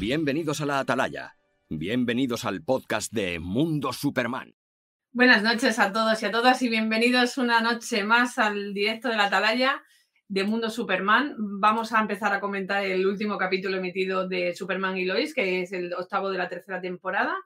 Bienvenidos 0.00 0.60
a 0.60 0.66
la 0.66 0.78
Atalaya. 0.78 1.34
Bienvenidos 1.68 2.44
al 2.44 2.62
podcast 2.62 3.12
de 3.12 3.40
Mundo 3.40 3.92
Superman. 3.92 4.54
Buenas 5.10 5.42
noches 5.42 5.80
a 5.80 5.92
todos 5.92 6.22
y 6.22 6.26
a 6.26 6.30
todas 6.30 6.62
y 6.62 6.68
bienvenidos 6.68 7.36
una 7.36 7.60
noche 7.60 8.04
más 8.04 8.38
al 8.38 8.74
directo 8.74 9.08
de 9.08 9.16
la 9.16 9.24
Atalaya 9.24 9.82
de 10.28 10.44
Mundo 10.44 10.70
Superman. 10.70 11.34
Vamos 11.36 11.92
a 11.92 12.00
empezar 12.00 12.32
a 12.32 12.38
comentar 12.38 12.84
el 12.84 13.04
último 13.08 13.36
capítulo 13.36 13.78
emitido 13.78 14.28
de 14.28 14.54
Superman 14.54 14.96
y 14.96 15.04
Lois, 15.04 15.34
que 15.34 15.62
es 15.62 15.72
el 15.72 15.92
octavo 15.92 16.30
de 16.30 16.38
la 16.38 16.48
tercera 16.48 16.80
temporada. 16.80 17.36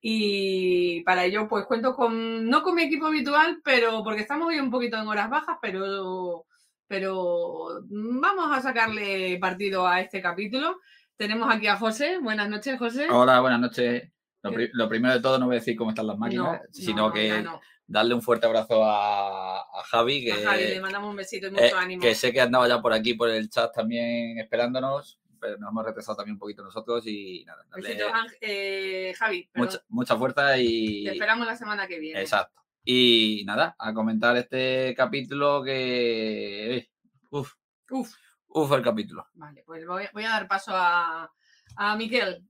Y 0.00 1.02
para 1.02 1.24
ello, 1.24 1.48
pues 1.48 1.66
cuento 1.66 1.96
con, 1.96 2.48
no 2.48 2.62
con 2.62 2.76
mi 2.76 2.82
equipo 2.84 3.06
habitual, 3.06 3.60
pero 3.64 4.04
porque 4.04 4.20
estamos 4.20 4.46
hoy 4.46 4.60
un 4.60 4.70
poquito 4.70 4.96
en 4.98 5.08
horas 5.08 5.28
bajas, 5.28 5.58
pero, 5.60 6.46
pero 6.86 7.80
vamos 7.90 8.56
a 8.56 8.62
sacarle 8.62 9.36
partido 9.40 9.84
a 9.84 10.00
este 10.00 10.22
capítulo. 10.22 10.78
Tenemos 11.18 11.52
aquí 11.52 11.66
a 11.66 11.76
José. 11.76 12.18
Buenas 12.18 12.48
noches, 12.48 12.78
José. 12.78 13.08
Hola, 13.10 13.40
buenas 13.40 13.58
noches. 13.60 14.08
Lo, 14.42 14.52
pri- 14.52 14.70
lo 14.72 14.88
primero 14.88 15.14
de 15.14 15.20
todo, 15.20 15.36
no 15.38 15.46
voy 15.46 15.56
a 15.56 15.58
decir 15.58 15.76
cómo 15.76 15.90
están 15.90 16.06
las 16.06 16.16
máquinas, 16.16 16.44
No, 16.46 16.60
sino 16.70 17.08
no, 17.08 17.12
que 17.12 17.42
no. 17.42 17.60
darle 17.88 18.14
un 18.14 18.22
fuerte 18.22 18.46
abrazo 18.46 18.84
a, 18.84 19.58
a 19.62 19.82
Javi, 19.82 20.24
que, 20.24 20.32
A 20.32 20.36
Javi 20.52 20.62
le 20.68 20.80
mandamos 20.80 21.10
un 21.10 21.16
besito 21.16 21.48
y 21.48 21.50
mucho 21.50 21.64
eh, 21.64 21.72
ánimo. 21.76 22.00
que 22.02 22.14
sé 22.14 22.32
que 22.32 22.40
andaba 22.40 22.68
ya 22.68 22.80
por 22.80 22.92
aquí, 22.92 23.14
por 23.14 23.28
el 23.30 23.50
chat 23.50 23.74
también 23.74 24.38
esperándonos, 24.38 25.18
pero 25.40 25.58
nos 25.58 25.70
hemos 25.72 25.84
retrasado 25.84 26.16
también 26.18 26.34
un 26.34 26.38
poquito 26.38 26.62
nosotros 26.62 27.04
y 27.04 27.44
nada, 27.46 27.64
darle 27.68 27.88
Besitos, 27.88 28.12
eh, 28.40 29.12
Javi. 29.18 29.50
mucha, 29.54 29.82
mucha 29.88 30.16
fuerza 30.16 30.56
y... 30.56 31.02
Te 31.04 31.12
esperamos 31.14 31.46
la 31.48 31.56
semana 31.56 31.88
que 31.88 31.98
viene. 31.98 32.20
Exacto. 32.20 32.62
Y 32.84 33.42
nada, 33.44 33.74
a 33.76 33.92
comentar 33.92 34.36
este 34.36 34.94
capítulo 34.96 35.64
que... 35.64 36.88
Uf, 37.30 37.54
Uf, 37.90 38.14
uf 38.62 38.72
el 38.72 38.82
capítulo. 38.82 39.26
vale, 39.34 39.62
pues 39.66 39.86
voy, 39.86 40.04
voy 40.12 40.24
a 40.24 40.30
dar 40.30 40.48
paso 40.48 40.72
a, 40.74 41.30
a 41.76 41.96
Miquel. 41.96 42.46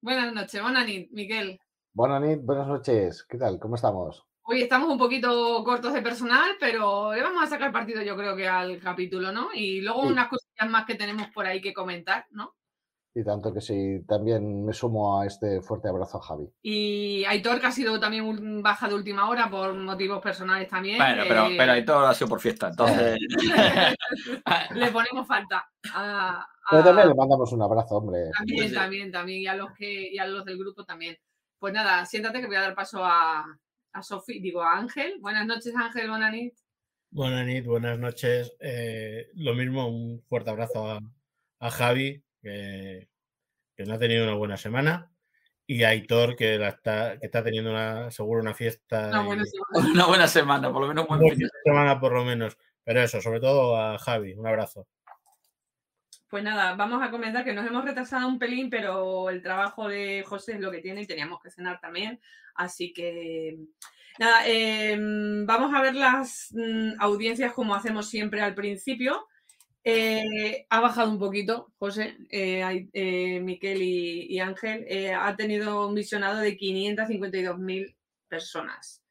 Buenas 0.00 0.32
noches, 0.32 0.62
buenas 0.62 0.86
noches, 0.86 1.08
Miquel. 1.12 1.58
Buenas 1.92 2.20
noches, 2.20 2.44
buenas 2.44 2.66
noches. 2.68 3.24
¿Qué 3.28 3.38
tal? 3.38 3.58
¿Cómo 3.58 3.74
estamos? 3.74 4.24
Hoy 4.42 4.62
estamos 4.62 4.88
un 4.88 4.98
poquito 4.98 5.62
cortos 5.64 5.92
de 5.92 6.02
personal, 6.02 6.52
pero 6.58 7.12
le 7.14 7.22
vamos 7.22 7.42
a 7.42 7.46
sacar 7.46 7.70
partido 7.72 8.02
yo 8.02 8.16
creo 8.16 8.34
que 8.34 8.48
al 8.48 8.80
capítulo, 8.80 9.30
¿no? 9.32 9.48
Y 9.54 9.80
luego 9.80 10.02
Sí. 10.02 10.08
unas 10.08 10.28
cosillas 10.28 10.70
más 10.70 10.86
que 10.86 10.94
tenemos 10.96 11.28
por 11.28 11.46
ahí 11.46 11.60
que 11.60 11.72
comentar, 11.72 12.26
¿no? 12.30 12.54
Y 13.12 13.24
tanto 13.24 13.52
que 13.52 13.60
sí, 13.60 14.00
también 14.06 14.64
me 14.64 14.72
sumo 14.72 15.20
a 15.20 15.26
este 15.26 15.60
fuerte 15.62 15.88
abrazo 15.88 16.18
a 16.18 16.22
Javi. 16.22 16.44
Y 16.62 17.24
Aitor, 17.24 17.60
que 17.60 17.66
ha 17.66 17.72
sido 17.72 17.98
también 17.98 18.24
un 18.24 18.62
baja 18.62 18.86
de 18.88 18.94
última 18.94 19.28
hora 19.28 19.50
por 19.50 19.74
motivos 19.74 20.22
personales 20.22 20.68
también. 20.68 20.96
Bueno, 20.98 21.24
pero, 21.26 21.46
eh, 21.46 21.54
pero 21.58 21.84
todo 21.84 22.06
ha 22.06 22.14
sido 22.14 22.28
por 22.28 22.40
fiesta, 22.40 22.68
entonces... 22.68 23.18
Le 24.74 24.90
ponemos 24.90 25.26
falta 25.26 25.68
a, 25.92 26.46
Pero 26.70 26.82
a- 26.82 26.84
también 26.84 27.08
le 27.08 27.14
mandamos 27.14 27.52
un 27.52 27.62
abrazo, 27.62 27.96
hombre. 27.96 28.30
También, 28.36 28.68
Sí. 28.68 28.74
también, 28.74 29.12
también. 29.12 29.40
Y 29.42 29.46
a 29.46 29.54
los 29.56 29.72
que, 29.72 30.12
y 30.12 30.18
a 30.18 30.26
los 30.26 30.44
del 30.44 30.58
grupo 30.58 30.84
también. 30.84 31.16
Pues 31.58 31.72
nada, 31.74 32.04
siéntate 32.06 32.40
que 32.40 32.46
voy 32.46 32.56
a 32.56 32.60
dar 32.62 32.74
paso 32.74 33.04
a, 33.04 33.44
a 33.92 34.02
Sofi, 34.02 34.40
digo 34.40 34.62
a 34.62 34.78
Ángel. 34.78 35.14
Buenas 35.20 35.46
noches, 35.46 35.74
Ángel, 35.76 36.08
buenas 36.08 36.32
noches. 36.32 36.64
Buenas 37.10 37.44
noches, 37.46 37.66
buenas 37.66 37.98
noches. 37.98 38.56
Eh, 38.60 39.26
lo 39.34 39.54
mismo, 39.54 39.88
un 39.88 40.22
fuerte 40.28 40.50
abrazo 40.50 40.88
a, 40.88 41.00
a 41.58 41.70
Javi, 41.70 42.22
que, 42.42 43.08
que 43.76 43.84
no 43.84 43.94
ha 43.94 43.98
tenido 43.98 44.24
una 44.24 44.34
buena 44.34 44.56
semana, 44.56 45.10
y 45.66 45.84
a 45.84 45.90
Aitor, 45.90 46.34
que, 46.34 46.58
la 46.58 46.70
está, 46.70 47.16
que 47.18 47.26
está 47.26 47.44
teniendo 47.44 47.70
una, 47.70 48.10
seguro 48.10 48.40
una 48.40 48.54
fiesta. 48.54 49.10
Y- 49.12 49.12
Una 49.94 50.06
buena 50.06 50.26
semana, 50.26 50.72
por 50.72 50.82
lo 50.82 50.88
menos 50.88 51.04
un 51.08 51.08
buen 51.08 51.20
una 51.20 51.28
buena 51.34 51.50
semana 51.64 52.00
por 52.00 52.12
lo 52.12 52.24
menos. 52.24 52.58
Pero 52.82 53.02
eso, 53.02 53.20
sobre 53.20 53.38
todo 53.38 53.76
a 53.76 53.96
Javi, 53.98 54.32
un 54.34 54.46
abrazo. 54.48 54.88
Pues 56.28 56.42
nada, 56.42 56.74
vamos 56.74 57.02
a 57.02 57.10
comentar 57.10 57.44
que 57.44 57.52
nos 57.52 57.66
hemos 57.66 57.84
retrasado 57.84 58.26
un 58.26 58.38
pelín, 58.38 58.70
pero 58.70 59.30
el 59.30 59.42
trabajo 59.42 59.88
de 59.88 60.24
José 60.26 60.54
es 60.54 60.60
lo 60.60 60.70
que 60.70 60.80
tiene 60.80 61.02
y 61.02 61.06
teníamos 61.06 61.40
que 61.40 61.50
cenar 61.50 61.80
también. 61.80 62.20
Así 62.54 62.92
que 62.92 63.58
nada, 64.18 64.46
em, 64.46 65.46
vamos 65.46 65.72
a 65.74 65.82
ver 65.82 65.94
las 65.94 66.48
mm, 66.52 67.00
audiencias 67.00 67.52
como 67.52 67.74
hacemos 67.74 68.08
siempre 68.08 68.42
al 68.42 68.54
principio. 68.54 69.26
Eh, 69.82 70.66
ha 70.68 70.80
bajado 70.80 71.10
un 71.10 71.18
poquito, 71.18 71.72
José, 71.78 72.16
eh, 72.30 72.88
eh, 72.92 73.40
Miquel 73.40 73.80
y, 73.82 74.26
y 74.28 74.38
Ángel. 74.40 74.84
eh, 74.88 75.12
ha 75.14 75.34
tenido 75.36 75.88
un 75.88 75.94
visionado 75.94 76.38
de 76.40 76.56
552.000 76.56 77.96
personas. 78.28 79.02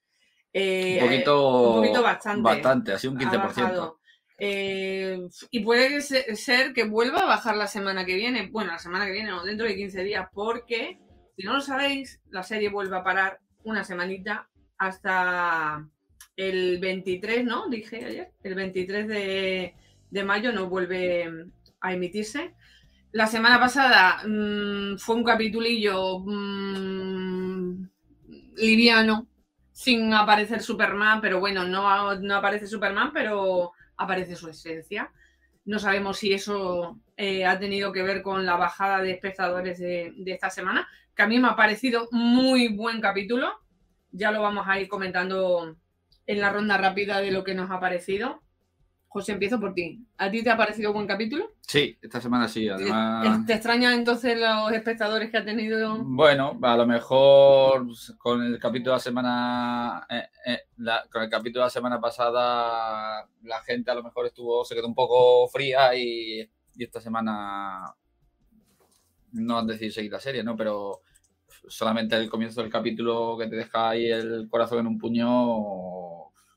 Un 0.53 0.99
poquito, 0.99 1.69
un 1.71 1.81
poquito 1.81 2.03
bastante. 2.03 2.41
Bastante, 2.41 2.93
así 2.93 3.07
un 3.07 3.17
ha 3.17 3.21
15%. 3.31 3.37
bajado. 3.37 3.99
Eh, 4.37 5.19
y 5.51 5.59
puede 5.61 6.01
se- 6.01 6.35
ser 6.35 6.71
que 6.73 6.85
vuelva 6.85 7.19
a 7.21 7.25
bajar 7.25 7.57
la 7.57 7.67
semana 7.67 8.05
que 8.05 8.15
viene. 8.15 8.47
Bueno, 8.51 8.71
la 8.71 8.79
semana 8.79 9.05
que 9.05 9.11
viene, 9.11 9.33
o 9.33 9.43
dentro 9.43 9.67
de 9.67 9.75
15 9.75 10.03
días, 10.03 10.27
porque 10.33 10.99
si 11.35 11.43
no 11.45 11.53
lo 11.53 11.61
sabéis, 11.61 12.21
la 12.29 12.43
serie 12.43 12.69
vuelve 12.69 12.95
a 12.97 13.03
parar 13.03 13.39
una 13.63 13.83
semanita 13.83 14.47
hasta 14.77 15.85
el 16.37 16.79
23, 16.79 17.43
¿no? 17.43 17.67
Dije 17.69 18.05
ayer, 18.05 18.31
el 18.43 18.55
23 18.55 19.07
de, 19.07 19.73
de 20.09 20.23
mayo 20.23 20.51
no 20.51 20.67
vuelve 20.67 21.47
a 21.81 21.93
emitirse. 21.93 22.53
La 23.11 23.27
semana 23.27 23.59
pasada 23.59 24.21
mm, 24.27 24.97
fue 24.97 25.15
un 25.15 25.23
capitulillo 25.23 26.19
mm, 26.19 27.89
liviano, 28.57 29.27
sin 29.71 30.13
aparecer 30.13 30.61
Superman, 30.61 31.21
pero 31.21 31.39
bueno, 31.39 31.63
no, 31.65 32.15
no 32.15 32.35
aparece 32.35 32.67
Superman, 32.67 33.11
pero 33.13 33.71
aparece 33.97 34.35
su 34.35 34.49
esencia. 34.49 35.11
No 35.65 35.79
sabemos 35.79 36.17
si 36.17 36.33
eso 36.33 36.99
eh, 37.17 37.45
ha 37.45 37.57
tenido 37.59 37.91
que 37.91 38.03
ver 38.03 38.21
con 38.21 38.45
la 38.45 38.55
bajada 38.55 39.01
de 39.01 39.11
espectadores 39.11 39.79
de, 39.79 40.13
de 40.17 40.31
esta 40.31 40.49
semana, 40.49 40.87
que 41.15 41.21
a 41.23 41.27
mí 41.27 41.39
me 41.39 41.47
ha 41.47 41.55
parecido 41.55 42.07
muy 42.11 42.69
buen 42.69 43.01
capítulo. 43.01 43.51
Ya 44.11 44.31
lo 44.31 44.41
vamos 44.41 44.67
a 44.67 44.79
ir 44.79 44.87
comentando 44.87 45.77
en 46.25 46.41
la 46.41 46.51
ronda 46.51 46.77
rápida 46.77 47.21
de 47.21 47.31
lo 47.31 47.43
que 47.43 47.55
nos 47.55 47.71
ha 47.71 47.79
parecido. 47.79 48.41
José, 49.09 49.31
empiezo 49.31 49.59
por 49.59 49.73
ti. 49.73 50.05
¿A 50.19 50.29
ti 50.29 50.43
te 50.43 50.51
ha 50.51 50.55
parecido 50.57 50.93
buen 50.93 51.07
capítulo? 51.07 51.51
Sí, 51.61 51.97
esta 51.99 52.21
semana 52.21 52.47
sí, 52.47 52.69
además... 52.69 53.43
¿Te 53.47 53.53
extrañan 53.53 53.93
entonces 53.93 54.39
los 54.39 54.71
espectadores 54.71 55.31
que 55.31 55.37
ha 55.37 55.43
tenido? 55.43 55.97
Bueno, 56.03 56.59
a 56.61 56.77
lo 56.77 56.85
mejor 56.85 57.87
con 58.19 58.43
el 58.43 58.59
capítulo 58.59 58.91
de 58.91 58.97
la 58.97 58.99
semana, 58.99 60.05
eh, 60.09 60.27
eh, 60.45 60.59
la- 60.77 61.07
con 61.11 61.23
el 61.23 61.29
capítulo 61.29 61.61
de 61.63 61.65
la 61.65 61.69
semana 61.71 61.99
pasada, 61.99 63.27
la 63.43 63.61
gente 63.63 63.89
a 63.89 63.95
lo 63.95 64.03
mejor 64.03 64.27
estuvo, 64.27 64.63
se 64.63 64.75
quedó 64.75 64.87
un 64.87 64.93
poco 64.95 65.47
fría 65.47 65.95
y, 65.95 66.41
y 66.75 66.83
esta 66.83 67.01
semana 67.01 67.95
no 69.31 69.57
han 69.57 69.67
decidido 69.67 69.93
seguir 69.93 70.11
la 70.11 70.19
serie, 70.19 70.43
¿no? 70.43 70.55
Pero 70.55 71.01
solamente 71.67 72.15
el 72.15 72.29
comienzo 72.29 72.61
del 72.61 72.71
capítulo 72.71 73.35
que 73.39 73.47
te 73.47 73.55
deja 73.55 73.89
ahí 73.89 74.05
el 74.05 74.47
corazón 74.49 74.79
en 74.79 74.87
un 74.87 74.99
puño, 74.99 75.27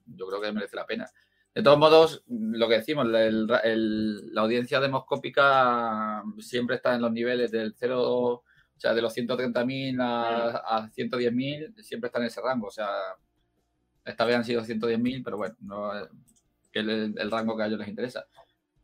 yo 0.06 0.26
creo 0.28 0.40
que 0.40 0.52
merece 0.52 0.76
la 0.76 0.86
pena. 0.86 1.08
De 1.54 1.62
todos 1.62 1.78
modos, 1.78 2.24
lo 2.28 2.68
que 2.68 2.76
decimos, 2.76 3.06
la 3.06 4.40
audiencia 4.40 4.80
demoscópica 4.80 6.22
siempre 6.38 6.76
está 6.76 6.94
en 6.94 7.02
los 7.02 7.12
niveles 7.12 7.50
del 7.50 7.74
0, 7.76 8.00
o 8.02 8.44
sea, 8.76 8.94
de 8.94 9.02
los 9.02 9.14
130.000 9.14 10.00
a, 10.00 10.56
a 10.56 10.88
110.000, 10.88 11.82
siempre 11.82 12.08
está 12.08 12.20
en 12.20 12.26
ese 12.26 12.40
rango. 12.40 12.68
O 12.68 12.70
sea, 12.70 12.88
esta 14.04 14.24
vez 14.24 14.36
han 14.36 14.44
sido 14.44 14.62
110.000, 14.62 15.22
pero 15.22 15.36
bueno, 15.36 15.56
no 15.60 15.98
es 15.98 16.08
es 16.72 16.86
el, 16.86 17.30
rango 17.30 17.56
que 17.56 17.62
a 17.62 17.66
ellos 17.66 17.78
les 17.78 17.88
interesa. 17.88 18.26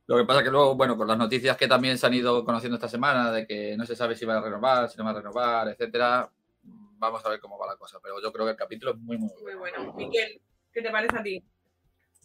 Lo 0.07 0.17
que 0.17 0.25
pasa 0.25 0.43
que 0.43 0.51
luego, 0.51 0.75
bueno, 0.75 0.97
con 0.97 1.07
las 1.07 1.19
noticias 1.19 1.57
que 1.57 1.69
también 1.69 1.99
se 1.99 2.07
han 2.07 2.15
ido 2.15 2.45
conociendo 2.45 2.77
esta 2.77 2.89
semana, 2.89 3.31
de 3.31 3.47
que 3.47 3.77
no 3.77 3.84
se 3.84 3.97
sabe 3.97 4.17
si 4.17 4.25
va 4.25 4.39
a 4.39 4.43
renovar, 4.43 4.89
si 4.89 4.97
no 4.97 5.05
va 5.05 5.11
a 5.11 5.15
renovar, 5.15 5.69
etcétera, 5.69 6.31
vamos 6.63 7.25
a 7.25 7.28
ver 7.28 7.41
cómo 7.41 7.59
va 7.59 7.66
la 7.66 7.77
cosa. 7.77 7.98
Pero 8.03 8.21
yo 8.22 8.33
creo 8.33 8.47
que 8.47 8.53
el 8.53 8.57
capítulo 8.57 8.92
es 8.92 8.98
muy, 8.98 9.19
muy 9.19 9.31
Muy 9.42 9.54
bueno. 9.54 9.92
Miquel, 9.95 10.41
¿qué 10.72 10.83
te 10.83 10.91
parece 10.91 11.19
a 11.19 11.22
ti? 11.22 11.45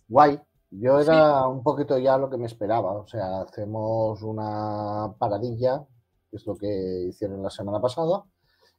Guay. 0.07 0.39
Yo 0.71 0.99
era 0.99 1.47
un 1.47 1.61
poquito 1.61 1.97
ya 1.99 2.17
lo 2.17 2.29
que 2.29 2.37
me 2.37 2.47
esperaba. 2.47 2.93
O 2.93 3.07
sea, 3.07 3.41
hacemos 3.41 4.21
una 4.23 5.13
paradilla, 5.19 5.85
que 6.31 6.37
es 6.37 6.45
lo 6.47 6.57
que 6.57 7.05
hicieron 7.09 7.43
la 7.43 7.51
semana 7.51 7.79
pasada, 7.79 8.23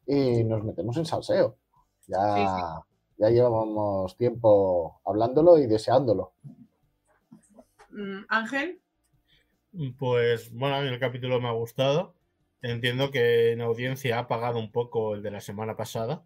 y 0.07 0.43
nos 0.45 0.65
metemos 0.65 0.97
en 0.97 1.07
salseo. 1.07 1.57
Ya, 2.07 2.37
Sí, 2.37 2.85
ya 3.19 3.31
llevábamos 3.31 4.17
tiempo 4.17 5.01
hablándolo 5.05 5.59
y 5.59 5.67
deseándolo. 5.67 6.33
Mm, 7.91 8.25
Ángel, 8.29 8.81
Pues 9.99 10.53
bueno, 10.53 10.77
a 10.77 10.81
mí 10.81 10.89
el 10.89 10.99
capítulo 10.99 11.41
me 11.41 11.49
ha 11.49 11.53
gustado. 11.53 12.15
Entiendo 12.61 13.11
que 13.11 13.53
en 13.53 13.61
audiencia 13.61 14.17
ha 14.17 14.21
apagado 14.21 14.59
un 14.59 14.73
poco 14.73 15.15
el 15.15 15.23
de 15.23 15.31
la 15.31 15.41
semana 15.41 15.77
pasada, 15.77 16.25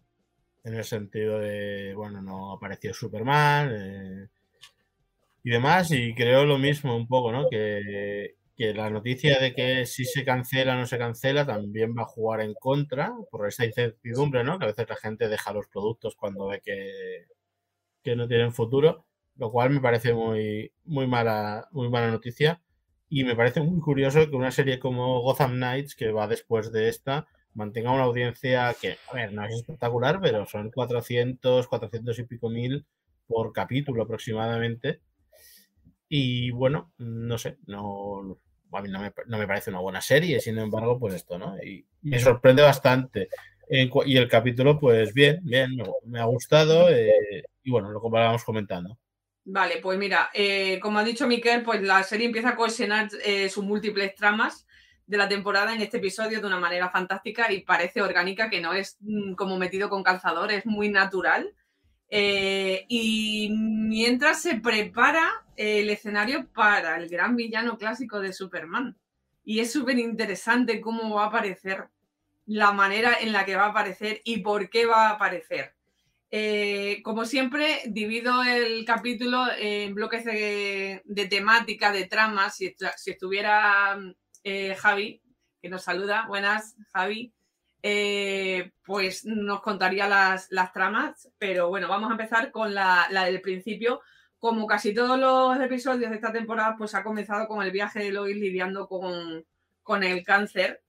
en 0.63 0.73
el 0.73 0.83
sentido 0.83 1.39
de, 1.39 1.93
bueno, 1.95 2.21
no 2.21 2.53
apareció 2.53 2.93
Superman 2.93 3.69
eh, 3.71 4.29
y 5.43 5.51
demás, 5.51 5.91
y 5.91 6.13
creo 6.15 6.45
lo 6.45 6.57
mismo 6.57 6.95
un 6.95 7.07
poco, 7.07 7.31
¿no? 7.31 7.49
Que, 7.49 8.35
que 8.55 8.73
la 8.73 8.89
noticia 8.89 9.39
de 9.39 9.53
que 9.53 9.85
si 9.85 10.05
se 10.05 10.25
cancela 10.25 10.75
o 10.75 10.79
no 10.79 10.85
se 10.85 10.97
cancela 10.97 11.45
también 11.45 11.95
va 11.97 12.03
a 12.03 12.05
jugar 12.05 12.41
en 12.41 12.53
contra 12.53 13.13
por 13.31 13.47
esa 13.47 13.65
incertidumbre, 13.65 14.43
¿no? 14.43 14.59
Que 14.59 14.65
a 14.65 14.67
veces 14.67 14.89
la 14.89 14.97
gente 14.97 15.29
deja 15.29 15.53
los 15.53 15.67
productos 15.67 16.15
cuando 16.15 16.47
ve 16.47 16.61
que, 16.61 17.25
que 18.03 18.15
no 18.15 18.27
tienen 18.27 18.53
futuro, 18.53 19.05
lo 19.37 19.51
cual 19.51 19.69
me 19.69 19.81
parece 19.81 20.13
muy, 20.13 20.73
muy 20.83 21.07
mala, 21.07 21.67
muy 21.71 21.89
mala 21.89 22.11
noticia. 22.11 22.61
Y 23.09 23.23
me 23.23 23.35
parece 23.35 23.61
muy 23.61 23.79
curioso 23.79 24.29
que 24.29 24.35
una 24.35 24.51
serie 24.51 24.79
como 24.79 25.21
Gotham 25.21 25.55
Knights, 25.55 25.95
que 25.95 26.11
va 26.11 26.27
después 26.27 26.71
de 26.71 26.89
esta, 26.89 27.27
mantenga 27.53 27.91
una 27.91 28.03
audiencia 28.03 28.75
que, 28.79 28.97
a 29.11 29.15
ver, 29.15 29.33
no 29.33 29.45
es 29.45 29.55
espectacular, 29.55 30.19
pero 30.21 30.45
son 30.45 30.69
400, 30.71 31.67
400 31.67 32.19
y 32.19 32.23
pico 32.23 32.49
mil 32.49 32.85
por 33.27 33.53
capítulo 33.53 34.03
aproximadamente. 34.03 35.01
Y 36.09 36.49
bueno, 36.51 36.91
no 36.97 37.37
sé, 37.37 37.59
no, 37.67 38.39
a 38.71 38.81
mí 38.81 38.89
no 38.89 38.99
me, 39.37 39.47
parece 39.47 39.69
una 39.69 39.79
buena 39.79 40.01
serie, 40.01 40.39
sin 40.39 40.57
embargo, 40.57 40.99
pues 40.99 41.13
esto, 41.13 41.37
¿no? 41.37 41.55
Y 41.63 41.85
me 42.01 42.19
sorprende 42.19 42.63
bastante. 42.63 43.29
y 43.69 44.17
el 44.17 44.27
capítulo, 44.27 44.79
pues 44.79 45.13
bien, 45.13 45.39
bien, 45.43 45.77
me, 46.05 46.19
ha 46.19 46.25
gustado 46.25 46.89
eh, 46.89 47.43
y 47.63 47.71
bueno, 47.71 47.91
lo 47.91 48.01
vamos 48.01 48.43
comentando. 48.43 48.97
Vale, 49.45 49.77
pues 49.77 49.97
mira, 49.97 50.29
eh, 50.33 50.79
como 50.79 50.99
ha 50.99 51.03
dicho 51.03 51.25
Miquel, 51.25 51.63
pues 51.63 51.81
la 51.81 52.03
serie 52.03 52.27
empieza 52.27 52.49
a 52.49 52.55
cohesionar 52.55 53.09
eh, 53.23 53.49
sus 53.49 53.63
múltiples 53.63 54.13
tramas 54.15 54.67
de 55.07 55.17
la 55.17 55.27
temporada 55.27 55.73
en 55.73 55.81
este 55.81 55.97
episodio 55.97 56.39
de 56.39 56.45
una 56.45 56.59
manera 56.59 56.89
fantástica 56.91 57.51
y 57.51 57.61
parece 57.61 58.01
orgánica, 58.01 58.49
que 58.49 58.61
no 58.61 58.73
es 58.73 58.97
mm, 59.01 59.33
como 59.33 59.57
metido 59.57 59.89
con 59.89 60.03
calzador, 60.03 60.51
es 60.51 60.67
muy 60.67 60.89
natural. 60.89 61.55
Eh, 62.09 62.85
y 62.87 63.49
mientras 63.51 64.41
se 64.41 64.55
prepara 64.55 65.45
el 65.55 65.89
escenario 65.89 66.47
para 66.53 66.97
el 66.97 67.09
gran 67.09 67.35
villano 67.35 67.77
clásico 67.77 68.19
de 68.19 68.33
Superman. 68.33 68.97
Y 69.43 69.59
es 69.59 69.71
súper 69.71 69.99
interesante 69.99 70.81
cómo 70.81 71.15
va 71.15 71.25
a 71.25 71.27
aparecer, 71.27 71.89
la 72.45 72.71
manera 72.71 73.13
en 73.21 73.31
la 73.31 73.45
que 73.45 73.55
va 73.55 73.65
a 73.65 73.69
aparecer 73.69 74.21
y 74.23 74.39
por 74.39 74.69
qué 74.69 74.85
va 74.85 75.07
a 75.07 75.11
aparecer. 75.11 75.75
Eh, 76.31 77.01
como 77.03 77.25
siempre, 77.25 77.81
divido 77.87 78.43
el 78.43 78.85
capítulo 78.85 79.45
en 79.57 79.93
bloques 79.93 80.25
de, 80.25 81.27
temática, 81.29 81.91
de 81.91 82.05
tramas. 82.05 82.55
Si, 82.55 82.75
estuviera 83.05 83.99
eh, 84.43 84.75
Javi, 84.75 85.21
que 85.61 85.69
nos 85.69 85.83
saluda, 85.83 86.25
buenas, 86.27 86.75
Javi, 86.91 87.33
eh, 87.81 88.71
pues 88.83 89.25
nos 89.25 89.61
contaría 89.61 90.07
las, 90.07 90.73
tramas. 90.73 91.29
Pero 91.37 91.69
bueno, 91.69 91.87
vamos 91.87 92.09
a 92.09 92.13
empezar 92.13 92.51
con 92.51 92.73
la, 92.73 93.07
del 93.25 93.41
principio. 93.41 94.01
Como 94.37 94.65
casi 94.67 94.93
todos 94.93 95.19
los 95.19 95.59
episodios 95.59 96.09
de 96.09 96.15
esta 96.15 96.31
temporada, 96.31 96.75
pues 96.77 96.95
ha 96.95 97.03
comenzado 97.03 97.47
con 97.47 97.61
el 97.61 97.71
viaje 97.71 97.99
de 97.99 98.11
Lois 98.11 98.37
lidiando 98.37 98.87
con, 98.87 99.45
con 99.83 100.03
el 100.03 100.23
cáncer 100.23 100.81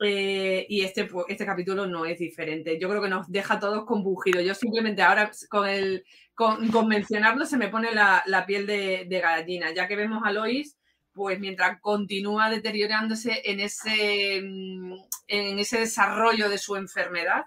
eh, 0.00 0.66
y 0.68 0.82
este, 0.82 1.04
pues, 1.04 1.26
este 1.28 1.46
capítulo 1.46 1.86
no 1.86 2.04
es 2.04 2.18
diferente. 2.18 2.78
Yo 2.78 2.88
creo 2.88 3.02
que 3.02 3.08
nos 3.08 3.30
deja 3.30 3.58
todos 3.58 3.84
combugidos. 3.84 4.44
Yo 4.44 4.54
simplemente 4.54 5.02
ahora 5.02 5.30
con 5.48 5.68
el 5.68 6.04
con, 6.40 6.88
mencionarlo 6.88 7.44
se 7.44 7.58
me 7.58 7.68
pone 7.68 7.92
la, 7.92 8.44
piel 8.46 8.66
de, 8.66 9.20
gallina, 9.22 9.74
ya 9.74 9.86
que 9.86 9.96
vemos 9.96 10.22
a 10.24 10.32
Lois, 10.32 10.78
pues 11.12 11.38
mientras 11.40 11.80
continúa 11.80 12.50
deteriorándose 12.50 13.42
en 13.44 13.60
ese, 13.60 14.36
en 14.36 15.58
ese 15.58 15.80
desarrollo 15.80 16.48
de 16.48 16.58
su 16.58 16.76
enfermedad. 16.76 17.44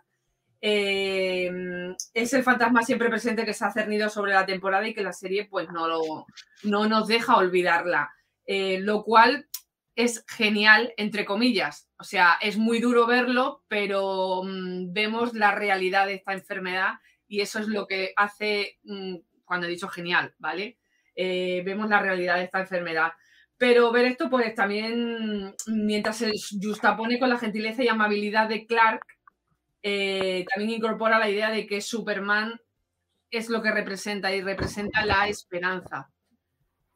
Eh, 0.61 1.51
es 2.13 2.33
el 2.33 2.43
fantasma 2.43 2.83
siempre 2.83 3.09
presente 3.09 3.45
que 3.45 3.53
se 3.53 3.65
ha 3.65 3.71
cernido 3.71 4.09
sobre 4.09 4.33
la 4.33 4.45
temporada 4.45 4.87
y 4.87 4.93
que 4.93 5.03
la 5.03 5.11
serie 5.11 5.45
pues 5.45 5.69
no, 5.69 5.87
lo, 5.87 6.25
no 6.63 6.87
nos 6.87 7.07
deja 7.07 7.37
olvidarla. 7.37 8.11
Eh, 8.45 8.79
lo 8.79 9.03
cual 9.03 9.47
es 9.95 10.25
genial, 10.27 10.93
entre 10.97 11.25
comillas. 11.25 11.89
O 11.97 12.03
sea, 12.03 12.37
es 12.41 12.57
muy 12.57 12.79
duro 12.79 13.05
verlo, 13.05 13.63
pero 13.67 14.41
mm, 14.43 14.91
vemos 14.93 15.33
la 15.33 15.51
realidad 15.51 16.07
de 16.07 16.15
esta 16.15 16.33
enfermedad 16.33 16.93
y 17.27 17.41
eso 17.41 17.59
es 17.59 17.67
lo 17.67 17.87
que 17.87 18.13
hace, 18.15 18.79
mm, 18.83 19.17
cuando 19.45 19.67
he 19.67 19.69
dicho 19.69 19.87
genial, 19.87 20.33
¿vale? 20.39 20.79
Eh, 21.15 21.61
vemos 21.65 21.89
la 21.89 21.99
realidad 21.99 22.35
de 22.37 22.45
esta 22.45 22.59
enfermedad. 22.59 23.13
Pero 23.63 23.93
ver 23.93 24.03
esto, 24.03 24.29
pues 24.29 24.53
también, 24.55 25.55
mientras 25.67 26.17
se 26.17 26.33
justapone 26.61 27.17
con 27.17 27.29
la 27.29 27.37
gentileza 27.37 27.81
y 27.81 27.87
amabilidad 27.87 28.49
de 28.49 28.65
Clark, 28.65 28.99
eh, 29.81 30.43
también 30.53 30.81
incorpora 30.81 31.17
la 31.17 31.29
idea 31.29 31.49
de 31.49 31.65
que 31.65 31.79
Superman 31.79 32.59
es 33.31 33.47
lo 33.47 33.61
que 33.61 33.71
representa 33.71 34.35
y 34.35 34.41
representa 34.41 35.05
la 35.05 35.29
esperanza. 35.29 36.09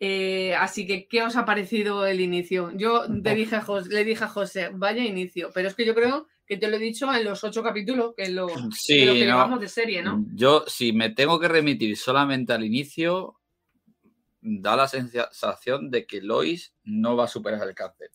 Eh, 0.02 0.56
así 0.56 0.86
que, 0.86 1.08
¿qué 1.08 1.24
os 1.24 1.38
ha 1.38 1.46
parecido 1.46 2.06
el 2.06 2.20
inicio? 2.20 2.74
Yo 2.76 3.06
le 3.08 3.34
dije, 3.34 3.56
a 3.56 3.62
José, 3.62 3.88
le 3.90 4.04
dije 4.04 4.26
a 4.26 4.28
José, 4.28 4.70
vaya 4.74 5.06
inicio, 5.06 5.52
pero 5.54 5.70
es 5.70 5.74
que 5.74 5.86
yo 5.86 5.96
creo 5.96 6.28
que 6.46 6.58
te 6.58 6.68
lo 6.68 6.76
he 6.76 6.80
dicho 6.80 7.14
en 7.14 7.24
los 7.24 7.46
ocho 7.46 7.64
capítulos, 7.64 8.14
que, 8.14 8.28
lo, 8.28 8.50
sí, 8.72 9.06
que 9.06 9.16
llevamos 9.16 9.62
de 9.62 9.70
serie, 9.70 10.04
¿no? 10.04 10.26
Yo, 10.34 10.66
si 10.68 10.92
me 10.92 11.12
tengo 11.12 11.40
que 11.40 11.48
remitir 11.48 11.96
solamente 11.96 12.52
al 12.52 12.66
inicio, 12.66 13.37
da 14.48 14.76
la 14.76 14.88
sensación 14.88 15.92
de 15.92 16.06
que 16.06 16.22
Lois 16.22 16.74
no 16.84 17.16
va 17.16 17.26
a 17.26 17.28
superar 17.28 17.68
el 17.68 17.76
cáncer. 17.76 18.12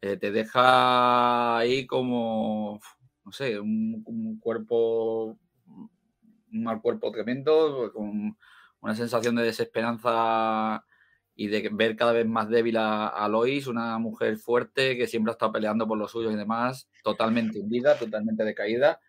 Eh, 0.00 0.16
te 0.16 0.30
deja 0.30 1.58
ahí 1.58 1.86
como, 1.86 2.80
no 3.24 3.32
sé, 3.32 3.58
un, 3.58 4.38
cuerpo, 4.40 5.38
un 5.66 6.62
mal 6.62 6.80
cuerpo 6.80 7.10
tremendo, 7.10 7.90
con 7.92 8.36
una 8.80 8.94
sensación 8.94 9.36
de 9.36 9.44
desesperanza 9.44 10.84
y 11.34 11.48
de 11.48 11.68
ver 11.72 11.96
cada 11.96 12.12
vez 12.12 12.26
más 12.26 12.48
débil 12.48 12.76
a, 12.78 13.28
Lois, 13.30 13.66
una 13.66 13.98
mujer 13.98 14.36
fuerte 14.38 14.96
que 14.96 15.06
siempre 15.06 15.30
ha 15.30 15.34
estado 15.34 15.52
peleando 15.52 15.86
por 15.86 15.98
los 15.98 16.10
suyos 16.10 16.32
y 16.32 16.36
demás, 16.36 16.88
totalmente 17.02 17.60
hundida, 17.60 17.98
totalmente 17.98 18.44
decaída. 18.44 19.00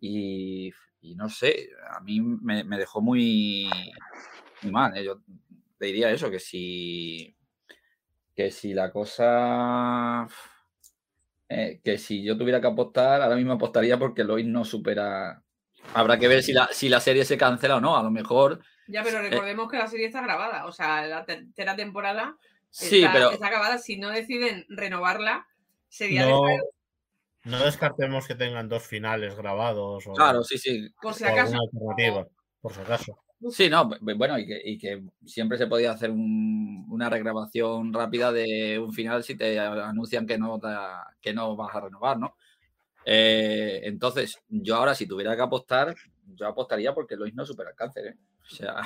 Y, 0.00 0.72
no 1.16 1.28
sé, 1.28 1.70
a 1.90 2.00
mí 2.00 2.20
me, 2.20 2.64
dejó 2.64 3.00
muy, 3.00 3.68
mal. 4.64 4.96
¿eh? 4.96 5.08
Diría 5.86 6.10
eso, 6.10 6.30
que 6.30 6.40
si, 6.40 7.36
que 8.34 8.50
si 8.50 8.74
la 8.74 8.90
cosa... 8.90 10.26
Eh, 11.50 11.80
que 11.82 11.96
si 11.96 12.22
yo 12.22 12.36
tuviera 12.36 12.60
que 12.60 12.66
apostar, 12.66 13.22
ahora 13.22 13.36
mismo 13.36 13.54
apostaría 13.54 13.98
porque 13.98 14.24
Lois 14.24 14.46
no 14.46 14.64
supera... 14.64 15.42
Habrá 15.94 16.18
que 16.18 16.28
ver 16.28 16.42
si 16.42 16.52
la, 16.52 16.68
si 16.72 16.88
la 16.88 17.00
serie 17.00 17.24
se 17.24 17.38
cancela 17.38 17.76
o 17.76 17.80
no. 17.80 17.96
A 17.96 18.02
lo 18.02 18.10
mejor 18.10 18.60
ya, 18.88 19.02
pero 19.02 19.18
eh, 19.18 19.28
recordemos 19.28 19.70
que 19.70 19.76
la 19.76 19.86
serie 19.86 20.06
está 20.06 20.22
grabada, 20.22 20.64
o 20.64 20.72
sea, 20.72 21.06
la 21.06 21.26
tercera 21.26 21.76
temporada 21.76 22.36
sí, 22.70 23.00
está, 23.00 23.12
pero... 23.12 23.30
está 23.30 23.50
grabada. 23.50 23.78
Si 23.78 23.98
no 23.98 24.08
deciden 24.08 24.64
renovarla, 24.70 25.46
sería 25.88 26.24
no, 26.24 26.42
no 27.44 27.64
descartemos 27.64 28.26
que 28.26 28.34
tengan 28.34 28.68
dos 28.70 28.82
finales 28.82 29.36
grabados. 29.36 30.06
O, 30.06 30.14
claro, 30.14 30.42
sí, 30.42 30.56
sí. 30.56 30.88
Por 31.02 31.12
si 31.12 31.24
acaso. 31.24 31.54
alternativa, 31.60 32.26
por 32.62 32.72
si 32.72 32.80
acaso. 32.80 33.18
Sí, 33.50 33.70
no, 33.70 33.88
bueno, 34.00 34.36
y 34.36 34.78
que, 34.78 35.04
siempre 35.24 35.58
se 35.58 35.68
podía 35.68 35.92
hacer 35.92 36.10
una 36.10 37.08
regrabación 37.08 37.92
rápida 37.92 38.32
de 38.32 38.80
un 38.80 38.92
final 38.92 39.22
si 39.22 39.36
te 39.36 39.60
anuncian 39.60 40.26
que 40.26 40.36
no, 40.38 40.60
que 41.20 41.32
no 41.32 41.54
vas 41.54 41.74
a 41.74 41.80
renovar, 41.80 42.18
¿no? 42.18 42.34
Eh, 43.04 43.80
entonces, 43.84 44.40
yo 44.48 44.76
ahora 44.76 44.94
si 44.94 45.06
tuviera 45.06 45.36
que 45.36 45.42
apostar, 45.42 45.94
yo 46.34 46.48
apostaría 46.48 46.92
porque 46.94 47.16
Lois 47.16 47.34
no 47.34 47.46
supera 47.46 47.70
el 47.70 47.76
cáncer, 47.76 48.06
¿eh? 48.08 48.16
O 48.44 48.54
sea, 48.54 48.80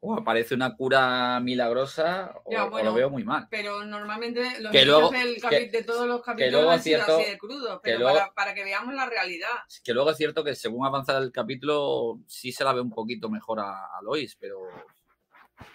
o 0.00 0.14
aparece 0.14 0.54
una 0.54 0.76
cura 0.76 1.40
milagrosa 1.40 2.32
o, 2.44 2.82
lo 2.82 2.94
veo 2.94 3.10
muy 3.10 3.24
mal. 3.24 3.48
Pero 3.50 3.84
normalmente 3.84 4.60
los 4.60 4.70
que 4.70 5.68
de 5.70 5.82
todos 5.82 6.06
los 6.06 6.22
capítulos 6.22 6.72
han 6.72 6.82
sido 6.82 7.02
así 7.02 7.30
de 7.30 7.38
crudos, 7.38 7.80
pero 7.82 8.08
para, 8.34 8.54
que 8.54 8.64
veamos 8.64 8.94
la 8.94 9.06
realidad. 9.06 9.48
Que 9.82 9.92
luego 9.92 10.10
es 10.10 10.16
cierto 10.16 10.44
que 10.44 10.54
según 10.54 10.86
avanza 10.86 11.18
el 11.18 11.32
capítulo 11.32 12.20
sí 12.26 12.52
se 12.52 12.64
la 12.64 12.72
ve 12.72 12.80
un 12.80 12.90
poquito 12.90 13.28
mejor 13.28 13.60
a, 13.60 14.00
Lois, 14.02 14.36
pero 14.36 14.60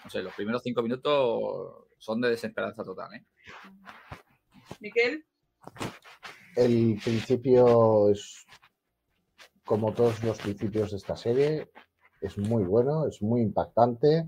no 0.04 0.10
sé, 0.10 0.22
los 0.22 0.34
primeros 0.34 0.62
cinco 0.62 0.82
minutos 0.82 1.86
son 1.98 2.20
de 2.22 2.30
desesperanza 2.30 2.82
total. 2.82 3.14
¿eh? 3.14 3.24
Miquel. 4.80 5.26
El 6.56 6.98
principio 7.02 8.10
es 8.10 8.46
como 9.64 9.92
todos 9.92 10.22
los 10.22 10.38
principios 10.38 10.90
de 10.90 10.96
esta 10.96 11.16
serie, 11.16 11.70
es 12.24 12.38
muy 12.38 12.64
bueno, 12.64 13.06
es 13.06 13.20
muy 13.22 13.42
impactante, 13.42 14.26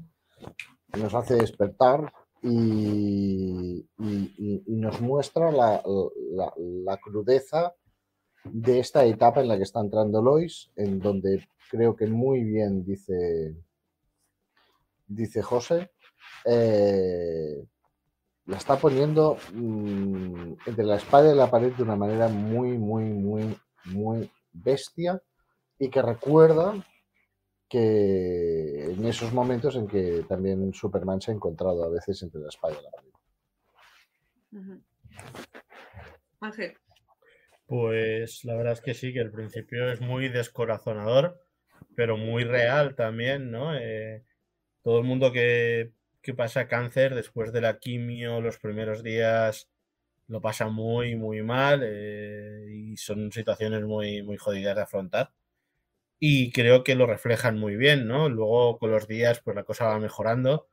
nos 0.99 1.15
hace 1.15 1.35
despertar 1.35 2.13
y, 2.43 3.87
nos 4.67 5.01
muestra 5.01 5.51
la, 5.51 5.83
crudeza 7.03 7.75
de 8.45 8.79
esta 8.79 9.05
etapa 9.05 9.41
en 9.41 9.49
la 9.49 9.57
que 9.57 9.63
está 9.63 9.81
entrando 9.81 10.23
Lois, 10.23 10.71
en 10.77 11.01
donde 11.01 11.49
creo 11.71 11.97
que 11.97 12.07
muy 12.07 12.45
bien 12.45 12.85
dice, 12.85 13.57
dice 15.07 15.43
José, 15.43 15.91
eh, 16.45 17.67
la 18.45 18.57
está 18.59 18.77
poniendo 18.77 19.39
mm, 19.55 20.53
entre 20.67 20.85
la 20.85 20.97
espada 20.97 21.33
y 21.33 21.37
la 21.37 21.51
pared 21.51 21.73
de 21.73 21.83
una 21.83 21.97
manera 21.97 22.29
muy, 22.29 22.79
muy, 22.79 23.05
muy, 23.05 23.59
muy 23.87 24.31
bestia 24.53 25.21
y 25.79 25.89
que 25.89 26.03
recuerda 26.03 26.75
que 27.69 28.93
en 28.93 29.05
esos 29.05 29.33
momentos 29.33 29.77
en 29.77 29.87
que 29.87 30.25
también 30.29 30.73
Superman 30.73 31.21
se 31.21 31.31
ha 31.31 31.35
encontrado 31.35 31.85
a 31.85 31.89
veces 31.89 32.23
entre 32.23 32.41
la 32.41 32.49
espalda 32.49 32.79
y 32.81 32.85
la 32.85 32.91
pared. 32.91 33.11
Ángel. 36.41 36.77
Pues 37.67 38.45
la 38.45 38.55
verdad 38.57 38.75
es 38.75 38.81
que 38.81 38.95
sí, 38.95 39.13
que 39.13 39.21
el 39.21 39.33
principio 39.33 39.91
es 39.91 40.01
muy 40.01 40.29
descorazonador, 40.29 41.43
pero 41.97 42.17
muy 42.17 42.45
real 42.45 42.95
también, 42.95 43.51
¿no? 43.51 43.77
Eh, 43.77 44.25
todo 44.83 44.99
el 44.99 45.05
mundo 45.05 45.33
que, 45.33 45.93
que 46.23 46.35
pasa 46.35 46.69
cáncer 46.69 47.15
después 47.15 47.53
de 47.53 47.61
la 47.61 47.79
quimio, 47.79 48.41
los 48.41 48.59
primeros 48.59 49.03
días 49.03 49.69
lo 50.29 50.41
pasa 50.41 50.69
muy, 50.69 51.15
muy 51.17 51.43
mal 51.43 51.83
eh, 51.85 52.67
y 52.69 52.97
son 52.97 53.31
situaciones 53.31 53.83
muy, 53.85 54.23
muy 54.23 54.37
jodidas 54.37 54.77
de 54.77 54.83
afrontar. 54.83 55.33
Y 56.19 56.51
creo 56.53 56.83
que 56.83 56.95
lo 56.95 57.07
reflejan 57.07 57.59
muy 57.59 57.77
bien, 57.77 58.09
¿no? 58.09 58.29
Luego 58.29 58.79
con 58.79 58.91
los 58.91 59.07
días, 59.07 59.41
pues 59.45 59.55
la 59.55 59.65
cosa 59.65 59.87
va 59.87 59.99
mejorando, 59.99 60.67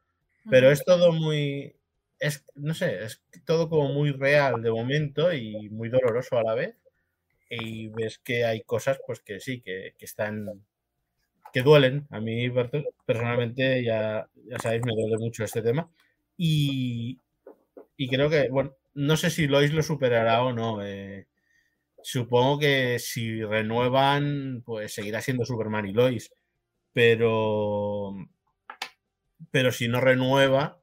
pero 0.50 0.72
es 0.72 0.84
todo 0.86 1.12
muy, 1.12 1.76
es, 2.20 2.46
no 2.56 2.74
sé, 2.74 3.04
es 3.04 3.22
todo 3.46 3.70
como 3.70 3.90
muy 3.94 4.12
real 4.12 4.62
de 4.62 4.72
momento 4.72 5.34
y 5.34 5.70
muy 5.70 5.90
doloroso 5.90 6.38
a 6.38 6.44
la 6.44 6.56
vez. 6.56 6.76
Y 7.50 7.90
ves 7.90 8.20
que 8.20 8.46
hay 8.46 8.62
cosas, 8.62 9.00
pues 9.06 9.20
que 9.20 9.40
sí, 9.40 9.62
que, 9.62 9.94
que 9.98 10.06
están, 10.06 10.64
que 11.54 11.62
duelen. 11.62 12.08
A 12.10 12.20
mí 12.20 12.50
personalmente, 13.06 13.84
ya, 13.84 14.28
ya 14.46 14.60
sabéis, 14.60 14.84
me 14.86 14.94
duele 14.94 15.18
mucho 15.18 15.44
este 15.44 15.62
tema. 15.62 15.90
Y, 16.38 17.20
y 17.98 18.08
creo 18.10 18.30
que, 18.30 18.50
bueno, 18.50 18.76
no 18.96 19.18
sé 19.18 19.30
si 19.30 19.48
Lois 19.48 19.74
lo 19.74 19.84
superará 19.84 20.44
o 20.44 20.54
no. 20.54 20.84
Eh, 20.84 21.28
supongo 22.04 22.60
que 22.60 23.00
si 23.00 23.44
renuevan, 23.44 24.62
pues 24.66 24.94
seguirá 24.94 25.22
siendo 25.22 25.46
Superman 25.46 25.88
y 25.88 25.94
Lois. 25.94 26.34
Pero, 26.94 28.14
pero 29.52 29.72
si 29.72 29.88
no 29.88 30.00
renueva, 30.00 30.82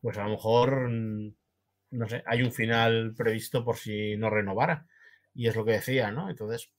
pues 0.00 0.18
a 0.18 0.24
lo 0.24 0.30
mejor, 0.30 0.90
no 0.90 2.08
sé, 2.08 2.22
hay 2.26 2.42
un 2.42 2.52
final 2.52 3.14
previsto 3.16 3.64
por 3.64 3.76
si 3.76 4.16
no 4.16 4.30
renovara. 4.30 4.86
Y 5.34 5.48
es 5.48 5.56
lo 5.56 5.64
que 5.64 5.72
decía, 5.72 6.10
¿no? 6.10 6.28
Entonces, 6.28 6.70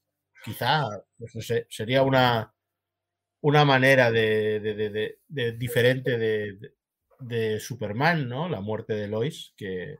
quizá, 0.44 0.84
pues 1.18 1.32
sería 1.68 2.02
una, 2.02 2.54
una 3.40 3.64
manera 3.64 4.12
de, 4.12 4.60
de, 4.60 5.18
de 5.26 5.52
diferente 5.52 6.18
de, 6.18 7.60
Superman, 7.60 8.28
¿no? 8.28 8.48
La 8.48 8.60
muerte 8.60 8.94
de 8.94 9.08
Lois, 9.08 9.54
que, 9.56 9.98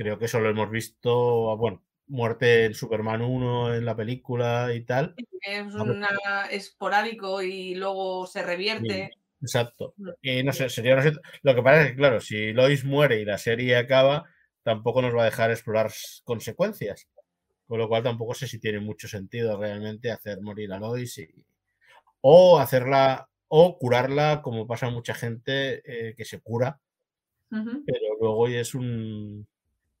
Creo 0.00 0.18
que 0.18 0.24
eso 0.24 0.40
lo 0.40 0.48
hemos 0.48 0.70
visto, 0.70 1.58
bueno, 1.58 1.82
muerte 2.10 2.66
en 2.66 2.74
Superman 2.74 3.22
1 3.22 3.74
en 3.74 3.84
la 3.84 3.96
película 3.96 4.74
y 4.74 4.82
tal. 4.82 5.14
Es 5.40 5.74
una, 5.74 6.46
esporádico 6.50 7.40
y 7.42 7.74
luego 7.74 8.26
se 8.26 8.42
revierte. 8.42 9.10
exacto. 9.40 9.94
Mm. 9.96 10.08
Y 10.20 10.42
no 10.42 10.52
sé, 10.52 10.68
sería 10.68 10.96
Lo 11.42 11.54
que 11.54 11.62
pasa 11.62 11.82
es 11.82 11.90
que, 11.90 11.96
claro, 11.96 12.20
si 12.20 12.52
Lois 12.52 12.84
muere 12.84 13.20
y 13.20 13.24
la 13.24 13.38
serie 13.38 13.76
acaba, 13.76 14.24
tampoco 14.62 15.00
nos 15.00 15.14
va 15.14 15.22
a 15.22 15.26
dejar 15.26 15.50
explorar 15.50 15.90
consecuencias. 16.24 17.08
Con 17.66 17.78
lo 17.78 17.88
cual 17.88 18.02
tampoco 18.02 18.34
sé 18.34 18.48
si 18.48 18.58
tiene 18.58 18.80
mucho 18.80 19.06
sentido 19.06 19.58
realmente 19.58 20.10
hacer 20.10 20.40
morir 20.40 20.72
a 20.72 20.78
Lois 20.78 21.16
y... 21.18 21.28
o 22.20 22.58
hacerla 22.58 23.28
o 23.52 23.78
curarla 23.78 24.42
como 24.42 24.66
pasa 24.66 24.90
mucha 24.90 25.14
gente 25.14 25.82
eh, 25.84 26.14
que 26.14 26.24
se 26.24 26.40
cura, 26.40 26.80
pero 27.50 28.16
luego 28.20 28.46
es 28.46 28.76
un 28.76 29.46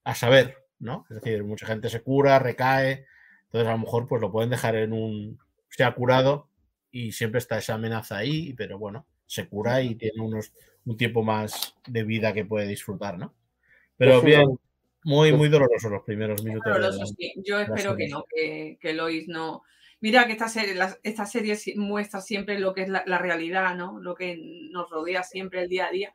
a 0.04 0.14
saber, 0.14 0.56
¿no? 0.80 1.06
Es 1.08 1.16
decir, 1.16 1.44
mucha 1.44 1.66
gente 1.66 1.88
se 1.88 2.02
cura, 2.02 2.38
recae, 2.38 3.06
entonces 3.44 3.68
a 3.68 3.72
lo 3.72 3.78
mejor 3.78 4.08
pues 4.08 4.20
lo 4.20 4.32
pueden 4.32 4.50
dejar 4.50 4.74
en 4.76 4.92
un, 4.92 5.38
se 5.68 5.84
ha 5.84 5.94
curado 5.94 6.48
y 6.90 7.12
siempre 7.12 7.38
está 7.38 7.58
esa 7.58 7.74
amenaza 7.74 8.16
ahí, 8.16 8.54
pero 8.54 8.78
bueno, 8.78 9.06
se 9.26 9.48
cura 9.48 9.82
y 9.82 9.94
tiene 9.94 10.20
unos, 10.20 10.52
un 10.84 10.96
tiempo 10.96 11.22
más 11.22 11.76
de 11.86 12.02
vida 12.02 12.32
que 12.32 12.44
puede 12.44 12.66
disfrutar, 12.66 13.18
¿no? 13.18 13.34
Pero 13.96 14.22
bien, 14.22 14.58
muy, 15.04 15.32
muy 15.32 15.48
doloroso 15.48 15.90
los 15.90 16.02
primeros 16.02 16.42
minutos. 16.42 17.06
Yo 17.44 17.60
espero 17.60 17.94
que 17.96 18.08
no, 18.08 18.24
que, 18.34 18.78
que, 18.80 18.94
Lois 18.94 19.28
no. 19.28 19.62
Mira 20.00 20.26
que 20.26 20.32
esta 20.32 20.48
serie, 20.48 20.74
esta 21.02 21.26
serie 21.26 21.58
muestra 21.76 22.22
siempre 22.22 22.58
lo 22.58 22.72
que 22.72 22.82
es 22.82 22.88
la, 22.88 23.04
la, 23.06 23.18
realidad, 23.18 23.76
¿no? 23.76 24.00
Lo 24.00 24.14
que 24.14 24.38
nos 24.70 24.88
rodea 24.88 25.22
siempre 25.22 25.62
el 25.62 25.68
día 25.68 25.88
a 25.88 25.90
día. 25.90 26.14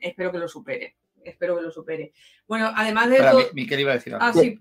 Espero 0.00 0.32
que 0.32 0.38
lo 0.38 0.48
supere 0.48 0.96
espero 1.24 1.56
que 1.56 1.62
lo 1.62 1.70
supere. 1.70 2.12
Bueno, 2.46 2.70
además 2.74 3.10
de 3.10 3.18
todo... 3.18 3.40
iba 3.54 3.90
a 3.90 3.94
decir 3.94 4.16
Ah, 4.18 4.32
sí, 4.32 4.58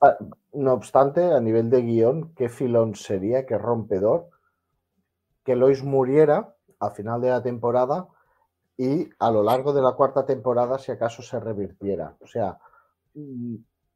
ah, 0.00 0.16
No 0.52 0.72
obstante, 0.72 1.22
a 1.22 1.40
nivel 1.40 1.70
de 1.70 1.82
guion, 1.82 2.34
qué 2.34 2.48
filón 2.48 2.94
sería, 2.94 3.46
qué 3.46 3.58
rompedor, 3.58 4.30
que 5.44 5.56
Lois 5.56 5.82
muriera 5.82 6.54
al 6.80 6.92
final 6.92 7.20
de 7.20 7.30
la 7.30 7.42
temporada 7.42 8.08
y 8.76 9.08
a 9.18 9.30
lo 9.30 9.42
largo 9.42 9.72
de 9.72 9.82
la 9.82 9.92
cuarta 9.92 10.24
temporada, 10.24 10.78
si 10.78 10.92
acaso 10.92 11.22
se 11.22 11.40
revirtiera. 11.40 12.16
O 12.20 12.26
sea, 12.26 12.58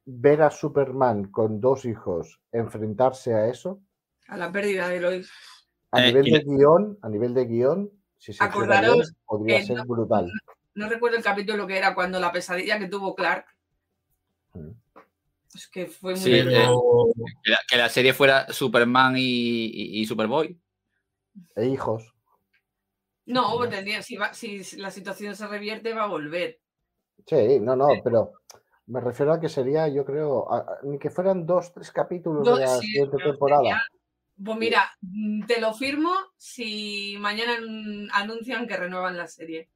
ver 0.04 0.42
a 0.42 0.50
Superman 0.50 1.30
con 1.30 1.60
dos 1.60 1.84
hijos 1.84 2.40
enfrentarse 2.50 3.34
a 3.34 3.46
eso. 3.46 3.80
A 4.26 4.36
la 4.36 4.50
pérdida 4.50 4.88
de 4.88 5.00
Lois. 5.00 5.30
A 5.92 6.02
eh, 6.02 6.06
nivel 6.06 6.24
de 6.24 6.40
guion, 6.40 6.98
a 7.02 7.08
nivel 7.08 7.34
de 7.34 7.44
guion, 7.44 7.90
si 8.18 8.32
se 8.32 8.42
Acordaros 8.42 9.14
podría 9.26 9.62
ser 9.62 9.84
brutal 9.86 10.30
no 10.74 10.88
recuerdo 10.88 11.16
el 11.16 11.22
capítulo 11.22 11.66
que 11.66 11.76
era 11.76 11.94
cuando 11.94 12.18
la 12.18 12.32
pesadilla 12.32 12.78
que 12.78 12.88
tuvo 12.88 13.14
Clark. 13.14 13.46
Mm. 14.54 14.70
Es 15.54 15.68
que 15.68 15.86
fue 15.86 16.14
muy. 16.14 16.34
Eh, 16.34 16.44
que, 17.68 17.76
la, 17.76 17.88
serie 17.90 18.14
fuera 18.14 18.50
Superman 18.50 19.14
y, 19.18 20.04
Superboy. 20.06 20.58
E 21.56 21.66
hijos. 21.66 22.14
No, 23.26 23.60
si, 24.02 24.64
si, 24.64 24.76
la 24.78 24.90
situación 24.90 25.36
se 25.36 25.46
revierte, 25.46 25.92
va 25.92 26.04
a 26.04 26.08
volver. 26.08 26.58
Sí, 27.26 27.60
no, 27.60 27.76
no, 27.76 27.88
pero 28.02 28.32
me 28.86 29.00
refiero 29.00 29.32
a 29.32 29.40
que 29.40 29.48
sería, 29.48 29.88
yo 29.88 30.04
creo, 30.04 30.48
ni 30.84 30.98
que 30.98 31.10
fueran 31.10 31.46
dos, 31.46 31.72
tres 31.72 31.90
capítulos 31.90 32.44
de 32.44 32.64
la 32.64 32.78
siguiente 32.78 33.16
temporada. 33.18 33.82
pues 34.42 34.58
mira, 34.58 34.90
te 35.46 35.60
lo 35.60 35.74
firmo 35.74 36.12
si 36.36 37.16
mañana 37.20 37.58
anuncian 38.14 38.66
que 38.66 38.76
renuevan 38.76 39.16
la 39.16 39.28
serie 39.28 39.68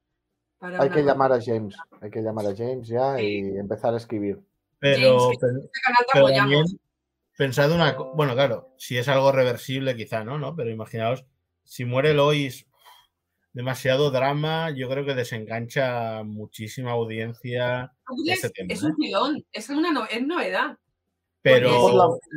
hay 0.59 0.89
que 0.89 1.03
llamar 1.03 1.33
a 1.33 1.41
James, 1.41 1.75
hay 2.01 2.09
que 2.09 2.21
llamar 2.21 2.45
a 2.47 2.55
James 2.55 2.87
ya 2.87 3.21
y 3.21 3.57
empezar 3.57 3.93
a 3.93 3.97
escribir. 3.97 4.39
Pero, 4.79 5.31
pensad 7.37 7.71
una 7.71 7.95
bueno, 8.15 8.33
claro, 8.33 8.73
si 8.77 8.97
es 8.97 9.07
algo 9.07 9.31
reversible 9.31 9.95
quizá, 9.95 10.23
¿no? 10.23 10.37
¿no? 10.37 10.55
Pero 10.55 10.69
imaginaos, 10.69 11.25
si 11.63 11.85
muere 11.85 12.13
Lois, 12.13 12.67
demasiado 13.53 14.11
drama, 14.11 14.71
yo 14.71 14.89
creo 14.89 15.05
que 15.05 15.15
desengancha 15.15 16.23
muchísima 16.23 16.91
audiencia. 16.91 17.91
Es, 18.25 18.51
es 18.55 18.83
un 18.83 18.95
filón, 18.95 19.45
es 19.51 19.69
una 19.69 19.91
novedad. 19.91 20.77
Pero 21.41 21.71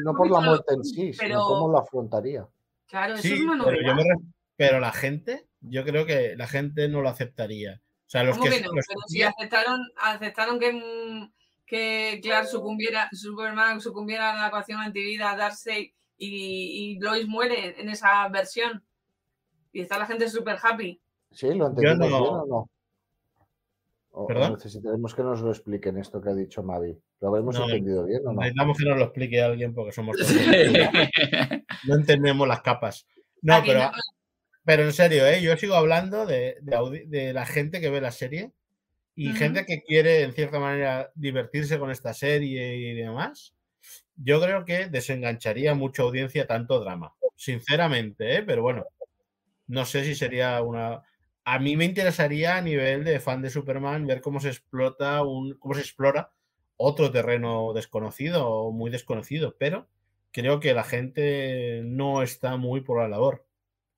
no 0.05 0.15
por 0.15 0.31
la, 0.31 0.41
muerte 0.41 0.75
en 0.75 0.85
sí, 0.85 1.13
sino 1.13 1.45
cómo 1.45 1.73
lo 1.73 1.79
afrontaría. 1.79 2.47
Claro, 2.87 3.15
eso 3.15 3.35
es 3.35 3.41
una 3.41 3.57
novedad. 3.57 3.97
pero 4.57 4.81
la 4.81 4.93
gente, 4.93 5.47
yo 5.61 5.85
creo 5.85 6.07
que 6.07 6.37
la 6.37 6.47
gente 6.47 6.89
no 6.89 7.03
lo 7.03 7.09
aceptaría. 7.09 7.81
O 8.11 8.13
sea, 8.13 8.25
los 8.25 8.39
que, 8.39 8.51
Pero 8.51 8.73
si 9.07 9.23
aceptaron, 9.23 9.81
aceptaron 9.97 10.59
que, 10.59 10.73
mm, 10.73 11.33
que 11.65 12.19
Clark 12.21 12.49
sucumbiera, 12.49 13.09
Superman 13.13 13.81
sucumbiera 13.81 14.33
a 14.33 14.35
la 14.35 14.49
ecuación 14.49 14.81
antivida, 14.81 15.37
Darcy 15.37 15.95
y, 16.19 16.97
y 16.97 16.99
Lois 16.99 17.29
muere 17.29 17.81
en 17.81 17.89
esa 17.89 18.29
versión. 18.29 18.83
Y 19.73 19.83
está 19.83 19.97
la 19.97 20.07
gente 20.07 20.29
súper 20.29 20.59
happy. 20.61 21.01
Sí, 21.31 21.55
lo 21.55 21.69
entendemos 21.69 22.09
bien 22.09 22.35
o 22.35 22.47
no. 22.47 22.71
O, 24.11 24.27
necesitaremos 24.29 25.15
que 25.15 25.23
nos 25.23 25.41
lo 25.41 25.51
expliquen 25.51 25.97
esto 25.97 26.21
que 26.21 26.31
ha 26.31 26.35
dicho 26.35 26.65
Mavi. 26.65 26.99
¿Lo 27.21 27.29
habremos 27.29 27.57
entendido 27.61 28.07
bien 28.07 28.27
o 28.27 28.33
no? 28.33 28.41
Necesitamos 28.41 28.77
que 28.77 28.85
nos 28.87 28.99
lo 28.99 29.05
explique 29.05 29.41
alguien 29.41 29.73
porque 29.73 29.93
somos 29.93 30.17
no 31.87 31.95
entendemos 31.95 32.49
las 32.49 32.61
capas. 32.61 33.07
No, 33.41 33.63
pero 33.65 33.89
pero 34.65 34.85
en 34.85 34.93
serio, 34.93 35.27
¿eh? 35.27 35.41
yo 35.43 35.57
sigo 35.57 35.75
hablando 35.75 36.27
de, 36.27 36.57
la 37.33 37.47
gente 37.47 37.81
que 37.81 37.91
ve 37.91 38.01
la 38.01 38.13
serie 38.13 38.53
y 39.15 39.33
gente 39.33 39.67
que 39.67 39.83
quiere, 39.83 40.23
en 40.23 40.33
cierta 40.33 40.59
manera, 40.59 41.11
divertirse 41.15 41.79
con 41.79 41.91
esta 41.91 42.15
serie 42.15 42.77
y 42.77 42.95
demás. 42.95 43.55
Yo 44.17 44.41
creo 44.41 44.65
que 44.65 44.89
desengancharía 44.89 45.75
mucha 45.75 46.03
audiencia 46.03 46.47
tanto 46.47 46.81
drama. 46.81 47.15
Sinceramente, 47.37 48.37
¿eh? 48.37 48.43
pero 48.43 48.63
bueno, 48.63 48.87
no 49.67 49.85
sé 49.85 50.05
si 50.05 50.15
sería 50.15 50.61
una. 50.63 51.03
A 51.45 51.59
mí 51.59 51.77
me 51.77 51.85
interesaría 51.85 52.57
a 52.57 52.63
nivel 52.63 53.05
de 53.05 53.21
fan 53.21 53.43
de 53.43 53.51
Superman 53.51 54.07
ver 54.07 54.21
cómo 54.21 54.41
se 54.41 54.49
explota 54.49 55.23
un, 55.23 55.55
cómo 55.59 55.75
se 55.75 55.81
explora 55.81 56.33
otro 56.77 57.11
terreno 57.11 57.73
desconocido 57.73 58.49
o 58.49 58.73
muy 58.73 58.91
desconocido, 58.91 59.57
pero 59.59 59.89
creo 60.33 60.61
que 60.61 60.75
la 60.75 60.85
gente 60.85 61.83
no 61.85 62.23
está 62.23 62.57
muy 62.57 62.81
por 62.83 63.01
la 63.01 63.09
labor. 63.09 63.45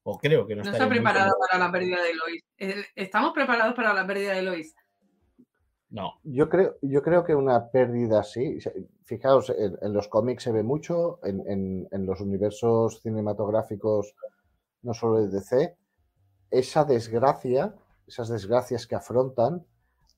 O 0.05 0.19
creo 0.19 0.47
que 0.47 0.57
no, 0.57 0.63
está 0.63 0.89
preparado 0.89 1.33
para 1.39 1.65
la 1.65 1.71
pérdida 1.71 2.03
de 2.03 2.15
Lois. 2.15 2.43
Eh, 2.59 2.85
¿Estamos 2.97 3.33
preparados 3.33 3.75
para 3.75 3.95
la 3.95 4.07
pérdida 4.07 4.35
de 4.35 4.43
Lois? 4.43 4.75
No. 5.91 6.15
Yo 6.25 6.49
creo, 6.49 6.77
yo 6.83 7.03
creo 7.03 7.23
que 7.23 7.35
una 7.35 7.71
pérdida 7.71 8.21
así, 8.21 8.59
fijaos, 9.05 9.51
en, 9.51 9.93
los 9.93 10.09
cómics 10.09 10.43
se 10.43 10.53
ve 10.53 10.63
mucho, 10.63 11.21
en, 11.23 12.07
los 12.07 12.21
universos 12.21 13.01
cinematográficos, 13.03 14.15
no 14.83 14.95
solo 14.95 15.21
de 15.21 15.29
DC, 15.29 15.77
esa 16.51 16.85
desgracia, 16.85 17.75
esas 18.07 18.29
desgracias 18.29 18.87
que 18.87 18.97
afrontan, 18.97 19.65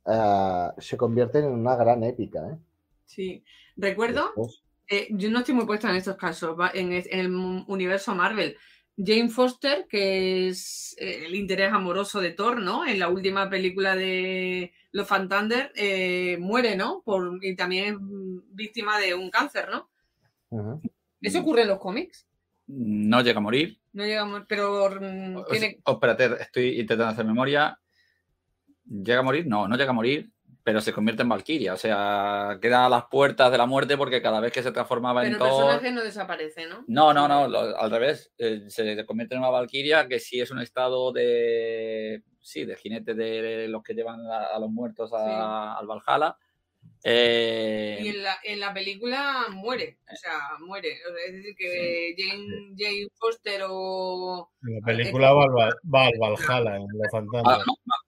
eh, 0.07 0.69
se 0.79 0.97
convierten 0.97 1.45
en 1.45 1.53
una 1.53 1.76
gran 1.76 2.05
épica. 2.05 2.41
¿eh? 2.49 2.59
Sí, 3.05 3.45
recuerdo, 3.76 4.33
yo 5.11 5.31
no 5.31 5.41
estoy 5.41 5.55
muy 5.55 5.67
puesta 5.67 5.91
en 5.91 5.97
estos 5.97 6.17
casos, 6.17 6.57
en 6.73 6.93
el 6.93 7.35
universo 7.67 8.14
Marvel, 8.14 8.57
Jane 8.96 9.28
Foster, 9.28 9.86
que 9.88 10.48
es 10.48 10.94
eh, 10.98 11.24
el 11.26 11.34
interés 11.34 11.72
amoroso 11.72 12.20
de 12.20 12.30
Thor, 12.30 12.60
¿no? 12.60 12.86
En 12.86 12.98
la 12.98 13.08
última 13.08 13.50
película 13.50 13.96
de 13.96 14.72
Los 14.92 15.08
Fan 15.08 15.28
Thunder, 15.28 15.72
eh, 15.74 16.36
muere, 16.40 16.76
¿no? 16.76 17.02
Por, 17.04 17.38
y 17.44 17.56
también 17.56 17.94
es 17.94 17.98
víctima 18.54 18.98
de 18.98 19.14
un 19.14 19.30
cáncer, 19.30 19.68
¿no? 19.70 19.90
¿Eso 21.20 21.40
ocurre 21.40 21.62
en 21.62 21.68
los 21.68 21.78
cómics? 21.78 22.26
No 22.66 23.20
llega 23.22 23.38
a 23.38 23.42
morir. 23.42 23.78
No 23.92 24.04
llegamos, 24.04 24.42
pero 24.48 24.88
mm, 25.00 25.36
O- 25.36 25.44
tiene... 25.46 25.78
oh, 25.84 25.92
espérate, 25.92 26.42
estoy 26.42 26.80
intentando 26.80 27.12
hacer 27.12 27.24
memoria. 27.24 27.78
¿Llega 28.86 29.20
a 29.20 29.22
morir? 29.22 29.46
No, 29.46 29.66
no 29.66 29.76
llega 29.76 29.90
a 29.90 29.94
morir, 29.94 30.30
pero 30.64 30.80
se 30.80 30.92
convierte 30.94 31.23
en 31.23 31.28
Valkyria. 31.28 31.75
O 31.75 31.76
sea, 31.76 32.59
queda 32.61 32.87
a 32.87 32.88
las 32.88 33.04
puertas 33.04 33.52
de 33.52 33.59
la 33.59 33.66
muerte 33.66 33.97
porque 33.99 34.23
cada 34.23 34.40
vez 34.40 34.50
que 34.50 34.62
se 34.62 34.73
transformaba 34.73 35.21
Pero 35.21 35.28
en 35.28 35.33
el 35.35 35.38
Thor. 35.38 35.49
personaje 35.64 35.92
no 35.92 36.02
desaparece, 36.02 36.66
¿no? 36.66 36.85
No, 36.87 37.12
no, 37.14 37.28
no, 37.28 37.47
lo- 37.47 37.78
al 37.78 37.90
revés. 37.90 38.33
eh, 38.38 38.64
se 38.68 39.04
convierte 39.04 39.35
en 39.35 39.42
una 39.42 39.50
Valkyria 39.50 40.09
que 40.09 40.18
sí 40.18 40.40
es 40.40 40.50
un 40.50 40.59
estado 40.61 41.12
de. 41.12 42.23
Sí, 42.40 42.64
de 42.64 42.76
jinete 42.76 43.14
de 43.14 43.68
los 43.68 43.83
que 43.83 43.94
llevan 43.94 44.26
a, 44.26 44.44
a 44.54 44.59
los 44.59 44.71
muertos 44.71 45.12
a- 45.14 45.78
al 45.78 45.87
Valhalla. 45.87 46.37
Eh, 47.06 47.99
Y 48.00 48.08
en 48.08 48.23
la, 48.23 48.37
en 48.42 48.61
la 48.61 48.73
película 48.73 49.44
muere, 49.50 49.99
o 50.11 50.16
sea, 50.16 50.38
muere. 50.61 50.88
Es 51.26 51.32
decir, 51.34 51.54
que 51.54 52.14
Jane, 52.16 52.73
Jane 52.78 53.08
Foster 53.14 53.61
o... 53.68 54.50
En 54.66 54.75
la 54.76 54.80
película 54.87 55.32
va 55.34 55.44
al, 55.44 55.50
Val- 55.50 55.75
va 55.94 56.06
al 56.06 56.12
Valhalla, 56.18 56.76
en 56.76 56.87
los 56.94 57.11
fantasmas. 57.12 57.58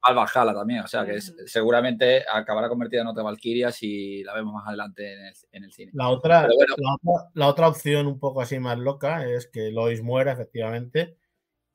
al 0.01 0.15
Valhalla 0.15 0.55
también. 0.55 0.81
O 0.81 0.89
sea, 0.89 1.05
que 1.05 1.17
es- 1.17 1.29
Ujú. 1.29 1.47
seguramente 1.47 2.25
acabará 2.27 2.71
convertida 2.71 3.03
en 3.03 3.09
otra 3.09 3.23
Valkyria 3.23 3.71
si 3.71 4.25
la 4.25 4.33
vemos 4.35 4.55
más 4.55 4.67
adelante 4.67 5.13
en 5.13 5.27
el, 5.27 5.35
en 5.53 5.65
el 5.65 5.73
cine. 5.73 5.91
La 5.95 6.09
otra, 6.09 6.47
bueno. 6.47 6.75
la, 6.79 6.95
otra, 6.95 7.31
la 7.35 7.47
otra 7.49 7.69
opción 7.69 8.07
un 8.07 8.19
poco 8.19 8.41
así 8.41 8.59
más 8.59 8.79
loca 8.79 9.29
es 9.29 9.47
que 9.47 9.71
Lois 9.73 10.03
muera, 10.03 10.33
efectivamente, 10.33 11.19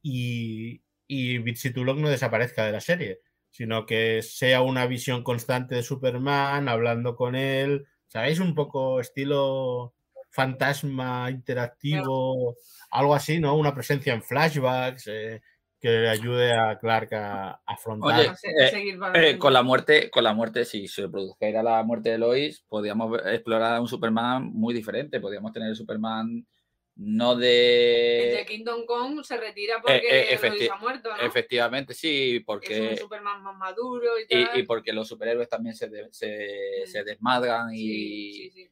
y, 0.01 0.81
y 1.05 1.37
Bitsy 1.37 1.71
Tulok 1.71 1.97
no 1.99 2.09
desaparezca 2.09 2.65
de 2.65 2.71
la 2.71 2.81
serie, 2.81 3.19
sino 3.51 3.86
que 3.86 4.22
sea 4.22 4.62
una 4.62 4.88
visión 4.88 5.24
constante 5.24 5.75
de 5.75 5.84
Superman, 5.84 6.67
hablando 6.67 7.15
con 7.15 7.36
él, 7.36 7.86
¿sabéis? 8.08 8.39
Un 8.39 8.55
poco 8.55 9.00
estilo 9.00 9.93
fantasma 10.31 11.29
interactivo, 11.29 12.55
algo 12.89 13.13
así, 13.13 13.39
¿no? 13.39 13.55
Una 13.55 13.75
presencia 13.75 14.13
en 14.13 14.24
flashbacks 14.24 15.08
eh, 15.08 15.41
que 15.79 15.89
le 15.89 16.10
ayude 16.10 16.53
a 16.53 16.77
Clark 16.79 17.13
a, 17.13 17.50
a 17.50 17.62
afrontar. 17.65 18.20
Oye, 18.20 18.29
a 18.29 18.34
eh, 18.34 18.98
Eh, 19.15 19.38
con 19.38 19.51
la 19.51 19.63
muerte, 19.63 20.10
con 20.10 20.24
la 20.24 20.34
muerte, 20.34 20.63
si 20.63 20.88
se 20.88 21.10
produjera 21.10 21.62
la 21.63 21.84
muerte 21.84 22.12
de 22.12 22.17
Lois, 22.17 22.63
podríamos 22.70 23.20
explorar 23.25 23.81
un 23.81 23.88
Superman 23.88 24.51
muy 24.53 24.74
diferente. 24.74 25.20
Podríamos 25.20 25.51
tener 25.51 25.70
el 25.70 25.75
Superman 25.75 26.46
no 26.95 27.33
El 27.33 27.39
de. 27.39 28.33
de 28.38 28.45
Kingdom 28.48 28.86
Come 28.86 29.24
se 29.24 29.38
retira 29.38 29.81
porque 29.81 29.98
eh, 30.10 30.38
efecti- 30.38 30.69
ha 30.71 30.75
muerto, 30.77 31.10
¿no? 31.10 31.21
Efectivamente, 31.24 31.93
sí, 31.93 32.36
Es 32.36 32.39
un 32.41 32.45
porque. 32.45 32.98
Superman 32.98 33.41
más 33.43 33.57
maduro 33.57 34.19
y 34.19 34.27
tal. 34.27 34.60
y 34.60 34.63
porque 34.63 34.93
los 34.93 35.07
superhéroes 35.07 35.50
también 35.50 35.75
se, 35.75 35.89
de- 35.89 36.10
se, 36.12 36.83
Mm. 36.83 36.88
se 36.88 37.03
desmadran 37.03 37.74
y, 37.74 37.79
Sí, 37.79 38.51
sí, 38.51 38.71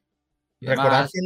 y 0.60 0.66
Recordad 0.66 1.08
que, 1.12 1.20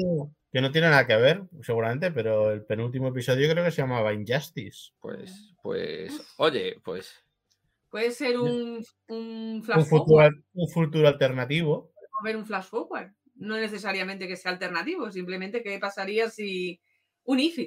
que 0.52 0.60
no 0.60 0.70
tiene 0.70 0.88
nada 0.88 1.06
que 1.06 1.16
ver, 1.16 1.42
seguramente, 1.62 2.10
pero 2.12 2.52
el 2.52 2.64
penúltimo 2.64 3.08
episodio 3.08 3.50
creo 3.50 3.64
que 3.64 3.70
se 3.72 3.82
llamaba 3.82 4.12
Injustice. 4.14 4.92
Pues, 5.00 5.52
pues, 5.62 6.20
oye, 6.36 6.78
pues. 6.84 7.20
Puede 7.90 8.10
ser 8.12 8.38
un, 8.38 8.84
un 9.08 9.62
flash 9.64 9.78
Un 9.78 9.86
futuro, 9.86 10.04
forward, 10.22 10.34
un 10.54 10.68
futuro 10.68 11.06
alternativo. 11.08 11.92
o 12.20 12.24
ver 12.24 12.36
un 12.36 12.44
flash 12.46 12.64
forward. 12.64 13.12
No 13.36 13.56
necesariamente 13.56 14.28
que 14.28 14.36
sea 14.36 14.52
alternativo, 14.52 15.10
simplemente 15.10 15.62
qué 15.62 15.78
pasaría 15.78 16.30
si 16.30 16.80
un 17.24 17.40
if, 17.40 17.58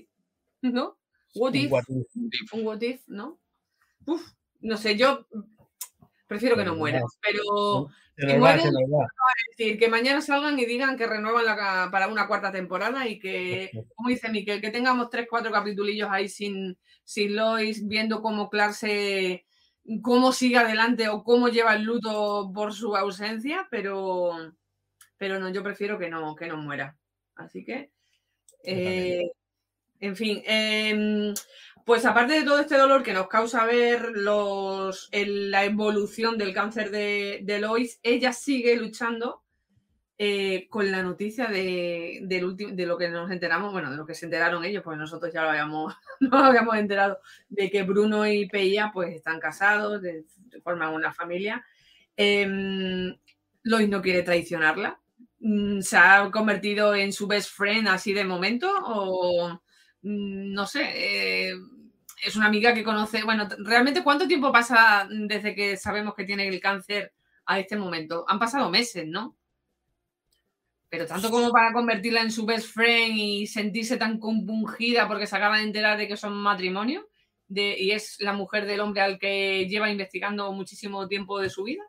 ¿no? 0.61 0.97
What 1.35 1.53
if, 1.53 1.71
what 1.71 1.83
if. 1.87 2.53
un 2.53 2.65
what 2.65 2.81
if, 2.81 3.01
¿no? 3.07 3.39
Uf, 4.05 4.31
no 4.61 4.77
sé, 4.77 4.95
yo 4.95 5.27
prefiero 6.27 6.55
que 6.55 6.65
no 6.65 6.75
muera, 6.75 7.01
pero 7.21 7.89
que 8.17 8.35
es 8.35 9.57
decir, 9.57 9.77
que 9.77 9.89
mañana 9.89 10.21
salgan 10.21 10.57
y 10.57 10.65
digan 10.65 10.97
que 10.97 11.05
renuevan 11.05 11.45
la, 11.45 11.89
para 11.91 12.07
una 12.07 12.27
cuarta 12.27 12.51
temporada 12.51 13.07
y 13.07 13.19
que, 13.19 13.69
como 13.95 14.09
dice 14.09 14.29
Miquel, 14.29 14.59
que 14.59 14.71
tengamos 14.71 15.11
tres, 15.11 15.27
cuatro 15.29 15.51
capitulillos 15.51 16.09
ahí 16.11 16.27
sin, 16.27 16.77
sin 17.03 17.35
Lois, 17.35 17.87
viendo 17.87 18.23
cómo 18.23 18.49
Clark 18.49 18.73
se, 18.73 19.45
cómo 20.01 20.31
sigue 20.31 20.57
adelante 20.57 21.09
o 21.09 21.23
cómo 21.23 21.49
lleva 21.49 21.75
el 21.75 21.83
luto 21.83 22.51
por 22.55 22.73
su 22.73 22.95
ausencia, 22.95 23.67
pero, 23.69 24.31
pero 25.17 25.39
no, 25.39 25.49
yo 25.49 25.63
prefiero 25.63 25.97
que 25.99 26.09
no, 26.09 26.35
que 26.35 26.47
no 26.47 26.57
muera. 26.57 26.95
Así 27.35 27.63
que, 27.65 27.91
eh, 28.63 29.31
en 29.99 30.15
fin, 30.15 30.41
em, 30.45 31.33
pues 31.85 32.05
aparte 32.05 32.33
de 32.33 32.43
todo 32.43 32.59
este 32.59 32.77
dolor 32.77 33.03
que 33.03 33.13
nos 33.13 33.27
causa 33.27 33.65
ver 33.65 34.11
los, 34.15 35.09
el- 35.11 35.51
la 35.51 35.65
evolución 35.65 36.37
del 36.37 36.53
cáncer 36.53 36.91
de, 36.91 37.39
de 37.43 37.59
Lois, 37.59 37.99
ella 38.03 38.33
sigue 38.33 38.75
luchando 38.77 39.43
eh, 40.19 40.67
con 40.69 40.89
la 40.91 41.03
noticia 41.03 41.45
de, 41.47 42.21
del 42.23 42.45
último, 42.45 42.73
de 42.73 42.85
lo 42.87 42.97
que 42.97 43.07
nos 43.09 43.29
enteramos, 43.31 43.71
bueno, 43.71 43.91
de 43.91 43.97
lo 43.97 44.05
que 44.05 44.15
se 44.15 44.25
enteraron 44.25 44.65
ellos, 44.65 44.83
pues 44.83 44.97
nosotros 44.97 45.31
ya 45.31 45.43
lo 45.43 45.49
habíamos, 45.49 45.93
no 46.19 46.37
habíamos 46.39 46.75
enterado, 46.77 47.19
de 47.49 47.69
que 47.69 47.83
Bruno 47.83 48.25
y 48.27 48.47
Peia 48.49 48.89
pues 48.93 49.15
están 49.15 49.39
casados, 49.39 50.01
de- 50.01 50.25
forman 50.63 50.93
una 50.93 51.13
familia. 51.13 51.63
Em, 52.15 53.15
Lois 53.63 53.87
no 53.89 54.01
quiere 54.01 54.23
traicionarla. 54.23 54.99
Mm, 55.39 55.81
¿Se 55.81 55.97
ha 55.97 56.29
convertido 56.31 56.95
en 56.95 57.13
su 57.13 57.27
best 57.27 57.51
friend 57.55 57.87
así 57.87 58.13
de 58.13 58.23
momento? 58.23 58.71
O 58.85 59.49
mm, 60.01 60.53
no 60.53 60.65
sé, 60.65 61.49
eh, 61.49 61.53
es 62.23 62.35
una 62.35 62.47
amiga 62.47 62.73
que 62.73 62.83
conoce. 62.83 63.23
Bueno, 63.23 63.47
realmente, 63.59 64.03
¿cuánto 64.03 64.27
tiempo 64.27 64.51
pasa 64.51 65.07
desde 65.09 65.55
que 65.55 65.77
sabemos 65.77 66.15
que 66.15 66.25
tiene 66.25 66.47
el 66.47 66.59
cáncer 66.59 67.13
a 67.45 67.59
este 67.59 67.77
momento? 67.77 68.25
Han 68.27 68.39
pasado 68.39 68.69
meses, 68.69 69.07
¿no? 69.07 69.37
Pero 70.89 71.05
tanto 71.05 71.29
como 71.29 71.51
para 71.51 71.73
convertirla 71.73 72.21
en 72.21 72.31
su 72.31 72.45
best 72.45 72.73
friend 72.73 73.17
y 73.17 73.47
sentirse 73.47 73.97
tan 73.97 74.19
compungida 74.19 75.07
porque 75.07 75.27
se 75.27 75.35
acaba 75.35 75.57
de 75.57 75.63
enterar 75.63 75.97
de 75.97 76.07
que 76.07 76.15
son 76.15 76.33
matrimonio 76.33 77.09
de, 77.47 77.77
y 77.77 77.91
es 77.91 78.17
la 78.19 78.33
mujer 78.33 78.65
del 78.65 78.79
hombre 78.79 79.01
al 79.01 79.19
que 79.19 79.67
lleva 79.67 79.91
investigando 79.91 80.51
muchísimo 80.53 81.07
tiempo 81.07 81.39
de 81.39 81.49
su 81.49 81.63
vida. 81.63 81.83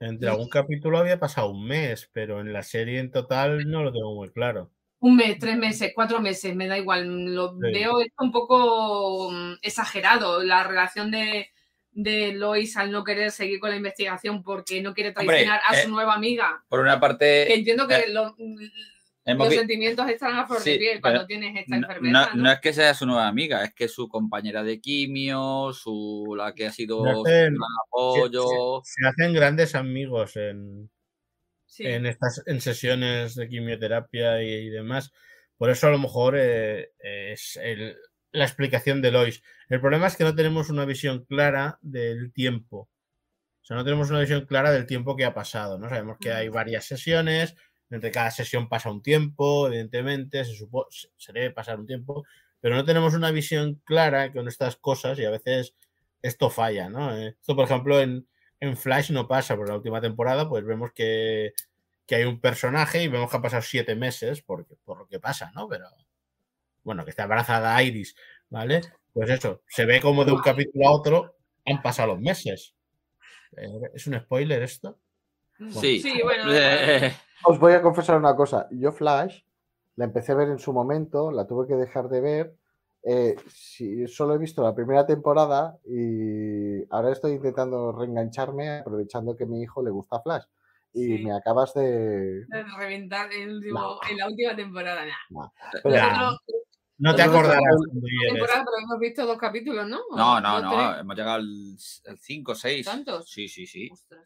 Entre 0.00 0.28
algún 0.28 0.48
capítulo 0.48 0.98
había 0.98 1.18
pasado 1.18 1.50
un 1.50 1.66
mes, 1.66 2.10
pero 2.12 2.40
en 2.40 2.52
la 2.52 2.62
serie 2.62 2.98
en 3.00 3.10
total 3.10 3.70
no 3.70 3.82
lo 3.82 3.92
tengo 3.92 4.14
muy 4.14 4.30
claro. 4.30 4.70
Un 4.98 5.16
mes, 5.16 5.38
tres 5.38 5.56
meses, 5.56 5.92
cuatro 5.94 6.20
meses, 6.20 6.54
me 6.56 6.66
da 6.68 6.78
igual. 6.78 7.34
Lo 7.34 7.50
Sí. 7.52 7.58
veo 7.72 8.00
esto 8.00 8.24
un 8.24 8.32
poco 8.32 9.30
mm, 9.30 9.54
exagerado. 9.62 10.42
La 10.42 10.64
relación 10.64 11.10
de, 11.10 11.50
de 11.92 12.32
Lois 12.32 12.76
al 12.76 12.90
no 12.90 13.04
querer 13.04 13.30
seguir 13.30 13.58
con 13.60 13.70
la 13.70 13.76
investigación 13.76 14.42
porque 14.42 14.82
no 14.82 14.94
quiere 14.94 15.10
Hombre, 15.10 15.24
traicionar 15.26 15.60
a 15.66 15.74
su 15.74 15.88
eh, 15.88 15.90
nueva 15.90 16.14
amiga. 16.14 16.64
Por 16.68 16.80
una 16.80 16.94
Que 16.94 17.00
parte, 17.00 17.54
entiendo 17.54 17.86
que 17.86 17.94
eh, 17.96 18.08
lo- 18.12 18.34
los 19.34 19.48
vi- 19.50 19.56
sentimientos 19.56 20.08
están 20.08 20.36
a 20.38 20.46
flor 20.46 20.62
de 20.62 20.76
piel 20.78 21.00
cuando 21.00 21.26
tienes 21.26 21.56
esta 21.56 21.76
no, 21.76 21.86
enfermedad. 21.86 22.28
no- 22.30 22.36
¿no? 22.36 22.42
no 22.44 22.52
es 22.52 22.60
que 22.60 22.72
sea 22.72 22.94
su 22.94 23.06
nueva 23.06 23.26
amiga, 23.28 23.64
es 23.64 23.74
que 23.74 23.88
su 23.88 24.08
compañera 24.08 24.62
de 24.62 24.80
quimio, 24.80 25.72
su 25.72 26.34
la 26.36 26.54
que 26.54 26.66
ha 26.66 26.72
sido 26.72 27.04
Se 27.04 27.12
su 27.12 27.20
hacen- 27.26 27.54
gran 27.54 27.56
apoyo. 27.88 28.82
Se 28.84 29.06
hacen 29.08 29.32
grandes 29.34 29.74
amigos 29.74 30.36
en, 30.36 30.90
Sí. 31.66 31.84
en 31.86 32.06
estas 32.06 32.42
en 32.46 32.60
sesiones 32.60 33.34
de 33.34 33.48
quimioterapia 33.48 34.42
y, 34.42 34.48
y 34.48 34.70
demás. 34.70 35.12
Por 35.58 35.70
eso 35.70 35.86
a 35.88 35.90
lo 35.90 35.98
mejor 35.98 36.34
eh, 36.38 36.90
es 37.00 37.58
el- 37.62 37.96
la 38.32 38.44
explicación 38.44 39.00
de 39.02 39.10
Lois. 39.10 39.42
El 39.68 39.80
problema 39.80 40.06
es 40.06 40.16
que 40.16 40.24
no 40.24 40.34
tenemos 40.34 40.68
una 40.70 40.84
visión 40.84 41.24
clara 41.24 41.78
del 41.82 42.32
tiempo. 42.32 42.88
O 43.62 43.64
sea, 43.66 43.76
no 43.76 43.84
tenemos 43.84 44.10
una 44.10 44.20
visión 44.20 44.44
clara 44.46 44.70
del 44.70 44.86
tiempo 44.86 45.16
que 45.16 45.24
ha 45.24 45.34
pasado. 45.34 45.78
¿no? 45.78 45.88
Sabemos 45.88 46.18
que 46.20 46.30
hay 46.32 46.48
Mm. 46.50 46.52
varias 46.52 46.84
sesiones, 46.84 47.56
entre 47.90 48.10
cada 48.10 48.30
sesión 48.30 48.68
pasa 48.68 48.90
un 48.90 49.02
tiempo, 49.02 49.66
evidentemente, 49.68 50.44
se, 50.44 50.52
supo- 50.54 50.86
se 50.90 51.32
debe 51.32 51.50
pasar 51.50 51.78
un 51.78 51.86
tiempo, 51.86 52.24
pero 52.60 52.74
no 52.74 52.84
tenemos 52.84 53.14
una 53.14 53.30
visión 53.30 53.80
clara 53.84 54.32
con 54.32 54.48
estas 54.48 54.76
cosas 54.76 55.18
y 55.18 55.24
a 55.24 55.30
veces 55.30 55.74
esto 56.22 56.50
falla, 56.50 56.88
¿no? 56.88 57.16
Eh, 57.16 57.36
Esto, 57.40 57.54
por 57.54 57.64
ejemplo, 57.66 58.00
en, 58.00 58.26
en 58.60 58.76
Flash 58.76 59.10
no 59.12 59.28
pasa, 59.28 59.54
pero 59.54 59.66
en 59.66 59.70
la 59.70 59.76
última 59.76 60.00
temporada 60.00 60.48
pues 60.48 60.64
vemos 60.64 60.90
que, 60.92 61.52
que 62.06 62.16
hay 62.16 62.24
un 62.24 62.40
personaje 62.40 63.02
y 63.02 63.08
vemos 63.08 63.30
que 63.30 63.36
ha 63.36 63.42
pasado 63.42 63.62
siete 63.62 63.94
meses 63.94 64.42
porque, 64.42 64.74
por 64.84 64.98
lo 64.98 65.06
que 65.06 65.20
pasa, 65.20 65.52
¿no? 65.54 65.68
Pero 65.68 65.86
bueno, 66.82 67.04
que 67.04 67.10
está 67.10 67.24
embarazada 67.24 67.80
Iris, 67.82 68.16
¿vale? 68.48 68.80
Pues 69.12 69.30
eso, 69.30 69.62
se 69.68 69.84
ve 69.84 70.00
como 70.00 70.24
de 70.24 70.32
un 70.32 70.40
capítulo 70.40 70.88
a 70.88 70.92
otro 70.92 71.36
han 71.64 71.82
pasado 71.82 72.08
los 72.14 72.20
meses. 72.20 72.74
Eh, 73.56 73.68
¿Es 73.94 74.06
un 74.06 74.18
spoiler 74.18 74.62
esto? 74.62 74.98
Sí. 75.72 76.00
Sí, 76.00 76.20
bueno. 76.22 76.44
Eh, 76.52 77.12
Os 77.48 77.58
voy 77.58 77.72
a 77.74 77.82
confesar 77.82 78.16
una 78.18 78.34
cosa. 78.34 78.68
Yo 78.72 78.92
Flash 78.92 79.42
la 79.96 80.04
empecé 80.04 80.32
a 80.32 80.36
ver 80.36 80.48
en 80.48 80.58
su 80.58 80.72
momento, 80.72 81.30
la 81.30 81.46
tuve 81.46 81.66
que 81.66 81.74
dejar 81.74 82.08
de 82.08 82.20
ver. 82.20 82.56
Eh, 83.08 83.36
sí, 83.48 84.08
solo 84.08 84.34
he 84.34 84.38
visto 84.38 84.62
la 84.64 84.74
primera 84.74 85.06
temporada 85.06 85.78
y 85.84 86.82
ahora 86.90 87.12
estoy 87.12 87.32
intentando 87.34 87.92
reengancharme 87.92 88.78
aprovechando 88.78 89.36
que 89.36 89.44
a 89.44 89.46
mi 89.46 89.62
hijo 89.62 89.82
le 89.82 89.90
gusta 89.90 90.20
Flash. 90.20 90.44
Y 90.92 91.18
Sí. 91.18 91.24
me 91.24 91.32
acabas 91.36 91.72
de... 91.74 92.46
de 92.46 92.64
reventar 92.78 93.30
el 93.32 93.56
último- 93.56 93.80
No. 93.80 93.98
en 94.10 94.16
la 94.16 94.26
última 94.26 94.56
temporada. 94.56 95.04
nah. 95.30 95.48
Pero- 95.82 95.94
Nosotros, 95.94 96.40
No 96.98 97.14
te 97.14 97.22
acordarás 97.22 97.62
temporada, 98.32 98.64
pero 98.64 98.78
hemos 98.82 98.98
visto 98.98 99.26
dos 99.26 99.38
capítulos, 99.38 99.86
¿no? 99.86 100.00
¿O 100.10 100.16
No, 100.16 100.40
no, 100.40 100.60
no. 100.62 100.70
tres? 100.70 101.00
Hemos 101.02 101.16
llegado 101.16 101.34
al 101.36 101.76
5 102.18 102.52
o 102.52 102.54
6. 102.54 102.86
¿Tantos? 102.86 103.30
Sí, 103.30 103.46
sí, 103.46 103.66
sí. 103.66 103.88
Ostras. 103.92 104.24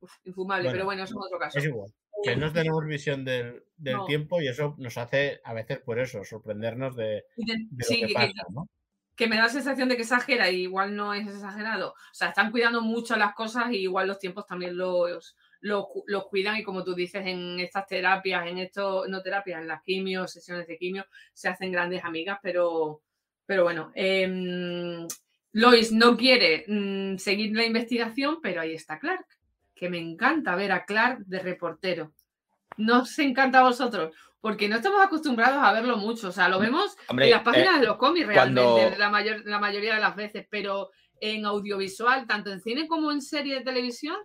Uf, 0.00 0.12
infumable, 0.24 0.64
Bueno, 0.64 0.72
pero 0.74 0.84
bueno, 0.84 1.02
es 1.04 1.10
otro 1.16 1.38
caso. 1.38 1.58
Es 1.58 1.64
igual. 1.64 1.90
Que 2.22 2.36
no 2.36 2.52
tenemos 2.52 2.84
visión 2.86 3.24
del, 3.24 3.64
del 3.76 3.96
No. 3.98 4.04
tiempo 4.06 4.40
y 4.40 4.48
eso 4.48 4.74
nos 4.78 4.96
hace 4.98 5.40
a 5.44 5.54
veces, 5.54 5.78
por 5.80 5.98
eso, 5.98 6.24
sorprendernos 6.24 6.96
de, 6.96 7.24
de- 7.36 7.84
sí, 7.84 8.00
que 8.06 8.14
pasa, 8.14 8.26
que- 8.28 8.34
¿no? 8.52 8.68
que 9.16 9.26
me 9.26 9.36
da 9.36 9.42
la 9.42 9.48
sensación 9.50 9.88
de 9.90 9.96
que 9.96 10.02
exagera 10.02 10.50
y 10.50 10.62
igual 10.62 10.96
no 10.96 11.12
es 11.12 11.26
exagerado. 11.26 11.90
O 11.90 12.14
sea, 12.14 12.28
están 12.28 12.50
cuidando 12.50 12.80
mucho 12.80 13.16
las 13.16 13.34
cosas 13.34 13.70
y 13.70 13.76
igual 13.76 14.08
los 14.08 14.18
tiempos 14.18 14.46
también 14.46 14.78
los, 14.78 15.36
los 15.60 16.26
cuidan 16.30 16.56
y 16.56 16.62
como 16.62 16.82
tú 16.84 16.94
dices, 16.94 17.26
en 17.26 17.60
estas 17.60 17.86
terapias, 17.86 18.46
en 18.46 18.56
esto, 18.56 19.04
no 19.08 19.20
terapias, 19.20 19.60
en 19.60 19.68
las 19.68 19.82
quimios, 19.82 20.32
sesiones 20.32 20.66
de 20.66 20.78
quimio, 20.78 21.04
se 21.34 21.48
hacen 21.50 21.70
grandes 21.70 22.02
amigas, 22.02 22.38
pero, 22.42 23.02
pero 23.44 23.64
bueno. 23.64 23.92
em, 23.94 25.06
Lois 25.52 25.92
no 25.92 26.16
quiere 26.16 26.64
mm, 26.66 27.18
seguir 27.18 27.54
la 27.54 27.66
investigación, 27.66 28.38
pero 28.40 28.62
ahí 28.62 28.72
está 28.72 28.98
Clark, 28.98 29.26
que 29.80 29.88
me 29.88 29.98
encanta 29.98 30.54
ver 30.56 30.72
a 30.72 30.84
Clark 30.84 31.20
de 31.24 31.38
reportero. 31.38 32.12
¿No 32.76 33.00
os 33.00 33.18
encanta 33.18 33.60
a 33.60 33.62
vosotros? 33.62 34.14
Porque 34.42 34.68
no 34.68 34.76
estamos 34.76 35.00
acostumbrados 35.02 35.58
a 35.62 35.72
verlo 35.72 35.96
mucho. 35.96 36.28
O 36.28 36.32
sea, 36.32 36.50
lo 36.50 36.58
vemos 36.60 36.96
Hombre, 37.08 37.24
en 37.24 37.30
las 37.32 37.40
eh, 37.40 37.44
páginas 37.46 37.80
de 37.80 37.86
los 37.86 37.96
cómics 37.96 38.28
cuando- 38.32 38.76
realmente, 38.76 38.98
la, 38.98 39.08
mayor, 39.10 39.42
la 39.46 39.58
mayoría 39.58 39.94
de 39.94 40.00
las 40.02 40.14
veces, 40.14 40.46
pero 40.50 40.90
en 41.18 41.46
audiovisual, 41.46 42.26
tanto 42.26 42.52
en 42.52 42.60
cine 42.60 42.86
como 42.86 43.10
en 43.10 43.22
serie 43.22 43.54
de 43.56 43.60
televisión, 43.62 44.16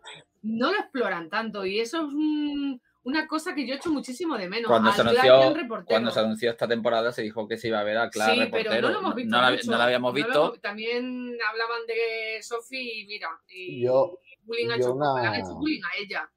no 0.41 0.71
lo 0.73 0.77
exploran 0.77 1.29
tanto. 1.29 1.65
Y 1.65 1.79
eso 1.79 1.99
es 1.99 2.13
un- 2.13 2.81
una 3.03 3.27
cosa 3.27 3.53
que 3.55 3.65
yo 3.67 3.75
echo 3.75 3.89
muchísimo 3.91 4.37
de 4.37 4.49
menos. 4.49 4.67
cuando, 4.67 4.91
se 4.91 5.01
anunció, 5.01 5.43
en 5.43 5.55
reportero. 5.55 5.85
cuando 5.87 6.11
se 6.11 6.19
anunció 6.19 6.51
esta 6.51 6.67
temporada 6.67 7.11
se 7.13 7.21
dijo 7.21 7.47
que 7.47 7.57
se 7.57 7.67
iba 7.69 7.79
a 7.79 7.83
ver 7.83 7.97
a 7.97 8.09
Clark 8.09 8.33
sí, 8.33 8.39
reportero. 8.39 8.71
pero 8.71 8.87
no 8.87 8.93
lo 8.93 8.99
hemos 8.99 9.15
visto. 9.15 9.31
no 9.35 9.41
la, 9.41 9.51
mucho. 9.51 9.71
no 9.71 9.77
la 9.77 9.83
habíamos 9.85 10.13
No 10.13 10.19
lo 10.19 10.25
visto. 10.25 10.53
también 10.61 11.37
hablaban 11.49 11.85
de 11.87 12.41
Sophie 12.41 13.01
y 13.01 13.05
mira, 13.05 13.29
y 13.47 13.83
Yo- 13.85 14.19
bullying 14.45 14.69
ha 14.71 14.77
yo 14.77 14.83
hecho, 14.83 14.93
una- 14.95 15.21
le 15.21 15.27
han 15.27 15.35
hecho 15.35 15.55
bullying 15.55 15.81
a 15.83 16.01
ella. 16.01 16.31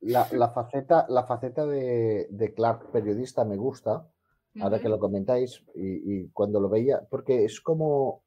La, 0.00 0.28
la 0.32 0.50
faceta, 0.50 1.06
la 1.08 1.24
faceta 1.24 1.66
de, 1.66 2.26
de 2.30 2.54
Clark 2.54 2.90
periodista 2.92 3.44
me 3.44 3.56
gusta, 3.56 4.06
ahora 4.60 4.80
que 4.80 4.88
lo 4.88 4.98
comentáis, 4.98 5.62
y, 5.74 6.20
y 6.20 6.28
cuando 6.30 6.60
lo 6.60 6.68
veía, 6.68 7.00
porque 7.10 7.44
es 7.44 7.60
como 7.60 8.22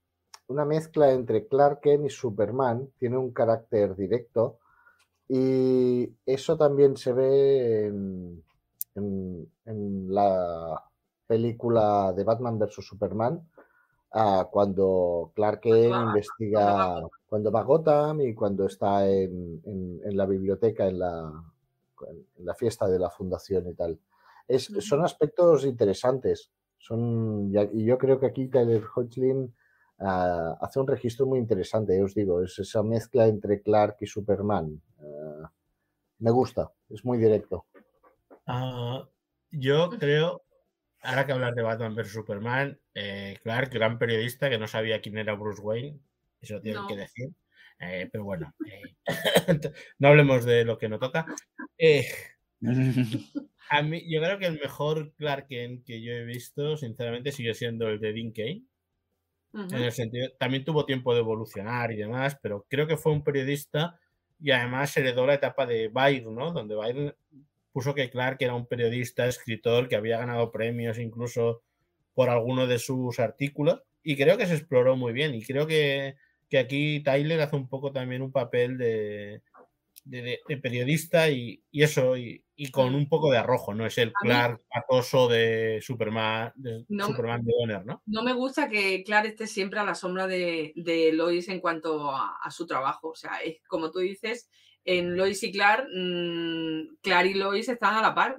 una 0.48 0.66
mezcla 0.66 1.12
entre 1.12 1.48
Clark 1.48 1.80
Kent 1.82 2.06
y 2.06 2.10
Superman, 2.10 2.90
tiene 2.98 3.18
un 3.18 3.32
carácter 3.32 3.96
directo, 3.96 4.58
y 5.28 6.12
eso 6.26 6.58
también 6.58 6.98
se 6.98 7.14
ve 7.14 7.86
en, 7.86 8.44
en- 8.96 9.52
en 9.66 10.14
la 10.14 10.84
película 11.28 12.12
de 12.14 12.24
Batman 12.24 12.58
vs. 12.58 12.84
Superman, 12.84 13.48
ah, 14.12 14.48
cuando 14.52 15.32
Clark 15.36 15.62
Kent 15.62 15.94
investiga, 16.08 16.96
cuando 17.30 17.52
va 17.52 17.62
a 17.62 17.64
Gotham 17.64 18.22
y 18.22 18.34
cuando 18.34 18.66
está 18.66 19.08
en, 19.08 19.62
en- 19.64 20.02
en 20.04 20.18
la 20.18 20.26
biblioteca, 20.26 20.88
en 20.88 21.00
la, 21.00 21.32
en 22.38 22.46
la 22.46 22.56
fiesta 22.56 22.88
de 22.88 22.98
la 23.00 23.10
fundación 23.12 23.68
y 23.70 23.76
tal. 23.76 24.00
Es, 24.48 24.66
son 24.80 25.04
aspectos 25.06 25.64
interesantes. 25.66 26.52
Son, 26.78 27.52
y 27.74 27.86
yo 27.86 27.98
creo 27.98 28.20
que 28.20 28.26
aquí 28.26 28.48
Tyler 28.48 28.84
Hoechlin 28.96 29.54
ah, 30.00 30.58
hace 30.62 30.80
un 30.80 30.88
registro 30.88 31.26
muy 31.28 31.38
interesante, 31.40 31.96
ya 31.96 32.04
os 32.04 32.16
digo, 32.16 32.42
es 32.42 32.58
esa 32.58 32.82
mezcla 32.84 33.28
entre 33.28 33.62
Clark 33.62 33.98
y 34.00 34.08
Superman. 34.08 34.82
Ah, 35.00 35.52
me 36.20 36.32
gusta, 36.32 36.72
es 36.90 37.06
muy 37.06 37.18
directo. 37.18 37.66
Ah, 38.48 39.08
yo 39.52 39.90
creo, 40.00 40.42
ahora 41.04 41.26
que 41.26 41.34
hablas 41.34 41.54
de 41.54 41.62
Batman 41.62 41.96
vs 41.96 42.12
Superman, 42.14 42.80
eh, 42.96 43.38
Clark, 43.44 43.72
gran 43.72 44.00
periodista 44.00 44.50
que 44.50 44.58
no 44.58 44.68
sabía 44.68 45.02
quién 45.02 45.18
era 45.18 45.36
Bruce 45.36 45.62
Wayne, 45.62 46.00
eso 46.42 46.62
tienen 46.62 46.82
No. 46.82 46.88
que 46.88 46.96
decir. 46.98 47.30
eh, 47.80 48.10
pero 48.12 48.24
bueno, 48.26 48.54
eh, 48.68 48.82
no 50.00 50.08
hablemos 50.10 50.46
de 50.46 50.66
lo 50.66 50.78
que 50.78 50.90
no 50.90 51.00
toca. 51.00 51.26
Eh, 51.78 52.06
a 53.70 53.82
mí, 53.84 54.04
yo 54.12 54.22
creo 54.22 54.40
que 54.40 54.46
el 54.48 54.60
mejor 54.60 55.14
Clark 55.16 55.48
Kent 55.48 55.86
que 55.86 56.02
yo 56.02 56.12
he 56.14 56.24
visto, 56.26 56.78
sinceramente, 56.78 57.32
sigue 57.32 57.54
siendo 57.54 57.88
el 57.90 58.00
de 58.00 58.14
Dean 58.14 58.32
Kane. 58.32 58.64
En 59.54 59.74
el 59.82 59.92
sentido, 59.92 60.30
también 60.40 60.64
tuvo 60.64 60.86
tiempo 60.86 61.14
de 61.14 61.22
evolucionar 61.22 61.92
y 61.92 61.96
demás, 61.98 62.38
pero 62.42 62.68
creo 62.70 62.86
que 62.86 62.98
fue 62.98 63.12
un 63.12 63.24
periodista 63.24 64.00
y 64.40 64.52
además 64.52 64.96
heredó 64.96 65.26
la 65.26 65.34
etapa 65.36 65.66
de 65.66 65.88
Byrne, 65.88 66.32
¿no? 66.32 66.52
Donde 66.52 66.76
Byrne 66.76 67.16
puso 67.72 67.96
que 67.96 68.12
Clark 68.12 68.38
era 68.42 68.54
un 68.54 68.68
periodista, 68.68 69.26
escritor, 69.28 69.88
que 69.90 69.96
había 69.96 70.20
ganado 70.20 70.52
premios 70.52 71.00
incluso 71.00 71.64
por 72.14 72.30
alguno 72.30 72.68
de 72.68 72.80
sus 72.80 73.20
artículos 73.20 73.82
y 74.04 74.18
creo 74.18 74.38
que 74.38 74.46
se 74.48 74.56
exploró 74.56 74.96
muy 74.98 75.14
bien 75.14 75.34
y 75.36 75.44
creo 75.44 75.66
que, 75.68 76.16
que 76.50 76.58
aquí 76.60 77.02
Tyler 77.04 77.42
hace 77.42 77.56
un 77.56 77.68
poco 77.70 77.92
también 77.92 78.22
un 78.22 78.32
papel 78.32 78.78
de, 78.78 79.42
de, 80.04 80.22
de- 80.22 80.40
de 80.48 80.58
periodista 80.58 81.30
y, 81.30 81.62
y 81.72 81.84
eso, 81.84 82.18
y, 82.18 82.44
y 82.56 82.72
con 82.72 82.96
un 82.96 83.08
poco 83.08 83.32
de 83.32 83.38
arrojo, 83.38 83.74
no 83.74 83.86
es 83.86 83.98
el 83.98 84.12
Clark 84.14 84.62
acoso 84.72 85.28
de 85.28 85.80
Superman, 85.82 86.52
de 86.56 86.86
No 86.90 87.06
Superman 87.06 87.44
de 87.44 87.54
Donner, 87.60 87.86
¿no? 87.86 88.02
No 88.06 88.24
me 88.24 88.34
gusta 88.34 88.68
que 88.70 89.04
Clark 89.04 89.28
esté 89.28 89.46
siempre 89.48 89.80
a 89.80 89.84
la 89.86 89.96
sombra 89.96 90.26
de, 90.28 90.74
de 90.76 91.12
Lois 91.14 91.48
en 91.50 91.60
cuanto 91.60 92.10
a, 92.12 92.38
a 92.42 92.52
su 92.52 92.66
trabajo. 92.66 93.10
O 93.10 93.16
sea, 93.16 93.38
es 93.44 93.62
como 93.68 93.92
tú 93.92 94.00
dices, 94.00 94.50
en 94.84 95.16
Lois 95.16 95.44
y 95.44 95.52
Clark, 95.52 95.88
mm, 95.94 96.96
Clark 97.02 97.28
y 97.30 97.34
Lois 97.36 97.70
están 97.70 97.96
a 97.96 98.02
la 98.02 98.16
par. 98.16 98.38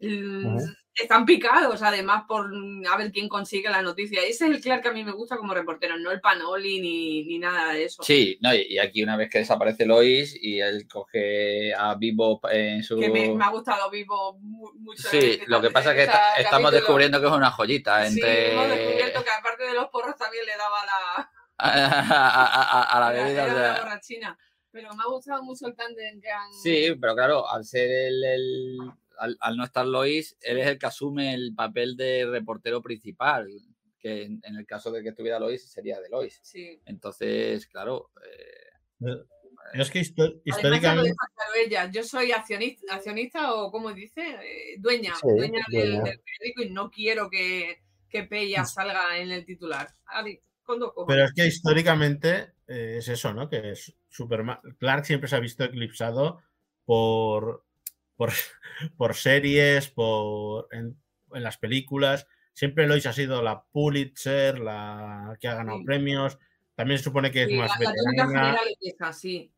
Ujú. 0.00 0.66
Están 0.94 1.24
picados, 1.26 1.82
además, 1.82 2.22
por 2.28 2.52
a 2.88 2.96
ver 2.96 3.10
quién 3.10 3.28
consigue 3.28 3.68
la 3.68 3.82
noticia. 3.82 4.20
Ese 4.20 4.44
es 4.46 4.50
el 4.52 4.60
Clark 4.60 4.82
que 4.82 4.88
a 4.90 4.92
mí 4.92 5.02
me 5.02 5.10
gusta 5.10 5.36
como 5.36 5.52
reportero, 5.52 5.98
no 5.98 6.12
el 6.12 6.20
Panoli 6.20 6.80
ni, 6.80 7.24
ni 7.24 7.38
nada 7.40 7.72
de 7.72 7.84
eso. 7.84 8.02
Sí, 8.04 8.38
no, 8.40 8.54
y 8.54 8.78
aquí 8.78 9.02
una 9.02 9.16
vez 9.16 9.28
que 9.28 9.38
desaparece 9.38 9.86
Lois 9.86 10.36
y 10.40 10.60
él 10.60 10.86
coge 10.86 11.74
a 11.74 11.96
Vivo 11.96 12.40
en 12.48 12.82
su... 12.84 12.96
Que 13.00 13.08
me, 13.08 13.34
me 13.34 13.44
ha 13.44 13.48
gustado 13.50 13.90
vivo 13.90 14.38
mu- 14.40 14.72
mucho. 14.74 15.08
Sí, 15.08 15.40
lo 15.48 15.60
que 15.60 15.70
pasa 15.72 15.90
es 15.90 15.96
que 15.96 16.02
esta 16.04 16.28
esta- 16.28 16.40
estamos 16.42 16.70
descubriendo 16.70 17.20
que 17.20 17.26
es 17.26 17.32
una 17.32 17.50
joyita 17.50 18.06
Sí, 18.08 18.14
entre... 18.20 18.52
hemos 18.52 18.68
descubierto 18.68 19.24
que 19.24 19.30
aparte 19.30 19.64
de 19.64 19.74
los 19.74 19.88
porros 19.88 20.16
también 20.16 20.46
le 20.46 20.52
daba 20.56 20.78
la, 20.86 21.30
a, 21.58 21.68
a- 21.70 22.82
a- 22.82 22.82
a 22.96 23.00
la 23.00 23.10
bebida. 23.10 23.46
la 23.48 23.54
sea, 23.74 23.84
borrachina. 23.84 24.38
Pero 24.70 24.94
me 24.94 25.02
ha 25.02 25.06
gustado 25.06 25.42
mucho 25.42 25.66
el 25.66 25.74
tándem 25.74 26.20
que 26.20 26.30
han. 26.30 26.52
Sí, 26.62 26.94
pero 27.00 27.14
claro, 27.16 27.48
al 27.48 27.64
ser 27.64 27.90
el, 27.90 28.24
el- 28.24 28.78
al, 29.18 29.36
al 29.40 29.56
no 29.56 29.64
estar 29.64 29.86
Lois, 29.86 30.36
él 30.40 30.58
es 30.58 30.66
el 30.66 30.78
que 30.78 30.86
asume 30.86 31.34
el 31.34 31.54
papel 31.54 31.96
de 31.96 32.26
reportero 32.26 32.82
principal, 32.82 33.48
que 33.98 34.24
en, 34.24 34.40
en 34.44 34.56
el 34.56 34.66
caso 34.66 34.90
de 34.90 35.02
que 35.02 35.10
estuviera 35.10 35.38
Lois 35.38 35.70
sería 35.70 36.00
de 36.00 36.08
Lois. 36.10 36.40
Sí. 36.42 36.80
Entonces, 36.84 37.66
claro, 37.66 38.10
eh, 38.26 39.08
Es 39.72 39.90
que 39.90 40.00
históricamente... 40.00 41.14
ella. 41.56 41.90
Yo 41.90 42.02
soy 42.02 42.32
accionista, 42.32 42.94
accionista 42.94 43.54
o, 43.54 43.70
como 43.70 43.92
dice, 43.92 44.22
Eh, 44.42 44.76
dueña, 44.78 45.14
Sí, 45.14 45.28
dueña, 45.36 45.60
del, 45.70 45.92
dueña. 45.92 46.04
del 46.04 46.20
periódico 46.20 46.62
y 46.62 46.70
no 46.70 46.90
quiero 46.90 47.30
que, 47.30 47.82
que 48.08 48.24
Pella 48.24 48.64
salga 48.64 49.18
en 49.18 49.30
el 49.30 49.44
titular. 49.44 49.88
Pero 51.06 51.24
es 51.24 51.32
que 51.34 51.46
históricamente 51.46 52.54
eh, 52.66 52.96
es 52.98 53.08
eso, 53.08 53.32
¿no? 53.34 53.48
Que 53.48 53.72
es 53.72 53.94
Superman. 54.08 54.58
Clark 54.78 55.04
siempre 55.04 55.28
se 55.28 55.36
ha 55.36 55.40
visto 55.40 55.64
eclipsado 55.64 56.40
por, 56.84 57.64
por, 58.16 58.30
por 58.96 59.14
series, 59.14 59.88
por 59.90 60.68
en, 60.72 60.96
en 61.32 61.42
las 61.42 61.58
películas. 61.58 62.26
Siempre 62.52 62.86
Lois 62.86 63.06
ha 63.06 63.12
sido 63.12 63.42
la 63.42 63.64
Pulitzer, 63.72 64.58
la 64.60 65.36
que 65.40 65.48
ha 65.48 65.54
ganado 65.54 65.78
Sí. 65.78 65.84
premios. 65.84 66.38
También 66.76 66.98
se 66.98 67.04
supone 67.04 67.30
que 67.30 67.42
es 67.44 67.48
Sí, 67.48 67.56
más 67.56 67.70
veterana. 67.78 68.56
esa, 68.80 69.12
sí. 69.12 69.52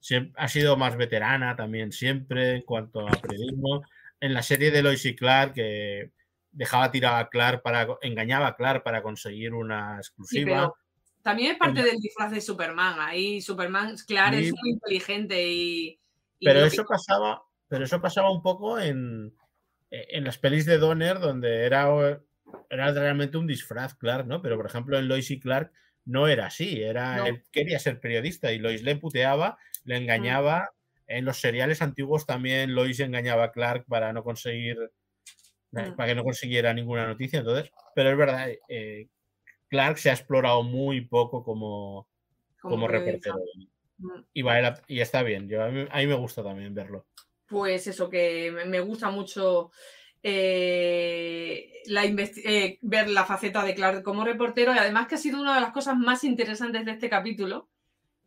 Siem- 0.00 0.32
ha 0.36 0.48
sido 0.48 0.76
más 0.76 0.96
veterana 0.96 1.56
también 1.56 1.92
siempre 1.92 2.56
en 2.56 2.62
cuanto 2.62 3.06
a 3.06 3.10
periodismo. 3.10 3.82
En 4.20 4.32
la 4.34 4.42
serie 4.42 4.70
de 4.70 4.82
Lois 4.82 5.04
y 5.04 5.14
Clark, 5.16 5.54
que 5.54 6.12
dejaba 6.50 6.90
tirar 6.90 7.20
a 7.22 7.28
Clark 7.28 7.62
para 7.62 7.86
engañaba 8.02 8.48
a 8.48 8.56
Clark 8.56 8.82
para 8.82 9.02
conseguir 9.02 9.52
una 9.54 9.94
Sí, 9.94 9.98
exclusiva. 10.08 10.44
pero 10.56 10.76
también 11.22 11.52
es 11.52 11.58
parte 11.58 11.80
En- 11.80 11.86
del 11.86 11.98
disfraz 11.98 12.30
de 12.30 12.40
Superman. 12.40 12.96
Ahí 13.00 13.40
Superman, 13.40 13.94
claro, 14.06 14.36
es 14.36 14.46
Sí. 14.46 14.52
muy 14.58 14.70
inteligente 14.70 15.48
y. 15.52 16.00
y 16.38 16.46
Pero 16.46 16.64
eso 16.64 16.84
pasaba, 16.84 17.42
pero 17.68 17.84
eso 17.84 18.00
pasaba 18.00 18.30
un 18.30 18.42
poco 18.42 18.78
en, 18.78 19.34
en 19.90 20.24
las 20.24 20.38
pelis 20.38 20.66
de 20.66 20.78
Donner, 20.78 21.18
donde 21.18 21.64
era, 21.64 21.86
era 22.70 22.92
realmente 22.92 23.36
un 23.38 23.46
disfraz, 23.46 23.94
Clark, 23.94 24.26
¿no? 24.26 24.42
Pero 24.42 24.56
por 24.56 24.66
ejemplo 24.66 24.98
en 24.98 25.08
Lois 25.08 25.30
y 25.30 25.40
Clark 25.40 25.72
no 26.04 26.26
era 26.28 26.46
así, 26.46 26.82
era 26.82 27.16
No. 27.18 27.26
él 27.26 27.42
quería 27.52 27.78
ser 27.78 28.00
periodista 28.00 28.50
y 28.52 28.58
Lois 28.58 28.82
le 28.82 28.96
puteaba, 28.96 29.58
le 29.84 29.98
Mm. 29.98 30.02
engañaba. 30.02 30.70
En 31.06 31.24
los 31.24 31.40
seriales 31.40 31.80
antiguos 31.82 32.26
también 32.26 32.74
Lois 32.74 33.00
engañaba 33.00 33.44
a 33.44 33.52
Clark 33.52 33.86
para 33.86 34.12
no 34.12 34.22
conseguir 34.24 34.78
eh, 35.76 35.90
Mm. 35.90 35.96
para 35.96 36.08
que 36.08 36.14
no 36.14 36.24
consiguiera 36.24 36.72
ninguna 36.72 37.06
noticia. 37.06 37.40
Entonces, 37.40 37.70
pero 37.94 38.10
es 38.10 38.16
verdad, 38.16 38.48
eh, 38.68 39.08
Clark 39.68 39.98
se 39.98 40.08
ha 40.08 40.14
explorado 40.14 40.62
muy 40.62 41.02
poco 41.02 41.44
como, 41.44 42.08
como, 42.62 42.88
reportero. 42.88 43.36
Mm. 43.98 44.20
Y, 44.32 44.42
vale 44.42 44.62
la- 44.62 44.82
y 44.86 45.00
está 45.00 45.22
bien, 45.22 45.46
yo, 45.48 45.62
a, 45.62 45.68
mí, 45.68 45.86
a 45.90 45.98
mí 45.98 46.06
me 46.06 46.14
gusta 46.14 46.42
también 46.42 46.72
verlo. 46.74 47.06
Pues 47.48 47.86
eso, 47.86 48.08
que 48.10 48.52
me- 48.66 48.80
gusta 48.80 49.10
mucho 49.10 49.70
eh, 50.22 51.72
eh, 51.86 52.78
ver 52.82 53.08
la 53.08 53.24
faceta 53.24 53.64
de 53.64 53.74
Clark 53.74 54.02
como 54.02 54.24
reportero. 54.24 54.74
Y 54.74 54.78
además 54.78 55.08
que 55.08 55.16
ha 55.16 55.18
sido 55.18 55.40
una 55.40 55.54
de 55.54 55.62
las 55.62 55.72
cosas 55.72 55.96
más 55.96 56.24
interesantes 56.24 56.84
de 56.84 56.92
este 56.92 57.08
capítulo 57.08 57.68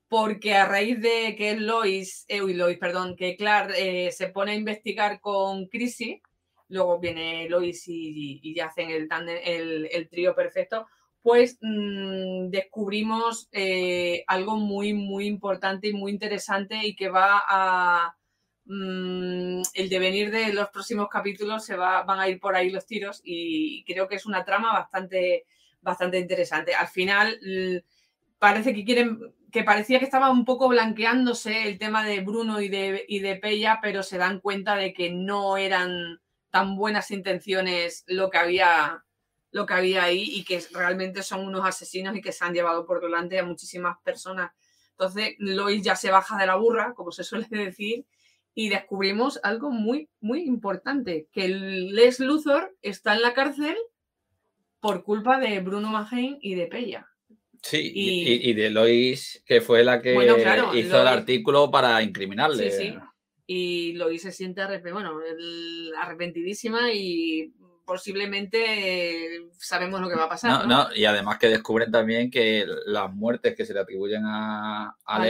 porque 0.09 0.55
a 0.55 0.65
raíz 0.65 0.99
de 1.01 1.35
que 1.37 1.55
Lois, 1.55 2.25
eh, 2.27 2.41
Lois, 2.41 2.77
perdón, 2.77 3.15
que 3.15 3.37
Clark 3.37 3.73
eh, 3.77 4.11
se 4.11 4.27
pone 4.27 4.51
a 4.51 4.55
investigar 4.55 5.21
con 5.21 5.67
Chrissy, 5.67 6.21
luego 6.67 6.99
viene 6.99 7.47
Lois 7.49 7.83
y, 7.87 8.53
ya 8.53 8.65
hacen 8.65 8.89
el, 8.89 10.09
trío 10.09 10.35
perfecto, 10.35 10.87
pues 11.21 11.57
mm, 11.61 12.49
descubrimos 12.49 13.49
algo 14.27 14.57
muy, 14.57 14.93
muy 14.93 15.27
importante 15.27 15.87
y 15.87 15.93
muy 15.93 16.11
interesante 16.11 16.85
y 16.85 16.93
que 16.95 17.07
va 17.07 17.43
a... 17.47 18.17
Mm, 18.73 19.63
el 19.73 19.89
devenir 19.89 20.31
de 20.31 20.53
los 20.53 20.69
próximos 20.69 21.09
capítulos 21.09 21.65
se 21.65 21.75
va, 21.75 22.03
van 22.03 22.21
a 22.21 22.29
ir 22.29 22.39
por 22.39 22.55
ahí 22.55 22.69
los 22.69 22.85
tiros 22.85 23.19
y 23.21 23.83
creo 23.83 24.07
que 24.07 24.15
es 24.15 24.25
una 24.25 24.45
trama 24.45 24.71
bastante, 24.71 25.45
bastante 25.81 26.17
interesante. 26.17 26.73
Al 26.73 26.87
final 26.87 27.37
parece 28.39 28.73
que 28.73 28.85
quieren 28.85 29.19
que 29.51 29.65
parecía 29.65 29.99
que 29.99 30.05
estaba 30.05 30.31
un 30.31 30.45
poco 30.45 30.69
blanqueándose 30.69 31.67
el 31.67 31.77
tema 31.79 32.05
de 32.05 32.21
Bruno 32.21 32.61
y 32.61 32.69
de, 32.69 33.03
y 33.09 33.19
de 33.19 33.35
Pella, 33.35 33.79
pero 33.81 34.03
se 34.03 34.17
dan 34.17 34.39
cuenta 34.39 34.77
de 34.77 34.93
que 34.93 35.11
no 35.11 35.57
eran 35.57 36.21
tan 36.49 36.77
buenas 36.77 37.11
intenciones 37.11 38.05
lo 38.07 38.29
que 38.29 38.37
había 38.37 39.03
lo 39.51 39.65
que 39.65 39.73
había 39.73 40.03
ahí 40.05 40.23
y 40.33 40.45
que 40.45 40.63
realmente 40.71 41.23
son 41.23 41.45
unos 41.45 41.65
asesinos 41.65 42.15
y 42.15 42.21
que 42.21 42.31
se 42.31 42.45
han 42.45 42.53
llevado 42.53 42.85
por 42.85 43.01
delante 43.01 43.37
a 43.37 43.43
muchísimas 43.43 43.97
personas. 44.01 44.51
Entonces, 44.91 45.35
Lois 45.39 45.83
ya 45.83 45.97
se 45.97 46.09
baja 46.09 46.37
de 46.37 46.47
la 46.47 46.55
burra, 46.55 46.93
como 46.95 47.11
se 47.11 47.25
suele 47.25 47.47
decir, 47.51 48.05
y 48.53 48.69
descubrimos 48.69 49.39
algo 49.43 49.71
muy, 49.71 50.09
muy 50.19 50.41
importante, 50.41 51.27
que 51.31 51.47
Les 51.47 52.19
Luthor 52.19 52.75
está 52.81 53.15
en 53.15 53.21
la 53.21 53.33
cárcel 53.33 53.75
por 54.79 55.03
culpa 55.03 55.39
de 55.39 55.59
Bruno 55.59 55.89
Mahain 55.89 56.37
y 56.41 56.55
de 56.55 56.67
Pella. 56.67 57.07
Sí, 57.61 57.91
y, 57.93 58.53
de 58.53 58.71
Lois, 58.71 59.43
que 59.45 59.61
fue 59.61 59.83
la 59.83 60.01
que 60.01 60.13
hizo 60.73 61.01
el 61.01 61.07
artículo 61.07 61.69
para 61.69 62.01
incriminarle. 62.01 62.71
Sí, 62.71 62.77
sí. 62.77 62.95
Y 63.45 63.93
Lois 63.93 64.23
se 64.23 64.31
siente 64.31 64.63
bueno, 64.91 65.19
arrepentidísima 66.01 66.91
y 66.91 67.53
posiblemente 67.85 69.47
sabemos 69.59 70.01
lo 70.01 70.09
que 70.09 70.15
va 70.15 70.23
a 70.23 70.29
pasar. 70.29 70.67
No, 70.67 70.87
y 70.95 71.05
además 71.05 71.37
que 71.37 71.49
descubren 71.49 71.91
también 71.91 72.31
que 72.31 72.65
las 72.85 73.13
muertes 73.13 73.55
que 73.55 73.65
se 73.65 73.73
le 73.73 73.81
atribuyen 73.81 74.23
a, 74.25 74.95
a, 75.05 75.27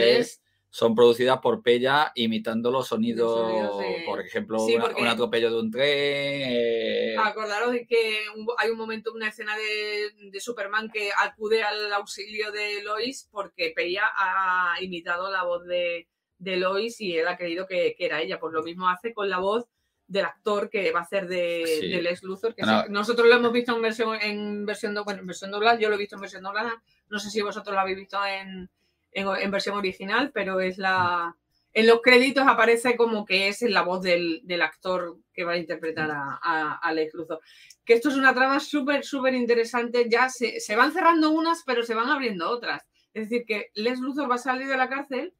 son 0.72 0.94
producidas 0.94 1.38
por 1.40 1.62
Pella 1.62 2.12
imitando 2.14 2.70
los 2.70 2.88
sonidos, 2.88 3.78
por 4.06 4.22
ejemplo, 4.22 4.64
un 4.64 5.06
atropello 5.06 5.50
de 5.50 5.60
un 5.60 5.70
tren. 5.70 5.84
Eh... 5.86 7.14
Acordaros 7.18 7.72
de 7.72 7.86
que 7.86 8.20
hay 8.56 8.70
un 8.70 8.78
momento, 8.78 9.12
una 9.12 9.28
escena 9.28 9.54
de, 9.54 10.40
Superman 10.40 10.90
que 10.90 11.10
acude 11.14 11.62
al 11.62 11.92
auxilio 11.92 12.50
de 12.52 12.82
Lois 12.82 13.28
porque 13.30 13.74
Pella 13.76 14.04
ha 14.16 14.76
imitado 14.80 15.30
la 15.30 15.44
voz 15.44 15.66
de, 15.66 16.08
Lois 16.38 16.98
y 17.02 17.18
él 17.18 17.28
ha 17.28 17.36
creído 17.36 17.66
que, 17.66 17.94
era 17.98 18.22
ella. 18.22 18.40
Pues 18.40 18.54
lo 18.54 18.62
mismo 18.62 18.88
hace 18.88 19.12
con 19.12 19.28
la 19.28 19.40
voz 19.40 19.66
del 20.06 20.24
actor 20.24 20.70
que 20.70 20.90
va 20.90 21.00
a 21.00 21.02
hacer 21.02 21.28
de, 21.28 22.00
Lex 22.02 22.22
Luthor. 22.22 22.54
Que 22.54 22.62
nosotros 22.88 23.28
lo 23.28 23.34
hemos 23.34 23.52
visto 23.52 23.76
en 23.76 23.82
versión, 23.82 24.18
en 24.22 24.64
versión, 24.64 24.94
bueno, 25.04 25.20
en 25.20 25.26
versión 25.26 25.50
doblada, 25.50 25.78
yo 25.78 25.90
lo 25.90 25.96
he 25.96 25.98
visto 25.98 26.14
en 26.14 26.22
versión 26.22 26.42
doblada. 26.42 26.82
No 27.10 27.18
sé 27.18 27.28
si 27.28 27.42
vosotros 27.42 27.74
lo 27.74 27.80
habéis 27.80 27.98
visto 27.98 28.18
en 28.24 28.70
en, 29.12 29.50
versión 29.50 29.76
original, 29.76 30.30
pero 30.32 30.60
es 30.60 30.78
la... 30.78 31.36
En 31.74 31.86
los 31.86 32.02
créditos 32.02 32.46
aparece 32.46 32.96
como 32.96 33.24
que 33.24 33.48
es 33.48 33.62
la 33.62 33.80
voz 33.80 34.02
del, 34.02 34.42
actor 34.60 35.16
que 35.32 35.44
va 35.44 35.52
a 35.52 35.56
interpretar 35.56 36.10
a, 36.10 36.38
a, 36.42 36.74
a 36.74 36.92
Lex 36.92 37.14
Luthor. 37.14 37.40
Que 37.84 37.94
esto 37.94 38.10
es 38.10 38.16
una 38.16 38.34
trama 38.34 38.60
súper, 38.60 39.04
súper 39.04 39.32
interesante. 39.32 40.06
Ya 40.10 40.28
se, 40.28 40.60
se, 40.60 40.76
van 40.76 40.92
cerrando 40.92 41.30
unas, 41.30 41.62
pero 41.64 41.82
se 41.82 41.94
van 41.94 42.10
abriendo 42.10 42.50
otras. 42.50 42.82
Es 43.14 43.30
decir, 43.30 43.46
que 43.46 43.70
Les 43.74 44.00
Luthor 44.00 44.30
va 44.30 44.34
a 44.34 44.38
salir 44.38 44.68
de 44.68 44.76
la 44.76 44.90
cárcel 44.90 45.34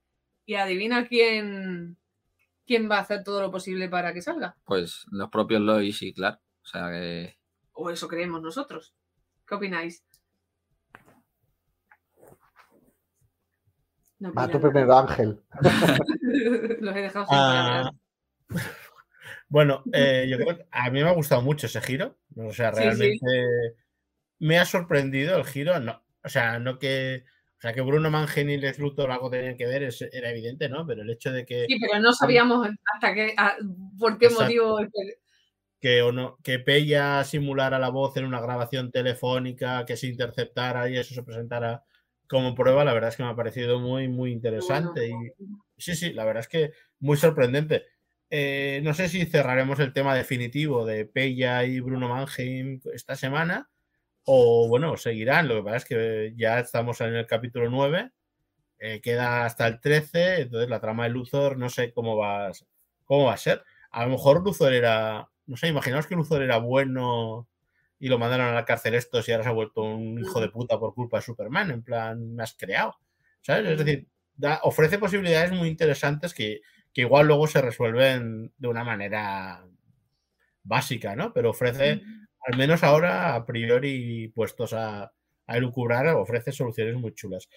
y 0.47 0.55
adivina 0.55 1.07
quién, 1.07 1.99
quién 2.67 2.91
va 2.91 2.97
a 2.97 3.03
hacer 3.03 3.25
todo 3.25 3.43
lo 3.43 3.51
posible 3.51 3.89
para 3.91 4.15
que 4.15 4.23
salga. 4.23 4.57
Pues 4.65 5.05
los 5.11 5.29
propios 5.29 5.61
Lois 5.61 6.01
y 6.01 6.15
Clark. 6.15 6.41
O 6.63 6.67
sea 6.67 6.91
que... 6.91 7.37
O 7.73 7.91
eso 7.91 8.09
creemos 8.09 8.41
nosotros. 8.41 8.95
¿Qué 9.47 9.55
opináis? 9.55 10.05
Va 14.31 14.49
tu 14.49 14.61
primero, 14.61 14.97
Ángel. 14.97 15.41
Los 16.81 16.97
he 16.97 17.01
dejado 17.01 17.27
sin 17.27 17.35
ah, 17.37 17.91
Bueno, 19.49 19.83
eh, 19.93 20.27
yo 20.29 20.37
creo 20.39 20.57
que 20.57 20.67
a 20.71 20.91
mí 20.91 21.03
me 21.03 21.09
ha 21.09 21.13
gustado 21.13 21.43
mucho 21.43 21.67
ese 21.67 21.81
giro. 21.81 22.19
O 22.37 22.53
sea, 22.53 22.71
realmente 22.71 23.19
me 24.39 24.59
ha 24.59 24.65
sorprendido 24.65 25.37
el 25.37 25.45
giro. 25.45 25.79
No, 25.81 26.03
o 26.25 26.29
sea, 26.29 26.59
no 26.59 26.79
que. 26.79 27.25
O 27.59 27.61
sea, 27.63 27.73
que 27.73 27.81
Bruno 27.81 28.11
Mangen 28.11 28.51
y 28.51 28.57
Les 28.57 28.81
Luthor 28.81 29.13
algo 29.13 29.31
tenían 29.31 29.57
que 29.57 29.67
ver, 29.67 29.89
era 30.13 30.31
evidente, 30.31 30.69
¿no? 30.69 30.85
Pero 30.85 31.03
el 31.03 31.11
hecho 31.11 31.31
de 31.31 31.47
que. 31.47 31.67
Sí, 31.67 31.79
pero 31.81 32.01
no 32.01 32.13
sabíamos 32.13 32.69
hasta 32.95 33.15
qué. 33.15 33.35
por 33.99 34.19
qué 34.19 34.31
motivo. 34.31 34.79
Que, 35.81 36.01
o 36.03 36.13
no, 36.13 36.39
que 36.45 36.61
Pella 36.61 37.25
simulara 37.25 37.79
la 37.79 37.89
voz 37.89 38.17
en 38.17 38.25
una 38.25 38.41
grabación 38.41 38.93
telefónica, 38.93 39.85
que 39.85 39.97
se 39.97 40.07
interceptara 40.07 40.89
y 40.89 40.97
eso 40.97 41.13
se 41.13 41.25
presentara 41.25 41.85
como 42.33 42.55
prueba, 42.55 42.83
la 42.83 42.95
verdad 42.95 43.11
es 43.11 43.16
que 43.16 43.23
me 43.23 43.29
ha 43.29 43.37
parecido 43.37 43.79
muy, 43.79 44.09
muy 44.09 44.33
interesante. 44.33 45.09
Y 45.09 45.14
sí, 45.77 45.95
sí, 45.95 46.14
la 46.14 46.25
verdad 46.25 46.40
es 46.40 46.49
que 46.49 46.73
muy 46.99 47.18
sorprendente. 47.18 47.85
Eh, 48.31 48.81
no 48.83 48.95
sé 48.95 49.11
si 49.11 49.27
cerraremos 49.27 49.79
el 49.81 49.92
tema 49.92 50.14
definitivo 50.14 50.87
de 50.87 51.05
Pella 51.05 51.64
y 51.64 51.81
Bruno 51.81 52.09
Mannheim 52.09 52.81
esta 52.95 53.16
semana 53.16 53.68
o 54.25 54.66
bueno, 54.66 54.97
seguirán. 54.97 55.47
Lo 55.47 55.57
que 55.57 55.62
pasa 55.62 55.77
es 55.77 55.85
que 55.85 56.33
ya 56.35 56.59
estamos 56.61 57.03
en 57.03 57.14
el 57.14 57.27
capítulo 57.27 57.68
9, 57.68 58.11
eh, 58.79 59.03
queda 59.03 59.45
hasta 59.45 59.66
el 59.66 59.79
13, 59.79 60.40
entonces 60.42 60.71
la 60.71 60.81
trama 60.81 61.05
de 61.05 61.11
Luthor 61.11 61.59
no 61.59 61.68
sé 61.68 61.92
cómo 61.92 62.16
va, 62.16 62.51
cómo 63.05 63.27
va 63.27 63.35
a 63.35 63.37
ser. 63.37 63.62
A 63.90 64.05
lo 64.07 64.12
mejor 64.12 64.42
Luthor 64.42 64.73
era, 64.73 65.29
no 65.47 65.57
sé, 65.59 65.68
imaginaos 65.68 66.07
que 66.07 66.16
Luthor 66.16 66.42
era 66.42 66.57
bueno 66.57 67.47
y 68.03 68.09
lo 68.09 68.19
mandaron 68.19 68.49
a 68.49 68.53
la 68.53 68.65
cárcel 68.65 68.95
estos 68.95 69.29
y 69.29 69.31
ahora 69.31 69.45
se 69.45 69.51
ha 69.51 69.53
vuelto 69.53 69.81
un 69.81 70.19
hijo 70.19 70.41
de 70.41 70.49
puta 70.49 70.77
por 70.77 70.93
culpa 70.93 71.19
de 71.19 71.23
Superman, 71.23 71.71
en 71.71 71.85
plan, 71.85 72.35
me 72.35 72.43
has 72.43 72.53
creado, 72.55 72.97
¿sabes? 73.43 73.71
Es 73.71 73.79
decir, 73.79 74.09
ofrece 74.62 74.99
posibilidades 74.99 75.53
muy 75.53 75.69
interesantes 75.69 76.35
que, 76.35 76.62
igual 76.95 77.29
luego 77.29 77.47
se 77.47 77.62
resuelven 77.62 78.53
de 78.59 78.67
una 78.67 78.83
manera 78.83 79.65
básica, 80.65 81.15
¿no? 81.15 81.33
Pero 81.33 81.51
ofrece, 81.51 82.03
al 82.45 82.59
menos 82.59 82.83
ahora, 82.83 83.37
a 83.37 83.47
priori 83.47 84.27
puestos 84.35 84.73
a, 84.73 85.12
a 85.47 85.57
elucubrar, 85.57 86.09
ofrece 86.09 86.51
soluciones 86.51 86.97
muy 86.97 87.15
chulas. 87.15 87.49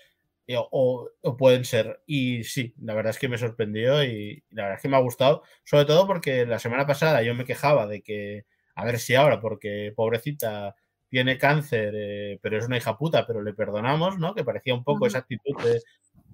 O, 0.47 1.09
o, 1.23 1.37
pueden 1.37 1.65
ser. 1.65 2.03
Y 2.05 2.43
sí, 2.43 2.75
la 2.79 2.93
verdad 2.93 3.09
es 3.09 3.17
que 3.17 3.29
me 3.29 3.39
sorprendió 3.39 4.03
y 4.03 4.43
la 4.51 4.65
verdad 4.65 4.77
es 4.77 4.83
que 4.83 4.89
me 4.89 4.97
ha 4.97 4.99
gustado, 4.99 5.41
sobre 5.63 5.85
todo 5.85 6.05
porque 6.05 6.45
la 6.45 6.59
semana 6.59 6.85
pasada 6.85 7.23
yo 7.23 7.33
me 7.33 7.45
quejaba 7.45 7.87
de 7.87 8.03
que 8.03 8.45
a 8.75 8.85
ver 8.85 8.99
si 8.99 9.15
ahora, 9.15 9.39
porque 9.39 9.93
pobrecita 9.95 10.75
tiene 11.09 11.37
cáncer, 11.37 11.93
eh, 11.95 12.39
pero 12.41 12.57
es 12.57 12.65
una 12.65 12.77
hija 12.77 12.97
puta, 12.97 13.25
pero 13.25 13.41
le 13.41 13.53
perdonamos, 13.53 14.17
¿no? 14.17 14.35
Que 14.35 14.43
parecía 14.43 14.73
un 14.73 14.83
poco 14.83 15.07
esa 15.07 15.19
actitud 15.19 15.55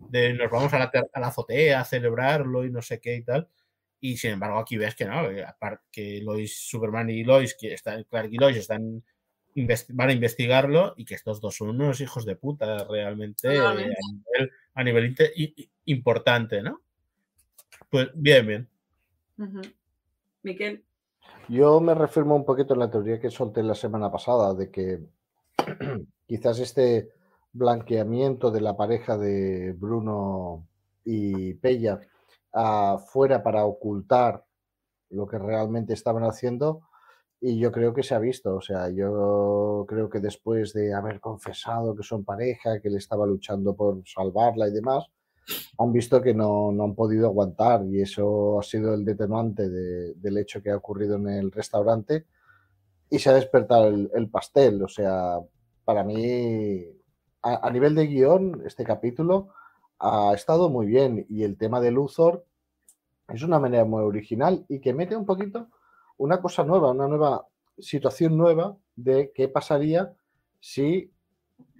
de, 0.10 0.34
nos 0.34 0.50
vamos 0.50 0.74
a 0.74 0.80
la, 0.80 0.92
a 1.14 1.20
la, 1.20 1.28
azotea 1.28 1.82
a 1.82 1.86
celebrarlo 1.86 2.66
y 2.66 2.72
no 2.72 2.82
sé 2.82 3.00
qué 3.00 3.16
y 3.16 3.24
tal. 3.24 3.48
Y 4.00 4.18
sin 4.18 4.32
embargo, 4.32 4.58
aquí 4.58 4.78
ves 4.78 4.96
que 4.96 5.06
no, 5.06 5.30
eh, 5.30 5.46
aparte 5.46 5.86
que 5.92 6.22
Lois, 6.24 6.58
Superman 6.68 7.10
y 7.10 7.24
Lois, 7.24 7.56
que 7.56 7.74
están, 7.74 8.04
Clark 8.06 8.30
y 8.32 8.38
Lois 8.38 8.58
están 8.58 9.04
van 9.90 10.10
a 10.10 10.14
investigarlo 10.14 10.94
y 10.98 11.06
que 11.06 11.16
estos 11.16 11.42
dos 11.42 11.56
son 11.56 11.70
unos 11.70 12.00
hijos 12.02 12.26
de 12.26 12.36
puta 12.36 12.86
realmente 12.86 13.58
a 13.58 13.74
nivel, 13.74 14.52
a 14.74 14.84
nivel 14.84 15.16
importante, 15.86 16.62
¿no? 16.62 16.82
Pues 17.90 18.10
bien, 18.14 18.48
bien. 18.48 18.70
Miquel. 20.44 20.84
Yo 21.50 21.80
me 21.82 21.94
reafirmo 21.94 22.36
un 22.36 22.46
poquito 22.46 22.74
en 22.74 22.80
la 22.80 22.90
teoría 22.90 23.20
que 23.20 23.30
solté 23.30 23.64
la 23.64 23.76
semana 23.76 24.12
pasada 24.12 24.54
de 24.54 24.70
que 24.72 25.00
quizás 26.28 26.60
este 26.60 27.12
blanqueamiento 27.54 28.52
de 28.52 28.62
la 28.62 28.78
pareja 28.78 29.18
de 29.18 29.74
Bruno 29.78 30.68
y 31.04 31.54
Pella 31.56 32.00
ah, 32.54 32.98
fuera 33.06 33.44
para 33.44 33.66
ocultar 33.66 34.46
lo 35.10 35.28
que 35.28 35.38
realmente 35.38 35.94
estaban 35.94 36.24
haciendo 36.24 36.84
y 37.42 37.58
yo 37.58 37.72
creo 37.72 37.94
que 37.94 38.04
se 38.04 38.14
ha 38.14 38.20
visto, 38.20 38.56
o 38.56 38.62
sea, 38.62 38.90
yo 38.92 39.86
creo 39.88 40.10
que 40.10 40.20
después 40.20 40.74
de 40.74 40.94
haber 40.94 41.20
confesado 41.20 41.96
que 41.96 42.04
son 42.04 42.24
pareja, 42.24 42.80
que 42.80 42.88
él 42.88 42.98
estaba 42.98 43.26
luchando 43.26 43.76
por 43.76 44.04
salvarla 44.06 44.68
y 44.68 44.72
demás, 44.72 45.08
han 45.78 45.92
visto 45.92 46.22
que 46.22 46.34
no, 46.34 46.70
han 46.70 46.96
podido 46.96 47.28
aguantar 47.28 47.86
y 47.86 48.02
eso 48.02 48.60
ha 48.60 48.64
sido 48.64 48.94
el 48.94 49.04
detonante 49.04 49.70
del 49.70 50.38
hecho 50.38 50.62
que 50.62 50.72
ha 50.72 50.78
ocurrido 50.78 51.16
en 51.16 51.28
el 51.28 51.52
restaurante 51.52 52.26
y 53.10 53.20
se 53.20 53.30
ha 53.30 53.34
despertado 53.34 53.88
el, 53.88 54.30
pastel. 54.30 54.84
O 54.84 54.88
sea, 54.88 55.40
para 55.84 56.04
mí, 56.04 56.86
a, 57.42 57.70
nivel 57.72 57.96
de 57.96 58.08
guion, 58.08 58.64
este 58.66 58.84
capítulo 58.84 59.50
ha 60.00 60.34
estado 60.34 60.70
muy 60.70 60.88
bien 60.88 61.26
y 61.30 61.44
el 61.44 61.58
tema 61.58 61.82
de 61.82 61.92
Luthor 61.92 62.46
es 63.30 63.44
una 63.44 63.60
manera 63.60 63.86
muy 63.86 64.04
original 64.04 64.66
y 64.68 64.80
que 64.80 64.94
mete 64.94 65.16
un 65.16 65.26
poquito 65.26 65.68
una 66.18 66.42
cosa 66.42 66.64
nueva, 66.64 66.92
una 66.92 67.08
nueva 67.08 67.48
situación 67.78 68.38
nueva 68.38 68.78
de 68.96 69.32
qué 69.34 69.48
pasaría 69.48 70.14
si 70.60 71.12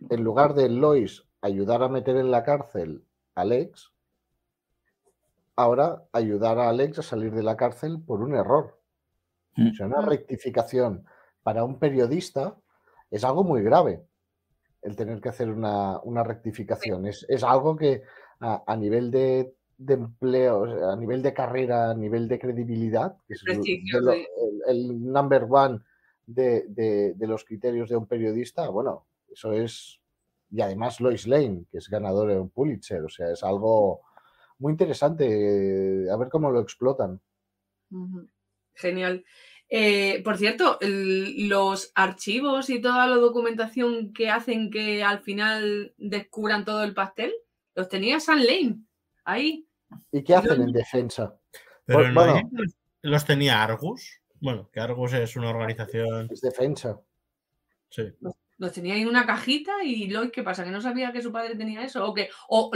en 0.10 0.24
lugar 0.24 0.56
de 0.56 0.70
Lois 0.70 1.24
ayudar 1.42 1.84
a 1.84 1.90
meter 1.90 2.16
en 2.18 2.32
la 2.32 2.44
cárcel 2.44 3.04
Alex, 3.36 3.92
ahora 5.56 6.04
ayudar 6.12 6.60
a 6.60 6.70
Alex 6.70 7.00
a 7.00 7.04
salir 7.04 7.34
de 7.34 7.44
la 7.44 7.58
cárcel 7.58 8.02
por 8.06 8.22
un 8.22 8.36
error. 8.36 8.80
O 9.58 9.74
sea, 9.76 9.86
una 9.86 10.02
rectificación 10.02 11.06
para 11.44 11.64
un 11.64 11.78
periodista 11.78 12.56
es 13.10 13.24
algo 13.24 13.44
muy 13.44 13.62
grave 13.62 14.04
el 14.82 14.96
tener 14.96 15.22
que 15.22 15.30
hacer 15.30 15.50
una, 15.50 16.24
rectificación. 16.24 17.06
Es, 17.06 17.44
algo 17.44 17.76
que 17.76 18.04
a, 18.40 18.76
nivel 18.76 19.12
de, 19.12 19.54
empleo, 19.88 20.90
a 20.90 20.96
nivel 20.96 21.22
de 21.22 21.34
carrera, 21.34 21.92
a 21.92 21.94
nivel 21.94 22.28
de 22.28 22.40
credibilidad, 22.40 23.16
que 23.28 23.36
es 23.36 23.44
el, 24.68 25.12
number 25.12 25.46
one 25.50 25.80
de, 26.26 27.16
los 27.20 27.46
criterios 27.46 27.90
de 27.90 27.98
un 27.98 28.08
periodista, 28.08 28.70
bueno, 28.70 29.06
eso 29.32 29.54
es. 29.54 30.01
Y 30.52 30.62
además 30.62 31.00
Lois 31.00 31.28
Lane, 31.28 31.66
que 31.72 31.78
es 31.78 31.88
ganador 31.88 32.30
de 32.30 32.40
un 32.40 32.50
Pulitzer, 32.50 33.02
o 33.04 33.10
sea, 33.10 33.32
es 33.32 33.44
algo 33.44 34.02
muy 34.60 34.72
interesante. 34.72 36.08
A 36.12 36.18
ver 36.18 36.30
cómo 36.30 36.52
lo 36.52 36.60
explotan. 36.60 37.22
Genial. 38.76 39.24
Eh, 39.70 40.22
por 40.24 40.38
cierto, 40.38 40.78
los 40.82 41.94
archivos 41.96 42.70
y 42.70 42.82
toda 42.82 43.08
la 43.08 43.16
documentación 43.16 44.12
que 44.12 44.30
hacen 44.30 44.70
que 44.70 45.02
al 45.02 45.22
final 45.22 45.94
descubran 45.98 46.66
todo 46.66 46.84
el 46.84 46.94
pastel, 46.94 47.34
los 47.74 47.88
tenía 47.88 48.20
San 48.20 48.46
Lane 48.46 48.82
ahí. 49.24 49.66
¿Y 50.12 50.24
qué 50.24 50.36
hacen 50.36 50.62
en 50.62 50.74
defensa? 50.74 51.34
Pero 51.86 52.14
bueno, 52.14 52.42
los 53.02 53.26
tenía 53.26 53.64
Argus. 53.64 54.22
Bueno, 54.42 54.70
que 54.72 54.80
Argus 54.82 55.14
es 55.14 55.36
una 55.38 55.50
organización. 55.50 56.28
Es 56.30 56.42
defensa. 56.42 57.00
Sí. 57.90 58.04
Los, 58.20 58.36
tenía 58.70 58.96
en 58.96 59.08
una 59.08 59.26
cajita 59.26 59.84
y 59.84 60.08
Lloyd, 60.08 60.30
¿qué 60.30 60.44
pasa? 60.44 60.64
¿Que 60.64 60.72
no 60.72 60.82
sabía 60.82 61.12
que 61.12 61.22
su 61.22 61.32
padre 61.32 61.56
tenía 61.56 61.84
eso? 61.84 62.06
¿O 62.06 62.14
que 62.14 62.30
o 62.48 62.72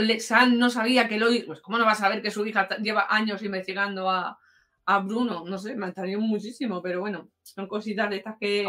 no 0.50 0.70
sabía 0.70 1.08
que 1.08 1.18
Lloyd, 1.18 1.46
pues 1.46 1.60
cómo 1.60 1.78
no 1.78 1.84
va 1.84 1.92
a 1.92 1.96
saber 1.96 2.22
que 2.22 2.30
su 2.30 2.44
hija 2.44 2.68
lleva 2.78 3.06
años 3.08 3.42
investigando 3.42 4.10
a, 4.10 4.38
a 4.86 5.00
Bruno, 5.00 5.44
no 5.44 5.58
sé, 5.58 5.76
me 5.76 5.86
extrañó 5.86 6.20
muchísimo, 6.20 6.80
pero 6.80 7.00
bueno, 7.00 7.28
son 7.42 7.66
cositas 7.66 8.08
de 8.08 8.16
estas 8.16 8.36
que... 8.38 8.66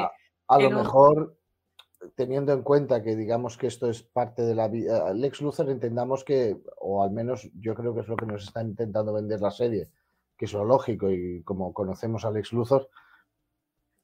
A, 0.47 0.59
lo 0.59 0.71
mejor, 0.71 1.37
teniendo 2.15 2.53
en 2.53 2.63
cuenta 2.63 3.03
que 3.03 3.15
digamos 3.15 3.57
que 3.57 3.67
esto 3.67 3.89
es 3.89 4.01
parte 4.01 4.41
de 4.41 4.55
la 4.55 4.67
vida, 4.67 5.13
Lex 5.13 5.41
Luthor 5.41 5.69
entendamos 5.69 6.23
que, 6.23 6.57
o 6.79 7.03
al 7.03 7.11
menos 7.11 7.49
yo 7.59 7.75
creo 7.75 7.93
que 7.93 8.01
es 8.01 8.07
lo 8.07 8.15
que 8.15 8.25
nos 8.25 8.43
está 8.43 8.63
intentando 8.63 9.13
vender 9.13 9.41
la 9.41 9.51
serie, 9.51 9.89
que 10.37 10.45
es 10.45 10.53
lo 10.53 10.65
lógico 10.65 11.11
y 11.11 11.43
como 11.43 11.73
conocemos 11.73 12.25
a 12.25 12.31
Lex 12.31 12.51
Luthor, 12.53 12.89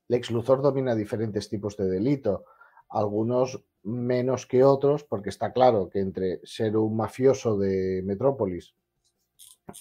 Lex 0.09 0.31
Luthor 0.31 0.61
domina 0.61 0.95
diferentes 0.95 1.49
tipos 1.49 1.77
de 1.77 1.85
delito, 1.85 2.45
algunos 2.93 3.63
menos 3.83 4.45
que 4.45 4.63
otros, 4.63 5.03
porque 5.03 5.29
está 5.29 5.51
claro 5.51 5.89
que 5.89 5.99
entre 5.99 6.39
ser 6.43 6.77
un 6.77 6.95
mafioso 6.95 7.57
de 7.57 8.01
Metrópolis 8.05 8.73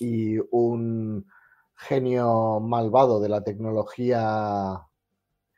y 0.00 0.38
un 0.50 1.26
genio 1.76 2.58
malvado 2.60 3.20
de 3.20 3.28
la 3.28 3.44
tecnología 3.44 4.80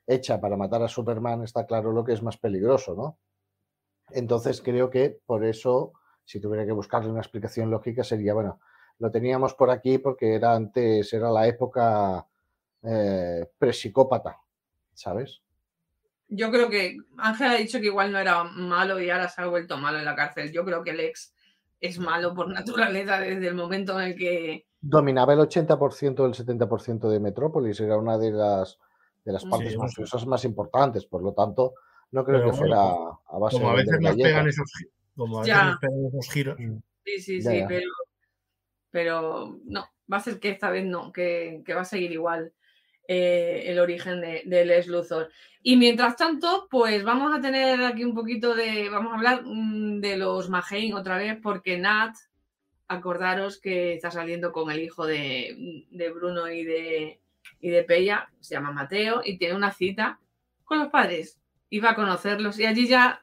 hecha 0.07 0.41
para 0.41 0.57
matar 0.57 0.83
a 0.83 0.89
Superman, 0.89 1.43
está 1.43 1.65
claro 1.65 1.93
lo 1.93 2.05
que 2.05 2.13
es 2.13 2.23
más 2.23 2.37
peligroso, 2.37 2.95
¿no? 2.95 3.19
Entonces 4.11 4.61
creo 4.61 4.91
que 4.91 5.19
por 5.25 5.45
eso, 5.45 5.93
si 6.25 6.41
tuviera 6.41 6.67
que 6.67 6.73
buscarle 6.73 7.11
una 7.11 7.21
explicación 7.21 7.71
lógica, 7.71 8.05
sería, 8.05 8.35
bueno, 8.35 8.61
lo 8.99 9.11
teníamos 9.11 9.55
por 9.55 9.71
aquí 9.71 9.99
porque 9.99 10.35
era 10.35 10.55
antes, 10.55 11.13
era 11.13 11.31
la 11.31 11.47
época 11.47 12.27
eh, 12.83 13.49
presicópata, 13.59 14.39
¿sabes? 14.93 15.44
Yo 16.29 16.51
creo 16.51 16.71
que 16.71 16.97
Ángel 17.19 17.47
ha 17.49 17.55
dicho 17.55 17.81
que 17.81 17.87
igual 17.87 18.11
no 18.11 18.19
era 18.19 18.45
malo 18.45 19.01
y 19.01 19.11
ahora 19.11 19.29
se 19.29 19.43
ha 19.43 19.47
vuelto 19.47 19.77
malo 19.77 19.99
en 19.99 20.05
la 20.05 20.17
cárcel. 20.17 20.53
Yo 20.53 20.65
creo 20.65 20.83
que 20.83 20.91
el 20.91 21.01
ex 21.01 21.35
es 21.81 21.99
malo 21.99 22.35
por 22.35 22.49
naturaleza 22.53 23.21
desde 23.21 23.49
el 23.49 23.55
momento 23.55 24.01
en 24.01 24.09
el 24.09 24.17
que 24.17 24.67
dominaba 24.85 25.33
el 25.33 25.41
80% 25.41 26.23
del 26.23 26.35
70% 26.35 27.09
de 27.09 27.21
Metrópolis, 27.21 27.81
era 27.81 27.97
una 27.97 28.19
de 28.19 28.31
las, 28.31 28.79
de 29.25 29.33
las 29.33 29.45
partes 29.45 29.77
más, 29.79 30.27
más 30.27 30.45
importantes, 30.45 31.07
por 31.07 31.23
lo 31.23 31.33
tanto, 31.33 31.75
no 32.11 32.25
creo 32.25 32.45
que 32.45 32.53
fuera 32.53 32.81
a 32.81 33.39
base 33.39 33.57
como 33.57 33.71
a 33.71 33.75
veces 33.75 33.99
nos 33.99 34.15
pegan 34.15 34.47
esos, 34.47 34.71
como 35.17 35.39
a 35.39 35.41
veces 35.41 35.65
nos 35.65 35.79
pegan 35.79 36.07
esos 36.07 36.31
giros. 36.31 36.59
Mm. 36.59 36.77
Sí, 37.05 37.21
sí, 37.21 37.43
sí, 37.43 37.65
Pero, 37.67 37.91
pero 38.91 39.59
no, 39.65 39.87
va 40.13 40.19
a 40.19 40.21
ser 40.21 40.39
que 40.39 40.51
esta 40.51 40.71
vez 40.71 40.85
no, 40.85 41.13
que, 41.13 41.63
que 41.65 41.75
va 41.75 41.83
a 41.83 41.87
seguir 41.87 42.13
igual. 42.13 42.53
Eh, 43.07 43.65
el 43.67 43.79
origen 43.81 44.23
de, 44.23 44.43
de, 44.47 44.65
Les 44.65 44.87
Luthor. 44.87 45.31
Y 45.63 45.77
mientras 45.77 46.17
tanto, 46.17 46.69
pues 46.71 47.05
vamos 47.05 47.37
a 47.37 47.41
tener 47.41 47.83
aquí 47.85 48.03
un 48.03 48.15
poquito 48.15 48.55
de, 48.55 48.89
vamos 48.89 49.13
a 49.13 49.17
hablar 49.17 49.43
mm, 49.45 50.01
de 50.01 50.17
los 50.17 50.49
Mahein 50.49 50.95
otra 50.95 51.19
vez, 51.19 51.39
porque 51.43 51.77
Nat, 51.77 52.17
acordaros 52.89 53.61
que 53.61 53.95
está 53.95 54.11
saliendo 54.11 54.53
con 54.53 54.71
el 54.71 54.81
hijo 54.81 55.07
de, 55.07 55.85
Bruno 56.15 56.49
y 56.49 56.65
de, 56.65 57.21
y 57.61 57.69
de 57.69 57.83
Pella, 57.85 58.31
se 58.41 58.55
llama 58.55 58.73
Mateo, 58.73 59.21
y 59.23 59.37
tiene 59.37 59.55
una 59.55 59.73
cita 59.73 60.19
con 60.65 60.79
los 60.79 60.89
padres. 60.89 61.39
Va 61.85 61.91
a 61.91 61.95
conocerlos. 61.97 62.59
Y 62.61 62.67
allí 62.67 62.87
ya 62.87 63.21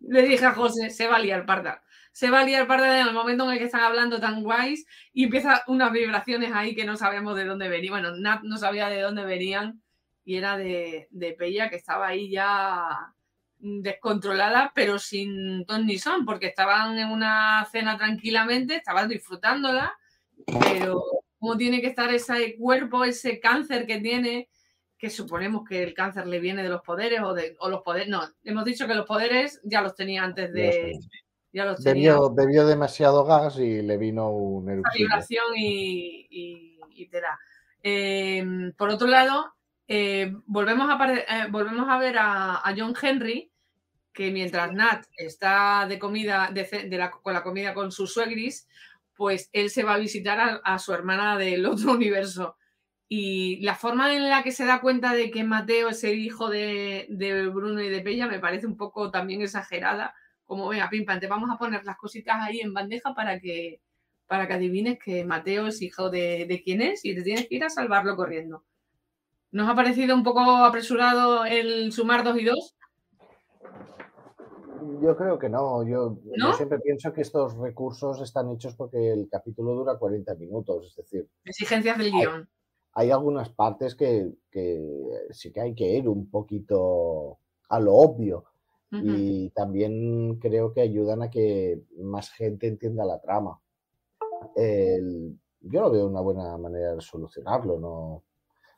le 0.00 0.22
dije 0.22 0.46
a 0.46 0.52
José, 0.52 0.88
se 0.90 1.08
va 1.08 1.16
a 1.16 1.18
liar 1.18 1.44
parda. 1.44 1.82
Se 2.18 2.30
va 2.30 2.40
a 2.40 2.44
liar 2.44 2.66
parda 2.66 3.00
en 3.00 3.06
el 3.06 3.14
momento 3.14 3.44
en 3.44 3.52
el 3.52 3.58
que 3.58 3.66
están 3.66 3.82
hablando 3.82 4.18
tan 4.18 4.42
guays 4.42 4.84
y 5.12 5.22
empieza 5.22 5.62
unas 5.68 5.92
vibraciones 5.92 6.50
ahí 6.52 6.74
que 6.74 6.84
no 6.84 6.96
sabemos 6.96 7.36
de 7.36 7.44
dónde 7.44 7.68
venían. 7.68 7.92
Bueno, 7.92 8.16
Nat 8.16 8.42
no 8.42 8.56
sabía 8.56 8.88
de 8.88 9.00
dónde 9.00 9.24
venían 9.24 9.80
y 10.24 10.34
era 10.34 10.56
de, 10.56 11.06
de 11.12 11.32
Pella 11.34 11.70
que 11.70 11.76
estaba 11.76 12.08
ahí 12.08 12.28
ya 12.28 13.14
descontrolada, 13.60 14.72
pero 14.74 14.98
sin 14.98 15.64
ton 15.64 15.86
ni 15.86 15.96
son, 15.96 16.24
porque 16.24 16.48
estaban 16.48 16.98
en 16.98 17.08
una 17.12 17.64
cena 17.70 17.96
tranquilamente, 17.96 18.74
estaban 18.74 19.08
disfrutándola, 19.08 19.96
pero 20.60 21.04
cómo 21.38 21.56
tiene 21.56 21.80
que 21.80 21.86
estar 21.86 22.12
ese 22.12 22.56
cuerpo, 22.56 23.04
ese 23.04 23.38
cáncer 23.38 23.86
que 23.86 24.00
tiene, 24.00 24.48
que 24.98 25.08
suponemos 25.08 25.62
que 25.64 25.84
el 25.84 25.94
cáncer 25.94 26.26
le 26.26 26.40
viene 26.40 26.64
de 26.64 26.68
los 26.68 26.82
poderes 26.82 27.20
o 27.22 27.32
de 27.32 27.56
los 27.70 27.82
poderes, 27.82 28.08
no, 28.08 28.28
hemos 28.42 28.64
dicho 28.64 28.88
que 28.88 28.96
los 28.96 29.06
poderes 29.06 29.60
ya 29.62 29.82
los 29.82 29.94
tenía 29.94 30.24
antes 30.24 30.52
de... 30.52 30.98
Ya 31.52 31.64
los 31.64 31.82
bebió, 31.82 32.32
bebió, 32.32 32.66
demasiado 32.66 33.24
gas 33.24 33.58
y 33.58 33.82
le 33.82 33.96
vino 33.96 34.30
una 34.30 34.74
vibración 34.94 35.44
y, 35.56 36.78
te 37.10 37.20
da. 37.20 37.38
Em, 37.82 38.72
por 38.72 38.90
otro 38.90 39.06
lado, 39.06 39.54
eh, 39.86 40.34
volvemos, 40.44 40.90
a, 40.90 41.14
eh, 41.14 41.46
volvemos 41.50 41.88
a 41.88 41.98
ver 41.98 42.16
a, 42.18 42.62
John 42.76 42.94
Henry, 43.00 43.50
que 44.12 44.30
mientras 44.30 44.72
Nat 44.72 45.06
está 45.16 45.86
de 45.88 45.98
comida, 45.98 46.50
de, 46.52 47.10
con 47.22 47.32
la 47.32 47.42
comida 47.42 47.72
con 47.72 47.90
sus 47.92 48.12
suegris, 48.12 48.68
pues 49.18 49.50
él 49.52 49.70
se 49.70 49.82
va 49.82 49.94
a 49.94 49.98
visitar 49.98 50.60
a, 50.62 50.78
su 50.78 50.92
hermana 50.92 51.36
del 51.36 51.66
otro 51.66 51.92
universo. 51.92 52.56
Y 53.08 53.60
la 53.62 53.74
forma 53.74 54.14
en 54.14 54.28
la 54.28 54.42
que 54.42 54.52
se 54.52 54.66
da 54.66 54.80
cuenta 54.80 55.14
de 55.14 55.30
que 55.30 55.42
Mateo 55.42 55.88
es 55.88 56.04
el 56.04 56.18
hijo 56.18 56.50
de, 56.50 57.06
Bruno 57.52 57.82
y 57.82 57.88
de 57.88 58.00
Pella 58.02 58.26
me 58.26 58.38
parece 58.38 58.66
un 58.66 58.76
poco 58.76 59.10
también 59.10 59.40
exagerada. 59.40 60.14
Como, 60.48 60.68
venga, 60.68 60.90
Pimpan, 60.90 61.20
te 61.20 61.28
vamos 61.28 61.48
a 61.52 61.58
poner 61.58 61.84
las 61.84 61.96
cositas 61.96 62.36
ahí 62.40 62.60
en 62.60 62.74
bandeja 62.74 63.14
para 63.14 63.38
que, 63.38 63.80
para 64.26 64.48
que 64.48 64.54
adivines 64.54 64.98
que 64.98 65.24
Mateo 65.24 65.68
es 65.68 65.80
hijo 65.80 66.10
de, 66.10 66.46
de 66.48 66.62
quién 66.64 66.82
es 66.82 67.04
y 67.04 67.14
te 67.14 67.22
tienes 67.22 67.46
que 67.46 67.54
ir 67.54 67.64
a 67.64 67.70
salvarlo 67.70 68.16
corriendo. 68.16 68.64
¿Nos 69.52 69.68
ha 69.68 69.74
parecido 69.74 70.14
un 70.16 70.24
poco 70.24 70.40
apresurado 70.40 71.44
el 71.44 71.92
sumar 71.92 72.24
dos 72.24 72.38
y 72.40 72.44
dos? 72.44 72.74
Yo 75.02 75.16
creo 75.16 75.38
que 75.38 75.48
no. 75.48 75.86
Yo, 75.86 76.18
siempre 76.56 76.78
pienso 76.80 77.12
que 77.12 77.20
estos 77.20 77.56
recursos 77.58 78.20
están 78.22 78.50
hechos 78.50 78.74
porque 78.74 79.12
el 79.12 79.28
capítulo 79.30 79.74
dura 79.74 79.98
40 79.98 80.34
minutos. 80.36 80.86
Es 80.86 80.96
decir, 80.96 81.28
exigencias 81.44 81.98
del 81.98 82.10
guion. 82.10 82.48
Hay 82.94 83.10
algunas 83.10 83.50
partes 83.50 83.94
que, 83.94 84.32
sí 85.30 85.52
que 85.52 85.60
hay 85.60 85.74
que 85.74 85.96
ir 85.96 86.08
un 86.08 86.30
poquito 86.30 87.38
a 87.68 87.80
lo 87.80 87.94
obvio. 87.94 88.44
Y 88.90 89.50
también 89.50 90.38
creo 90.38 90.72
que 90.72 90.80
ayudan 90.80 91.22
a 91.22 91.30
que 91.30 91.82
más 91.98 92.30
gente 92.30 92.66
entienda 92.66 93.04
la 93.04 93.20
trama. 93.20 93.60
yo 94.56 95.80
lo 95.80 95.90
veo 95.90 96.06
una 96.06 96.20
buena 96.20 96.56
manera 96.56 96.94
de 96.94 97.00
solucionarlo. 97.00 97.78
No, 97.78 98.24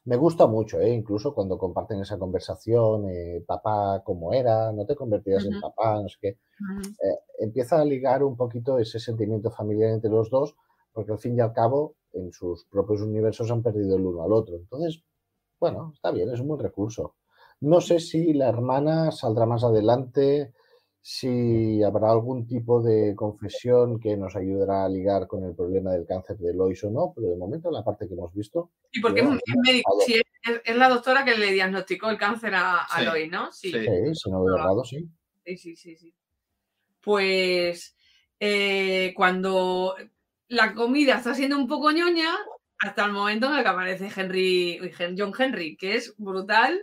me 0.05 0.17
gusta 0.17 0.47
mucho, 0.47 0.81
¿eh? 0.81 0.91
incluso 0.93 1.35
cuando 1.35 1.59
comparten 1.59 2.01
esa 2.01 2.19
conversación, 2.19 3.09
eh, 3.11 3.45
papá, 3.47 4.03
¿cómo 4.03 4.33
era? 4.33 4.73
No 4.73 4.87
te 4.87 4.97
convertías 4.97 5.45
en 5.45 5.61
papá, 5.61 6.01
no 6.03 6.09
sé 6.09 6.17
qué. 6.21 6.29
Eh, 6.29 7.19
empieza 7.39 7.81
a 7.81 7.85
ligar 7.85 8.23
un 8.25 8.37
poquito 8.37 8.79
ese 8.79 8.99
sentimiento 8.99 9.51
familiar 9.51 9.91
entre 9.91 10.11
los 10.11 10.31
dos, 10.31 10.57
porque 10.93 11.13
al 11.13 11.19
fin 11.19 11.37
y 11.37 11.41
al 11.41 11.53
cabo, 11.53 11.97
en 12.13 12.33
sus 12.33 12.65
propios 12.65 13.03
universos 13.03 13.51
han 13.51 13.63
perdido 13.63 13.97
el 13.97 14.07
uno 14.07 14.23
al 14.23 14.33
otro. 14.33 14.57
Entonces, 14.57 15.05
bueno, 15.61 15.93
está 15.95 16.11
bien, 16.11 16.31
es 16.31 16.41
un 16.41 16.49
buen 16.49 16.61
recurso. 16.61 17.15
No 17.61 17.81
sé 17.81 18.01
si 18.01 18.33
la 18.33 18.49
hermana 18.49 19.13
saldrá 19.13 19.47
más 19.47 19.65
adelante, 19.65 20.53
si 21.03 21.83
habrá 21.83 22.11
algún 22.11 22.47
tipo 22.47 22.83
de 22.83 23.15
confesión 23.15 23.99
que 24.01 24.17
nos 24.17 24.37
ayudará 24.37 24.85
a 24.85 24.89
ligar 24.89 25.27
con 25.27 25.45
el 25.45 25.55
problema 25.55 25.93
del 25.93 26.07
cáncer 26.07 26.37
de 26.39 26.55
Lois 26.55 26.83
o 26.85 26.91
no, 26.91 27.13
pero 27.15 27.29
de 27.29 27.37
momento 27.37 27.71
la 27.71 27.85
parte 27.85 28.07
que 28.07 28.15
hemos 28.15 28.35
visto. 28.35 28.71
Sí, 28.93 29.01
porque 29.01 29.21
es, 29.21 29.29
médico, 29.29 29.99
si 30.05 30.21
es 30.43 30.77
la 30.77 30.89
doctora 30.89 31.25
que 31.25 31.37
le 31.37 31.53
diagnosticó 31.53 32.11
el 32.11 32.19
cáncer 32.19 32.55
a, 32.55 32.83
a 32.83 32.99
Sí, 32.99 33.05
Lois, 33.05 33.31
¿no? 33.31 33.53
sí. 33.53 33.71
Sí, 33.73 34.15
si 34.15 34.31
no 34.31 34.45
veo 34.45 34.57
errado, 34.57 34.85
sí. 34.85 35.09
Sí, 35.45 35.57
sí, 35.57 35.77
sí, 35.77 35.97
sí. 35.97 36.15
Pues 37.03 37.97
eh, 38.39 39.13
cuando 39.17 39.97
la 40.49 40.75
comida 40.75 41.17
está 41.17 41.35
siendo 41.35 41.57
un 41.57 41.67
poco 41.67 41.93
ñoña, 41.93 42.37
hasta 42.79 43.05
el 43.05 43.13
momento 43.13 43.47
en 43.47 43.55
el 43.59 43.63
que 43.63 43.69
aparece 43.69 44.11
Henry, 44.15 44.81
John 45.17 45.33
Henry, 45.39 45.77
que 45.77 45.97
es 45.97 46.15
brutal. 46.17 46.81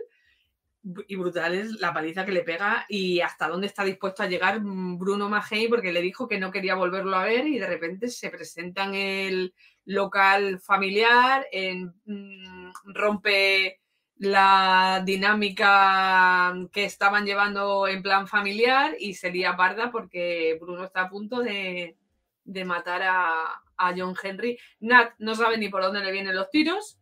Y 1.06 1.16
brutal 1.16 1.54
es 1.54 1.72
la 1.80 1.92
paliza 1.92 2.24
que 2.24 2.32
le 2.32 2.42
pega 2.42 2.86
y 2.88 3.20
hasta 3.20 3.48
dónde 3.48 3.66
está 3.66 3.84
dispuesto 3.84 4.22
a 4.22 4.26
llegar 4.26 4.60
Bruno 4.62 5.28
Maggey, 5.28 5.68
porque 5.68 5.92
le 5.92 6.00
dijo 6.00 6.28
que 6.28 6.38
no 6.38 6.50
quería 6.50 6.74
volverlo 6.74 7.16
a 7.16 7.24
ver 7.24 7.46
y 7.46 7.58
de 7.58 7.66
repente 7.66 8.08
se 8.08 8.30
presenta 8.30 8.84
en 8.84 8.94
el 8.94 9.54
local 9.84 10.60
familiar, 10.60 11.46
en, 11.52 11.94
mm, 12.04 12.72
rompe 12.94 13.80
la 14.18 15.02
dinámica 15.04 16.54
que 16.72 16.84
estaban 16.84 17.24
llevando 17.24 17.86
en 17.86 18.02
plan 18.02 18.26
familiar 18.26 18.96
y 18.98 19.14
se 19.14 19.30
lía 19.30 19.56
parda 19.56 19.90
porque 19.90 20.58
Bruno 20.60 20.84
está 20.84 21.02
a 21.02 21.10
punto 21.10 21.40
de, 21.40 21.96
de 22.44 22.64
matar 22.64 23.02
a, 23.02 23.62
a 23.76 23.94
John 23.96 24.14
Henry. 24.20 24.58
Nat 24.80 25.12
no 25.18 25.34
sabe 25.34 25.56
ni 25.56 25.68
por 25.68 25.82
dónde 25.82 26.00
le 26.00 26.12
vienen 26.12 26.34
los 26.34 26.50
tiros. 26.50 26.97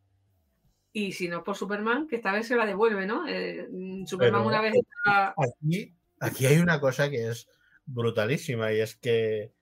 Y 0.99 1.13
si 1.13 1.29
no 1.29 1.45
por 1.45 1.55
Superman, 1.57 2.07
que 2.09 2.17
esta 2.17 2.33
vez 2.33 2.49
se 2.49 2.57
la 2.57 2.65
devuelve, 2.65 3.05
¿no? 3.05 3.29
Eh, 3.29 3.69
Superman 4.07 4.41
Pero- 4.41 4.49
una 4.49 4.61
vez 4.63 4.73
Aquí, 5.37 5.95
aquí 6.21 6.47
hay 6.47 6.57
una 6.59 6.81
cosa 6.81 7.11
que 7.11 7.29
es 7.29 7.47
brutalísima 7.85 8.73
y 8.73 8.81
es 8.81 8.97
que, 8.97 9.53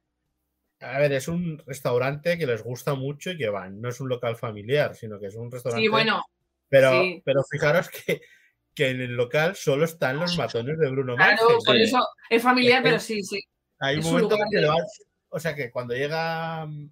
a 0.79 1.01
ver, 1.01 1.13
es 1.13 1.27
un 1.27 1.59
restaurante 1.67 2.39
que 2.39 2.47
les 2.47 2.63
gusta 2.63 2.95
mucho 2.95 3.33
y 3.33 3.37
que 3.37 3.49
van. 3.49 3.81
No 3.81 3.89
es 3.89 3.99
un 4.01 4.09
local 4.09 4.37
familiar, 4.37 4.95
sino 4.95 5.19
que 5.19 5.27
es 5.27 5.35
un 5.35 5.51
restaurante. 5.51 5.83
Sí, 5.83 5.89
bueno, 5.89 6.23
pero, 6.69 7.03
sí. 7.03 7.21
pero 7.25 7.43
fijaros 7.51 7.89
que, 7.91 8.21
que 8.73 8.91
en 8.91 9.01
el 9.01 9.17
local 9.17 9.57
solo 9.57 9.87
están 9.87 10.21
los 10.21 10.39
matones 10.39 10.79
de 10.79 10.89
Bruno 10.89 11.17
claro, 11.17 11.49
Mars. 11.51 11.65
por 11.67 11.75
sí. 11.75 11.83
eso 11.83 11.99
es 12.31 12.41
familiar, 12.43 12.81
pero 12.81 13.01
sí, 13.01 13.25
sí. 13.25 13.41
Hay 13.81 13.97
un 13.97 14.05
momento 14.05 14.37
que 14.53 14.65
va- 14.67 14.77
O 15.31 15.41
sea 15.41 15.53
que 15.57 15.73
cuando 15.73 15.95
llega 15.95 16.65
mm, 16.65 16.91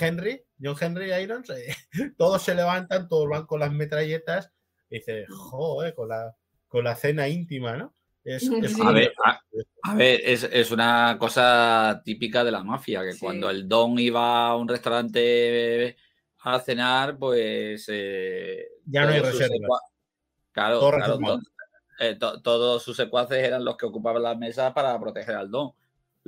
Henry, 0.00 0.42
John 0.62 0.76
Henry 0.80 1.12
Irons, 1.12 1.50
eh, 1.50 1.74
todos 2.18 2.42
se 2.42 2.54
levantan, 2.54 3.08
todos 3.08 3.28
van 3.28 3.46
con 3.46 3.60
las 3.60 3.72
metralletas. 3.72 4.52
Y 4.90 4.96
dice, 4.98 5.26
joder, 5.28 5.94
con 5.94 6.08
la, 6.08 6.34
con 6.66 6.84
la 6.84 6.94
cena 6.96 7.28
íntima, 7.28 7.76
¿no? 7.76 7.94
Es, 8.24 8.42
es 8.44 8.72
Sí. 8.74 8.80
A 8.84 8.90
ver, 8.92 9.12
a, 9.24 9.40
a 9.84 9.94
ver, 9.94 10.20
es, 10.24 10.42
es 10.44 10.70
una 10.70 11.16
cosa 11.18 12.02
típica 12.04 12.42
de 12.44 12.50
la 12.52 12.62
mafia, 12.62 13.02
que 13.02 13.12
Sí. 13.12 13.20
cuando 13.20 13.48
el 13.50 13.68
Don 13.68 13.98
iba 13.98 14.48
a 14.48 14.56
un 14.56 14.68
restaurante 14.68 15.96
a 16.40 16.58
cenar, 16.60 17.18
pues... 17.18 17.86
eh, 17.88 18.66
Ya 18.86 19.04
no 19.04 19.12
hay 19.12 19.20
reservas. 19.20 19.50
secua- 19.50 19.80
Claro, 20.52 20.80
Todo 20.80 20.90
claro, 20.90 21.06
reservado. 21.12 21.38
to- 21.38 21.44
eh, 22.00 22.14
to- 22.16 22.42
todos 22.42 22.82
sus 22.82 22.96
secuaces 22.96 23.38
eran 23.38 23.64
los 23.64 23.76
que 23.76 23.86
ocupaban 23.86 24.22
las 24.22 24.36
mesas 24.38 24.72
para 24.72 24.98
proteger 25.00 25.34
al 25.36 25.50
Don. 25.50 25.72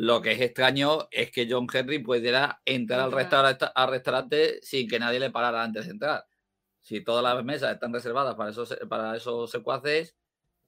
Lo 0.01 0.23
que 0.23 0.33
es 0.33 0.41
extraño 0.41 1.09
es 1.11 1.31
que 1.31 1.47
John 1.47 1.67
Henry 1.71 1.99
pudiera 1.99 2.63
entrar 2.65 3.01
al 3.01 3.13
restaurante, 3.13 3.67
al 3.75 3.91
restaurante 3.91 4.59
sin 4.63 4.89
que 4.89 4.99
nadie 4.99 5.21
le 5.21 5.31
parara 5.31 5.63
antes 5.63 5.85
de 5.85 5.91
entrar. 5.91 6.25
Si 6.81 7.05
todas 7.05 7.23
las 7.23 7.45
mesas 7.45 7.75
están 7.75 7.93
reservadas 7.93 8.35
para 8.35 8.49
esos, 8.49 8.75
para 8.89 9.15
esos 9.15 9.51
secuaces, 9.51 10.17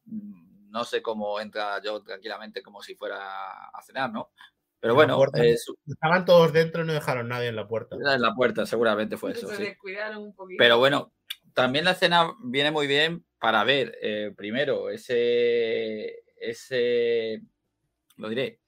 mm, 0.05 0.70
no 0.70 0.85
sé 0.85 1.01
cómo 1.01 1.41
entra 1.41 1.80
yo 1.83 2.03
tranquilamente 2.03 2.62
como 2.62 2.83
si 2.83 2.95
fuera 2.95 3.68
a 3.68 3.83
cenar, 3.83 4.12
¿no? 4.12 4.33
Pero 4.80 4.95
bueno, 4.95 5.16
puerta. 5.16 5.43
es, 5.43 5.64
Estaban 5.87 6.26
todos 6.26 6.53
dentro 6.53 6.83
y 6.83 6.87
no 6.89 6.93
dejaron 6.93 7.28
nadie 7.28 7.49
en 7.49 7.57
la 7.57 7.66
puerta. 7.66 7.97
en 7.97 8.20
la 8.20 8.35
puerta 8.35 8.66
seguramente 8.66 9.16
fue 9.16 9.33
eso. 9.33 9.49
se 9.49 9.57
sí. 9.57 9.62
descuidaron 9.62 10.24
un 10.24 10.35
poquito. 10.35 10.59
Pero 10.59 10.76
bueno, 10.76 11.14
también 11.55 11.87
la 11.87 11.93
escena 11.93 12.35
viene 12.45 12.70
muy 12.70 12.87
bien 12.87 13.24
para 13.39 13.64
ver, 13.64 13.97
eh, 14.03 14.35
primero, 14.37 14.91
ese, 14.91 16.22
ese, 16.37 17.41
lo 18.18 18.28
diré, 18.28 18.62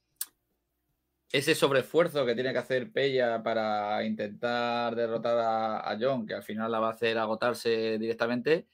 ese 1.38 1.54
sobreesfuerzo 1.54 2.24
que 2.24 2.34
tiene 2.34 2.52
que 2.52 2.58
hacer 2.58 2.92
Pella 2.92 3.42
para 3.42 4.04
intentar 4.04 4.94
derrotar 4.94 5.36
a, 5.38 5.90
a 5.90 5.96
John, 6.00 6.26
que 6.26 6.34
al 6.34 6.42
final 6.44 6.70
la 6.70 6.78
va 6.78 6.88
a 6.88 6.92
hacer 6.92 7.18
agotarse 7.18 7.98
directamente. 7.98 8.66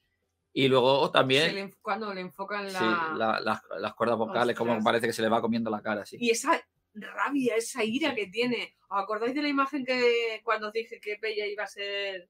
Y 0.53 0.69
luego 0.69 1.11
también 1.11 1.55
le 1.55 1.71
cuando 1.81 2.13
le 2.13 2.21
enfocan 2.21 2.71
la... 2.73 2.79
sí, 2.79 2.85
la- 3.17 3.41
las, 3.41 3.63
las 3.79 3.95
cuerdas 3.95 4.19
vocales, 4.19 4.57
como 4.57 4.73
Ostras. 4.73 4.85
parece 4.85 5.07
que 5.07 5.13
se 5.13 5.23
le 5.23 5.29
va 5.29 5.41
comiendo 5.41 5.71
la 5.71 5.81
cara. 5.81 6.03
así. 6.03 6.17
Y 6.21 6.31
esa 6.31 6.61
rabia, 6.93 7.55
esa 7.57 7.83
ira 7.85 8.15
que 8.15 8.27
tiene. 8.27 8.75
¿Os 8.91 9.03
acordáis 9.03 9.35
de 9.35 9.43
la 9.43 9.49
imagen 9.49 9.85
que 9.85 10.41
cuando 10.45 10.67
os 10.67 10.73
dije 10.73 11.01
que 11.01 11.17
Pella 11.17 11.47
iba 11.47 11.65
a 11.65 11.69
ser... 11.69 12.29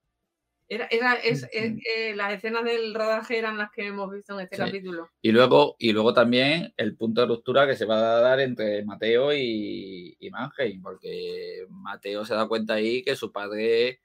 Era, 0.73 0.87
era, 0.89 1.15
es, 1.15 1.49
es- 1.53 1.75
eh, 1.97 2.15
las 2.15 2.33
escenas 2.33 2.63
del 2.65 2.95
rodaje 2.95 3.37
eran 3.37 3.59
las 3.59 3.73
que 3.73 3.87
hemos 3.89 4.09
visto 4.13 4.35
en 4.35 4.45
este 4.45 4.55
Sí. 4.55 4.63
capítulo. 4.63 5.09
Y 5.21 5.33
luego, 5.33 5.75
y 5.81 5.93
luego 5.93 6.15
también 6.15 6.73
el 6.77 6.97
punto 6.97 7.21
de 7.23 7.27
ruptura 7.27 7.67
que 7.67 7.75
se 7.75 7.87
va 7.87 8.19
a 8.19 8.21
dar 8.21 8.39
entre 8.39 8.85
Mateo 8.85 9.33
y, 9.35 10.17
y 10.21 10.31
Mannheim, 10.31 10.81
porque 10.81 11.67
Mateo 11.69 12.25
se 12.25 12.35
da 12.35 12.47
cuenta 12.47 12.75
ahí 12.75 13.03
que 13.03 13.17
su 13.17 13.33
padre, 13.33 14.01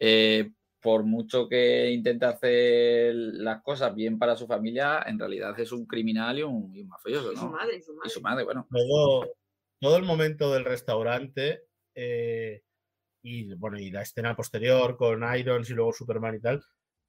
eh, 0.00 0.50
por 0.80 1.04
mucho 1.04 1.48
que 1.48 1.90
intenta 1.92 2.30
hacer 2.30 3.14
las 3.14 3.62
cosas 3.62 3.94
bien 3.94 4.18
para 4.18 4.34
su 4.34 4.48
familia, 4.48 5.04
en 5.06 5.16
realidad 5.16 5.58
es 5.60 5.70
un 5.70 5.86
criminal 5.86 6.38
y 6.38 6.42
un, 6.42 6.74
y 6.74 6.80
un 6.80 6.88
mafioso, 6.88 7.32
Y 7.32 7.36
su 7.36 7.48
madre, 7.48 7.76
y 7.76 7.82
su 7.82 7.94
madre. 7.94 8.08
Y 8.08 8.10
su 8.10 8.20
madre, 8.20 8.44
bueno. 8.44 8.66
Luego, 8.70 9.26
todo 9.78 9.96
el 9.96 10.02
momento 10.02 10.52
del 10.52 10.64
restaurante 10.64 11.62
eh, 11.94 12.62
y 13.22 13.54
bueno, 13.54 13.78
y 13.78 13.90
la 13.90 14.02
escena 14.02 14.36
posterior 14.36 14.96
con 14.96 15.22
Irons 15.36 15.70
y 15.70 15.74
luego 15.74 15.92
Superman 15.92 16.36
y 16.36 16.40
tal, 16.40 16.62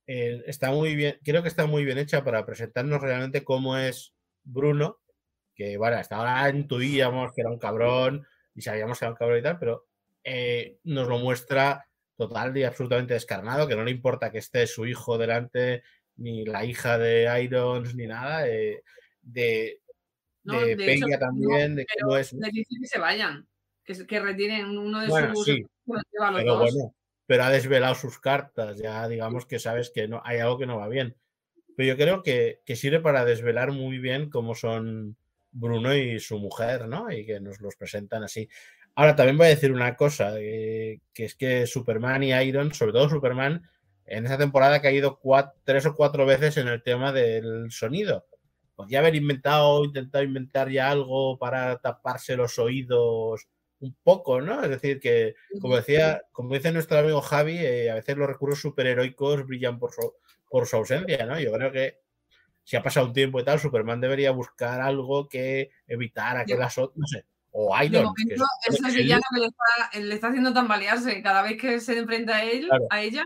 eh, 0.07 0.41
está 0.45 0.71
muy 0.71 0.95
bien, 0.95 1.17
creo 1.23 1.41
que 1.41 1.49
está 1.49 1.65
muy 1.67 1.85
bien 1.85 1.97
hecha 1.97 2.23
para 2.23 2.45
presentarnos 2.45 3.01
realmente 3.01 3.43
cómo 3.43 3.77
es 3.77 4.13
Bruno, 4.43 4.99
que 5.55 5.77
bueno, 5.77 5.97
hasta 5.97 6.17
ahora 6.17 6.49
intuíamos 6.49 7.31
que 7.33 7.41
era 7.41 7.51
un 7.51 7.59
cabrón 7.59 8.25
y 8.55 8.61
sabíamos 8.61 8.99
que 8.99 9.05
era 9.05 9.11
un 9.11 9.17
cabrón 9.17 9.39
y 9.39 9.43
tal, 9.43 9.59
pero 9.59 9.85
eh, 10.23 10.77
nos 10.83 11.07
lo 11.07 11.19
muestra 11.19 11.85
total 12.17 12.55
y 12.57 12.63
absolutamente 12.63 13.13
descarnado, 13.13 13.67
que 13.67 13.75
no 13.75 13.83
le 13.83 13.91
importa 13.91 14.31
que 14.31 14.39
esté 14.39 14.67
su 14.67 14.85
hijo 14.85 15.17
delante, 15.17 15.83
ni 16.17 16.45
la 16.45 16.65
hija 16.65 16.97
de 16.97 17.43
Irons, 17.43 17.95
ni 17.95 18.05
nada, 18.05 18.47
eh, 18.47 18.83
de, 19.21 19.79
No, 20.43 20.59
de, 20.61 20.75
de 20.75 20.93
hecho, 20.93 21.05
Peña 21.05 21.17
no, 21.17 21.19
también, 21.19 21.75
de 21.75 21.85
cómo 22.01 22.17
es. 22.17 22.33
Les 22.33 22.51
que 22.51 22.87
se 22.87 22.99
vayan, 22.99 23.47
que, 23.99 24.07
que 24.07 24.19
retiren 24.19 24.77
uno 24.77 25.01
de 25.01 25.07
Bueno, 25.07 25.35
sus... 25.35 25.45
sí, 25.45 25.65
pero 26.35 26.57
bueno, 26.57 26.95
pero 27.25 27.43
ha 27.43 27.49
desvelado 27.49 27.95
sus 27.95 28.19
cartas, 28.19 28.77
ya 28.77 29.07
digamos 29.07 29.45
que 29.45 29.59
sabes 29.59 29.91
que 29.93 30.07
no 30.07 30.21
hay 30.23 30.39
algo 30.39 30.57
que 30.57 30.65
no 30.65 30.77
va 30.77 30.87
bien. 30.87 31.15
Pero 31.75 31.87
yo 31.87 31.97
creo 31.97 32.21
que, 32.23 32.59
que 32.65 32.75
sirve 32.75 32.99
para 32.99 33.23
desvelar 33.25 33.71
muy 33.71 33.97
bien 33.99 34.29
cómo 34.29 34.55
son 34.55 35.15
Bruno 35.51 35.95
y 35.95 36.19
su 36.19 36.37
mujer, 36.39 36.87
¿no? 36.87 37.11
Y 37.11 37.25
que 37.25 37.39
nos 37.39 37.59
los 37.61 37.75
presentan 37.75 38.23
así. 38.23 38.49
Ahora 38.95 39.15
también 39.15 39.37
voy 39.37 39.47
a 39.47 39.51
decir 39.51 39.71
una 39.71 39.95
cosa, 39.95 40.33
eh, 40.37 40.99
que 41.13 41.25
es 41.25 41.35
que 41.35 41.65
Superman 41.65 42.23
y 42.23 42.33
Iron, 42.33 42.73
sobre 42.73 42.91
todo 42.91 43.09
Superman, 43.09 43.69
en 44.05 44.25
esa 44.25 44.37
temporada 44.37 44.75
ha 44.75 44.81
caído 44.81 45.19
cuat- 45.21 45.53
tres 45.63 45.85
o 45.85 45.95
cuatro 45.95 46.25
veces 46.25 46.57
en 46.57 46.67
el 46.67 46.83
tema 46.83 47.13
del 47.13 47.71
sonido. 47.71 48.25
Podría 48.75 48.99
haber 48.99 49.15
inventado, 49.15 49.85
intentado 49.85 50.23
inventar 50.23 50.69
ya 50.69 50.89
algo 50.91 51.37
para 51.37 51.77
taparse 51.77 52.35
los 52.35 52.59
oídos 52.59 53.47
un 53.81 53.95
poco, 54.03 54.41
¿no? 54.41 54.63
Es 54.63 54.69
decir, 54.69 54.99
que 54.99 55.35
como 55.59 55.75
decía, 55.75 56.23
como 56.31 56.53
dice 56.53 56.71
nuestro 56.71 56.99
amigo 56.99 57.19
Javi, 57.21 57.57
eh, 57.57 57.91
a 57.91 57.95
veces 57.95 58.15
los 58.15 58.27
recursos 58.27 58.59
superheroicos 58.61 59.45
brillan 59.45 59.77
por 59.79 59.91
su, 59.91 60.13
por 60.49 60.65
su 60.67 60.75
ausencia, 60.77 61.25
¿no? 61.25 61.39
Yo 61.39 61.51
creo 61.51 61.71
que 61.71 61.99
si 62.63 62.77
ha 62.77 62.83
pasado 62.83 63.07
un 63.07 63.13
tiempo 63.13 63.39
y 63.39 63.43
tal, 63.43 63.59
Superman 63.59 63.99
debería 63.99 64.31
buscar 64.31 64.79
algo 64.81 65.27
que 65.27 65.71
evitara 65.87 66.45
que 66.45 66.55
las 66.55 66.77
otras, 66.77 66.95
no 66.97 67.07
sé, 67.07 67.25
o 67.51 67.75
De 67.77 67.85
Iron, 67.87 68.13
que 68.15 68.23
momento, 68.23 68.45
es- 68.69 68.75
es 68.79 68.83
el 68.85 68.95
villano 69.01 69.23
que 69.33 69.39
le 69.41 69.47
está, 69.47 69.99
le 69.99 70.13
está 70.15 70.27
haciendo 70.27 70.53
tambalearse. 70.53 71.21
Cada 71.23 71.41
vez 71.41 71.59
que 71.59 71.79
se 71.79 71.97
enfrenta 71.97 72.37
a 72.37 72.43
él, 72.45 72.67
Claro. 72.67 72.85
a 72.91 73.01
ella, 73.01 73.23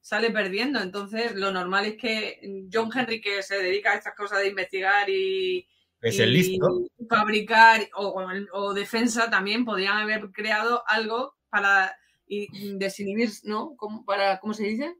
sale 0.00 0.30
perdiendo. 0.32 0.80
Entonces, 0.80 1.36
lo 1.36 1.52
normal 1.52 1.86
es 1.86 1.96
que 1.96 2.66
John 2.72 2.90
Henry, 2.92 3.20
que 3.20 3.40
se 3.44 3.56
dedica 3.62 3.92
a 3.92 3.96
estas 3.96 4.16
cosas 4.16 4.40
de 4.40 4.48
investigar 4.48 5.08
y, 5.08 5.68
es 6.02 6.18
el 6.18 6.32
listo. 6.32 6.86
fabricar 7.08 7.88
o, 7.94 8.74
defensa, 8.74 9.30
también 9.30 9.64
podrían 9.64 9.98
haber 9.98 10.30
creado 10.32 10.82
algo 10.86 11.34
para 11.48 11.96
desinhibir, 12.26 13.30
¿no? 13.44 13.74
¿Cómo, 13.76 14.04
para, 14.04 14.40
¿Cómo 14.40 14.52
se 14.52 14.64
dice? 14.64 14.96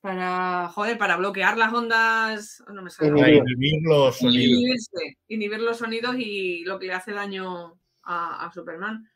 Para, 0.00 0.68
joder, 0.68 0.98
para 0.98 1.16
bloquear 1.16 1.56
las 1.56 1.72
ondas. 1.72 2.62
No 2.72 2.82
me 2.82 2.90
sale. 2.90 3.10
Para 3.10 3.28
Inhibir. 3.30 3.52
inhibir 3.52 3.82
los 3.82 4.18
sonidos. 4.18 4.44
Inhibirse, 4.44 5.18
inhibir 5.28 5.60
los 5.60 5.78
sonidos 5.78 6.16
y 6.18 6.64
lo 6.64 6.78
que 6.78 6.86
le 6.86 6.92
hace 6.92 7.12
daño 7.12 7.80
a, 8.02 8.46
a 8.46 8.52
Superman. 8.52 9.08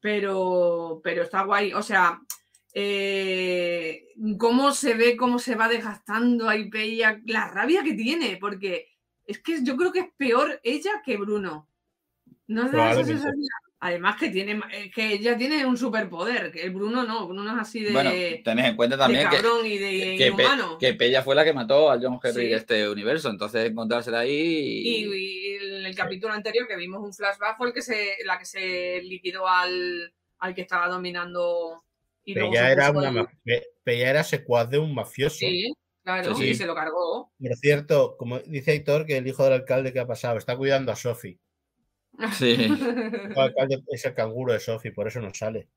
Pero, 0.00 1.00
pero 1.02 1.22
está 1.22 1.42
guay. 1.42 1.72
O 1.74 1.82
sea, 1.82 2.20
eh, 2.78 4.08
cómo 4.38 4.70
se 4.70 4.92
ve, 4.92 5.16
cómo 5.16 5.38
se 5.38 5.54
va 5.54 5.66
desgastando 5.66 6.46
a 6.46 6.58
Ipeia, 6.58 7.22
la 7.24 7.48
rabia 7.48 7.82
que 7.82 7.94
tiene, 7.94 8.36
porque 8.38 8.95
es 9.26 9.42
que 9.42 9.62
yo 9.64 9.76
creo 9.76 9.92
que 9.92 10.00
es 10.00 10.08
peor 10.16 10.60
ella 10.62 11.02
que 11.04 11.16
Bruno. 11.16 11.68
¿No 12.48 12.66
es 12.66 12.72
de 12.72 12.78
esa 12.78 13.04
sensación? 13.04 13.34
Además 13.78 14.16
que 14.18 14.30
tiene 14.30 14.58
eh, 14.72 14.90
que 14.92 15.12
ella 15.12 15.36
tiene 15.36 15.66
un 15.66 15.76
superpoder, 15.76 16.50
que 16.50 16.62
el 16.62 16.70
Bruno 16.70 17.04
no, 17.04 17.26
Bruno 17.28 17.52
es 17.54 17.60
así 17.60 17.80
de, 17.80 17.92
Bueno, 17.92 18.10
tened 18.42 18.64
en 18.64 18.76
cuenta 18.76 18.96
de 18.96 19.00
también 19.02 19.28
que, 19.28 19.36
cabrón 19.36 19.66
y 19.66 19.76
de 19.78 20.16
que, 20.16 20.32
Pe- 20.32 20.42
inhumano. 20.42 20.78
que 20.78 20.94
Pella 20.94 21.22
fue 21.22 21.34
la 21.34 21.44
que 21.44 21.52
mató 21.52 21.90
a 21.90 21.98
John 22.00 22.18
Henry 22.22 22.44
Sí. 22.44 22.48
de 22.48 22.54
este 22.56 22.88
universo. 22.88 23.28
Entonces 23.28 23.70
encontrársela 23.70 24.20
ahí. 24.20 24.30
Y, 24.32 25.04
Y... 25.04 25.14
y 25.14 25.54
en 25.56 25.86
el 25.86 25.94
capítulo 25.94 26.32
anterior 26.32 26.66
que 26.66 26.76
vimos 26.76 27.02
un 27.02 27.12
flashback 27.12 27.58
fue 27.58 27.68
el 27.68 27.74
que 27.74 27.82
se, 27.82 28.16
la 28.24 28.38
que 28.38 28.46
se 28.46 29.02
liquidó 29.02 29.46
al, 29.46 30.12
al 30.38 30.54
que 30.54 30.62
estaba 30.62 30.88
dominando. 30.88 31.84
Y 32.24 32.34
Pella 32.34 32.72
era, 32.72 32.90
una, 32.90 33.28
Pella 33.84 34.10
era 34.10 34.24
secuaz 34.24 34.68
de 34.70 34.78
un 34.78 34.94
mafioso. 34.94 35.36
Sí, 35.36 35.72
claro, 36.06 36.34
Sí, 36.36 36.44
sí. 36.44 36.48
y 36.50 36.54
se 36.54 36.66
lo 36.66 36.74
cargó. 36.74 37.32
Por 37.38 37.56
cierto, 37.56 38.16
como 38.16 38.38
dice 38.40 38.72
Héctor, 38.74 39.04
que 39.04 39.18
el 39.18 39.26
hijo 39.26 39.44
del 39.44 39.52
alcalde 39.54 39.92
que 39.92 40.00
ha 40.00 40.06
pasado 40.06 40.38
está 40.38 40.56
cuidando 40.56 40.92
a 40.92 40.96
Sophie. 40.96 41.38
Sí. 42.32 42.54
El 43.36 43.38
alcalde 43.38 43.82
es 43.88 44.04
el 44.06 44.14
canguro 44.14 44.54
de 44.54 44.60
Sophie, 44.60 44.92
por 44.92 45.06
eso 45.06 45.20
no 45.20 45.34
sale. 45.34 45.68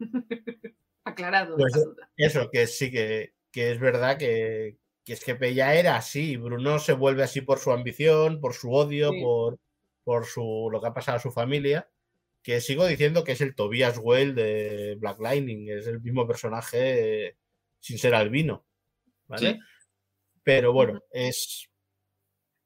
Aclarado. 1.04 1.56
Pues. 1.56 1.72
Eso, 2.16 2.50
que 2.50 2.66
sí, 2.66 2.90
que, 2.90 3.32
que 3.50 3.70
es 3.72 3.78
verdad 3.80 4.18
que, 4.18 4.76
que 5.04 5.12
es 5.14 5.24
que 5.24 5.34
Pella 5.34 5.74
era 5.74 5.96
así. 5.96 6.36
Bruno 6.36 6.78
se 6.78 6.92
vuelve 6.92 7.22
así 7.22 7.40
por 7.40 7.58
su 7.58 7.70
ambición, 7.72 8.40
por 8.40 8.54
su 8.54 8.72
odio, 8.72 9.10
Sí. 9.12 9.22
por, 9.22 9.58
por 10.04 10.26
su, 10.26 10.68
lo 10.70 10.80
que 10.80 10.88
ha 10.88 10.94
pasado 10.94 11.16
a 11.18 11.20
su 11.20 11.30
familia. 11.30 11.88
Que 12.42 12.60
sigo 12.60 12.86
diciendo 12.86 13.24
que 13.24 13.32
es 13.32 13.40
el 13.40 13.54
Tobias 13.54 13.98
Well 14.02 14.34
de 14.34 14.96
Black 15.00 15.18
Lightning, 15.20 15.68
es 15.70 15.86
el 15.86 16.00
mismo 16.00 16.26
personaje 16.26 17.36
sin 17.80 17.98
ser 17.98 18.14
albino. 18.14 18.64
¿Vale? 19.28 19.52
Sí. 19.54 19.58
Pero 20.44 20.72
bueno, 20.72 21.00
es, 21.10 21.68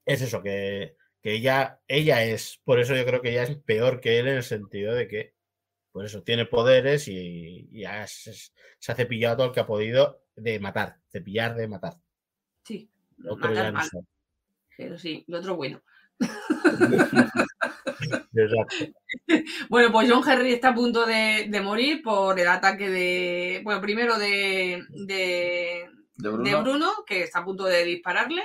es 0.05 0.23
eso, 0.23 0.43
que, 0.43 0.97
que 1.23 1.35
ella, 1.35 1.81
ella 1.89 2.23
es, 2.25 2.61
por 2.65 2.81
eso 2.81 2.95
yo 2.97 3.05
creo 3.05 3.23
que 3.23 3.31
ella 3.31 3.45
es 3.45 3.57
peor 3.59 4.01
que 4.01 4.19
él 4.19 4.29
en 4.29 4.37
el 4.37 4.43
sentido 4.43 4.95
de 4.95 5.09
que, 5.09 5.35
pues 5.93 6.11
eso, 6.11 6.23
tiene 6.23 6.47
poderes 6.47 7.09
y, 7.09 7.69
y 7.73 7.85
ha- 7.85 8.07
se, 8.07 8.33
se 8.35 8.93
ha 8.93 8.95
cepillado 8.95 9.37
todo 9.39 9.47
el 9.49 9.53
que 9.55 9.61
ha 9.61 9.67
podido 9.67 10.23
de 10.37 10.61
matar, 10.61 10.97
cepillar 11.11 11.55
de 11.57 11.69
matar. 11.69 11.95
Sí, 12.65 12.91
Lo 13.19 13.35
otro 13.35 13.51
matar 13.51 13.65
ya 13.65 13.73
no 13.73 13.79
mal, 13.79 13.89
sé. 13.89 13.99
pero 14.77 14.99
sí, 14.99 15.25
lo 15.29 15.39
otro 15.39 15.57
bueno. 15.57 15.83
Bueno, 19.69 19.93
pues 19.93 20.11
John 20.11 20.29
Henry 20.29 20.53
está 20.55 20.71
a 20.71 20.75
punto 20.75 21.07
de, 21.07 21.47
de 21.49 21.61
morir 21.61 22.03
por 22.03 22.39
el 22.39 22.49
ataque 22.49 22.89
de. 22.89 23.61
Bueno, 23.65 23.81
primero 23.81 24.19
de, 24.19 24.83
de, 25.07 25.89
De 26.23 26.31
de 26.31 26.55
Bruno. 26.57 26.91
Que 27.07 27.23
está 27.23 27.41
a 27.41 27.45
punto 27.45 27.64
de 27.64 27.85
dispararle, 27.85 28.43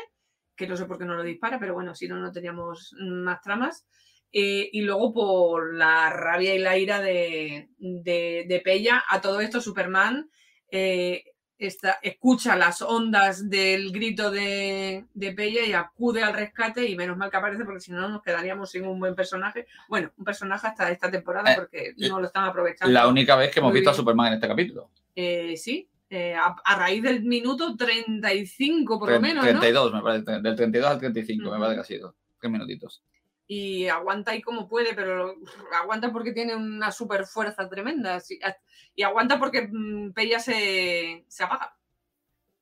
que 0.55 0.67
no 0.67 0.75
sé 0.77 0.85
por 0.85 0.97
qué 0.97 1.05
no 1.05 1.15
lo 1.15 1.23
dispara, 1.23 1.59
pero 1.59 1.73
bueno, 1.73 1.93
si 1.95 2.07
no, 2.07 2.17
no 2.17 2.31
teníamos 2.31 2.93
más 2.99 3.41
tramas. 3.41 3.85
Eh, 4.31 4.69
y 4.73 4.81
luego 4.81 5.13
por 5.13 5.75
la 5.75 6.09
rabia 6.09 6.53
y 6.55 6.59
la 6.59 6.77
ira 6.77 6.99
de, 6.99 7.69
de, 7.77 8.45
de 8.47 8.59
Pella. 8.59 9.03
A 9.09 9.21
todo 9.21 9.39
esto, 9.39 9.61
Superman 9.61 10.29
eh, 10.69 11.23
está- 11.57 11.99
escucha 12.01 12.57
las 12.57 12.81
ondas 12.81 13.49
del 13.49 13.91
grito 13.93 14.31
de, 14.31 15.05
de 15.13 15.31
Pella 15.31 15.63
y 15.65 15.71
acude 15.71 16.21
al 16.21 16.33
rescate. 16.33 16.85
Y 16.85 16.97
menos 16.97 17.15
mal 17.15 17.29
que 17.31 17.37
aparece, 17.37 17.63
porque 17.63 17.79
si 17.79 17.93
no, 17.93 18.09
nos 18.09 18.21
quedaríamos 18.21 18.71
sin 18.71 18.85
un 18.85 18.99
buen 18.99 19.15
personaje. 19.15 19.67
Bueno, 19.87 20.11
un 20.17 20.25
personaje 20.25 20.67
hasta 20.67 20.91
esta 20.91 21.09
temporada, 21.09 21.53
Eh, 21.53 21.55
porque 21.55 21.93
no 22.09 22.19
lo 22.19 22.27
están 22.27 22.43
aprovechando. 22.43 22.91
La 22.93 23.07
única 23.07 23.37
vez 23.37 23.53
que 23.53 23.59
hemos 23.59 23.71
visto 23.71 23.89
a. 23.91 23.93
Superman 23.93 24.27
en 24.27 24.33
este 24.33 24.47
capítulo. 24.49 24.89
Eh, 25.15 25.55
sí, 25.55 25.87
eh, 26.15 26.33
a, 26.35 26.55
a 26.63 26.75
raíz 26.77 27.03
del 27.03 27.23
minuto 27.23 27.75
35 27.75 28.99
por 28.99 29.11
lo 29.11 29.19
menos, 29.19 29.43
¿no? 29.45 29.49
32, 29.59 29.93
me 29.93 30.01
parece. 30.01 30.31
Del 30.41 30.55
32 30.55 30.89
al 30.89 30.99
35, 30.99 31.51
me 31.51 31.59
parece 31.59 31.75
que 31.75 31.81
ha 31.81 31.83
sido. 31.83 32.15
Tres 32.39 32.51
minutitos. 32.51 33.03
Y 33.47 33.87
aguanta 33.87 34.31
ahí 34.31 34.41
como 34.41 34.67
puede, 34.67 34.93
pero 34.95 35.35
aguanta 35.79 36.11
porque 36.11 36.31
tiene 36.31 36.55
una 36.55 36.91
super 36.91 37.25
fuerza 37.25 37.69
tremenda. 37.69 38.19
Y 38.95 39.03
aguanta 39.03 39.37
porque 39.39 39.67
mm, 39.71 40.13
Pella 40.13 40.39
se, 40.39 41.25
se 41.27 41.43
apaga. 41.43 41.75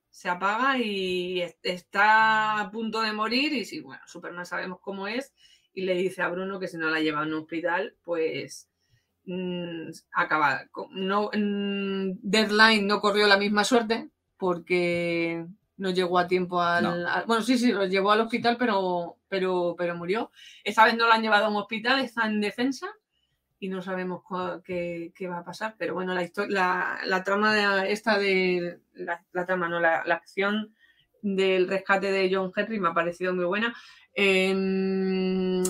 Se 0.10 0.30
apaga 0.30 0.78
y 0.78 1.42
es- 1.42 1.58
está 1.64 2.60
a 2.60 2.70
punto 2.72 3.02
de 3.02 3.14
morir. 3.14 3.54
Y 3.54 3.66
sí, 3.66 3.80
bueno, 3.80 4.02
Superman 4.08 4.46
sabemos 4.46 4.80
cómo 4.82 5.08
es. 5.08 5.34
Y 5.74 5.84
le 5.84 5.96
dice 5.96 6.22
a 6.22 6.28
Bruno 6.30 6.60
que 6.60 6.68
si 6.68 6.78
no 6.78 6.90
la 6.90 7.00
lleva 7.00 7.22
a 7.22 7.24
un 7.24 7.34
hospital, 7.34 7.96
pues 8.04 8.70
mm, 9.26 9.90
acaba. 10.14 10.62
Co- 10.72 10.90
No, 10.92 11.30
mm, 11.34 12.20
Deadline 12.22 12.86
no 12.88 13.00
corrió 13.02 13.28
la 13.28 13.38
misma 13.38 13.64
suerte 13.64 14.10
porque 14.38 15.46
no 15.78 15.90
llegó 15.92 16.20
a 16.20 16.28
tiempo 16.28 16.62
al, 16.62 16.84
No. 16.84 16.90
al- 17.10 17.26
bueno 17.26 17.42
sí 17.44 17.58
sí 17.58 17.72
lo 17.72 17.86
llevó 17.86 18.12
al 18.12 18.22
hospital 18.22 18.58
pero 18.58 19.18
pero 19.28 19.76
pero 19.78 19.96
murió 19.96 20.32
esta 20.64 20.86
vez 20.86 20.96
no 20.96 21.08
lo 21.08 21.14
han 21.14 21.22
llevado 21.24 21.46
a 21.46 21.50
un 21.50 21.56
hospital 21.56 22.00
está 22.02 22.28
en 22.28 22.40
defensa 22.42 22.88
y 23.60 23.70
no 23.70 23.82
sabemos 23.82 24.22
qué, 24.64 25.12
qué 25.16 25.28
va 25.28 25.40
a 25.40 25.44
pasar 25.46 25.76
pero 25.78 25.94
bueno 25.96 26.14
la 26.14 26.30
la, 26.50 27.00
la 27.06 27.24
trama 27.24 27.54
de 27.54 27.92
esta 27.92 28.20
de 28.20 28.80
la, 28.94 29.26
la 29.32 29.46
trama 29.46 29.68
no 29.68 29.80
la, 29.80 30.04
la 30.06 30.16
acción 30.16 30.76
del 31.24 31.68
rescate 31.68 32.12
de 32.12 32.30
John 32.34 32.52
Henry 32.56 32.80
me 32.80 32.90
ha 32.90 32.94
parecido 32.94 33.34
muy 33.34 33.46
buena 33.46 33.74
Em, 34.16 35.64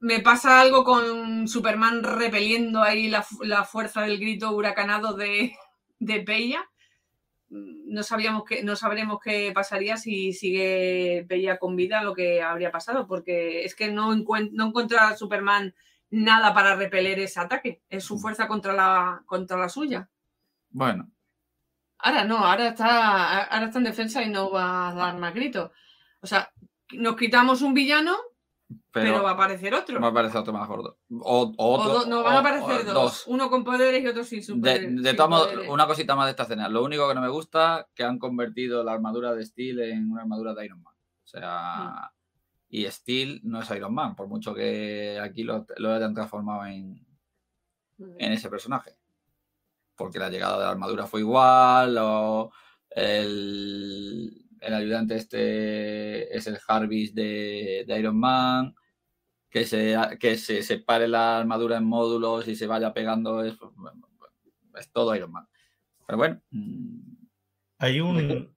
me 0.00 0.20
pasa 0.20 0.60
algo 0.60 0.84
con 0.84 1.48
Superman 1.48 2.02
repeliendo 2.02 2.82
ahí 2.82 3.08
la, 3.08 3.24
la 3.42 3.64
fuerza 3.64 4.02
del 4.02 4.18
grito 4.18 4.52
huracanado 4.52 5.14
de, 5.14 5.54
de 5.98 6.20
Pella. 6.20 6.64
Mm, 7.50 7.94
No 7.94 8.02
sabíamos 8.02 8.44
que, 8.44 8.62
no 8.64 8.76
sabremos 8.76 9.18
qué 9.22 9.52
pasaría 9.54 9.96
si 9.96 10.32
sigue 10.32 11.26
Pella 11.28 11.58
con 11.58 11.76
vida, 11.76 12.02
lo 12.02 12.14
que 12.14 12.42
habría 12.42 12.70
pasado, 12.72 13.06
porque 13.06 13.64
es 13.64 13.74
que 13.74 13.90
no, 13.92 14.12
encuent- 14.14 14.50
no 14.52 14.68
encuentra 14.68 15.16
Superman 15.16 15.74
nada 16.10 16.54
para 16.54 16.76
repeler 16.76 17.18
ese 17.20 17.40
ataque. 17.40 17.82
Es 17.88 18.04
su 18.04 18.18
fuerza 18.18 18.48
contra 18.48 18.72
la, 18.74 19.22
contra 19.26 19.56
la 19.58 19.68
suya. 19.68 20.08
Bueno, 20.70 21.10
Ahora 21.98 22.24
no, 22.24 22.38
ahora 22.38 22.68
está, 22.68 23.44
ahora 23.44 23.66
está 23.66 23.78
en 23.78 23.84
defensa 23.84 24.22
y 24.22 24.30
no 24.30 24.50
va 24.50 24.90
a 24.90 24.94
dar 24.94 25.16
más 25.18 25.34
gritos. 25.34 25.72
O 26.20 26.26
sea, 26.26 26.50
nos 26.92 27.16
quitamos 27.16 27.62
un 27.62 27.74
villano, 27.74 28.16
pero, 28.68 29.12
pero, 29.12 29.22
va 29.22 29.30
a 29.30 29.32
aparecer 29.34 29.72
otro. 29.74 29.98
me 30.00 30.12
parece 30.12 30.36
otro 30.38 30.52
más 30.52 30.68
gordo. 30.68 30.98
O, 31.10 31.42
o 31.44 31.54
O 31.56 31.78
otro, 31.78 31.92
do- 32.00 32.06
no, 32.06 32.22
van 32.22 32.36
a 32.36 32.38
aparecer 32.40 32.84
dos. 32.92 33.24
Uno 33.26 33.48
con 33.48 33.64
poderes 33.64 34.02
y 34.02 34.06
otro 34.06 34.24
sin 34.24 34.40
De, 34.40 34.44
superpoderes. 34.44 35.02
de 35.02 35.14
todos 35.14 35.30
modos, 35.30 35.52
una 35.68 35.86
cosita 35.86 36.14
más 36.16 36.26
de 36.26 36.30
esta 36.32 36.42
escena. 36.44 36.68
Lo 36.68 36.84
único 36.84 37.08
que 37.08 37.14
no 37.14 37.20
me 37.22 37.28
gusta 37.28 37.88
que 37.94 38.04
han 38.04 38.18
convertido 38.18 38.84
la 38.84 38.92
armadura 38.92 39.34
de 39.34 39.44
Steel 39.44 39.80
en 39.80 40.10
una 40.10 40.22
armadura 40.22 40.54
de 40.54 40.64
Iron 40.66 40.82
Man. 40.82 40.94
O 41.24 41.26
sea, 41.26 42.12
y 42.68 42.84
Steel 42.86 43.40
no 43.44 43.60
es 43.62 43.70
Iron 43.70 43.94
Man, 43.94 44.14
por 44.14 44.28
mucho 44.28 44.54
que 44.54 45.18
aquí 45.22 45.42
lo, 45.44 45.66
lo 45.78 45.92
hayan 45.94 46.12
transformado 46.14 46.66
en, 46.66 47.06
en 47.98 48.32
ese 48.32 48.50
personaje. 48.50 48.98
Porque 49.96 50.18
la 50.18 50.28
llegada 50.30 50.58
de 50.58 50.64
la 50.64 50.70
armadura 50.70 51.06
fue 51.06 51.20
igual, 51.20 51.96
o 51.98 52.52
el, 52.90 54.47
el 54.60 54.74
ayudante 54.74 55.16
este 55.16 56.36
es 56.36 56.46
el 56.46 56.58
Jarvis 56.58 57.14
de, 57.14 57.84
de 57.86 57.98
Iron 57.98 58.18
Man, 58.18 58.74
que 59.50 59.64
se, 59.64 59.96
que 60.20 60.36
se 60.36 60.62
separe 60.62 61.08
la 61.08 61.38
armadura 61.38 61.76
en 61.76 61.84
módulos 61.84 62.46
y 62.48 62.56
se 62.56 62.66
vaya 62.66 62.92
pegando, 62.92 63.44
es, 63.44 63.56
es 64.78 64.92
todo 64.92 65.14
Iron 65.14 65.32
Man. 65.32 65.48
Pero 66.06 66.18
bueno, 66.18 66.42
mm, 66.50 67.00
Hay 67.78 68.00
un 68.00 68.56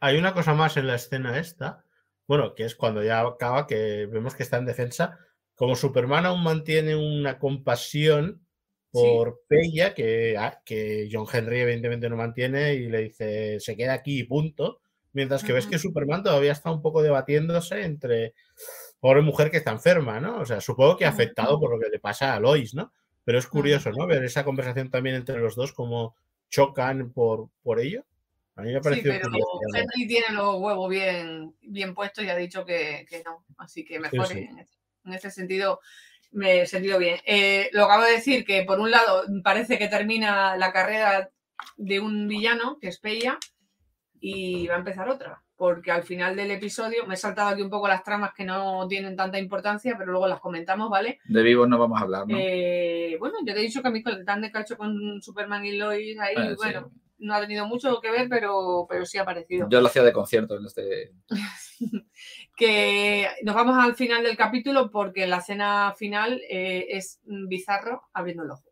hay 0.00 0.18
una 0.18 0.34
cosa 0.34 0.52
más 0.52 0.76
en 0.76 0.86
la 0.86 0.96
escena 0.96 1.38
esta, 1.38 1.82
bueno, 2.26 2.54
que 2.54 2.64
es 2.64 2.74
cuando 2.74 3.02
ya 3.02 3.20
acaba, 3.20 3.66
que 3.66 4.04
vemos 4.04 4.34
que 4.34 4.42
está 4.42 4.58
en 4.58 4.66
defensa. 4.66 5.18
Como 5.54 5.76
Superman 5.76 6.26
aún 6.26 6.42
mantiene 6.42 6.94
una 6.94 7.38
compasión 7.38 8.46
por 8.90 9.40
Pella, 9.48 9.94
que, 9.94 10.36
ah, 10.38 10.60
que 10.64 11.08
John 11.10 11.26
Henry 11.32 11.60
evidentemente 11.60 12.08
no 12.10 12.16
mantiene, 12.16 12.74
y 12.74 12.88
le 12.88 13.04
dice 13.04 13.60
se 13.60 13.76
queda 13.76 13.94
aquí 13.94 14.20
y 14.20 14.24
punto. 14.24 14.82
Mientras 15.14 15.42
que 15.42 15.52
ves 15.52 15.66
que 15.66 15.78
Superman 15.78 16.22
todavía 16.22 16.52
está 16.52 16.70
un 16.70 16.82
poco 16.82 17.02
debatiéndose 17.02 17.82
entre 17.82 18.34
pobre 19.00 19.22
mujer 19.22 19.50
que 19.50 19.58
está 19.58 19.70
enferma, 19.70 20.20
¿no? 20.20 20.40
O 20.40 20.44
sea, 20.44 20.60
supongo 20.60 20.96
que 20.96 21.06
afectado 21.06 21.58
por 21.58 21.70
lo 21.70 21.78
que 21.78 21.88
le 21.88 21.98
pasa 21.98 22.34
a 22.34 22.40
Lois, 22.40 22.74
¿no? 22.74 22.92
Pero 23.24 23.38
es 23.38 23.46
curioso, 23.46 23.90
¿no? 23.92 24.06
Ver 24.06 24.22
esa 24.24 24.44
conversación 24.44 24.90
también 24.90 25.16
entre 25.16 25.38
los 25.38 25.54
dos, 25.54 25.72
como 25.72 26.16
chocan 26.50 27.12
por, 27.12 27.48
por 27.62 27.80
ello. 27.80 28.04
A 28.56 28.62
mí 28.62 28.70
me 28.70 28.76
ha 28.76 28.82
Sí, 28.82 28.84
parecido 28.84 29.14
pero 29.14 29.30
curioso. 29.30 29.48
Henry 29.74 30.06
tiene 30.06 30.26
los 30.32 30.56
huevos 30.56 30.90
bien, 30.90 31.54
bien 31.62 31.94
puestos 31.94 32.24
y 32.24 32.28
ha 32.28 32.36
dicho 32.36 32.64
que, 32.64 33.06
que 33.08 33.22
no. 33.24 33.44
Así 33.56 33.84
que 33.84 33.98
mejor 33.98 34.26
sí. 34.26 34.38
En, 34.38 34.58
ese, 34.58 34.78
en 35.04 35.12
ese 35.12 35.30
sentido 35.30 35.80
me 36.32 36.62
he 36.62 36.66
sentido 36.66 36.98
bien. 36.98 37.18
Eh, 37.24 37.70
lo 37.72 37.84
acabo 37.84 38.04
de 38.04 38.12
decir 38.12 38.44
que 38.44 38.62
por 38.64 38.80
un 38.80 38.90
lado 38.90 39.24
parece 39.42 39.78
que 39.78 39.88
termina 39.88 40.56
la 40.56 40.72
carrera 40.72 41.30
de 41.76 42.00
un 42.00 42.28
villano, 42.28 42.78
que 42.80 42.88
es 42.88 42.98
Pella, 42.98 43.38
y 44.26 44.66
va 44.66 44.76
a 44.76 44.78
empezar 44.78 45.06
otra. 45.08 45.42
Porque 45.54 45.90
al 45.92 46.02
final 46.02 46.34
del 46.34 46.50
episodio 46.50 47.06
me 47.06 47.14
he 47.14 47.16
saltado 47.16 47.50
aquí 47.50 47.60
un 47.62 47.68
poco 47.68 47.86
las 47.88 48.02
tramas 48.02 48.32
que 48.34 48.44
no 48.44 48.88
tienen 48.88 49.16
tanta 49.16 49.38
importancia, 49.38 49.96
pero 49.98 50.12
luego 50.12 50.26
las 50.26 50.40
comentamos, 50.40 50.88
¿vale? 50.88 51.18
de 51.26 51.42
vivos 51.42 51.68
no 51.68 51.78
vamos 51.78 52.00
a 52.00 52.04
hablar, 52.04 52.26
¿no? 52.26 52.36
Eh, 52.38 53.16
bueno, 53.20 53.36
yo 53.44 53.52
te 53.52 53.60
he 53.60 53.62
dicho 53.62 53.82
que 53.82 53.88
a 53.88 53.90
mí 53.90 54.02
con 54.02 54.14
el 54.14 54.24
tándem 54.24 54.50
que 54.50 54.58
ha 54.58 54.62
hecho 54.62 54.78
con 54.78 55.20
Superman 55.20 55.64
y 55.66 55.72
Lois 55.76 56.18
ahí, 56.18 56.34
Eh, 56.36 56.48
sí. 56.50 56.54
bueno, 56.56 56.90
no 57.18 57.34
ha 57.34 57.40
tenido 57.42 57.66
mucho 57.66 58.00
que 58.00 58.10
ver, 58.10 58.28
pero, 58.28 58.86
pero 58.88 59.04
sí 59.04 59.18
ha 59.18 59.22
aparecido. 59.22 59.68
Yo 59.70 59.80
lo 59.80 59.86
hacía 59.88 60.02
de 60.02 60.12
concierto 60.12 60.56
en 60.56 60.64
este. 60.66 61.12
que 62.56 63.28
nos 63.42 63.54
vamos 63.54 63.76
al 63.78 63.94
final 63.94 64.22
del 64.22 64.36
capítulo 64.36 64.90
porque 64.90 65.26
la 65.26 65.38
escena 65.38 65.92
final 65.96 66.40
eh, 66.48 66.86
es 66.90 67.20
bizarro 67.24 68.02
abriendo 68.12 68.42
el 68.44 68.50
ojo. 68.50 68.64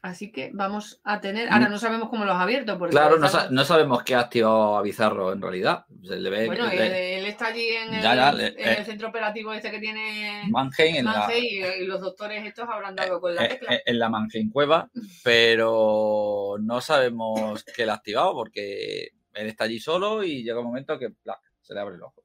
Así 0.00 0.30
que 0.30 0.50
vamos 0.54 1.00
a 1.02 1.20
tener. 1.20 1.48
Ahora 1.52 1.68
no 1.68 1.76
sabemos 1.78 2.08
cómo 2.08 2.24
los 2.24 2.36
ha 2.36 2.42
abierto. 2.42 2.78
Porque 2.78 2.92
Claro, 2.92 3.18
no, 3.18 3.26
Bizarro- 3.26 3.30
sa- 3.46 3.50
no 3.50 3.64
sabemos 3.64 4.04
qué 4.04 4.14
ha 4.14 4.20
activado 4.20 4.76
a 4.76 4.82
Bizarro 4.82 5.32
en 5.32 5.42
realidad. 5.42 5.86
Se 6.04 6.16
le 6.20 6.30
ve 6.30 6.46
Bueno, 6.46 6.70
él, 6.70 6.80
él 6.80 7.26
está 7.26 7.48
allí 7.48 7.66
en, 7.68 7.94
el, 7.94 8.02
Ya, 8.02 8.14
ya, 8.14 8.32
le- 8.32 8.46
en 8.48 8.68
el 8.68 8.76
eh, 8.78 8.84
centro 8.84 9.08
operativo 9.08 9.52
este 9.52 9.72
que 9.72 9.80
tiene 9.80 10.44
Mannheim 10.50 10.96
en 10.96 11.04
la, 11.04 11.28
y, 11.36 11.84
los 11.84 12.00
doctores 12.00 12.46
estos 12.46 12.68
habrán 12.68 12.94
dado 12.94 13.20
con 13.20 13.34
la 13.34 13.44
eh, 13.44 13.48
tecla. 13.48 13.74
eh, 13.74 13.82
en 13.86 13.98
la 13.98 14.08
Mannheim 14.08 14.50
Cueva, 14.52 14.88
pero 15.24 16.56
no 16.60 16.80
sabemos 16.80 17.64
qué 17.64 17.84
le 17.84 17.90
ha 17.92 17.94
activado 17.96 18.34
porque 18.34 19.08
él 19.34 19.46
está 19.48 19.64
allí 19.64 19.80
solo 19.80 20.22
y 20.22 20.44
llega 20.44 20.60
un 20.60 20.66
momento 20.66 20.98
que 20.98 21.10
¡plac! 21.10 21.40
se 21.60 21.74
le 21.74 21.80
abre 21.80 21.96
el 21.96 22.02
ojo. 22.02 22.22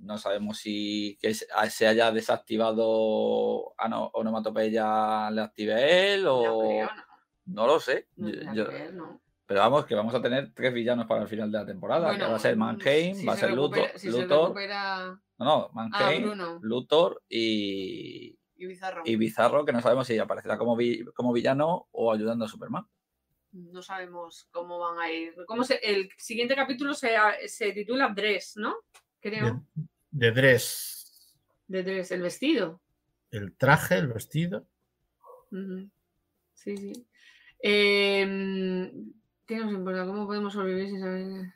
No 0.00 0.16
sabemos 0.18 0.58
si 0.58 1.18
que 1.20 1.34
se 1.34 1.46
se 1.70 1.86
haya 1.86 2.10
desactivado 2.10 3.74
a 3.78 3.88
no, 3.88 4.06
onomatopeya 4.14 5.30
le 5.30 5.40
active 5.42 6.14
él 6.14 6.24
No 6.24 6.34
o 6.56 6.60
creo, 6.60 6.86
no. 6.86 7.02
no 7.46 7.66
lo 7.66 7.80
sé. 7.80 8.08
Yo- 8.16 8.52
yo- 8.54 8.92
no. 8.92 9.20
pero 9.46 9.60
vamos, 9.60 9.84
que 9.86 9.94
vamos 9.94 10.14
a 10.14 10.22
tener 10.22 10.52
tres 10.54 10.72
villanos 10.72 11.06
para 11.06 11.22
el 11.22 11.28
final 11.28 11.50
de 11.52 11.58
la 11.58 11.66
temporada. 11.66 12.16
que 12.16 12.22
va 12.24 12.36
a 12.36 12.38
ser 12.38 12.56
Mannheim, 12.56 13.14
si 13.14 13.26
va 13.26 13.32
a 13.32 13.36
se 13.36 13.40
ser 13.46 13.50
Luthor, 13.54 13.88
si 13.96 14.10
se 14.10 14.10
Luthor 14.10 14.42
recupera 14.48 15.20
no, 15.38 15.44
no, 15.44 15.70
Mannheim, 15.72 16.22
Bruno. 16.22 16.58
Luthor 16.62 17.22
y, 17.28 18.38
y 18.56 18.66
Bizarro. 18.66 19.02
y 19.04 19.16
Bizarro, 19.16 19.64
que 19.64 19.72
no 19.72 19.80
sabemos 19.80 20.06
si 20.06 20.18
aparecerá 20.18 20.56
como, 20.58 20.76
vi- 20.76 21.04
como 21.14 21.32
villano 21.32 21.88
o 21.90 22.12
ayudando 22.12 22.44
a 22.44 22.48
Superman. 22.48 22.86
No 23.52 23.82
sabemos 23.82 24.48
cómo 24.52 24.78
van 24.78 24.98
a 24.98 25.10
ir. 25.10 25.34
¿Cómo 25.46 25.64
se, 25.64 25.74
el 25.82 26.08
siguiente 26.16 26.54
capítulo 26.54 26.94
se, 26.94 27.16
se 27.48 27.72
titula 27.72 28.12
Dress, 28.14 28.52
¿no? 28.56 28.76
Creo. 29.20 29.64
De 30.10 30.30
Dress, 30.32 31.36
De 31.66 31.82
Dress, 31.82 32.10
el 32.10 32.22
vestido. 32.22 32.80
el 33.30 33.56
traje, 33.56 33.96
el 33.96 34.08
vestido. 34.08 34.66
Sí, 36.54 36.76
sí. 36.76 36.92
Eh, 37.62 38.90
¿Qué 39.46 39.56
nos 39.56 39.72
importa? 39.72 40.06
¿Cómo 40.06 40.26
podemos 40.26 40.52
sobrevivir 40.52 40.88
sin 40.88 41.00
saber? 41.00 41.52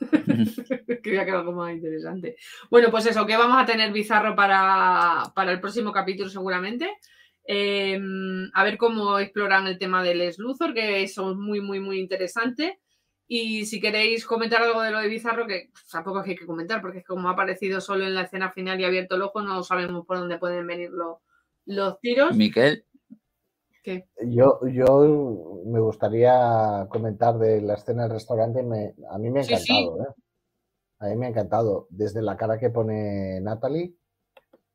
Que 1.02 1.14
era 1.14 1.38
algo 1.38 1.52
más 1.52 1.72
interesante. 1.74 2.36
Bueno, 2.70 2.90
pues 2.90 3.06
eso, 3.06 3.26
que 3.26 3.36
vamos 3.36 3.62
a 3.62 3.66
tener 3.66 3.92
bizarro 3.92 4.34
para, 4.34 5.24
para 5.34 5.52
el 5.52 5.60
próximo 5.60 5.92
capítulo 5.92 6.30
seguramente. 6.30 6.88
Eh, 7.46 7.98
a 8.54 8.64
ver 8.64 8.76
cómo 8.78 9.18
exploran 9.18 9.66
el 9.66 9.78
tema 9.78 10.02
del 10.02 10.18
Les 10.18 10.38
Luthor, 10.38 10.72
que 10.72 11.02
eso 11.02 11.32
es 11.32 11.36
muy, 11.36 11.60
muy, 11.60 11.80
muy 11.80 11.98
interesante. 11.98 12.80
Y 13.32 13.64
si 13.64 13.80
queréis 13.80 14.26
comentar 14.26 14.60
algo 14.60 14.82
de 14.82 14.90
lo 14.90 14.98
de 14.98 15.06
Bizarro, 15.06 15.46
que 15.46 15.70
tampoco 15.92 16.18
es 16.18 16.24
que 16.24 16.30
hay 16.32 16.36
que 16.36 16.46
comentar, 16.46 16.80
porque 16.82 16.98
es 16.98 17.06
como 17.06 17.28
ha 17.28 17.32
aparecido 17.34 17.80
solo 17.80 18.04
en 18.04 18.16
la 18.16 18.22
escena 18.22 18.50
final 18.50 18.80
y 18.80 18.84
ha 18.84 18.88
abierto 18.88 19.14
el 19.14 19.22
ojo, 19.22 19.40
no 19.40 19.62
sabemos 19.62 20.04
por 20.04 20.18
dónde 20.18 20.36
pueden 20.36 20.66
venir 20.66 20.90
los, 20.90 21.18
los 21.64 22.00
tiros. 22.00 22.36
Miquel, 22.36 22.84
¿Qué? 23.84 24.08
Yo, 24.26 24.58
yo 24.66 25.62
me 25.64 25.78
gustaría 25.78 26.88
comentar 26.90 27.38
de 27.38 27.60
la 27.62 27.74
escena 27.74 28.02
del 28.02 28.12
restaurante. 28.14 28.64
me- 28.64 28.96
a 29.08 29.16
mí 29.18 29.30
me 29.30 29.40
ha 29.40 29.44
Sí, 29.44 29.56
sí. 29.58 29.72
encantado, 29.78 30.02
¿eh? 30.02 30.14
A 30.98 31.06
mí 31.06 31.16
me 31.16 31.26
ha 31.26 31.28
encantado. 31.28 31.86
Desde 31.88 32.22
la 32.22 32.36
cara 32.36 32.58
que 32.58 32.70
pone 32.70 33.40
Natalie 33.40 33.94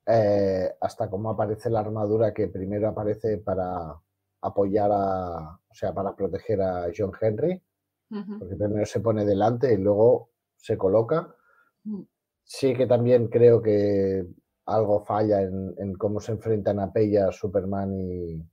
eh, 0.07 0.73
hasta 0.79 1.09
cómo 1.09 1.31
aparece 1.31 1.69
la 1.69 1.81
armadura 1.81 2.33
que 2.33 2.47
primero 2.47 2.87
aparece 2.87 3.37
para 3.39 3.99
apoyar 4.41 4.91
a, 4.93 5.59
o 5.67 5.73
sea, 5.75 5.93
para 5.93 6.15
proteger 6.15 6.61
a 6.61 6.87
John 6.95 7.11
Henry, 7.19 7.61
Porque 8.09 8.55
primero 8.55 8.85
se 8.85 8.99
pone 8.99 9.25
delante 9.25 9.73
y 9.73 9.77
luego 9.77 10.29
se 10.55 10.77
coloca. 10.77 11.35
Mm. 11.83 12.01
Sí 12.43 12.73
que 12.75 12.85
también 12.85 13.27
creo 13.27 13.61
que 13.61 14.25
algo 14.65 15.03
falla 15.03 15.41
en, 15.41 15.73
en 15.77 15.93
cómo 15.95 16.19
se 16.19 16.31
enfrentan 16.31 16.79
a 16.79 16.91
Pella, 16.91 17.31
Superman 17.31 17.93
y, 17.99 18.43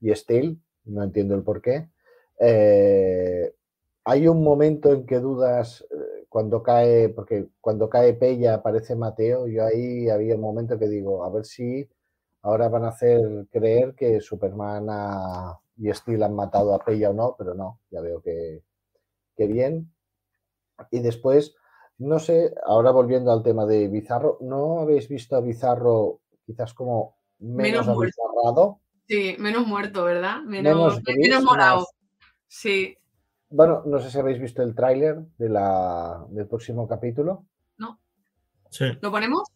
y 0.00 0.14
Steel. 0.14 0.60
No 0.84 1.02
entiendo 1.02 1.34
el 1.34 1.42
por 1.42 1.60
qué. 1.60 1.90
Eh, 2.38 3.54
hay 4.04 4.28
un 4.28 4.42
momento 4.42 4.92
en 4.92 5.06
que 5.06 5.18
dudas 5.18 5.84
eh, 5.90 6.26
cuando 6.28 6.62
cae, 6.62 7.08
porque 7.08 7.48
cuando 7.60 7.88
cae 7.88 8.14
Pella 8.14 8.54
aparece 8.54 8.94
Mateo. 8.94 9.48
Yo 9.48 9.64
ahí 9.64 10.08
había 10.08 10.36
un 10.36 10.42
momento 10.42 10.78
que 10.78 10.88
digo, 10.88 11.24
a 11.24 11.30
ver 11.30 11.44
si 11.44 11.88
ahora 12.42 12.68
van 12.68 12.84
a 12.84 12.88
hacer 12.88 13.20
creer 13.50 13.94
que 13.94 14.20
Superman 14.20 14.86
y 15.76 15.92
Steel 15.92 16.22
han 16.22 16.34
matado 16.34 16.74
a 16.74 16.78
Pella 16.78 17.10
o 17.10 17.12
no, 17.12 17.34
pero 17.36 17.54
no, 17.54 17.80
ya 17.90 18.00
veo 18.00 18.22
que, 18.22 18.62
que 19.36 19.46
bien. 19.46 19.92
Y 20.90 21.00
después, 21.00 21.54
no 21.98 22.18
sé, 22.18 22.54
ahora 22.64 22.90
volviendo 22.90 23.32
al 23.32 23.42
tema 23.42 23.66
de 23.66 23.88
Bizarro, 23.88 24.38
¿no 24.40 24.80
habéis 24.80 25.08
visto 25.08 25.36
a 25.36 25.40
Bizarro 25.40 26.20
quizás 26.44 26.74
como 26.74 27.16
menos, 27.38 27.86
Menos? 27.86 28.12
Sí, 29.08 29.36
menos 29.38 29.66
muerto, 29.66 30.04
¿verdad? 30.04 30.42
Menos, 30.42 31.00
Menos 31.04 31.44
morado. 31.44 31.78
más- 31.80 31.86
Sí, 32.48 32.96
Bueno, 33.48 33.82
no 33.86 34.00
sé 34.00 34.10
si 34.10 34.18
habéis 34.18 34.40
visto 34.40 34.62
el 34.62 34.74
tráiler 34.74 35.18
de 35.38 35.48
la, 35.48 36.24
del 36.30 36.46
próximo 36.48 36.86
capítulo, 36.88 37.44
Sí. 38.70 38.84
¿lo 39.00 39.10
ponemos? 39.12 39.48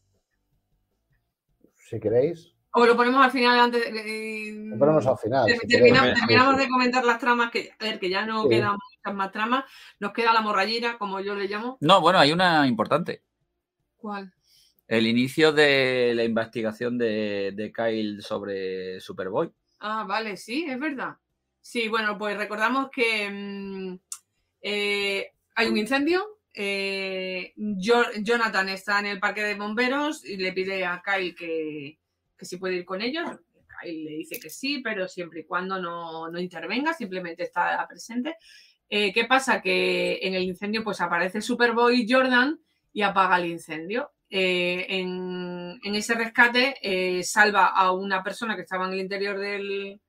si 1.76 1.98
queréis. 1.98 2.54
¿O 2.72 2.86
lo 2.86 2.96
ponemos 2.96 3.24
al 3.24 3.30
final 3.32 3.58
antes 3.58 3.92
de... 3.92 4.66
Lo 4.70 4.78
ponemos 4.78 5.06
al 5.06 5.18
final. 5.18 5.48
Si 5.50 5.66
terminamos, 5.66 6.56
de 6.56 6.68
comentar 6.68 7.04
las 7.04 7.18
tramas, 7.18 7.50
que, 7.50 7.70
a 7.78 7.84
ver, 7.84 7.98
que 7.98 8.08
ya 8.08 8.24
no 8.24 8.44
Sí. 8.44 8.48
quedan 8.50 8.72
muchas 8.74 9.14
más 9.16 9.32
tramas. 9.32 9.64
Nos 9.98 10.12
queda 10.12 10.32
la 10.32 10.40
morrallera, 10.40 10.96
como 10.96 11.20
yo 11.20 11.34
le 11.34 11.48
llamo. 11.48 11.78
No, 11.80 12.00
bueno, 12.00 12.18
hay 12.20 12.32
una 12.32 12.66
importante. 12.68 13.22
¿Cuál? 13.96 14.32
El 14.86 15.06
inicio 15.06 15.52
de 15.52 16.12
la 16.14 16.24
investigación 16.24 16.96
de, 16.98 17.52
de 17.54 17.72
Kyle 17.72 18.22
sobre 18.22 19.00
Superboy. 19.00 19.50
Ah, 19.80 20.04
vale, 20.06 20.36
sí, 20.36 20.66
es 20.68 20.78
verdad. 20.78 21.16
Sí, 21.60 21.88
bueno, 21.88 22.16
pues 22.18 22.36
recordamos 22.36 22.88
que 22.90 23.30
mm, 23.30 23.98
eh, 24.62 25.32
hay 25.54 25.68
un 25.68 25.76
incendio. 25.76 26.38
eh, 26.54 27.52
Jo- 27.56 28.10
Jonathan 28.22 28.68
está 28.70 28.98
en 29.00 29.06
el 29.06 29.20
parque 29.20 29.42
de 29.42 29.54
bomberos 29.54 30.24
y 30.24 30.36
le 30.36 30.52
pide 30.52 30.84
a 30.84 31.00
Kyle 31.04 31.34
que, 31.36 31.99
que 32.40 32.46
si 32.46 32.56
puede 32.56 32.74
ir 32.76 32.84
con 32.84 33.02
ellos. 33.02 33.28
Kyle 33.82 34.04
le 34.04 34.10
dice 34.16 34.40
que 34.40 34.50
sí, 34.50 34.80
pero 34.82 35.06
siempre 35.06 35.40
y 35.40 35.44
cuando 35.44 35.80
no, 35.80 36.28
no 36.30 36.40
intervenga, 36.40 36.92
simplemente 36.94 37.44
está 37.44 37.86
presente. 37.88 38.34
Eh, 38.88 39.12
¿Qué 39.12 39.26
pasa? 39.26 39.62
Que 39.62 40.18
en 40.22 40.34
el 40.34 40.42
incendio 40.42 40.82
pues 40.82 41.00
aparece 41.00 41.40
Superboy 41.40 42.06
Jordan 42.10 42.58
y 42.92 43.02
apaga 43.02 43.36
el 43.38 43.46
incendio. 43.46 44.10
Eh, 44.28 44.86
en, 44.88 45.78
en 45.82 45.94
ese 45.94 46.14
rescate 46.14 46.76
eh, 46.82 47.22
salva 47.22 47.66
a 47.66 47.92
una 47.92 48.22
persona 48.22 48.56
que 48.56 48.62
estaba 48.62 48.86
en 48.86 48.92
el 48.94 49.00
interior 49.00 49.38
del, 49.38 50.00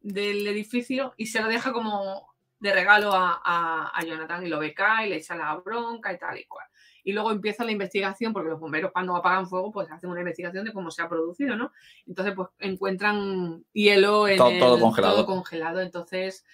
del 0.00 0.46
edificio 0.46 1.14
y 1.16 1.26
se 1.26 1.40
lo 1.40 1.48
deja 1.48 1.72
como 1.72 2.28
de 2.58 2.72
regalo 2.74 3.12
a, 3.12 3.40
a- 3.44 3.90
a 3.94 4.04
Jonathan 4.04 4.44
y 4.44 4.48
lo 4.48 4.58
beca 4.58 5.04
y 5.04 5.10
le 5.10 5.16
echa 5.16 5.34
la 5.36 5.54
bronca 5.56 6.12
y 6.12 6.18
tal 6.18 6.38
y 6.38 6.44
cual. 6.44 6.66
Y 7.04 7.12
luego 7.12 7.30
empieza 7.32 7.64
la 7.64 7.72
investigación, 7.72 8.32
porque 8.32 8.50
los 8.50 8.60
bomberos 8.60 8.92
cuando 8.92 9.16
apagan 9.16 9.46
fuego, 9.48 9.70
pues 9.72 9.90
hacen 9.90 10.10
una 10.10 10.20
investigación 10.20 10.64
de 10.64 10.72
cómo 10.72 10.90
se 10.90 11.02
ha 11.02 11.08
producido, 11.08 11.56
¿no? 11.56 11.72
Entonces, 12.06 12.34
pues 12.34 12.48
encuentran 12.58 13.64
hielo 13.72 14.28
en 14.28 14.36
Todo- 14.38 14.50
el- 14.50 14.58
todo 14.58 14.80
congelado. 14.80 15.14
todo 15.16 15.26
congelado. 15.26 15.80
Entonces, 15.80 16.44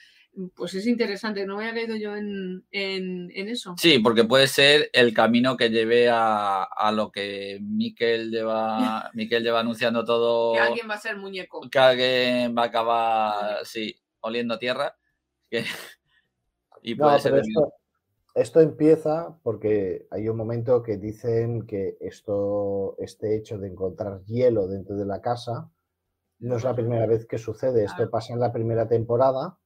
pues 0.54 0.74
es 0.74 0.86
interesante. 0.86 1.46
No 1.46 1.56
había 1.58 1.72
caído 1.72 1.96
yo 1.96 2.14
en, 2.14 2.64
en- 2.70 3.30
en 3.34 3.48
eso. 3.48 3.74
Sí, 3.78 3.98
porque 4.00 4.24
puede 4.24 4.46
ser 4.48 4.90
el 4.92 5.14
camino 5.14 5.56
que 5.56 5.70
lleve 5.70 6.10
a, 6.10 6.62
a 6.64 6.92
lo 6.92 7.10
que 7.10 7.58
Miquel 7.62 8.30
lleva, 8.30 9.10
Miquel 9.14 9.42
lleva 9.42 9.60
anunciando 9.60 10.04
todo. 10.04 10.52
Que 10.52 10.60
alguien 10.60 10.88
va 10.90 10.94
a 10.94 10.98
ser 11.00 11.16
muñeco. 11.16 11.62
que 11.70 11.78
alguien 11.78 12.54
va 12.56 12.62
a 12.64 12.66
acabar, 12.66 13.64
sí, 13.64 13.96
oliendo 14.20 14.54
a 14.54 14.58
tierra. 14.58 14.96
que- 15.50 15.64
y 16.82 16.94
No, 16.94 17.04
puede 17.06 17.18
ser 17.20 17.34
esto, 17.38 17.72
esto 18.36 18.60
empieza 18.60 19.34
porque 19.42 20.06
hay 20.10 20.28
un 20.28 20.36
momento 20.36 20.82
que 20.82 20.98
dicen 20.98 21.66
que 21.66 21.96
esto, 22.00 22.94
este 22.98 23.34
hecho 23.34 23.58
de 23.58 23.68
encontrar 23.68 24.22
hielo 24.24 24.68
dentro 24.68 24.94
de 24.94 25.06
la 25.06 25.22
casa 25.22 25.70
no 26.40 26.56
es 26.56 26.64
la 26.64 26.74
primera 26.74 27.06
vez 27.06 27.24
que 27.26 27.38
sucede. 27.38 27.84
Esto 27.84 28.10
pasa 28.10 28.34
en 28.34 28.40
la 28.40 28.52
primera 28.52 28.86
temporada 28.86 29.56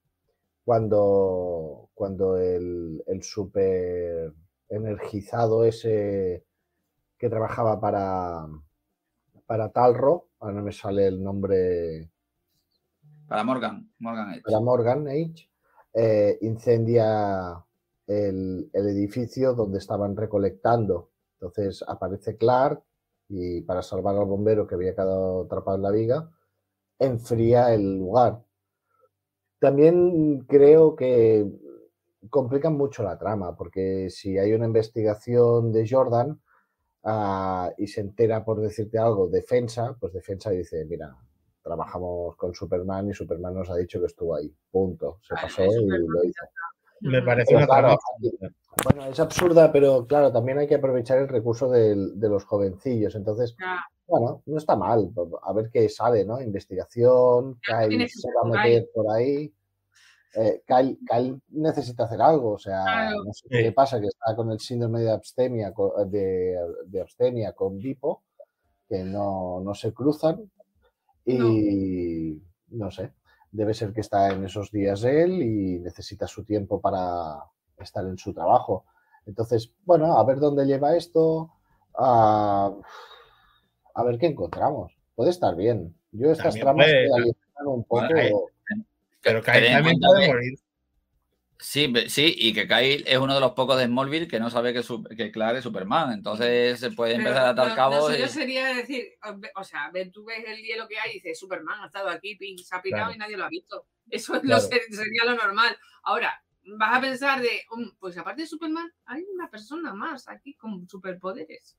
cuando, 0.65 1.91
cuando 1.95 2.37
el, 2.37 3.03
el 3.09 3.23
super 3.25 4.33
energizado 4.69 5.65
ese 5.65 6.45
que 7.19 7.29
trabajaba 7.29 7.81
para, 7.81 8.47
para 9.47 9.71
Talro, 9.71 10.29
ahora 10.39 10.55
no 10.55 10.63
me 10.63 10.71
sale 10.71 11.09
el 11.09 11.21
nombre, 11.21 12.09
Para 13.27 13.43
Morgan, 13.43 13.93
Morgan 13.99 14.35
Edge. 14.35 14.43
para 14.43 14.61
Morgan 14.61 15.09
Age, 15.09 15.51
eh, 15.93 16.39
incendia 16.43 17.65
el, 18.11 18.69
el 18.73 18.89
edificio 18.89 19.55
donde 19.55 19.79
estaban 19.79 20.17
recolectando. 20.17 21.11
Entonces 21.35 21.85
aparece 21.87 22.37
Clark 22.37 22.83
y 23.29 23.61
para 23.61 23.83
salvar 23.83 24.17
al 24.17 24.27
bombero 24.27 24.67
que 24.67 24.75
había 24.75 24.93
quedado 24.93 25.45
atrapado 25.45 25.77
en 25.77 25.83
la 25.83 25.91
viga, 25.93 26.31
enfría 26.99 27.73
el 27.73 27.99
lugar. 27.99 28.43
También 29.61 30.41
creo 30.49 30.97
que 30.97 31.47
complican 32.29 32.77
mucho 32.77 33.03
la 33.05 33.17
trama, 33.17 33.57
porque 33.57 34.11
si 34.11 34.39
hay 34.39 34.53
una 34.53 34.67
investigación 34.67 35.73
de 35.73 35.89
Jordan 35.89 36.41
ah, 37.05 37.71
y 37.79 37.87
se 37.87 38.01
entera, 38.01 38.45
por 38.45 38.61
decirte 38.61 38.99
algo, 38.99 39.29
defensa, 39.29 39.97
pues 40.01 40.13
defensa 40.13 40.51
dice, 40.51 40.85
mira, 40.85 41.17
trabajamos 41.63 42.37
con 42.37 42.53
Superman 42.55 43.09
y 43.11 43.15
Superman 43.15 43.55
nos 43.55 43.71
ha 43.71 43.77
dicho 43.77 44.01
que 44.01 44.07
estuvo 44.07 44.35
ahí. 44.35 44.53
Punto. 44.71 45.21
Se 45.23 45.35
pasó 45.35 45.63
y 45.65 45.87
lo 45.87 46.25
hizo. 46.25 46.45
Me 47.01 47.23
parece 47.23 47.57
una 47.57 47.67
claro, 47.67 47.97
bueno, 48.85 49.07
es 49.07 49.19
absurda, 49.21 49.73
pero 49.73 50.07
claro, 50.07 50.31
también 50.33 50.59
hay 50.59 50.67
que 50.67 50.75
aprovechar 50.75 51.19
el 51.19 51.29
recurso 51.29 51.71
del- 51.71 52.19
de 52.21 52.29
los 52.29 52.45
jovencillos. 52.45 53.15
Entonces, 53.15 53.57
bueno, 54.07 54.43
no 54.47 54.59
está 54.59 54.77
mal. 54.77 55.11
A 55.43 55.53
ver 55.53 55.71
qué 55.73 55.89
sale, 55.89 56.25
¿no? 56.25 56.41
Investigación, 56.41 57.59
Ya, 57.69 57.89
Kyle 57.89 58.09
se 58.09 58.29
va 58.35 58.43
a 58.59 58.63
meter 58.65 58.89
por 58.95 59.11
ahí. 59.11 59.53
Eh, 60.35 60.63
Kyle, 60.67 60.99
Kyle 61.09 61.41
necesita 61.49 62.05
hacer 62.05 62.21
algo, 62.23 62.53
o 62.53 62.59
sea, 62.59 62.83
Claro. 62.85 63.25
no 63.25 63.33
sé 63.33 63.49
qué 63.49 63.57
Sí. 63.57 63.63
le 63.65 63.73
pasa, 63.73 64.01
que 64.01 64.07
está 64.07 64.37
con 64.37 64.51
el 64.53 64.61
síndrome 64.61 65.01
de 65.01 65.11
abstemia, 65.11 65.73
co- 65.73 66.05
de, 66.07 66.57
de 66.87 67.01
abstemia 67.01 67.53
con 67.53 67.79
Bipo, 67.79 68.23
que 68.89 69.03
no, 69.05 69.61
no 69.61 69.75
se 69.75 69.93
cruzan. 69.93 70.51
Y 71.27 72.41
no 72.69 72.91
sé, 72.91 73.13
debe 73.53 73.75
ser 73.75 73.93
que 73.93 74.01
está 74.01 74.29
en 74.33 74.45
esos 74.45 74.71
días 74.71 75.03
él 75.05 75.43
y 75.43 75.79
necesita 75.81 76.27
su 76.27 76.45
tiempo 76.45 76.81
para 76.81 77.45
estar 77.79 78.05
en 78.05 78.17
su 78.19 78.33
trabajo. 78.33 78.85
Entonces, 79.27 79.73
bueno, 79.85 80.19
a 80.19 80.25
ver 80.25 80.39
dónde 80.39 80.67
lleva 80.67 80.97
esto, 80.97 81.51
a, 81.97 82.73
a 83.95 84.05
ver 84.05 84.19
qué 84.19 84.27
encontramos. 84.27 84.97
Puede 85.15 85.31
estar 85.31 85.55
bien. 85.57 85.95
Yo 86.13 86.31
estas 86.31 86.55
También 86.55 86.65
tramas 86.65 86.87
puede- 86.87 87.05
que 87.07 87.13
alimentan 87.15 87.67
un 87.67 87.85
poco. 87.85 88.07
Bueno, 88.07 88.41
Pero 89.23 89.43
que- 89.43 90.29
morir. 90.29 90.59
Sí, 91.61 91.93
sí, 92.09 92.35
y 92.39 92.53
que 92.55 92.67
Kyle 92.67 93.05
es 93.07 93.19
uno 93.19 93.35
de 93.35 93.41
los 93.41 93.53
pocos 93.53 93.77
de 93.79 93.85
Smallville 93.85 94.27
que 94.29 94.41
no 94.41 94.49
sabe 94.51 94.73
que, 94.73 94.83
su- 94.83 95.05
que 95.05 95.31
Clark 95.31 95.59
es 95.59 95.63
Superman. 95.65 96.13
Entonces 96.13 96.81
se 96.81 96.91
puede 96.91 97.17
Pero 97.17 97.29
empezar 97.29 97.47
a 97.47 97.51
atar 97.51 97.75
cabos. 97.77 98.07
Suyo 98.13 98.25
y- 98.25 98.29
sería 98.29 98.67
decir, 98.75 99.05
o 99.55 99.65
sea, 99.65 99.91
tú 100.13 100.25
ves 100.25 100.43
el 100.47 100.57
hielo 100.63 100.89
que 100.89 100.99
hay 100.99 101.11
y 101.11 101.15
dices, 101.15 101.39
Superman 101.39 101.81
ha 101.83 101.87
estado 101.87 102.09
aquí, 102.09 102.35
ping, 102.37 102.57
se 102.57 102.75
ha 102.75 102.81
pirado 102.81 103.05
Claro. 103.05 103.15
y 103.15 103.19
nadie 103.19 103.37
lo 103.37 103.45
ha 103.45 103.49
visto. 103.49 103.87
Eso 104.11 104.35
es 104.35 104.41
Claro. 104.41 104.61
sería 104.63 105.25
lo 105.27 105.35
normal. 105.37 105.77
Ahora, 106.03 106.43
vas 106.79 106.97
a 106.99 107.01
pensar 107.01 107.41
de, 107.43 107.63
"Um, 107.73 107.93
pues 107.99 108.17
aparte 108.17 108.43
de 108.43 108.49
Superman, 108.49 108.91
hay 109.05 109.23
una 109.35 109.51
persona 109.51 109.93
más 109.95 110.29
aquí 110.29 110.55
con 110.55 110.89
superpoderes. 110.89 111.77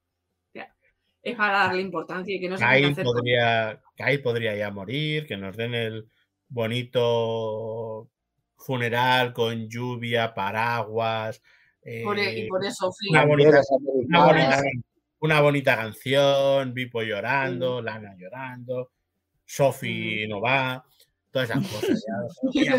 O 0.50 0.52
sea, 0.54 0.76
es 1.24 1.36
para 1.36 1.54
darle 1.66 1.82
importancia 1.82 2.36
y 2.36 2.40
que 2.40 2.50
no 2.50 2.58
se 2.58 2.64
Kyle 2.66 2.92
hacer 2.92 3.04
con- 3.04 3.16
podría, 3.16 3.82
Kyle 3.96 4.22
podría 4.22 4.56
ya 4.56 4.70
morir, 4.70 5.26
que 5.26 5.38
nos 5.38 5.58
den 5.58 5.74
el 5.74 6.08
bonito 6.48 8.10
funeral 8.66 9.34
con 9.34 9.68
lluvia, 9.70 10.34
paraguas. 10.34 11.42
por, 12.04 12.18
e- 12.20 12.40
y 12.40 12.42
eh, 12.42 12.48
por 12.48 12.64
eso, 12.64 12.92
sí. 12.92 13.08
una 13.10 13.26
bonita- 13.26 13.50
Banderas 13.50 13.68
una, 13.72 13.90
bonita, 14.26 14.46
americanas. 14.56 14.84
una 15.20 15.42
bonita 15.42 15.76
canción, 15.76 16.74
Vipo 16.74 17.02
llorando, 17.02 17.82
Lana 17.82 18.16
llorando, 18.18 18.92
Sophie 19.46 20.28
no 20.28 20.40
va, 20.42 20.84
todas 21.32 21.50
esas 21.50 21.68
cosas. 21.68 22.06
ya. 22.08 22.14
Ya 22.54 22.78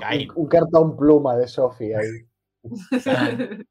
ya. 0.00 0.16
Un, 0.18 0.32
un 0.34 0.46
cartón 0.48 0.96
pluma 0.96 1.36
de 1.36 1.46
Sofía 1.48 1.98
ahí. 1.98 2.26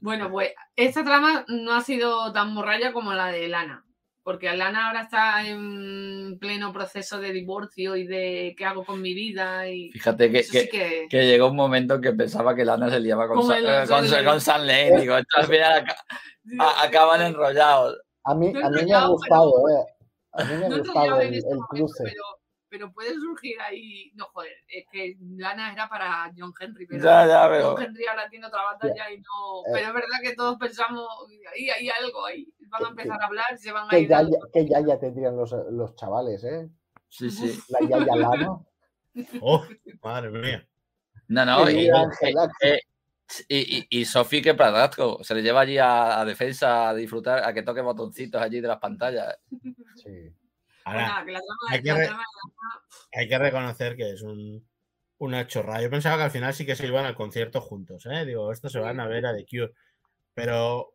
Bueno, 0.00 0.30
pues 0.30 0.50
esta 0.76 1.04
trama 1.04 1.44
no 1.48 1.74
ha 1.74 1.82
sido 1.82 2.32
tan 2.32 2.54
morralla 2.54 2.92
como 2.94 3.12
la 3.12 3.26
de 3.26 3.48
Lana, 3.48 3.83
porque 4.24 4.50
Lana 4.56 4.88
ahora 4.88 5.02
está 5.02 5.46
en 5.46 6.38
pleno 6.40 6.72
proceso 6.72 7.20
de 7.20 7.30
divorcio 7.32 7.94
y 7.94 8.06
de 8.06 8.54
qué 8.58 8.64
hago 8.64 8.84
con 8.84 9.00
mi 9.00 9.12
vida 9.14 9.68
y 9.68 9.90
Fíjate 9.92 10.32
que, 10.32 10.38
que, 10.38 10.60
sí 10.62 10.68
que... 10.68 11.06
que 11.08 11.26
llegó 11.26 11.48
un 11.48 11.56
momento 11.56 12.00
que 12.00 12.12
pensaba 12.12 12.56
que 12.56 12.64
Lana 12.64 12.90
se 12.90 12.98
liaba 13.00 13.28
con, 13.28 13.36
Con 13.36 13.46
Sa- 13.48 13.58
el- 13.58 13.66
eh, 13.66 13.86
con, 13.86 14.04
el- 14.04 14.24
con 14.24 14.66
Lane. 14.66 15.00
Digo, 15.00 15.16
esto 15.18 15.36
al 15.38 15.46
final 15.46 15.72
aca- 15.82 16.04
a- 16.58 16.82
acaban 16.84 17.20
enrollados. 17.22 18.00
A 18.24 18.34
mí, 18.34 18.50
No 18.52 18.66
a 18.66 18.70
mí 18.70 18.82
me 18.84 18.92
ha 18.94 19.06
gustado, 19.06 19.52
eh. 19.68 19.84
A 20.32 20.44
mí 20.44 20.56
me 20.56 20.64
ha 20.64 20.68
No 20.70 20.78
gustado 20.78 21.20
el, 21.20 21.34
este 21.34 21.48
momento, 21.50 21.66
cruce. 21.68 22.04
pero, 22.04 22.22
pero 22.74 22.92
puede 22.92 23.14
surgir 23.14 23.54
ahí... 23.60 24.10
No, 24.16 24.24
joder, 24.32 24.50
es 24.66 24.84
que 24.90 25.16
Lana 25.36 25.72
era 25.72 25.88
para 25.88 26.28
John 26.36 26.52
Henry, 26.58 26.86
pero 26.88 27.04
Ya, 27.04 27.24
ya, 27.24 27.48
pero. 27.48 27.76
John 27.76 27.82
Henry 27.84 28.04
ahora 28.08 28.28
tiene 28.28 28.46
otra 28.48 28.64
batalla 28.64 29.12
y 29.12 29.18
no... 29.18 29.60
Eh. 29.68 29.70
Pero 29.74 29.86
es 29.86 29.94
verdad 29.94 30.16
que 30.24 30.34
todos 30.34 30.56
pensamos, 30.58 31.06
ahí 31.54 31.70
hay 31.70 31.88
algo 32.02 32.26
ahí, 32.26 32.52
van 32.68 32.82
a 32.82 32.86
Que- 32.86 32.90
empezar 32.90 33.22
a 33.22 33.26
hablar, 33.26 33.56
se 33.56 33.70
van 33.70 33.86
a 33.86 33.90
Que 33.90 34.00
ir... 34.00 34.08
ya, 34.08 34.22
ya- 34.22 34.28
que 34.52 34.68
ya, 34.68 34.80
ya 34.84 34.98
tendrían 34.98 35.36
los, 35.36 35.54
los 35.70 35.94
chavales, 35.94 36.42
¿eh? 36.42 36.68
Sí, 37.08 37.30
sí. 37.30 37.56
La 37.68 37.78
Yaya 37.80 38.16
Lana. 38.16 38.58
Oh, 39.40 39.64
madre 40.02 40.30
mía. 40.30 40.66
No, 41.28 41.44
no, 41.46 41.70
y, 41.70 41.88
eh, 42.62 42.80
y, 43.48 43.78
y, 43.78 43.86
y 44.00 44.04
Sophie 44.04 44.42
que 44.42 44.54
padrastro, 44.54 45.18
se 45.22 45.36
le 45.36 45.42
lleva 45.42 45.60
allí 45.60 45.78
a, 45.78 46.18
a 46.18 46.24
defensa 46.24 46.88
a 46.88 46.94
disfrutar, 46.94 47.44
a 47.44 47.54
que 47.54 47.62
toque 47.62 47.80
botoncitos 47.82 48.42
allí 48.42 48.60
de 48.60 48.66
las 48.66 48.78
pantallas. 48.80 49.38
Sí. 49.94 50.34
Ahora, 50.84 51.08
nada, 51.08 51.24
que 51.24 51.32
la 51.32 51.40
trama, 51.40 51.60
hay 51.70 51.82
que 51.82 51.92
la 51.92 52.20
hay 53.12 53.28
que 53.28 53.38
reconocer 53.38 53.96
que 53.96 54.10
es 54.10 54.22
un, 54.22 54.66
una 55.18 55.46
chorrada. 55.46 55.82
Yo 55.82 55.90
pensaba 55.90 56.16
que 56.16 56.22
al 56.24 56.30
final 56.30 56.54
sí 56.54 56.66
que 56.66 56.76
se 56.76 56.86
iban 56.86 57.06
al 57.06 57.14
concierto 57.14 57.60
juntos, 57.60 58.06
¿eh? 58.06 58.24
Digo, 58.24 58.52
estos 58.52 58.72
se 58.72 58.80
van 58.80 59.00
a 59.00 59.06
ver 59.06 59.26
a 59.26 59.34
The 59.34 59.46
Cure. 59.46 59.72
Pero 60.34 60.94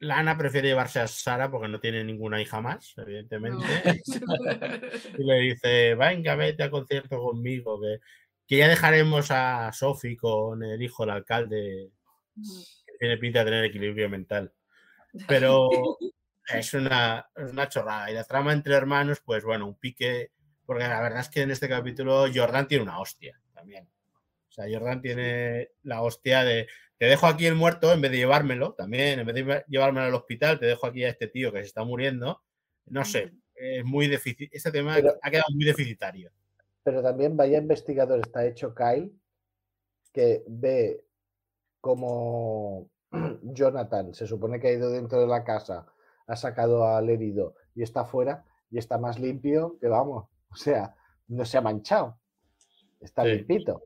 Lana 0.00 0.36
prefiere 0.36 0.68
llevarse 0.68 1.00
a 1.00 1.06
Sara 1.06 1.50
porque 1.50 1.68
no 1.68 1.78
tiene 1.78 2.02
ninguna 2.02 2.40
hija 2.40 2.60
más, 2.60 2.94
evidentemente. 2.96 3.64
Y 5.18 5.24
le 5.24 5.38
dice, 5.40 5.94
venga, 5.94 6.34
vete 6.34 6.62
al 6.62 6.70
concierto 6.70 7.18
conmigo, 7.18 7.80
que, 7.80 7.98
que 8.46 8.56
ya 8.56 8.68
dejaremos 8.68 9.30
a 9.30 9.70
Sophie 9.72 10.16
con 10.16 10.62
el 10.62 10.80
hijo 10.80 11.04
del 11.04 11.14
alcalde, 11.16 11.90
que 12.34 12.92
tiene 12.98 13.18
pinta 13.18 13.40
de 13.40 13.44
tener 13.44 13.64
equilibrio 13.64 14.08
mental. 14.08 14.52
Pero 15.28 15.68
es 16.54 16.74
una, 16.74 17.28
es 17.36 17.52
una 17.52 17.68
chorrada. 17.68 18.10
Y 18.10 18.14
la 18.14 18.24
trama 18.24 18.52
entre 18.52 18.74
hermanos, 18.74 19.20
pues 19.24 19.44
bueno, 19.44 19.66
un 19.66 19.74
pique, 19.74 20.32
porque 20.66 20.84
la 20.84 21.00
verdad 21.00 21.20
es 21.20 21.28
que 21.28 21.42
en 21.42 21.50
este 21.50 21.68
capítulo 21.68 22.26
Jordan 22.32 22.66
tiene 22.68 22.84
una 22.84 23.00
hostia 23.00 23.40
también. 23.54 23.88
O 24.48 24.52
sea, 24.52 24.66
Jordan 24.70 25.00
tiene 25.00 25.70
la 25.82 26.02
hostia 26.02 26.44
de, 26.44 26.66
te 26.98 27.06
dejo 27.06 27.26
aquí 27.26 27.46
el 27.46 27.54
muerto 27.54 27.92
en 27.92 28.00
vez 28.00 28.10
de 28.10 28.18
llevármelo, 28.18 28.74
también, 28.74 29.20
en 29.20 29.26
vez 29.26 29.34
de 29.34 29.64
llevármelo 29.68 30.06
al 30.06 30.14
hospital, 30.14 30.58
te 30.58 30.66
dejo 30.66 30.86
aquí 30.86 31.04
a 31.04 31.08
este 31.08 31.28
tío 31.28 31.52
que 31.52 31.60
se 31.60 31.66
está 31.66 31.84
muriendo. 31.84 32.42
No 32.86 33.04
sé, 33.04 33.32
es 33.54 33.84
muy 33.84 34.08
deficitario. 34.08 34.50
Este 34.52 34.72
tema 34.72 34.94
Pero- 34.96 35.18
ha 35.22 35.30
quedado 35.30 35.48
muy 35.54 35.64
deficitario. 35.64 36.30
Pero 36.82 37.02
también 37.02 37.36
vaya 37.36 37.58
investigador 37.58 38.20
está 38.20 38.44
hecho 38.46 38.74
Kyle, 38.74 39.12
que 40.12 40.42
ve 40.48 41.04
como 41.80 42.90
Jonathan 43.42 44.14
se 44.14 44.26
supone 44.26 44.58
que 44.60 44.68
ha 44.68 44.72
ido 44.72 44.90
dentro 44.90 45.20
de 45.20 45.26
la 45.26 45.44
casa, 45.44 45.86
ha 46.30 46.36
sacado 46.36 46.86
al 46.86 47.10
herido 47.10 47.54
y 47.74 47.82
está 47.82 48.04
fuera 48.04 48.44
y 48.70 48.78
está 48.78 48.98
más 48.98 49.18
limpio 49.18 49.76
que 49.80 49.88
vamos. 49.88 50.26
O 50.50 50.56
sea, 50.56 50.94
no 51.28 51.44
se 51.44 51.58
ha 51.58 51.60
manchado. 51.60 52.16
Está 53.00 53.22
Sí. 53.24 53.30
limpito. 53.32 53.82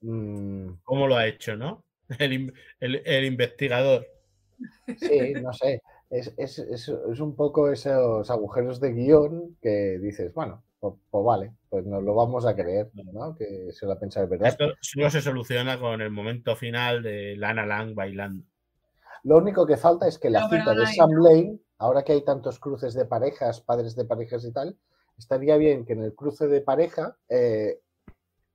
Mm, 0.00 0.68
¿Cómo 0.84 1.06
lo 1.06 1.16
ha 1.16 1.26
hecho, 1.26 1.56
no? 1.56 1.84
El, 2.20 2.52
el- 2.80 3.02
el 3.04 3.24
investigador. 3.24 4.06
sí, 4.98 5.32
no 5.42 5.52
sé. 5.52 5.82
Es, 6.10 6.32
es- 6.36 6.58
es- 6.60 6.88
es 6.88 7.20
un 7.20 7.34
poco 7.34 7.70
esos 7.70 8.30
agujeros 8.30 8.80
de 8.80 8.92
guion 8.92 9.56
que 9.60 9.98
dices, 10.00 10.32
bueno, 10.32 10.62
pues, 10.78 10.94
pues 11.10 11.24
vale, 11.24 11.52
pues 11.68 11.84
nos 11.84 12.02
lo 12.02 12.14
vamos 12.14 12.46
a 12.46 12.54
creer, 12.54 12.90
¿no? 13.12 13.34
Que 13.34 13.72
se 13.72 13.86
lo 13.86 13.92
ha 13.92 13.98
pensado 13.98 14.26
de 14.26 14.30
verdad. 14.30 14.48
Esto 14.48 14.66
solo 14.80 15.10
se 15.10 15.20
soluciona 15.20 15.78
con 15.80 16.00
el 16.00 16.10
momento 16.10 16.54
final 16.54 17.02
de 17.02 17.36
Lana 17.36 17.66
Lang 17.66 17.94
bailando. 17.94 18.44
Lo 19.24 19.38
único 19.38 19.66
que 19.66 19.76
falta 19.76 20.06
es 20.06 20.18
que 20.18 20.30
la 20.30 20.42
No, 20.42 20.48
cita 20.48 20.74
de 20.74 20.86
Sam 20.86 21.10
no. 21.10 21.22
Lane, 21.28 21.58
ahora 21.78 22.02
que 22.02 22.12
hay 22.12 22.24
tantos 22.24 22.58
cruces 22.58 22.94
de 22.94 23.04
parejas, 23.04 23.60
padres 23.60 23.94
de 23.96 24.04
parejas 24.04 24.44
y 24.44 24.52
tal, 24.52 24.78
estaría 25.18 25.56
bien 25.56 25.84
que 25.84 25.92
en 25.94 26.02
el 26.02 26.14
cruce 26.14 26.46
de 26.46 26.60
pareja 26.60 27.16
eh, 27.28 27.80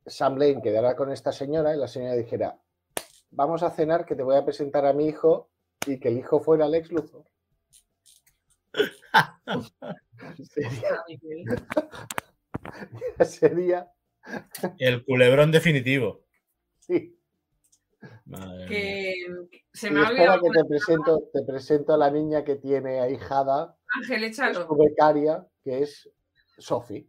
Sam 0.06 0.38
Lane 0.38 0.62
quedara 0.62 0.96
con 0.96 1.12
esta 1.12 1.32
señora 1.32 1.76
y 1.76 1.80
la 1.80 1.88
señora 1.88 2.16
dijera, 2.16 2.60
vamos 3.30 3.64
a 3.64 3.72
cenar 3.72 4.06
que 4.06 4.16
te 4.16 4.24
voy 4.24 4.36
a 4.36 4.46
presentar 4.46 4.86
a 4.86 4.94
mi 4.94 5.08
hijo 5.08 5.50
y 5.86 6.00
que 6.00 6.10
el 6.10 6.18
hijo 6.18 6.40
fuera 6.40 6.68
Lex 6.68 6.92
Luthor. 6.92 7.26
sería, 10.54 11.04
sería, 13.26 13.92
El 14.78 15.04
culebrón 15.04 15.52
definitivo. 15.52 16.22
sí. 16.80 17.18
Madre 18.26 18.58
mía. 18.58 18.68
que 18.68 19.16
se 19.74 19.88
Y 19.88 19.92
me 19.92 20.06
ha 20.06 20.10
olvidado 20.10 20.42
que 20.42 20.50
te 20.50 20.66
presento, 20.66 21.30
te 21.34 21.44
presento 21.44 21.94
a 21.94 21.98
la 21.98 22.10
niña 22.12 22.44
que 22.44 22.56
tiene 22.56 23.00
ahijada 23.00 23.76
Ángel, 23.96 24.24
échalo. 24.24 24.68
su 24.68 24.76
becaria, 24.76 25.46
que 25.64 25.84
es 25.84 26.10
Sophie. 26.58 27.08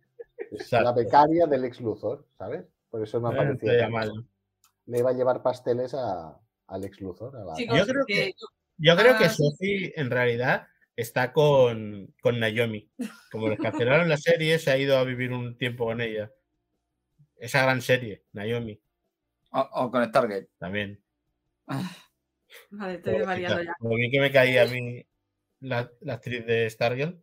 Es 0.51 0.71
la 0.73 0.93
becaria 0.93 1.47
del 1.47 1.65
ex 1.65 1.81
Luthor, 1.81 2.27
¿sabes? 2.37 2.65
Por 2.91 3.03
eso 3.03 3.19
estaría 3.19 3.81
tanto. 3.83 3.91
mal. 3.91 4.27
Le 4.87 4.99
iba 4.99 5.11
a 5.11 5.15
llevar 5.15 5.43
pasteles 5.43 5.95
a, 5.95 6.37
al 6.67 6.85
ex 6.85 7.01
Luthor. 7.01 7.37
a 7.37 7.45
la- 7.45 7.55
Chicos, 7.55 7.79
Yo 7.79 7.87
creo 7.87 8.05
que 8.07 8.15
que- 8.15 8.35
Yo 8.79 8.97
creo 8.97 9.17
que 9.17 9.25
Ah, 9.25 9.29
sí. 9.29 9.43
Sophie 9.51 9.93
en 9.97 10.11
realidad 10.11 10.67
está 10.97 11.33
con, 11.33 12.13
con 12.21 12.39
Naomi. 12.41 12.91
Como 13.31 13.49
les 13.49 13.59
cancelaron 13.61 14.09
la 14.09 14.17
serie, 14.17 14.59
se 14.59 14.71
ha 14.73 14.77
ido 14.77 14.99
a 14.99 15.05
vivir 15.05 15.33
un 15.33 15.57
tiempo 15.57 15.85
con 15.87 16.01
ella. 16.01 16.31
Esa 17.37 17.63
gran 17.63 17.81
serie, 17.81 18.25
Naomi. 18.33 18.81
O, 19.53 19.61
o 19.61 19.91
con 19.91 20.05
Stargate. 20.05 20.49
También. 20.59 21.01
Vale, 22.71 22.95
estoy 22.95 23.19
desvariando 23.19 23.63
ya. 23.63 23.75
Lo 23.81 23.95
bien 23.95 24.11
que 24.11 24.21
me 24.21 24.31
caía 24.33 24.63
a 24.63 24.67
mí 24.67 25.05
la, 25.61 25.91
la 26.01 26.15
actriz 26.15 26.45
de 26.47 26.69
Stargirl. 26.69 27.19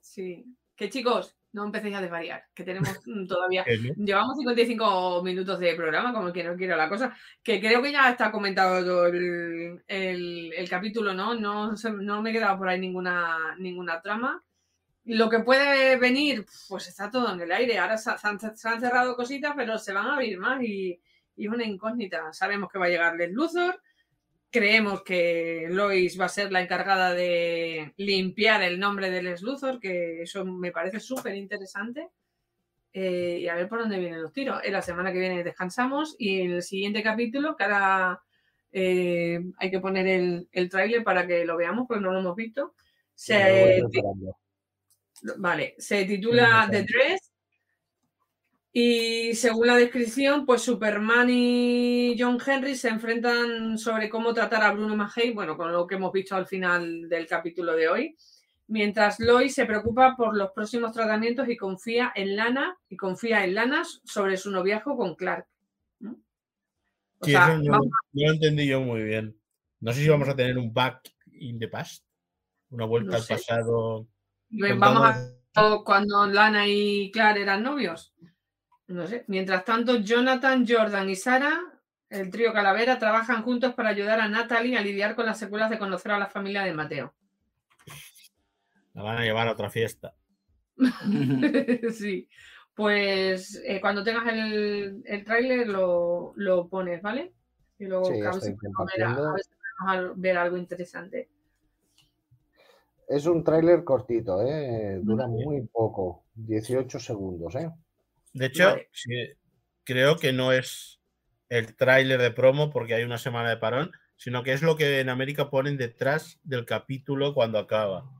Sí. 0.00 0.44
Que 0.74 0.88
chicos, 0.88 1.36
no 1.52 1.64
empecéis 1.64 1.94
a 1.96 2.00
desvariar, 2.00 2.44
que 2.54 2.64
tenemos 2.64 2.88
mm, 3.06 3.26
todavía. 3.26 3.64
Llevamos 3.96 4.36
55 4.38 5.22
minutos 5.22 5.58
de 5.60 5.74
programa, 5.74 6.12
como 6.12 6.32
que 6.32 6.44
no 6.44 6.56
quiero 6.56 6.76
la 6.76 6.88
cosa. 6.88 7.14
Que 7.42 7.60
creo 7.60 7.82
que 7.82 7.92
ya 7.92 8.10
está 8.10 8.30
comentado 8.30 8.82
todo 8.84 9.06
el, 9.06 9.82
el- 9.86 10.52
el 10.54 10.68
capítulo, 10.68 11.12
¿no? 11.14 11.34
No, 11.34 11.76
se- 11.76 11.92
no 11.92 12.22
me 12.22 12.30
he 12.30 12.32
quedado 12.32 12.58
por 12.58 12.68
ahí 12.68 12.80
ninguna, 12.80 13.56
ninguna 13.58 14.00
trama. 14.00 14.42
Lo 15.04 15.28
que 15.30 15.40
puede 15.40 15.96
venir, 15.96 16.44
pues 16.68 16.86
está 16.88 17.10
todo 17.10 17.32
en 17.32 17.40
el 17.40 17.50
aire. 17.52 17.78
Ahora 17.78 17.96
se, 17.96 18.16
se 18.16 18.26
han, 18.28 18.38
se 18.38 18.68
han 18.68 18.80
cerrado 18.80 19.16
cositas, 19.16 19.54
pero 19.56 19.78
se 19.78 19.92
van 19.92 20.06
a 20.06 20.14
abrir 20.14 20.38
más 20.38 20.62
y, 20.62 21.00
y 21.40 21.46
es 21.46 21.52
una 21.52 21.64
incógnita. 21.64 22.32
Sabemos 22.34 22.70
que 22.70 22.78
va 22.78 22.84
a 22.84 22.90
llegar 22.90 23.16
Les 23.16 23.32
Luthor. 23.32 23.80
Creemos 24.50 25.02
que 25.02 25.68
Lois 25.70 26.20
va 26.20 26.26
a 26.26 26.28
ser 26.28 26.52
la 26.52 26.60
encargada 26.60 27.14
de 27.14 27.94
limpiar 27.96 28.62
el 28.62 28.78
nombre 28.78 29.10
de 29.10 29.22
Les 29.22 29.40
Luthor, 29.40 29.80
que 29.80 30.22
eso 30.22 30.44
me 30.44 30.70
parece 30.70 31.00
súper 31.00 31.34
interesante. 31.34 32.10
Eh, 32.92 33.38
y 33.40 33.48
a 33.48 33.54
ver 33.54 33.68
por 33.68 33.78
dónde 33.78 33.98
vienen 33.98 34.20
los 34.20 34.34
tiros. 34.34 34.60
En 34.62 34.74
la 34.74 34.82
semana 34.82 35.12
que 35.12 35.18
viene 35.18 35.42
descansamos 35.42 36.14
y 36.18 36.42
en 36.42 36.50
el 36.52 36.62
siguiente 36.62 37.02
capítulo, 37.02 37.56
que 37.56 37.64
ahora 37.64 38.20
eh, 38.70 39.40
hay 39.56 39.70
que 39.70 39.80
poner 39.80 40.06
el, 40.08 40.46
el 40.52 40.68
tráiler 40.68 41.02
para 41.02 41.26
que 41.26 41.46
lo 41.46 41.56
veamos, 41.56 41.86
porque 41.88 42.02
no 42.02 42.12
lo 42.12 42.18
hemos 42.18 42.36
visto. 42.36 42.74
Se. 43.14 43.80
Vale, 45.38 45.74
se 45.78 46.04
titula 46.04 46.68
The 46.70 46.82
Dress 46.82 47.29
y 48.72 49.34
según 49.34 49.66
la 49.66 49.76
descripción, 49.76 50.46
pues 50.46 50.62
Superman 50.62 51.28
y 51.30 52.16
John 52.18 52.38
Henry 52.44 52.74
se 52.76 52.88
enfrentan 52.88 53.76
sobre 53.78 54.08
cómo 54.08 54.32
tratar 54.32 54.62
a 54.62 54.72
Bruno 54.72 54.96
Mackey, 54.96 55.32
bueno, 55.32 55.56
con 55.56 55.72
lo 55.72 55.86
que 55.86 55.96
hemos 55.96 56.12
visto 56.12 56.36
al 56.36 56.46
final 56.46 57.08
del 57.08 57.26
capítulo 57.26 57.74
de 57.74 57.88
hoy, 57.88 58.16
mientras 58.68 59.18
Lois 59.18 59.54
se 59.54 59.66
preocupa 59.66 60.14
por 60.16 60.36
los 60.36 60.52
próximos 60.52 60.92
tratamientos 60.92 61.48
y 61.48 61.56
confía 61.56 62.12
en 62.14 62.36
Lana 62.36 62.78
y 62.88 62.96
confía 62.96 63.42
en 63.44 63.54
Lana 63.56 63.82
sobre 64.04 64.36
su 64.36 64.50
noviazgo 64.52 64.96
con 64.96 65.16
Clark. 65.16 65.46
¿no? 65.98 66.12
O 67.18 67.24
Sí, 67.24 67.32
sea, 67.32 67.52
eso 67.54 67.70
vamos- 67.70 67.88
no 68.12 68.26
lo 68.26 68.32
entendí 68.34 68.66
yo 68.68 68.80
muy 68.80 69.02
bien. 69.02 69.36
No 69.80 69.92
sé 69.92 70.00
si 70.02 70.08
vamos 70.08 70.28
a 70.28 70.36
tener 70.36 70.56
un 70.58 70.72
back 70.72 71.12
in 71.32 71.58
the 71.58 71.66
past. 71.68 72.04
Una 72.70 72.84
vuelta 72.84 73.12
No 73.12 73.16
al 73.16 73.26
pasado. 73.26 74.06
vamos 74.78 75.16
a 75.56 75.78
cuando 75.84 76.26
Lana 76.26 76.68
y 76.68 77.10
Clark 77.10 77.38
eran 77.38 77.64
novios. 77.64 78.14
No 78.90 79.06
sé. 79.06 79.24
Mientras 79.28 79.64
tanto, 79.64 79.96
Jonathan, 79.96 80.66
Jordan 80.68 81.08
y 81.10 81.14
Sara, 81.16 81.60
el 82.08 82.30
trío 82.30 82.52
Calavera, 82.52 82.98
trabajan 82.98 83.42
juntos 83.42 83.74
para 83.74 83.90
ayudar 83.90 84.20
a 84.20 84.28
Natalie 84.28 84.76
a 84.76 84.80
lidiar 84.82 85.14
con 85.14 85.26
las 85.26 85.38
secuelas 85.38 85.70
de 85.70 85.78
conocer 85.78 86.12
a 86.12 86.18
la 86.18 86.26
familia 86.26 86.62
de 86.64 86.74
Mateo. 86.74 87.14
La 88.94 89.02
van 89.04 89.18
a 89.18 89.22
llevar 89.24 89.46
a 89.48 89.52
otra 89.52 89.70
fiesta. 89.70 90.14
sí. 91.92 92.28
Pues 92.74 93.60
eh, 93.64 93.80
cuando 93.80 94.02
tengas 94.02 94.26
el, 94.32 95.02
el 95.04 95.24
tráiler 95.24 95.68
lo, 95.68 96.32
lo 96.36 96.68
pones, 96.68 97.00
¿vale? 97.02 97.32
Y 97.78 97.84
luego 97.86 98.06
Sí, 98.06 98.20
a 98.20 98.24
ver 98.32 98.34
si 98.34 98.52
podemos 98.52 98.58
ver, 98.96 99.04
a- 99.04 99.10
a 99.12 99.14
compartiendo. 99.14 99.32
ver 99.34 99.42
si 99.44 99.50
podemos 99.78 100.20
ver 100.20 100.38
algo 100.38 100.56
interesante. 100.56 101.28
Es 103.08 103.26
un 103.26 103.44
tráiler 103.44 103.84
cortito, 103.84 104.42
¿eh? 104.42 105.00
Dura 105.02 105.26
muy 105.26 105.60
poco. 105.66 106.24
18 106.34 106.98
segundos, 106.98 107.54
¿eh? 107.56 107.70
De 108.32 108.46
hecho, 108.46 108.64
Vale. 108.64 108.88
sí, 108.92 109.10
creo 109.84 110.16
que 110.16 110.32
no 110.32 110.52
es 110.52 111.00
el 111.48 111.74
tráiler 111.74 112.20
de 112.20 112.30
promo 112.30 112.70
porque 112.70 112.94
hay 112.94 113.02
una 113.02 113.18
semana 113.18 113.50
de 113.50 113.56
parón, 113.56 113.92
sino 114.16 114.42
que 114.42 114.52
es 114.52 114.62
lo 114.62 114.76
que 114.76 115.00
en 115.00 115.08
América 115.08 115.50
ponen 115.50 115.76
detrás 115.76 116.38
del 116.44 116.64
capítulo 116.64 117.34
cuando 117.34 117.58
acaba. 117.58 118.10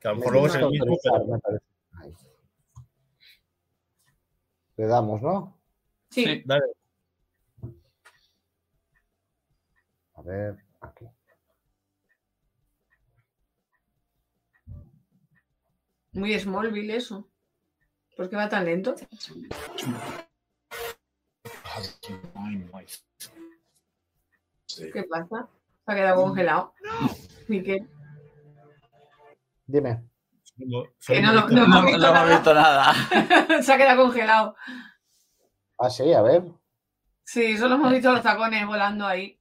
Que 0.00 0.08
a 0.08 0.12
lo 0.12 0.16
Le 0.16 0.20
mejor 0.20 0.32
luego 0.32 0.46
es 0.46 0.54
el 0.54 0.70
mismo, 0.70 0.98
pero. 1.02 1.60
Le 4.76 4.86
damos, 4.86 5.22
¿no? 5.22 5.60
Sí, 6.10 6.24
Sí. 6.24 6.42
dale. 6.44 6.64
A 10.14 10.22
ver, 10.22 10.56
aquí. 10.80 11.06
muy 16.12 16.38
Smallville 16.38 16.94
eso. 16.96 17.28
¿Por 18.16 18.28
qué 18.30 18.36
va 18.36 18.48
tan 18.48 18.64
lento? 18.64 18.94
¿Qué 24.92 25.04
pasa? 25.04 25.48
Se 25.86 25.92
ha 25.92 25.94
quedado 25.94 26.22
congelado. 26.22 26.74
Miquel. 27.48 27.88
Dime. 29.66 30.04
Solo- 30.56 30.84
Que 31.06 31.20
no, 31.20 31.30
hemos 31.32 31.34
no, 31.34 31.48
visto- 31.48 31.54
no. 31.56 31.66
No, 31.66 31.78
hemos 31.78 32.28
visto 32.30 32.54
no 32.54 32.60
nada. 32.60 32.92
visto 32.92 33.14
nada. 33.50 33.62
Se 33.62 33.72
ha 33.72 33.76
quedado 33.76 34.02
congelado. 34.04 34.56
Ah, 35.78 35.90
sí, 35.90 36.12
a 36.12 36.22
ver. 36.22 36.44
Sí, 37.24 37.56
solo 37.58 37.74
hemos 37.76 37.90
visto 37.92 38.12
los 38.12 38.22
tacones 38.22 38.66
volando 38.66 39.06
ahí. 39.06 39.40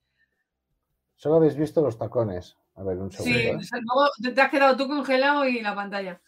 Solo 1.15 1.35
habéis 1.35 1.55
visto 1.55 1.81
los 1.81 1.97
tacones. 1.97 2.57
A 2.75 2.83
ver, 2.83 2.97
un 2.97 3.11
segundo. 3.11 3.37
Sí, 3.39 3.45
¿eh? 3.47 3.55
o 3.55 3.61
sea, 3.61 3.79
luego 3.81 4.09
te 4.21 4.31
te 4.31 4.41
has 4.41 4.49
quedado 4.49 4.75
tú 4.75 4.87
congelado 4.87 5.45
y 5.45 5.61
la 5.61 5.75
pantalla. 5.75 6.19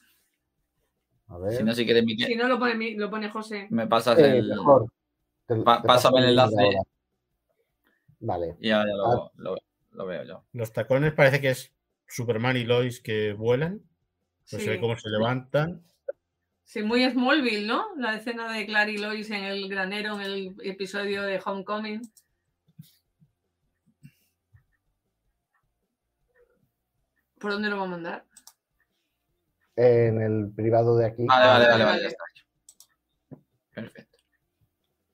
A 1.28 1.38
ver. 1.39 1.53
Si 1.57 1.63
no, 1.63 1.73
si 1.73 1.86
quieres, 1.86 2.03
Miquel, 2.05 2.28
Si 2.28 2.36
no, 2.36 2.47
lo 2.47 2.59
pone, 2.59 2.95
lo 2.95 3.09
pone 3.09 3.30
José. 3.30 3.67
me 3.71 3.88
pasas 3.88 4.17
Eh, 4.19 4.38
el. 4.38 4.49
mejor. 4.49 4.86
Te- 5.47 5.55
Pa- 5.57 5.82
te 5.82 5.88
pásame 5.88 6.19
el 6.19 6.30
enlace. 6.30 6.55
ahora. 6.59 6.80
Vale. 8.19 8.55
Y 8.59 8.69
ahora 8.71 8.89
ya 8.89 8.93
Ah. 9.03 9.32
lo, 9.36 9.53
lo- 9.55 9.61
lo 9.91 10.05
veo 10.05 10.23
yo. 10.23 10.43
Los 10.53 10.71
tacones 10.73 11.13
parece 11.13 11.41
que 11.41 11.49
es 11.51 11.71
Superman 12.07 12.57
y 12.57 12.63
Lois 12.63 13.01
que 13.01 13.34
vuelan. 13.34 13.82
Pues 14.49 14.61
se 14.63 14.69
ve 14.69 14.76
Sí. 14.76 14.82
cómo 14.82 14.95
se 14.97 15.09
levantan. 15.09 15.84
Sí, 16.63 16.82
muy 16.84 17.07
Smallville, 17.09 17.67
¿no? 17.67 17.95
La 17.97 18.15
escena 18.15 18.51
de 18.51 18.65
Clary 18.65 18.95
y 18.95 18.97
Lois 18.97 19.30
en 19.32 19.43
el 19.43 19.67
granero 19.69 20.15
en 20.15 20.21
el 20.21 20.55
episodio 20.63 21.21
de 21.23 21.39
Homecoming. 21.43 22.01
¿Por 27.39 27.51
dónde 27.51 27.69
lo 27.69 27.78
va 27.78 27.84
a 27.84 27.88
mandar? 27.88 28.26
En 29.76 30.21
el 30.21 30.51
privado 30.55 30.97
de 30.97 31.05
aquí. 31.05 31.26
Vale, 31.26 31.47
vale, 31.47 31.67
vale, 31.67 31.84
vale. 31.84 31.86
vale, 31.86 32.01
ya 32.01 32.07
está. 32.07 32.23
Perfecto. 33.73 34.17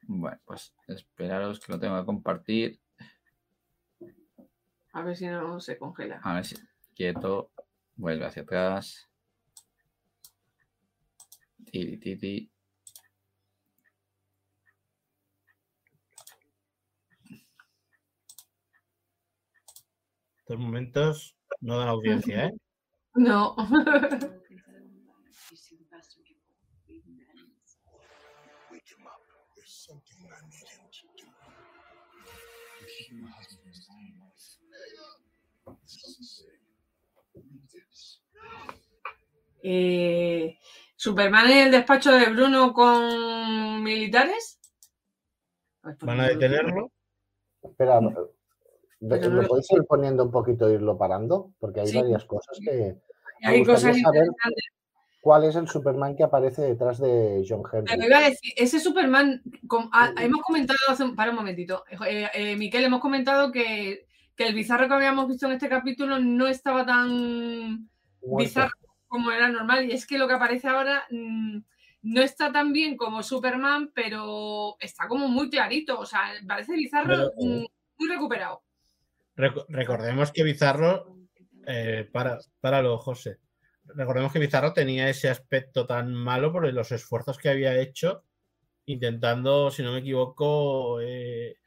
Bueno, 0.03 0.39
pues 0.45 0.73
esperaros 0.87 1.59
que 1.59 1.71
lo 1.71 1.79
tengo 1.79 1.99
que 1.99 2.05
compartir. 2.05 2.79
A 4.93 5.01
ver 5.03 5.15
si 5.15 5.27
no 5.27 5.59
se 5.59 5.77
congela. 5.77 6.19
A 6.23 6.35
ver 6.35 6.45
si. 6.45 6.55
Quieto. 6.93 7.51
Vuelve 7.95 8.25
hacia 8.25 8.43
atrás. 8.43 9.09
Tiri, 11.65 11.97
tiri. 11.97 12.51
Estos 20.39 20.59
momentos 20.59 21.35
no 21.61 21.79
dan 21.79 21.87
audiencia, 21.87 22.45
¿eh? 22.45 22.51
No. 23.15 23.55
Eh, 39.63 40.57
Superman 40.95 41.49
en 41.51 41.57
el 41.65 41.71
despacho 41.71 42.11
de 42.11 42.25
Bruno 42.31 42.73
con 42.73 43.81
militares. 43.83 44.59
Pues 45.81 45.97
Van 46.01 46.19
a 46.19 46.27
detenerlo. 46.27 46.91
Espera, 47.63 47.99
Pero 47.99 49.29
no 49.29 49.35
¿lo 49.35 49.41
lo- 49.41 49.47
podéis 49.47 49.71
ir 49.71 49.83
poniendo 49.87 50.23
un 50.25 50.31
poquito 50.31 50.67
e 50.69 50.73
irlo 50.75 50.97
parando? 50.97 51.53
Porque 51.59 51.81
hay 51.81 51.87
Sí. 51.87 51.97
varias 51.97 52.25
cosas 52.25 52.57
que. 52.63 52.97
me 53.41 53.47
Hay 53.49 53.63
cosas 53.63 53.81
saber 53.81 53.97
interesantes. 54.25 54.63
¿Cuál 55.21 55.43
es 55.43 55.55
el 55.55 55.67
Superman 55.67 56.15
que 56.15 56.23
aparece 56.23 56.63
detrás 56.63 56.99
de 56.99 57.45
John 57.47 57.61
Pero 57.71 57.85
Henry? 57.91 58.07
iba 58.07 58.17
a 58.17 58.29
decir, 58.29 58.53
ese 58.57 58.79
Superman, 58.79 59.43
com- 59.67 59.87
ah, 59.93 60.11
hemos 60.19 60.41
comentado 60.41 60.79
hace 60.87 61.03
un, 61.03 61.15
para 61.15 61.29
un 61.29 61.37
momentito, 61.37 61.83
eh, 62.07 62.27
eh, 62.33 62.55
Miquel, 62.55 62.85
hemos 62.85 63.01
comentado 63.01 63.51
que, 63.51 64.07
que 64.35 64.47
el 64.47 64.55
bizarro 64.55 64.87
que 64.87 64.95
habíamos 64.95 65.27
visto 65.27 65.45
en 65.45 65.51
este 65.53 65.69
capítulo 65.69 66.17
no 66.19 66.47
estaba 66.47 66.87
tan 66.87 67.87
Muerto. 68.23 68.37
bizarro 68.37 68.71
como 69.11 69.29
era 69.29 69.49
normal. 69.49 69.85
Y 69.85 69.91
es 69.91 70.07
que 70.07 70.17
lo 70.17 70.25
que 70.25 70.35
aparece 70.35 70.69
ahora 70.69 71.03
mm, 71.11 71.57
no 72.03 72.21
está 72.21 72.49
tan 72.51 72.71
bien 72.71 72.95
como 72.95 73.21
Superman, 73.21 73.91
pero 73.93 74.77
está 74.79 75.07
como 75.09 75.27
muy 75.27 75.49
clarito. 75.49 75.99
O 75.99 76.05
sea, 76.05 76.31
parece 76.47 76.73
bizarro 76.73 77.07
Pero- 77.09 77.31
mm, 77.37 77.65
muy 77.99 78.09
recuperado. 78.09 78.63
Reco- 79.35 79.65
recordemos 79.67 80.31
que 80.31 80.43
Bizarro, 80.43 81.17
eh, 81.67 82.07
para, 82.11 82.39
páralo, 82.61 82.97
José. 82.99 83.37
Recordemos 83.83 84.31
que 84.31 84.39
Bizarro 84.39 84.71
tenía 84.73 85.09
ese 85.09 85.29
aspecto 85.29 85.85
tan 85.85 86.13
malo 86.13 86.53
por 86.53 86.71
los 86.73 86.91
esfuerzos 86.93 87.37
que 87.37 87.49
había 87.49 87.77
hecho 87.77 88.23
intentando, 88.85 89.69
si 89.71 89.83
no 89.83 89.91
me 89.91 89.99
equivoco, 89.99 90.99
eh, 91.01 91.57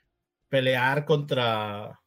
pelear 0.49 1.05
contra, 1.05 2.01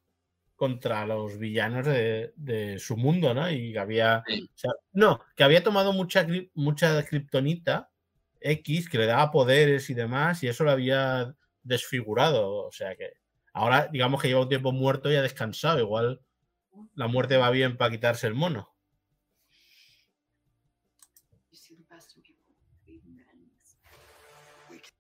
contra 0.58 1.06
los 1.06 1.38
villanos 1.38 1.86
de, 1.86 2.34
de 2.36 2.80
su 2.80 2.98
mundo, 2.98 3.34
¿no? 3.34 3.50
Y 3.50 3.72
que 3.72 3.80
había. 3.80 4.24
Sí. 4.28 4.42
o 4.44 4.58
sea, 4.58 4.72
no, 4.92 5.22
que 5.36 5.44
había 5.46 5.64
tomado 5.64 5.94
mucha, 5.94 6.28
mucha 6.56 7.06
kriptonita 7.06 7.90
X 8.42 8.90
que 8.90 8.98
le 8.98 9.06
daba 9.06 9.32
poderes 9.32 9.90
y 9.90 9.94
demás, 9.94 10.44
y 10.44 10.48
eso 10.48 10.66
lo 10.66 10.72
había 10.72 11.34
desfigurado. 11.64 12.66
O 12.66 12.72
sea 12.72 12.96
que 12.98 13.14
ahora, 13.54 13.88
digamos 13.92 14.22
que 14.22 14.28
lleva 14.28 14.42
un 14.42 14.50
tiempo 14.50 14.72
muerto 14.74 15.10
y 15.12 15.16
ha 15.16 15.22
descansado. 15.22 15.80
Igual 15.80 16.20
la 16.96 17.08
muerte 17.08 17.38
va 17.38 17.50
bien 17.52 17.78
para 17.78 17.92
quitarse 17.92 18.28
el 18.28 18.34
mono. 18.34 18.74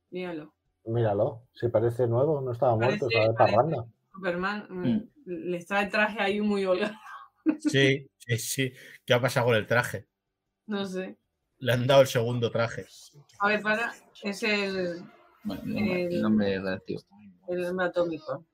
Míralo. 0.09 0.53
Míralo, 0.85 1.43
si 1.53 1.67
parece 1.67 2.07
nuevo, 2.07 2.39
no 2.39 2.53
estaba 2.53 2.75
muerto, 2.77 3.07
estaba 3.09 3.27
de 3.27 3.33
parece- 3.33 3.55
parranda. 3.57 3.85
Superman 4.17 4.67
mm, 4.69 4.87
Mm. 4.87 5.09
le 5.25 5.57
está 5.57 5.81
el 5.81 5.89
traje 5.89 6.19
ahí 6.19 6.41
muy 6.41 6.65
holgado. 6.65 6.93
Sí, 7.59 8.07
sí, 8.17 8.37
sí. 8.37 8.73
¿Qué 9.05 9.13
ha 9.13 9.21
pasado 9.21 9.47
con 9.47 9.55
el 9.55 9.65
traje? 9.67 10.05
No 10.65 10.85
sé. 10.85 11.17
Le 11.59 11.71
han 11.73 11.87
dado 11.87 12.01
el 12.01 12.07
segundo 12.07 12.51
traje. 12.51 12.85
A 13.39 13.47
ver, 13.47 13.61
para. 13.61 13.93
Es 14.23 14.43
el, 14.43 15.01
Bueno, 15.43 15.63
el 15.63 15.73
nombre, 15.73 16.01
el 16.03 16.13
El- 16.13 16.21
nombre 16.21 16.47
relativo. 16.59 17.01
el 17.47 17.65
hombre 17.65 17.85
atómico. 17.85 18.45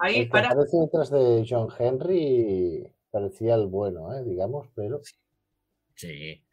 Ahí, 0.00 0.16
El 0.20 0.24
que 0.24 0.30
para. 0.30 0.48
aparece 0.48 0.76
detrás 0.78 1.10
de 1.10 1.46
John 1.48 1.68
Henry 1.78 2.92
parecía 3.12 3.54
el 3.54 3.66
bueno, 3.68 4.12
¿eh? 4.12 4.24
digamos, 4.24 4.68
pero 4.74 5.00
Sí. 5.94 6.44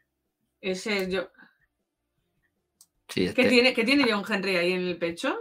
Ese 0.62 1.10
yo. 1.10 1.30
Sí, 3.10 3.22
¿Qué 3.22 3.26
este 3.30 3.50
tiene, 3.50 3.74
¿Qué 3.74 3.84
tiene 3.84 4.06
John 4.12 4.24
Henry 4.30 4.58
ahí 4.58 4.74
en 4.74 4.82
el 4.82 4.98
pecho? 5.00 5.36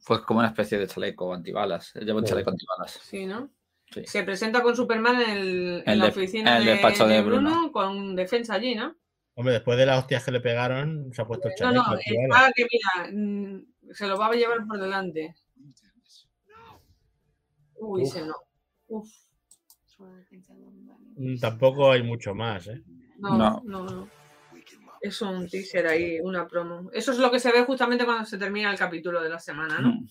Fue 0.00 0.24
como 0.24 0.40
una 0.40 0.48
especie 0.48 0.78
de 0.78 0.86
chaleco 0.86 1.32
antibalas. 1.34 1.94
Él 1.96 2.04
lleva 2.06 2.18
un 2.20 2.26
Sí. 2.26 2.30
chaleco 2.30 2.50
antibalas. 2.50 2.92
Sí, 3.02 3.26
¿no? 3.26 3.50
Sí. 3.92 4.02
Se 4.06 4.22
presenta 4.22 4.62
con 4.62 4.74
Superman 4.76 5.20
en, 5.20 5.30
el- 5.30 5.82
en 5.84 5.88
El 5.92 5.98
la 5.98 6.04
de- 6.06 6.10
oficina 6.10 6.58
el 6.58 6.64
de, 6.64 6.70
despacho 6.72 7.06
de 7.06 7.14
de 7.14 7.22
Bruno. 7.22 7.50
Bruno 7.50 7.72
con 7.72 8.14
defensa 8.16 8.54
allí, 8.54 8.74
¿no? 8.74 8.94
Hombre, 9.34 9.54
después 9.54 9.78
de 9.78 9.86
las 9.86 9.98
hostias 9.98 10.24
que 10.24 10.32
le 10.32 10.40
pegaron, 10.40 11.12
se 11.12 11.22
ha 11.22 11.24
puesto 11.26 11.48
el 11.48 11.52
No, 11.54 11.58
chaleco. 11.58 11.84
no, 11.84 11.92
antibalas. 11.92 12.40
está 12.40 12.52
que 12.54 12.66
mira, 12.70 13.10
mm, 13.12 13.92
se 13.94 14.06
lo 14.06 14.18
va 14.18 14.26
a 14.26 14.32
llevar 14.32 14.66
por 14.66 14.78
delante. 14.80 15.34
Uy, 17.76 18.02
Uf. 18.02 18.08
ese 18.08 18.26
no. 18.26 18.34
Uf, 18.88 19.08
Mm, 21.16 21.38
Tampoco 21.38 21.92
hay 21.92 22.02
mucho 22.02 22.34
más, 22.34 22.66
¿eh? 22.68 22.82
no, 23.18 23.36
No. 23.36 23.62
no, 23.66 23.84
no. 23.84 24.08
Es 25.00 25.22
un 25.22 25.48
teaser 25.48 25.86
ahí, 25.86 26.20
una 26.20 26.46
promo. 26.46 26.90
Eso 26.92 27.12
es 27.12 27.18
lo 27.18 27.30
que 27.30 27.40
se 27.40 27.50
ve 27.50 27.64
justamente 27.64 28.04
cuando 28.04 28.24
se 28.26 28.38
termina 28.38 28.70
el 28.70 28.78
capítulo 28.78 29.22
de 29.22 29.30
la 29.30 29.38
semana, 29.38 29.80
¿no? 29.80 29.92
Mm. 29.92 30.06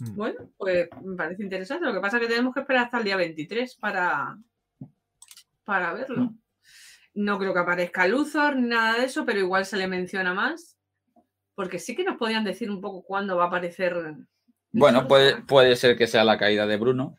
Mm. 0.00 0.16
Bueno, 0.16 0.50
pues 0.56 0.88
me 1.02 1.16
parece 1.16 1.42
interesante. 1.42 1.86
Lo 1.86 1.92
que 1.92 2.00
pasa 2.00 2.16
es 2.16 2.22
que 2.22 2.28
tenemos 2.28 2.52
que 2.54 2.60
esperar 2.60 2.84
hasta 2.84 2.98
el 2.98 3.04
día 3.04 3.16
23 3.16 3.76
para, 3.76 4.38
para 5.64 5.92
verlo. 5.94 6.24
Mm. 6.24 6.38
No 7.14 7.38
creo 7.38 7.52
que 7.52 7.60
aparezca 7.60 8.08
Luthor 8.08 8.56
ni 8.56 8.68
nada 8.68 8.98
de 8.98 9.04
eso, 9.04 9.24
pero 9.24 9.38
igual 9.38 9.64
se 9.64 9.76
le 9.76 9.86
menciona 9.86 10.34
más. 10.34 10.76
Porque 11.54 11.78
sí 11.78 11.94
que 11.94 12.04
nos 12.04 12.16
podían 12.16 12.44
decir 12.44 12.70
un 12.70 12.80
poco 12.80 13.02
cuándo 13.02 13.36
va 13.36 13.44
a 13.44 13.46
aparecer. 13.48 14.16
Bueno, 14.72 15.06
puede, 15.06 15.42
puede 15.42 15.76
ser 15.76 15.96
que 15.96 16.06
sea 16.06 16.24
la 16.24 16.38
caída 16.38 16.66
de 16.66 16.78
Bruno. 16.78 17.18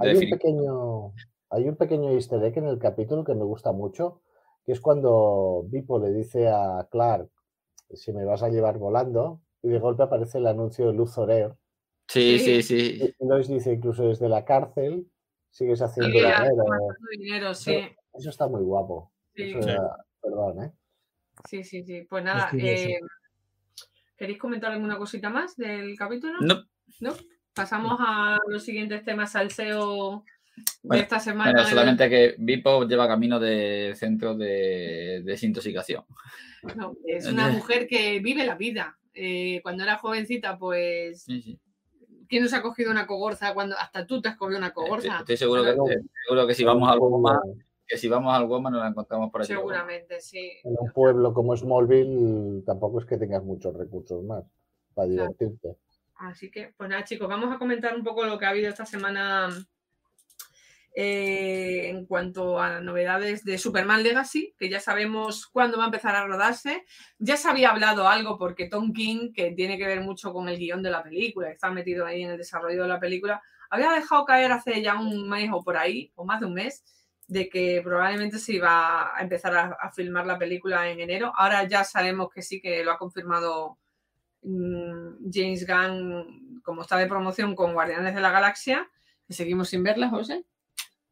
hay 0.00 0.16
un 0.16 0.30
pequeño, 0.30 1.12
hay 1.50 1.68
un 1.68 1.76
pequeño 1.76 2.12
easter 2.12 2.42
egg 2.42 2.58
en 2.58 2.66
el 2.66 2.78
capítulo 2.78 3.24
que 3.24 3.34
me 3.34 3.44
gusta 3.44 3.72
mucho, 3.72 4.22
que 4.68 4.72
es 4.72 4.82
cuando 4.82 5.62
Vipo 5.68 5.98
le 5.98 6.12
dice 6.12 6.46
a 6.46 6.86
Clark 6.90 7.30
si 7.94 8.12
me 8.12 8.26
vas 8.26 8.42
a 8.42 8.50
llevar 8.50 8.76
volando, 8.76 9.40
y 9.62 9.70
de 9.70 9.78
golpe 9.78 10.02
aparece 10.02 10.36
el 10.36 10.46
anuncio 10.46 10.88
de 10.88 10.92
Luthor 10.92 11.30
Air. 11.30 11.54
Sí, 12.06 12.38
Sí. 12.38 12.62
sí, 12.62 12.98
sí. 12.98 13.14
Y 13.18 13.26
Lois 13.26 13.48
dice 13.48 13.72
incluso 13.72 14.02
desde 14.08 14.28
la 14.28 14.44
cárcel 14.44 15.10
sigues 15.50 15.80
haciendo 15.80 16.18
Sí, 16.18 16.18
dinero. 16.26 16.56
gastando 16.66 17.08
dinero, 17.12 17.54
sí. 17.54 17.80
Eso 18.12 18.28
está 18.28 18.46
muy 18.46 18.62
guapo. 18.62 19.10
Sí, 19.34 19.44
Eso 19.44 19.58
era- 19.70 20.04
perdón, 20.20 20.62
¿eh? 20.64 20.72
sí, 21.48 21.64
sí, 21.64 21.82
sí. 21.82 22.02
Pues 22.02 22.22
nada, 22.24 22.50
eh, 22.58 22.98
¿queréis 24.18 24.38
comentar 24.38 24.70
alguna 24.70 24.98
cosita 24.98 25.30
más 25.30 25.56
del 25.56 25.96
capítulo? 25.96 26.40
No, 26.42 26.62
¿No? 27.00 27.14
Pasamos 27.54 27.96
a 28.00 28.38
los 28.48 28.62
siguientes 28.64 29.02
temas 29.02 29.32
salseo 29.32 30.24
de 30.58 30.88
Bueno, 30.88 31.02
esta 31.02 31.18
semana. 31.20 31.52
bueno, 31.52 31.68
solamente 31.68 32.08
que 32.08 32.34
Vipo 32.38 32.84
lleva 32.84 33.06
camino 33.08 33.38
de 33.40 33.92
centro 33.96 34.34
de 34.36 35.22
desintoxicación. 35.24 36.04
No, 36.76 36.94
es 37.06 37.26
una 37.26 37.48
mujer 37.70 37.86
que 37.86 38.20
vive 38.20 38.44
la 38.44 38.54
vida. 38.56 38.98
Eh, 39.14 39.60
cuando 39.62 39.82
era 39.84 39.96
jovencita, 39.98 40.58
pues, 40.58 41.22
Sí, 41.22 41.42
sí. 41.42 41.58
¿quién 42.28 42.42
nos 42.44 42.52
ha 42.52 42.62
cogido 42.62 42.90
una 42.90 43.06
cogorza 43.06 43.54
cuando 43.54 43.76
hasta 43.78 44.06
tú 44.06 44.20
te 44.20 44.28
has 44.28 44.36
cogido 44.36 44.58
una 44.58 44.72
cogorza? 44.72 45.18
estoy 45.20 45.36
seguro, 45.36 45.62
que, 45.64 45.70
Pero- 45.70 45.90
eh, 45.90 46.02
seguro 46.26 46.46
que 46.46 46.54
si 46.54 46.64
vamos 46.64 46.88
al 46.90 46.98
Goma, 47.00 47.40
que 47.86 47.96
si 47.96 48.06
vamos 48.08 48.34
al 48.34 48.46
Goma 48.46 48.70
nos 48.70 48.80
la 48.82 48.88
encontramos 48.88 49.30
por 49.30 49.40
allí. 49.40 49.48
Seguramente, 49.54 50.20
sí. 50.20 50.52
En 50.62 50.76
un 50.78 50.92
pueblo 50.92 51.32
como 51.32 51.56
Smallville 51.56 52.62
tampoco 52.64 53.00
es 53.00 53.06
que 53.06 53.16
tengas 53.16 53.42
muchos 53.42 53.74
recursos 53.74 54.22
más 54.24 54.44
para 54.94 55.08
Claro. 55.08 55.34
divertirte. 55.38 55.76
Así 56.16 56.50
que, 56.50 56.74
pues 56.76 56.90
nada, 56.90 57.04
chicos, 57.04 57.28
vamos 57.28 57.54
a 57.54 57.58
comentar 57.58 57.94
un 57.96 58.02
poco 58.04 58.24
lo 58.24 58.38
que 58.38 58.44
ha 58.44 58.50
habido 58.50 58.68
esta 58.68 58.84
semana 58.84 59.48
eh, 61.00 61.90
en 61.90 62.06
cuanto 62.06 62.58
a 62.58 62.80
novedades 62.80 63.44
de 63.44 63.56
Superman 63.56 64.02
Legacy, 64.02 64.56
que 64.58 64.68
ya 64.68 64.80
sabemos 64.80 65.46
cuándo 65.46 65.78
va 65.78 65.84
a 65.84 65.86
empezar 65.86 66.16
a 66.16 66.26
rodarse. 66.26 66.84
Ya 67.20 67.36
se 67.36 67.48
había 67.48 67.70
hablado 67.70 68.08
algo 68.08 68.36
porque 68.36 68.68
Tom 68.68 68.92
King, 68.92 69.32
que 69.32 69.52
tiene 69.52 69.78
que 69.78 69.86
ver 69.86 70.00
mucho 70.00 70.32
con 70.32 70.48
el 70.48 70.58
guion 70.58 70.82
de 70.82 70.90
la 70.90 71.04
película, 71.04 71.52
está 71.52 71.70
metido 71.70 72.04
ahí 72.04 72.24
en 72.24 72.30
el 72.30 72.36
desarrollo 72.36 72.82
de 72.82 72.88
la 72.88 72.98
película, 72.98 73.40
había 73.70 73.92
dejado 73.92 74.24
caer 74.24 74.50
hace 74.50 74.82
ya 74.82 74.98
un 74.98 75.28
mes 75.28 75.48
o 75.52 75.62
por 75.62 75.76
ahí, 75.76 76.10
o 76.16 76.24
más 76.24 76.40
de 76.40 76.46
un 76.46 76.54
mes, 76.54 76.82
de 77.28 77.48
que 77.48 77.80
probablemente 77.84 78.40
se 78.40 78.54
iba 78.54 79.16
a 79.16 79.22
empezar 79.22 79.56
a, 79.56 79.76
a 79.80 79.92
filmar 79.92 80.26
la 80.26 80.36
película 80.36 80.90
en 80.90 80.98
enero. 80.98 81.32
Ahora 81.36 81.62
ya 81.62 81.84
sabemos 81.84 82.28
que 82.28 82.42
sí 82.42 82.60
que 82.60 82.82
lo 82.82 82.90
ha 82.90 82.98
confirmado 82.98 83.78
mm, 84.42 85.30
James 85.32 85.64
Gunn, 85.64 86.60
como 86.64 86.82
está 86.82 86.96
de 86.96 87.06
promoción 87.06 87.54
con 87.54 87.72
Guardianes 87.72 88.16
de 88.16 88.20
la 88.20 88.32
Galaxia, 88.32 88.90
que 89.28 89.34
seguimos 89.34 89.68
sin 89.68 89.84
verla, 89.84 90.08
José. 90.08 90.44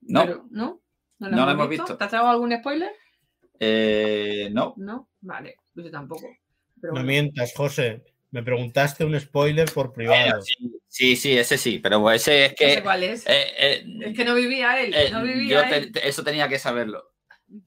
No, 0.03 0.21
Pero, 0.25 0.47
¿No? 0.51 0.83
No 1.19 1.47
la 1.47 1.53
hemos 1.53 1.69
visto. 1.69 1.97
¿Te 1.97 2.05
has 2.05 2.11
traído 2.11 2.29
algún 2.29 2.53
spoiler? 2.59 2.91
eh, 3.59 4.49
no. 4.53 4.75
No, 4.77 5.09
vale, 5.21 5.57
pues 5.75 5.87
yo 5.87 5.93
tampoco. 5.93 6.27
Pero 6.81 6.93
No 6.93 7.01
bueno. 7.01 7.07
mientas, 7.07 7.55
José. 7.55 8.05
Me 8.31 8.43
preguntaste 8.43 9.05
un 9.05 9.19
spoiler 9.19 9.71
por 9.73 9.93
privado. 9.93 10.43
Sí, 10.43 10.55
sí, 10.89 11.17
sí, 11.17 11.39
ese 11.39 11.57
sí, 11.57 11.79
pero 11.79 12.11
ese 12.11 12.47
es 12.47 12.51
No 12.53 12.69
sé 12.69 12.75
que. 12.77 12.83
cuál 12.83 13.03
es. 13.05 13.27
eh, 13.27 13.47
eh, 13.59 13.87
es 14.03 14.17
que 14.17 14.25
no 14.25 14.35
vivía 14.35 14.79
él, 14.81 14.93
eh, 14.93 15.11
no 15.11 15.21
yo 15.21 15.27
vivía 15.27 15.69
te- 15.69 15.77
él. 15.77 15.93
te- 15.93 16.07
eso 16.09 16.23
tenía 16.23 16.49
que 16.49 16.59
saberlo. 16.59 17.13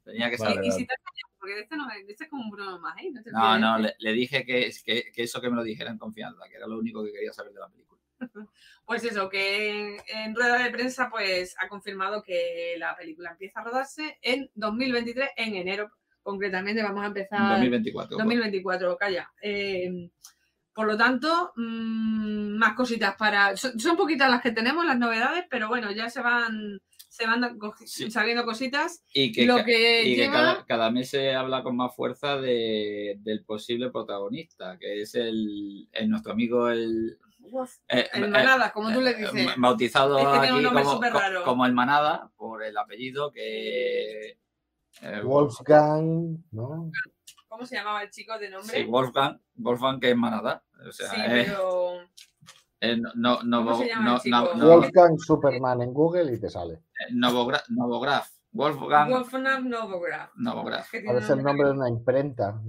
Tenía 0.04 0.30
que 0.30 0.38
Vale, 0.38 0.56
saberlo. 0.56 0.68
Y 0.68 0.72
si 0.72 0.86
te 0.86 0.94
has 0.94 1.00
callado, 1.00 1.36
porque 1.40 1.56
de 1.56 1.62
este, 1.62 1.76
no, 1.78 1.88
de 1.88 2.12
este 2.12 2.26
es 2.26 2.30
como 2.30 2.44
un 2.44 2.52
Bruno 2.52 2.78
más, 2.80 2.96
¿eh? 3.02 3.10
No, 3.12 3.24
te 3.24 3.32
No, 3.32 3.78
le 3.98 4.12
dije 4.14 4.46
que, 4.46 4.72
que, 4.86 5.12
que 5.12 5.24
eso 5.24 5.42
que 5.42 5.50
me 5.50 5.56
lo 5.56 5.64
dijera 5.64 5.90
en 5.90 5.98
confianza, 5.98 6.44
que 6.50 6.58
era 6.58 6.68
lo 6.68 6.78
único 6.78 7.04
que 7.04 7.14
quería 7.14 7.34
saber 7.34 7.54
de 7.54 7.60
la 7.62 7.70
película. 7.70 7.89
Pues 8.86 9.04
eso, 9.04 9.30
que 9.30 9.70
en, 9.70 9.98
en 10.08 10.36
rueda 10.36 10.64
de 10.64 10.72
prensa 10.72 11.10
pues 11.12 11.56
ha 11.60 11.68
confirmado 11.68 12.24
que 12.24 12.74
la 12.80 12.96
película 12.96 13.30
empieza 13.32 13.60
a 13.60 13.64
rodarse 13.64 14.18
en 14.24 14.50
2023, 14.56 15.30
en 15.38 15.56
enero 15.56 15.92
concretamente, 16.24 16.82
vamos 16.82 17.04
a 17.04 17.08
empezar 17.08 17.52
2024. 17.52 18.18
2024, 18.18 18.98
calla. 18.98 19.32
Eh, 19.44 20.10
por 20.74 20.88
lo 20.88 20.98
tanto, 20.98 21.52
mm, 21.56 22.58
más 22.58 22.74
cositas 22.74 23.16
para. 23.16 23.56
Son, 23.58 23.80
son 23.80 23.96
poquitas 23.98 24.30
las 24.30 24.42
que 24.42 24.52
tenemos, 24.52 24.86
las 24.86 24.98
novedades, 24.98 25.46
pero 25.50 25.68
bueno, 25.68 25.92
ya 25.92 26.10
se 26.10 26.22
van, 26.22 26.80
se 27.10 27.26
van 27.28 27.60
Sí. 27.86 28.10
sabiendo 28.10 28.44
cositas. 28.46 29.04
Y 29.14 29.32
que, 29.32 29.46
Lo 29.46 29.64
que 29.64 30.04
y 30.04 30.16
que 30.16 30.22
lleva. 30.24 30.34
cada, 30.34 30.66
cada 30.66 30.92
mes 30.92 31.10
se 31.10 31.34
habla 31.36 31.64
con 31.64 31.76
más 31.76 31.96
fuerza 31.96 32.38
de, 32.38 33.18
del 33.20 33.44
posible 33.44 33.90
protagonista, 33.92 34.78
que 34.80 35.02
es 35.02 35.16
el, 35.16 35.88
el 35.92 36.10
nuestro 36.10 36.32
amigo 36.32 36.70
el, 36.70 37.18
eh, 37.88 38.10
El 38.14 38.24
eh, 38.24 38.28
Manada, 38.28 38.72
como 38.72 38.92
tú 38.92 39.02
le 39.02 39.12
eh, 39.12 39.16
dices. 39.16 39.48
bautizado 39.58 40.18
Es 40.20 40.26
que 40.28 40.40
tiene 40.48 40.60
un 40.70 40.78
aquí 40.78 40.86
como, 40.86 41.00
co- 41.00 41.44
como 41.46 41.66
el 41.66 41.74
Manada 41.74 42.32
por 42.36 42.64
el 42.64 42.78
apellido 42.78 43.32
que 43.32 44.38
eh, 45.02 45.22
Wolfgang, 45.24 46.38
¿no? 46.52 46.92
¿Cómo 47.48 47.66
se 47.66 47.76
llamaba 47.76 48.04
el 48.04 48.10
chico 48.12 48.38
de 48.38 48.50
nombre? 48.50 48.76
sí, 48.78 48.84
Wolfgang, 48.86 49.40
Wolfgang 49.56 50.00
que 50.00 50.12
es 50.12 50.18
Manada, 50.18 50.64
o 50.88 50.92
sea, 50.92 51.10
Sí, 51.10 51.18
es- 51.26 51.48
pero. 51.48 52.00
no, 53.16 53.44
no, 53.44 53.58
¿Cómo 53.66 53.78
se 53.78 53.88
llama 53.88 54.06
el 54.06 54.14
no, 54.14 54.20
chico? 54.20 54.38
no, 54.38 54.54
no, 54.56 54.66
Wolfgang 54.68 55.18
Superman 55.20 55.82
en 55.82 55.94
Google 55.94 56.34
y 56.34 56.40
te 56.40 56.50
sale. 56.50 56.74
eh, 56.76 57.12
Novogra- 57.14 57.64
Novograph, 57.70 58.28
Wolfgang 58.52 59.10
Wolfgang 59.12 59.68
Novograph. 59.70 60.32
Novograph. 60.36 60.90
que 60.92 61.00
tiene 61.02 61.14
Parece 61.16 61.34
el 61.34 61.44
nombre 61.44 61.68
de 61.68 61.74
una 61.74 61.90
imprenta, 61.90 62.60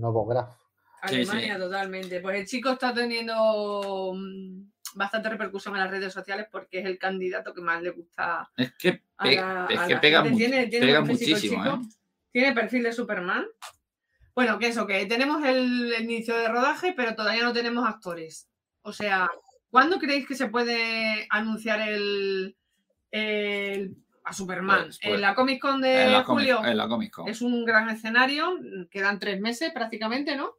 Novograph. 1.03 1.11
Sí, 1.11 1.25
sí. 1.25 1.31
Alemania, 1.31 1.59
totalmente. 1.59 2.21
Pues 2.21 2.39
el 2.41 2.47
chico 2.47 2.71
está 2.71 2.93
teniendo 2.95 4.13
mm, 4.15 4.63
bastante 4.95 5.29
repercusión 5.29 5.75
en 5.77 5.83
las 5.83 5.91
redes 5.91 6.13
sociales 6.13 6.47
porque 6.51 6.81
es 6.81 6.87
el 6.87 6.99
candidato 6.99 7.53
que 7.55 7.61
más 7.63 7.81
le 7.83 7.91
gusta 7.91 8.51
Es 8.57 8.73
que, 8.75 9.03
a 9.17 9.23
pe- 9.25 9.37
la, 9.37 9.67
es 9.71 9.79
a 9.79 9.87
que 9.87 9.95
la 9.95 10.01
pega, 10.01 10.25
mu- 10.25 10.37
Tiene, 10.37 10.67
pega 10.67 11.01
muchísimo, 11.01 11.63
chico. 11.65 11.77
¿eh? 11.77 11.89
Tiene 12.33 12.53
perfil 12.53 12.83
de 12.85 12.93
Superman. 12.93 13.47
Bueno, 14.35 14.59
que 14.59 14.69
eso, 14.69 14.87
que 14.87 15.05
tenemos 15.07 15.45
el, 15.45 15.93
el 15.93 16.05
inicio 16.05 16.37
de 16.37 16.49
rodaje, 16.49 16.93
pero 16.97 17.15
todavía 17.15 17.43
no 17.43 17.53
tenemos 17.53 17.87
actores. 17.89 18.49
O 18.83 18.93
sea, 18.93 19.29
¿Cuándo 19.71 19.99
creéis 20.01 20.27
que 20.27 20.35
se 20.35 20.49
puede 20.49 21.29
anunciar 21.31 21.81
el, 21.89 22.57
el- 23.13 23.97
a 24.25 24.33
Superman? 24.33 24.85
Pues- 24.87 24.99
pues, 25.03 25.15
¿En 25.15 25.21
la 25.21 25.35
Comic 25.35 25.61
Con 25.61 25.81
de 25.81 26.03
en, 26.05 26.13
la 26.13 26.25
Comic, 26.25 26.47
julio? 26.55 26.65
en 26.69 26.77
la 26.77 26.89
Comic 26.89 27.13
Con. 27.13 27.29
Es 27.29 27.41
un 27.41 27.65
gran 27.65 27.89
escenario, 27.89 28.59
quedan 28.91 29.19
tres 29.21 29.41
meses 29.41 29.71
prácticamente, 29.73 30.35
¿no? 30.37 30.55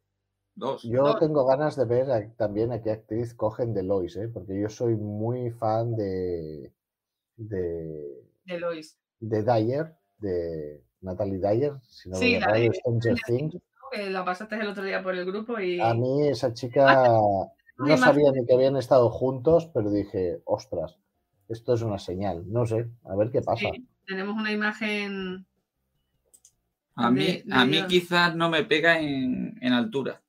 Dos. 0.56 0.84
Yo 0.84 1.04
No. 1.04 1.18
tengo 1.18 1.46
ganas 1.46 1.76
de 1.76 1.86
ver 1.86 2.12
a- 2.12 2.30
también 2.36 2.72
a 2.72 2.82
qué 2.82 2.92
actriz 2.92 3.34
cogen 3.34 3.74
de 3.74 3.84
Lois, 3.84 4.16
¿eh? 4.18 4.28
porque 4.28 4.60
yo 4.60 4.70
soy 4.70 4.96
muy 4.96 5.50
fan 5.52 5.96
de, 5.96 6.72
de, 7.38 8.24
De 8.46 8.60
Lois. 8.60 8.98
de 9.20 9.44
Dyer, 9.44 9.96
de 10.20 10.84
Natalie 11.02 11.40
Dyer, 11.40 11.74
si 11.88 12.10
no 12.10 12.16
Sí, 12.18 12.34
me 12.34 12.40
la 12.42 12.52
de- 12.54 12.72
Stranger 12.74 13.16
Things. 13.26 13.58
La 14.10 14.24
pasaste 14.24 14.56
el 14.56 14.68
otro 14.68 14.84
día 14.84 15.02
por 15.04 15.16
el 15.16 15.26
grupo 15.26 15.60
y. 15.60 15.80
A 15.82 15.94
mí 15.94 16.28
esa 16.28 16.54
chica 16.54 17.20
no 17.78 17.98
sabía 17.98 18.32
ni 18.32 18.46
que 18.46 18.54
habían 18.54 18.78
estado 18.78 19.10
juntos, 19.10 19.70
pero 19.74 19.90
dije, 19.92 20.42
ostras, 20.46 20.98
esto 21.50 21.74
es 21.74 21.82
una 21.82 21.98
señal. 22.00 22.44
No 22.50 22.66
sé, 22.66 22.88
a 23.04 23.16
ver 23.18 23.32
qué 23.32 23.42
pasa. 23.42 23.68
Sí, 23.74 23.86
tenemos 24.06 24.36
una 24.36 24.52
imagen. 24.52 25.46
A 26.96 27.10
mí, 27.10 27.26
de- 27.26 27.44
de 27.46 27.54
a 27.54 27.66
mí 27.66 27.72
Dios. 27.78 27.88
quizás 27.88 28.36
no 28.36 28.50
me 28.50 28.64
pega 28.64 29.00
en, 29.00 29.58
en 29.62 29.74
altura. 29.74 30.22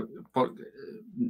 Por- 0.00 0.08
porque, 0.32 0.62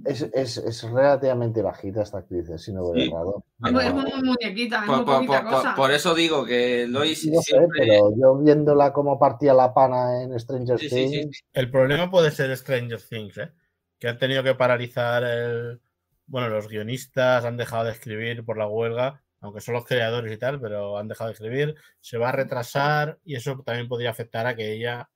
Es, 0.05 0.23
es- 0.35 0.57
es 0.59 0.83
relativamente 0.83 1.63
bajita 1.63 2.03
esta 2.03 2.19
actriz, 2.19 2.49
eh, 2.51 2.59
si 2.59 2.73
no 2.73 2.83
voy 2.83 3.03
Sí. 3.03 3.09
errado. 3.09 3.45
Es 3.65 3.73
muy, 3.73 3.85
es 3.85 3.95
muy 3.95 4.23
muñequita, 4.25 4.81
es 4.81 4.87
por, 4.87 4.97
muy 4.97 5.05
por- 5.05 5.15
poquita 5.15 5.43
por- 5.43 5.51
cosa. 5.53 5.75
por 5.77 5.91
eso 5.93 6.13
digo 6.15 6.45
que 6.45 6.87
Lois 6.89 7.25
No 7.33 7.41
sé, 7.41 7.69
pero 7.79 8.13
yo 8.17 8.37
viéndola 8.39 8.93
como 8.93 9.17
partía 9.17 9.55
la 9.55 9.73
pana 9.73 10.23
en 10.25 10.39
Stranger 10.41 10.79
Sí, 10.81 10.89
sí, 10.89 11.09
sí, 11.09 11.21
Things, 11.21 11.37
sí. 11.39 11.45
El 11.53 11.71
problema 11.71 12.11
puede 12.11 12.33
ser 12.33 12.57
Stranger 12.57 13.01
Things, 13.01 13.39
¿eh? 13.39 13.53
que 14.01 14.09
han 14.09 14.19
tenido 14.19 14.43
que 14.43 14.57
paralizar 14.57 15.23
el. 15.23 15.81
Bueno, 16.27 16.49
los 16.49 16.67
guionistas 16.69 17.45
han 17.45 17.57
dejado 17.57 17.85
de 17.85 17.93
escribir 17.93 18.45
por 18.45 18.59
la 18.59 18.67
huelga, 18.67 19.23
aunque 19.41 19.61
son 19.61 19.75
los 19.75 19.85
creadores 19.85 20.33
y 20.33 20.37
tal, 20.37 20.61
pero 20.61 20.99
han 20.99 21.07
dejado 21.07 21.29
de 21.29 21.35
escribir. 21.35 21.77
Se 22.01 22.19
va 22.19 22.31
a 22.31 22.33
retrasar 22.33 23.21
y 23.25 23.37
eso 23.37 23.63
también 23.65 23.87
podría 23.87 24.11
afectar 24.11 24.49
a 24.49 24.57
que 24.57 24.73
ella 24.73 25.09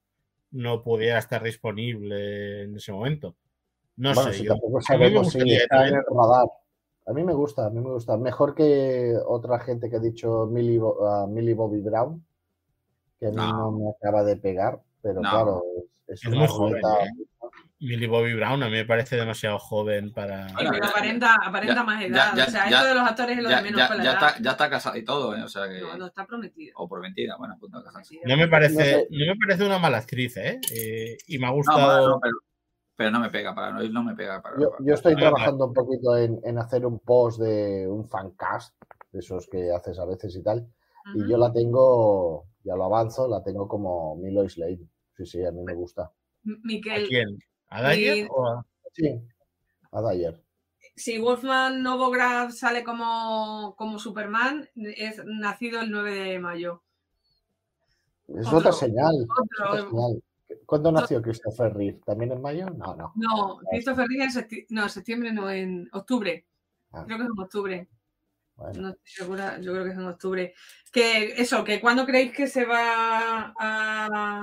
no 0.53 0.82
pudiera 0.82 1.18
estar 1.18 1.42
disponible 1.42 2.62
en 2.64 2.76
ese 2.76 2.92
momento. 2.92 3.34
No 3.96 4.14
bueno, 4.14 4.30
sé, 4.32 4.38
si 4.38 4.44
yo- 4.44 4.53
tampoco 4.53 4.78
a 4.78 4.78
mí 4.78 4.78
me 4.78 4.82
sabemos 4.82 5.32
si 5.32 5.53
está 5.55 5.88
en 5.88 5.94
el 5.94 6.03
radar. 6.11 6.46
A 7.07 7.12
mí 7.12 7.24
me 7.24 7.32
gusta, 7.34 7.66
a 7.66 7.70
mí 7.70 7.80
me 7.80 7.90
gusta. 7.90 8.16
Mejor 8.16 8.55
que 8.55 9.14
otra 9.26 9.59
gente 9.61 9.90
que 9.90 9.96
ha 9.96 10.01
dicho 10.01 10.46
Millie, 10.46 10.80
ah, 11.03 11.26
Millie 11.28 11.55
Bobby 11.55 11.80
Brown, 11.80 12.24
que 13.18 13.26
a 13.26 13.30
mí 13.30 13.36
no, 13.36 13.70
No. 13.70 13.72
me 13.72 13.90
acaba 13.90 14.22
de 14.22 14.36
pegar, 14.36 14.80
pero 15.03 15.20
No. 15.20 15.30
claro, 15.30 15.62
es, 16.07 16.20
Es 16.22 16.26
una 16.26 16.38
muy 16.38 16.46
joven, 16.48 16.76
¿eh? 16.76 17.24
Millie 17.81 18.07
Bobby 18.09 18.35
Brown 18.35 18.62
a 18.62 18.66
mí 18.66 18.72
me 18.72 18.85
parece 18.85 19.16
demasiado 19.16 19.59
joven 19.59 20.12
para. 20.12 20.49
Bueno, 20.53 20.70
pero 20.72 20.85
aparenta, 20.87 21.35
aparenta 21.43 21.74
ya- 21.76 21.83
más 21.85 22.03
edad. 22.05 22.33
ya- 22.37 22.45
o 22.45 22.51
sea, 22.51 22.68
ya- 22.70 22.76
esto 22.76 22.89
de 22.89 22.95
los 22.95 23.05
actores 23.09 23.39
es 23.39 23.43
lo 23.43 23.51
Ya, 23.51 23.57
de 23.57 23.62
menos 23.62 23.78
ya- 23.81 23.89
con 23.89 23.97
la 23.99 24.05
ya 24.05 24.11
edad. 24.12 24.28
está, 24.28 24.43
ya 24.43 24.51
está 24.51 24.70
casada 24.70 24.99
y 24.99 25.05
todo, 25.05 25.35
¿eh? 25.35 25.43
o 25.43 25.49
sea 25.49 25.66
que. 25.68 25.81
No, 25.81 25.97
no 25.97 26.07
está 26.07 26.26
prometido. 26.26 26.72
O 26.76 26.89
prometida, 26.89 27.37
bueno, 27.39 27.55
a 27.55 27.57
punto 27.59 27.78
de 27.78 27.85
casarse. 27.85 28.20
No 28.24 28.37
me 28.37 28.45
No 28.45 28.51
parece, 28.51 29.07
no 29.11 29.26
me 29.26 29.37
parece 29.47 29.64
una 29.64 29.78
mala 29.78 29.99
actriz, 29.99 30.37
¿eh? 30.37 30.61
Eh, 30.76 31.16
y 31.26 31.39
me 31.39 31.47
ha 31.47 31.51
No, 31.51 31.57
gustado. 31.57 32.09
no, 32.11 32.20
pero, 32.20 32.35
pero 32.97 33.11
no 33.11 33.20
me 33.20 33.31
pega, 33.31 33.55
para 33.55 33.70
Lois 33.70 33.91
no 33.91 34.03
me 34.05 34.14
pega. 34.14 34.43
Para, 34.43 34.61
Yo, 34.61 34.72
yo 34.81 34.95
estoy 34.95 35.16
trabajando 35.16 35.66
un 35.66 35.72
poquito 35.72 36.18
en, 36.18 36.39
en 36.45 36.59
hacer 36.59 36.85
un 36.85 36.99
post 36.99 37.41
de 37.41 37.87
un 37.89 38.07
fancast, 38.11 38.74
de 39.11 39.20
esos 39.20 39.49
que 39.51 39.72
haces 39.72 39.99
a 39.99 40.05
veces 40.05 40.37
y 40.37 40.43
tal, 40.43 40.66
y 41.14 41.26
yo 41.31 41.39
la 41.39 41.51
tengo, 41.51 42.45
ya 42.62 42.76
lo 42.76 42.85
avanzo, 42.85 43.26
la 43.26 43.43
tengo 43.43 43.66
como 43.66 44.16
Milois 44.16 44.59
Lane. 44.59 44.87
Sí, 45.16 45.24
sí, 45.24 45.45
a 45.45 45.51
mí 45.51 45.62
me 45.64 45.72
gusta. 45.74 46.11
M- 46.45 46.57
¿A 46.57 46.61
Miquel, 46.62 47.09
quién? 47.09 47.39
¿A 47.70 47.90
Dyer 47.90 48.16
Y- 48.18 48.28
o 48.30 48.46
a- 48.48 48.66
Sí, 48.92 49.20
a 49.92 50.02
Dyer. 50.02 50.42
si 50.96 51.18
Wolfman 51.18 51.82
Novograd 51.82 52.50
sale 52.50 52.82
como, 52.84 53.74
como 53.78 53.98
Superman, 53.98 54.68
es 54.74 55.24
nacido 55.24 55.80
el 55.80 55.90
9 55.90 56.12
de 56.14 56.38
mayo. 56.38 56.82
Es 58.28 58.46
Otro- 58.46 58.58
otra 58.58 58.72
señal. 58.72 59.14
es 59.14 59.28
otro- 59.30 59.70
otra 59.70 59.88
señal. 59.90 60.22
¿Cuándo 60.66 60.92
nació 60.92 61.22
Christopher 61.22 61.72
Reeve? 61.74 62.00
¿También 62.04 62.32
en 62.32 62.42
mayo? 62.42 62.66
No, 62.70 62.94
no. 62.94 63.12
No, 63.16 63.60
Christopher 63.70 64.06
Reeve 64.08 64.24
en 64.24 64.30
septiembre, 64.32 64.66
no, 64.70 64.88
septiembre 64.88 65.32
no, 65.32 65.50
en 65.50 65.88
octubre. 65.92 66.44
Ah. 66.92 67.04
Creo 67.06 67.18
que 67.18 67.24
es 67.24 67.30
en 67.30 67.40
octubre. 67.40 67.88
Bueno, 68.61 68.80
No 68.82 68.88
estoy 68.90 69.02
segura, 69.24 69.58
yo 69.61 69.72
creo 69.72 69.84
que 69.84 69.90
es 69.90 69.96
en 69.96 70.06
octubre. 70.06 70.54
Que 70.92 71.34
eso, 71.40 71.64
que 71.64 71.80
cuando 71.80 72.04
creéis 72.04 72.32
que 72.32 72.46
se 72.46 72.64
va 72.64 73.54
a. 73.58 74.40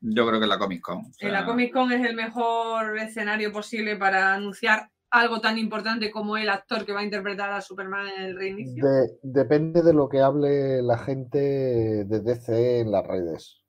Yo 0.00 0.26
creo 0.26 0.40
que 0.40 0.46
la 0.46 0.58
Comic 0.58 0.80
Con. 0.82 0.98
o 0.98 1.28
la 1.28 1.44
Comic 1.44 1.72
Con 1.72 1.90
es 1.92 2.04
el 2.08 2.14
mejor 2.16 2.96
escenario 2.98 3.50
posible 3.52 3.96
para 3.96 4.34
anunciar 4.34 4.88
algo 5.10 5.40
tan 5.40 5.56
importante 5.58 6.10
como 6.10 6.36
el 6.36 6.48
actor 6.48 6.84
que 6.84 6.92
va 6.92 7.00
a 7.00 7.04
interpretar 7.04 7.50
a 7.52 7.60
Superman 7.60 8.06
en 8.08 8.22
el 8.24 8.36
reinicio. 8.36 8.84
de- 8.84 9.18
depende 9.22 9.82
de 9.82 9.92
lo 9.94 10.08
que 10.08 10.20
hable 10.20 10.82
la 10.82 10.98
gente 10.98 11.38
de 11.38 12.20
DC 12.20 12.80
en 12.80 12.90
las 12.92 13.06
redes. 13.06 13.62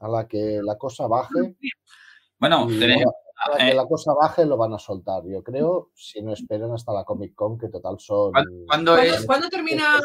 A 0.00 0.08
la 0.08 0.26
que 0.28 0.60
la 0.64 0.76
cosa 0.76 1.06
baje, 1.06 1.54
Bueno, 2.38 2.66
y 2.70 2.78
a 3.44 3.50
la 3.50 3.56
que 3.56 3.70
eh, 3.70 3.74
la 3.74 3.86
cosa 3.86 4.12
baje 4.14 4.44
lo 4.46 4.56
van 4.56 4.72
a 4.74 4.78
soltar, 4.78 5.22
yo 5.26 5.42
creo, 5.42 5.90
si 5.94 6.20
no 6.22 6.32
esperan 6.32 6.72
hasta 6.72 6.92
la 6.92 7.04
Comic 7.04 7.34
Con, 7.34 7.58
que 7.58 7.68
total 7.68 7.96
son... 7.98 8.32
¿cuán- 8.32 8.44
¿cuándo 8.66 8.94
¿Cuándo, 8.94 9.14
es? 9.14 9.26
cuándo 9.26 9.48
termina 9.48 9.96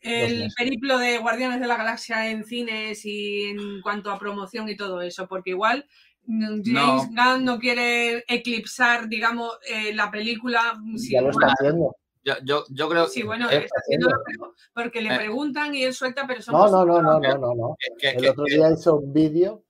el 0.00 0.48
periplo 0.56 0.98
de 0.98 1.18
Guardianes 1.18 1.60
de 1.60 1.66
la 1.66 1.76
Galaxia 1.76 2.30
en 2.30 2.44
cines 2.44 3.04
y 3.04 3.44
en 3.44 3.80
cuanto 3.82 4.10
a 4.10 4.18
promoción 4.18 4.68
y 4.68 4.76
todo 4.76 5.00
eso? 5.00 5.26
Porque 5.26 5.50
igual 5.50 5.86
mm, 6.26 6.60
James 6.64 7.08
Gunn 7.08 7.44
no 7.44 7.58
quiere 7.58 8.24
eclipsar, 8.28 9.08
digamos, 9.08 9.58
eh, 9.68 9.94
la 9.94 10.10
película. 10.10 10.74
Si, 10.96 11.12
Ya 11.12 11.22
lo 11.22 11.30
está 11.30 11.46
haciendo. 11.46 11.96
Yo, 12.24 12.34
yo, 12.44 12.64
yo 12.70 12.88
creo 12.88 13.06
sí, 13.06 13.22
bueno, 13.22 13.48
eh, 13.50 13.58
está 13.64 13.78
haciéndolo, 13.80 14.16
pero- 14.26 14.52
porque 14.74 15.00
le 15.00 15.14
eh. 15.14 15.16
preguntan 15.16 15.74
y 15.76 15.84
él 15.84 15.94
suelta, 15.94 16.26
pero 16.26 16.42
son 16.42 16.54
No, 16.54 16.68
no, 16.68 16.84
no, 16.84 17.00
no, 17.00 17.20
no, 17.20 17.38
no, 17.38 17.54
no. 17.54 17.76
que- 17.78 17.96
que- 18.10 18.16
El 18.16 18.22
que- 18.22 18.30
otro 18.30 18.44
día 18.44 18.70
hizo 18.72 18.96
un 18.96 19.12
vídeo 19.12 19.62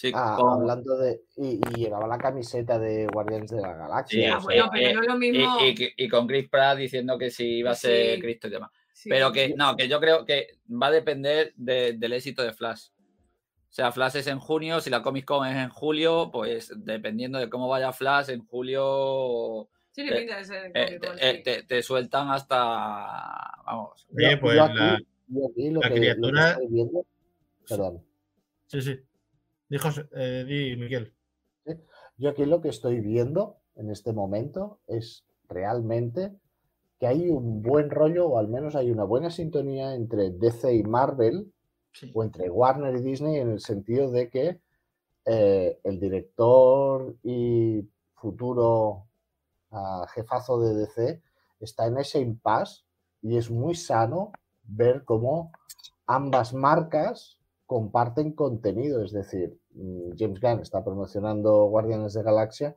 sí, 0.00 0.12
ah, 0.14 0.34
con- 0.38 0.60
hablando 0.60 0.96
de... 0.96 1.20
Y, 1.36 1.60
y 1.72 1.74
llevaba 1.84 2.06
la 2.06 2.18
camiseta 2.18 2.78
de 2.78 3.06
Guardianes 3.06 3.50
de 3.50 3.60
la 3.60 3.72
Sí, 3.72 3.78
Galaxia. 3.78 4.36
Ah, 4.36 4.40
sea, 4.40 4.48
pero 4.48 4.70
eh, 4.74 4.94
no 4.94 5.00
es 5.02 5.06
lo 5.08 5.14
y, 5.16 5.18
mismo. 5.18 5.56
y- 5.60 5.92
y 5.96 6.08
con 6.08 6.26
Chris 6.26 6.48
Pratt 6.48 6.78
diciendo 6.78 7.18
que 7.18 7.30
si 7.30 7.58
iba 7.58 7.72
a 7.72 7.74
ser 7.74 8.14
Sí. 8.16 8.20
Cristo 8.22 8.46
y 8.48 8.50
demás. 8.50 8.70
Sí. 8.92 9.08
Pero 9.08 9.32
que 9.32 9.54
no, 9.54 9.76
que 9.76 9.88
yo 9.88 10.00
creo 10.00 10.24
que 10.24 10.58
va 10.70 10.86
a 10.88 10.90
depender 10.90 11.52
de- 11.56 11.92
del 11.94 12.12
éxito 12.14 12.42
de 12.42 12.52
Flash. 12.52 12.88
O 12.88 13.72
sea, 13.72 13.92
Flash 13.92 14.16
es 14.16 14.26
en 14.26 14.38
junio, 14.40 14.80
si 14.80 14.90
la 14.90 15.00
Comic 15.02 15.24
Con 15.24 15.46
es 15.46 15.56
en 15.56 15.68
julio, 15.70 16.30
pues 16.32 16.72
dependiendo 16.76 17.38
de 17.38 17.48
cómo 17.48 17.68
vaya 17.68 17.92
Flash, 17.92 18.30
en 18.30 18.44
julio 18.44 19.68
eh, 19.96 20.16
pinta 20.18 20.36
de 20.38 20.44
ser 20.44 20.72
eh, 20.74 20.86
Comic 20.86 21.00
te, 21.00 21.06
Con, 21.08 21.16
eh, 21.20 21.32
sí. 21.36 21.42
te- 21.44 21.62
te 21.62 21.82
sueltan 21.82 22.30
hasta. 22.30 22.56
Vamos. 23.66 24.06
Oye, 24.16 24.36
pues 24.38 24.56
yo 24.56 24.64
aquí- 24.64 24.74
la- 24.76 24.98
yo 25.28 25.46
aquí 25.50 25.70
lo 25.70 25.80
la 25.80 25.88
que- 25.88 25.88
lo 25.88 25.94
que 25.94 26.00
criatura- 26.00 26.50
estoy 26.50 26.66
viendo- 26.68 27.06
Perdón. 27.68 28.04
Sí, 28.66 28.82
sí. 28.82 28.98
Dijo, 29.70 29.88
eh, 30.16 30.44
di, 30.46 30.76
Miguel. 30.76 31.14
Yo 32.16 32.30
aquí 32.30 32.44
lo 32.44 32.60
que 32.60 32.68
estoy 32.68 33.00
viendo 33.00 33.56
en 33.76 33.90
este 33.90 34.12
momento 34.12 34.80
es 34.88 35.24
realmente 35.48 36.36
que 36.98 37.06
hay 37.06 37.30
un 37.30 37.62
buen 37.62 37.88
rollo, 37.88 38.26
o 38.28 38.38
al 38.38 38.48
menos 38.48 38.74
hay 38.74 38.90
una 38.90 39.04
buena 39.04 39.30
sintonía 39.30 39.94
entre 39.94 40.30
DC 40.30 40.74
y 40.74 40.82
Marvel, 40.82 41.52
Sí. 41.92 42.12
o 42.14 42.22
entre 42.22 42.48
Warner 42.48 42.94
y 42.96 43.02
Disney, 43.02 43.36
en 43.38 43.50
el 43.50 43.60
sentido 43.60 44.12
de 44.12 44.28
que 44.28 44.60
eh, 45.24 45.80
el 45.82 45.98
director 45.98 47.16
y 47.24 47.88
futuro 48.14 49.06
ah, 49.72 50.06
jefazo 50.14 50.60
de 50.60 50.74
DC 50.74 51.20
está 51.58 51.86
en 51.86 51.98
ese 51.98 52.20
impasse 52.20 52.84
y 53.22 53.36
es 53.36 53.50
muy 53.50 53.74
sano 53.74 54.30
ver 54.62 55.04
cómo 55.04 55.50
ambas 56.06 56.54
marcas 56.54 57.39
comparten 57.70 58.32
contenido, 58.32 59.04
es 59.04 59.12
decir, 59.12 59.56
mm, 59.74 60.16
James 60.18 60.40
Gunn 60.40 60.58
está 60.60 60.82
promocionando 60.82 61.66
Guardianes 61.66 62.14
de 62.14 62.24
Galaxia 62.24 62.74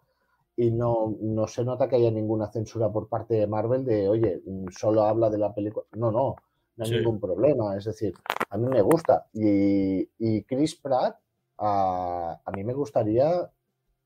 y 0.55 0.69
no, 0.69 1.15
no 1.19 1.47
se 1.47 1.65
nota 1.65 1.89
que 1.89 1.95
haya 1.95 2.11
ninguna 2.11 2.51
censura 2.51 2.91
por 2.91 3.07
parte 3.09 3.33
de 3.33 3.47
Marvel 3.47 3.85
de, 3.85 4.07
oye, 4.07 4.43
mm, 4.45 4.67
solo 4.69 5.01
habla 5.01 5.31
de 5.31 5.39
la 5.39 5.51
película. 5.51 5.83
No, 5.93 6.11
no, 6.11 6.35
no 6.75 6.83
hay 6.85 6.91
Sí. 6.91 6.95
ningún 6.97 7.19
problema. 7.19 7.75
Es 7.75 7.85
decir, 7.85 8.13
a 8.51 8.55
mí 8.55 8.67
me 8.67 8.83
gusta. 8.83 9.25
Y, 9.33 10.07
y 10.19 10.43
Chris 10.43 10.75
Pratt, 10.75 11.17
a, 11.57 12.39
a 12.45 12.51
mí 12.51 12.63
me 12.63 12.73
gustaría 12.75 13.49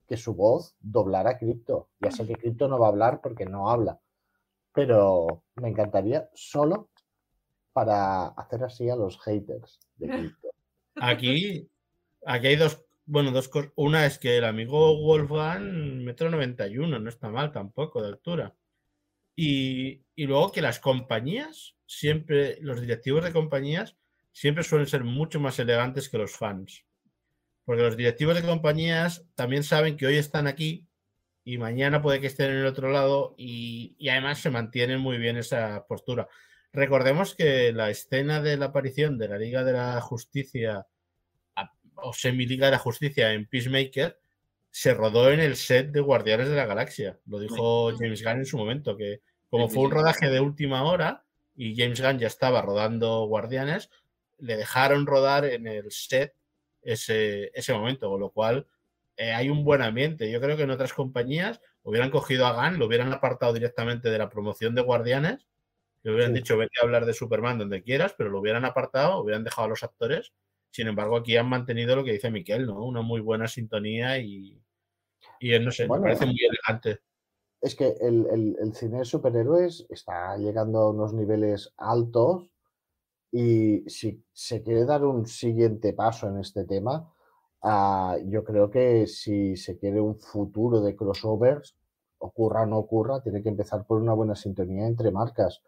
que 0.07 0.15
su 0.15 0.35
voz 0.35 0.73
doblara 0.79 1.31
a 1.31 1.37
Crypto. 1.37 1.89
Ya 1.99 2.11
sé 2.11 2.25
que 2.25 2.35
Crypto 2.35 2.69
no 2.69 2.79
va 2.79 2.85
a 2.87 2.91
hablar 2.91 3.19
porque 3.19 3.45
no 3.45 3.69
habla, 3.69 3.99
pero 4.73 5.43
me 5.55 5.67
encantaría 5.67 6.29
solo 6.33 6.87
para 7.73 8.27
hacer 8.27 8.63
así 8.63 8.89
a 8.89 8.95
los 8.95 9.19
haters 9.19 9.79
de 9.97 10.07
Crypto. 10.15 10.46
Aquí, 10.99 11.69
aquí 12.25 12.47
hay 12.47 12.55
dos, 12.55 12.83
bueno, 13.05 13.31
dos 13.31 13.47
cosas. 13.47 13.71
Una 13.75 14.05
es 14.05 14.17
que 14.17 14.37
el 14.37 14.45
amigo 14.45 15.01
Wolfgang, 15.01 16.03
metro 16.03 16.29
91, 16.29 16.99
no 16.99 17.09
está 17.09 17.29
mal 17.29 17.51
tampoco 17.51 18.01
de 18.01 18.09
altura. 18.09 18.55
Y, 19.35 20.01
y 20.15 20.25
luego 20.25 20.51
que 20.51 20.61
las 20.61 20.79
compañías, 20.79 21.75
siempre, 21.85 22.57
los 22.61 22.81
directivos 22.81 23.23
de 23.23 23.31
compañías, 23.31 23.95
siempre 24.31 24.63
suelen 24.63 24.87
ser 24.87 25.03
mucho 25.03 25.39
más 25.39 25.59
elegantes 25.59 26.09
que 26.09 26.17
los 26.17 26.35
fans. 26.35 26.83
Porque 27.65 27.83
los 27.83 27.97
directivos 27.97 28.35
de 28.35 28.43
compañías 28.43 29.25
también 29.35 29.63
saben 29.63 29.97
que 29.97 30.07
hoy 30.07 30.15
están 30.15 30.47
aquí 30.47 30.87
y 31.43 31.57
mañana 31.57 32.01
puede 32.01 32.19
que 32.19 32.27
estén 32.27 32.51
en 32.51 32.57
el 32.57 32.65
otro 32.65 32.91
lado 32.91 33.35
y, 33.37 33.95
y 33.97 34.09
además 34.09 34.39
se 34.39 34.49
mantiene 34.49 34.97
muy 34.97 35.17
bien 35.17 35.37
esa 35.37 35.85
postura. 35.87 36.27
Recordemos 36.73 37.35
que 37.35 37.71
la 37.73 37.89
escena 37.89 38.41
de 38.41 38.57
la 38.57 38.67
aparición 38.67 39.17
de 39.17 39.27
la 39.27 39.37
Liga 39.37 39.63
de 39.63 39.73
la 39.73 39.99
Justicia 40.01 40.85
o 41.95 42.13
Semi-Liga 42.13 42.67
de 42.67 42.73
la 42.73 42.79
Justicia 42.79 43.33
en 43.33 43.47
Peacemaker 43.47 44.19
se 44.69 44.93
rodó 44.93 45.31
en 45.31 45.39
el 45.39 45.55
set 45.55 45.91
de 45.91 46.01
Guardianes 46.01 46.49
de 46.49 46.55
la 46.55 46.65
Galaxia. 46.65 47.19
Lo 47.25 47.39
dijo 47.39 47.91
James 47.97 48.23
Gunn 48.23 48.39
en 48.39 48.45
su 48.45 48.57
momento, 48.57 48.95
que 48.95 49.21
como 49.49 49.69
fue 49.69 49.83
un 49.83 49.91
rodaje 49.91 50.29
de 50.29 50.39
última 50.39 50.83
hora 50.83 51.23
y 51.55 51.75
James 51.75 52.01
Gunn 52.01 52.19
ya 52.19 52.27
estaba 52.27 52.61
rodando 52.61 53.25
Guardianes, 53.25 53.89
le 54.37 54.55
dejaron 54.55 55.07
rodar 55.07 55.45
en 55.45 55.65
el 55.65 55.91
set 55.91 56.35
ese, 56.83 57.51
ese 57.55 57.73
momento, 57.73 58.09
con 58.09 58.19
lo 58.19 58.29
cual 58.29 58.67
eh, 59.15 59.31
hay 59.33 59.49
un 59.49 59.63
buen 59.63 59.81
ambiente. 59.81 60.29
Yo 60.31 60.39
creo 60.39 60.55
que 60.55 60.63
en 60.63 60.69
otras 60.69 60.93
compañías 60.93 61.59
hubieran 61.81 62.11
cogido 62.11 62.45
a 62.45 62.53
Gunn, 62.53 62.77
lo 62.77 62.85
hubieran 62.85 63.11
apartado 63.11 63.53
directamente 63.53 64.11
de 64.11 64.17
la 64.19 64.29
promoción 64.29 64.75
de 64.75 64.81
Guardianes, 64.81 65.47
le 66.09 66.15
hubieran 66.15 66.33
Sí. 66.33 66.39
dicho 66.39 66.57
vete 66.57 66.73
a 66.81 66.85
hablar 66.85 67.05
de 67.05 67.13
Superman 67.13 67.57
donde 67.59 67.83
quieras, 67.83 68.15
pero 68.17 68.29
lo 68.29 68.39
hubieran 68.39 68.65
apartado, 68.65 69.21
hubieran 69.21 69.43
dejado 69.43 69.65
a 69.67 69.69
los 69.69 69.83
actores. 69.83 70.33
Sin 70.71 70.87
embargo, 70.87 71.17
aquí 71.17 71.37
han 71.37 71.49
mantenido 71.49 71.95
lo 71.95 72.03
que 72.03 72.13
dice 72.13 72.31
Miquel, 72.31 72.65
¿no? 72.67 72.83
Una 72.85 73.01
muy 73.01 73.21
buena 73.21 73.47
sintonía 73.47 74.19
y, 74.19 74.61
y 75.39 75.53
eh, 75.53 75.59
no 75.59 75.71
sé, 75.71 75.87
Bueno. 75.87 76.03
me 76.03 76.09
parece 76.09 76.25
muy 76.27 76.39
elegante. 76.41 77.01
Es 77.61 77.75
que 77.75 77.95
el, 78.01 78.25
el- 78.31 78.55
el 78.59 78.73
cine 78.75 78.99
de 78.99 79.05
superhéroes 79.05 79.85
está 79.89 80.37
llegando 80.37 80.79
a 80.79 80.89
unos 80.91 81.13
niveles 81.13 81.73
altos 81.77 82.49
y 83.31 83.83
si 83.89 84.23
se 84.33 84.63
quiere 84.63 84.85
dar 84.85 85.03
un 85.05 85.25
siguiente 85.25 85.93
paso 85.93 86.27
en 86.29 86.39
este 86.39 86.65
tema, 86.65 87.13
ah, 87.63 88.17
yo 88.25 88.43
creo 88.43 88.69
que 88.71 89.07
si 89.07 89.55
se 89.57 89.77
quiere 89.77 89.99
un 90.01 90.19
futuro 90.19 90.81
de 90.81 90.95
crossovers, 90.95 91.75
ocurra 92.19 92.63
o 92.63 92.65
no 92.65 92.77
ocurra, 92.79 93.21
tiene 93.21 93.43
que 93.43 93.49
empezar 93.49 93.85
por 93.85 94.01
una 94.01 94.13
buena 94.13 94.35
sintonía 94.35 94.87
entre 94.87 95.11
marcas. 95.11 95.61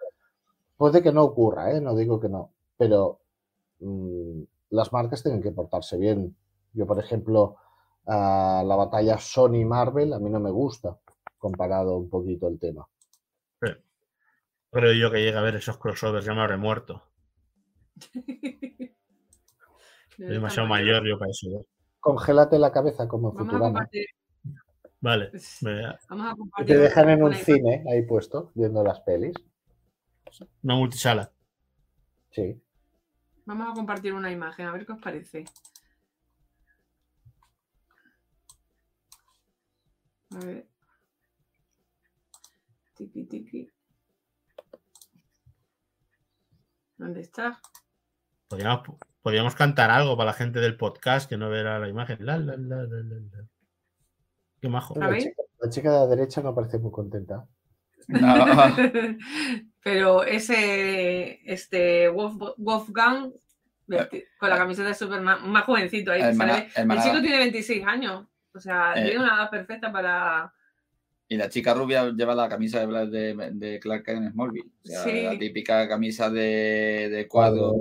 Puede 0.80 1.04
que 1.04 1.12
no 1.12 1.24
ocurra, 1.24 1.74
¿eh? 1.74 1.82
no 1.82 1.94
digo 1.94 2.22
que 2.22 2.30
no, 2.30 2.54
pero 2.78 3.20
mm, 3.82 4.44
las 4.70 4.94
marcas 4.94 5.22
tienen 5.22 5.42
que 5.42 5.52
portarse 5.52 5.98
bien. 5.98 6.34
Yo, 6.72 6.88
por 6.88 6.98
ejemplo, 7.00 7.58
la 8.06 8.76
batalla 8.78 9.18
Sony-Marvel 9.18 10.14
a 10.14 10.20
mí 10.20 10.30
no 10.30 10.40
me 10.40 10.52
gusta 10.52 10.98
comparado 11.38 11.98
un 11.98 12.10
poquito 12.10 12.48
el 12.48 12.58
tema. 12.58 12.88
Creo 14.72 14.94
yo 14.94 15.12
que 15.12 15.18
llega 15.22 15.40
a 15.40 15.44
ver 15.44 15.56
esos 15.56 15.78
crossovers, 15.80 16.24
ya 16.26 16.34
me 16.34 16.42
habré 16.42 16.56
muerto. 16.56 17.04
Demasiado 20.18 20.68
mayor 20.70 21.06
yo 21.06 21.20
para 21.20 21.32
eso. 21.32 21.48
¿eh? 21.60 21.66
Congélate 22.00 22.58
la 22.58 22.72
cabeza 22.72 23.06
como 23.08 23.32
en 23.32 23.36
Vamos 23.36 23.50
a 23.50 23.52
Futurama. 23.52 23.80
compartir. 23.80 24.06
Vale, 25.02 25.32
Vamos 26.10 26.26
a 26.28 26.32
Y 26.34 26.38
compartir. 26.38 26.76
te 26.76 26.78
dejan 26.82 27.10
en 27.10 27.24
un 27.24 27.34
cine 27.34 27.84
ahí 27.92 28.04
puesto, 28.04 28.52
viendo 28.54 28.82
las 28.84 29.02
pelis. 29.02 29.34
Una 30.64 30.76
multisala. 30.76 31.32
Sí. 32.32 32.62
Vamos 33.46 33.72
a 33.72 33.74
compartir 33.74 34.14
una 34.14 34.32
imagen, 34.32 34.68
a 34.68 34.72
ver 34.72 34.86
qué 34.86 34.92
os 34.92 35.02
parece. 35.02 35.46
A 40.36 40.46
ver. 40.46 40.68
Tiki 42.96 43.26
tiki. 43.26 43.72
¿Dónde 46.98 47.22
está? 47.22 47.60
Podríamos, 48.50 48.82
podríamos 49.22 49.56
cantar 49.56 49.90
algo 49.90 50.18
para 50.18 50.32
la 50.32 50.34
gente 50.34 50.60
del 50.60 50.76
podcast 50.76 51.30
que 51.30 51.38
no 51.38 51.50
verá 51.50 51.80
la 51.80 51.88
imagen. 51.88 52.24
La, 52.26 52.38
la, 52.38 52.58
la, 52.58 52.84
la, 52.84 52.98
la, 53.02 53.16
la. 53.16 53.48
Qué 54.62 54.68
majo. 54.68 55.00
La 55.00 55.18
chica, 55.18 55.42
la 55.60 55.70
chica 55.70 55.92
de 55.92 56.00
la 56.00 56.08
derecha 56.08 56.42
no 56.42 56.54
parece 56.54 56.78
muy 56.78 56.92
contenta. 56.92 57.48
No, 58.10 58.20
Pero 59.84 60.24
ese, 60.24 61.40
este 61.50 62.10
Wolf- 62.12 62.54
Wolfgang, 62.58 63.32
vesti- 63.88 64.26
con 64.38 64.50
la 64.50 64.58
camiseta 64.58 64.90
de 64.90 64.94
Superman, 64.94 65.50
más 65.50 65.64
jovencito 65.64 66.12
ahí. 66.12 66.22
El 66.22 67.02
chico 67.02 67.22
tiene 67.22 67.38
26 67.38 67.86
años. 67.86 68.26
O 68.54 68.60
sea, 68.60 68.94
Eh. 68.96 69.04
tiene 69.04 69.20
una 69.20 69.36
edad 69.36 69.50
perfecta 69.50 69.92
para. 69.92 70.54
Y 71.28 71.38
la 71.38 71.48
chica 71.48 71.74
rubia 71.76 72.10
lleva 72.10 72.34
la 72.34 72.50
camisa 72.50 72.86
de, 72.86 73.08
de, 73.08 73.52
de 73.54 73.80
Clark 73.80 74.04
Kent 74.04 74.24
en 74.24 74.32
Smallville. 74.32 74.72
O 74.84 74.88
sea, 74.88 75.04
Sí. 75.04 75.22
La 75.24 75.38
típica 75.38 75.88
camisa 75.88 76.30
de, 76.30 77.08
de 77.10 77.28
cuadro 77.28 77.76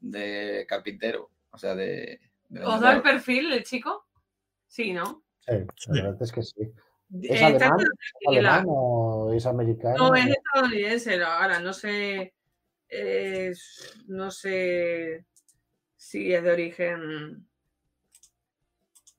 de 0.00 0.64
carpintero. 0.68 1.30
O 1.50 1.58
sea, 1.58 1.74
de. 1.74 2.20
de 2.48 2.64
¿Os 2.64 2.80
da 2.80 2.94
el 2.94 3.02
perfil 3.02 3.52
el 3.52 3.62
chico? 3.64 4.06
Sí, 4.66 4.92
¿no? 4.92 5.22
Sí. 5.46 5.52
la 5.88 6.02
verdad 6.04 6.22
es 6.22 6.32
que 6.32 6.42
sí. 6.42 6.72
¿Es 7.22 7.40
Eh, 7.40 7.44
alemán? 7.44 7.70
en 7.70 7.78
la 7.78 7.84
¿Es 7.84 8.12
película. 8.26 8.54
alemán 8.56 8.64
o 8.68 9.32
es 9.32 9.46
americano? 9.46 9.96
No, 10.08 10.14
es 10.14 10.26
estadounidense, 10.28 11.18
no, 11.18 11.26
ahora 11.26 11.60
no 11.60 11.72
sé. 11.72 12.34
eh, 12.90 13.52
no 14.06 14.30
sé 14.30 15.26
si 15.96 16.32
es 16.32 16.42
de 16.42 16.50
origen. 16.50 17.46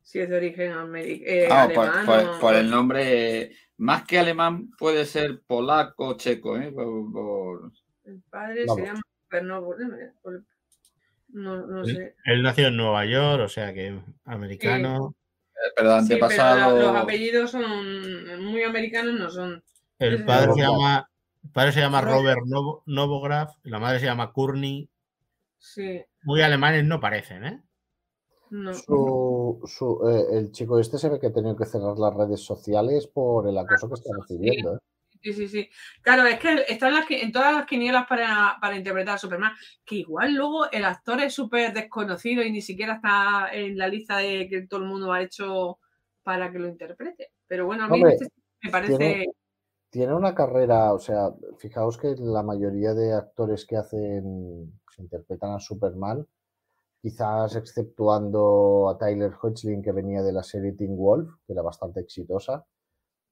Si 0.01 0.19
es 0.19 0.27
de 0.27 0.37
origen 0.37 0.71
ameri- 0.71 1.21
eh, 1.23 1.47
Ah, 1.51 1.69
por, 1.71 1.85
alemán. 1.85 2.05
por- 2.07 2.35
o- 2.35 2.39
por 2.39 2.55
el 2.55 2.67
nombre, 2.69 3.55
más 3.77 4.05
que 4.05 4.17
alemán, 4.17 4.71
puede 4.79 5.05
ser 5.05 5.41
polaco, 5.45 6.17
checo, 6.17 6.57
¿eh? 6.57 6.71
Por- 6.71 7.11
por- 7.11 7.71
El 8.05 8.23
padre 8.29 8.65
Vamos. 8.65 8.81
se 8.81 8.87
llama 8.87 9.01
No, 11.27 11.67
no 11.67 11.85
Sí. 11.85 11.95
sé. 11.95 12.15
Él 12.25 12.41
nació 12.41 12.67
en 12.69 12.77
Nueva 12.77 13.05
York, 13.05 13.43
o 13.43 13.49
sea 13.49 13.71
que 13.71 13.99
americano. 14.25 15.13
Eh, 15.65 15.71
pero 15.75 16.01
Sí, 16.01 16.17
los 16.19 16.95
apellidos 16.95 17.51
son 17.51 18.43
muy 18.43 18.63
americanos, 18.63 19.19
no 19.19 19.29
son. 19.29 19.63
El 19.99 20.23
padre 20.25 20.53
se 20.53 20.61
llama, 20.61 21.09
el 21.43 21.49
padre 21.51 21.71
se 21.73 21.79
llama 21.81 22.01
Robert. 22.01 22.17
Robert 22.39 22.41
Novo- 22.45 22.83
Novograph 22.85 23.55
y 23.63 23.69
la 23.69 23.79
madre 23.79 23.99
se 23.99 24.05
llama 24.05 24.31
Courtney. 24.31 24.89
Sí, 25.57 26.01
Muy 26.23 26.41
alemanes 26.41 26.85
no 26.85 26.99
parecen, 27.01 27.43
¿eh? 27.45 27.63
no. 28.51 28.73
Su, 28.73 29.61
su, 29.65 30.09
eh, 30.09 30.37
el 30.37 30.51
chico 30.51 30.79
este 30.79 30.97
se 30.97 31.09
ve 31.09 31.19
que 31.19 31.27
ha 31.27 31.33
tenido 31.33 31.55
que 31.55 31.65
cerrar 31.65 31.97
las 31.99 32.15
redes 32.15 32.41
sociales 32.43 33.07
por 33.07 33.47
el 33.47 33.57
acoso 33.57 33.87
que 33.89 33.95
está 33.95 34.09
recibiendo. 34.19 34.75
¿eh? 34.75 34.79
Sí, 35.21 35.33
sí, 35.33 35.47
sí. 35.49 35.69
Claro, 36.01 36.25
es 36.25 36.39
que 36.39 36.63
están 36.69 36.93
las, 36.93 37.05
en 37.09 37.31
todas 37.31 37.53
las 37.53 37.65
quinielas 37.65 38.05
para, 38.07 38.55
para 38.61 38.77
interpretar 38.77 39.15
a 39.15 39.17
Superman, 39.17 39.51
que 39.85 39.95
igual 39.95 40.33
luego 40.33 40.71
el 40.71 40.85
actor 40.85 41.19
es 41.21 41.33
súper 41.33 41.73
desconocido 41.73 42.41
y 42.41 42.51
ni 42.51 42.61
siquiera 42.61 42.93
está 42.95 43.49
en 43.51 43.77
la 43.77 43.87
lista 43.89 44.17
de 44.17 44.47
que 44.47 44.61
todo 44.67 44.79
el 44.81 44.87
mundo 44.87 45.11
ha 45.11 45.21
hecho 45.21 45.79
para 46.23 46.51
que 46.51 46.59
lo 46.59 46.67
interprete. 46.69 47.31
Pero 47.47 47.65
bueno, 47.65 47.83
a 47.83 47.87
mí 47.89 47.95
Hombre, 47.95 48.13
este 48.13 48.27
me 48.63 48.71
parece. 48.71 48.97
tiene- 48.97 49.25
Tiene 49.89 50.13
una 50.13 50.35
carrera, 50.35 50.93
o 50.93 50.99
sea, 50.99 51.31
fijaos 51.57 51.97
que 51.97 52.15
la 52.17 52.43
mayoría 52.43 52.93
de 52.93 53.11
actores 53.13 53.65
que 53.65 53.75
hacen, 53.75 54.79
que 54.95 55.01
interpretan 55.01 55.51
a 55.53 55.59
Superman, 55.59 56.25
quizás 57.01 57.55
exceptuando 57.55 58.87
a 58.89 58.97
Tyler 58.97 59.33
Hoechlin 59.41 59.81
que 59.81 59.91
venía 59.91 60.21
de 60.21 60.31
la 60.31 60.43
serie 60.43 60.73
Teen 60.73 60.95
Wolf, 60.95 61.29
que 61.45 61.53
era 61.53 61.61
bastante 61.61 61.99
exitosa, 62.01 62.65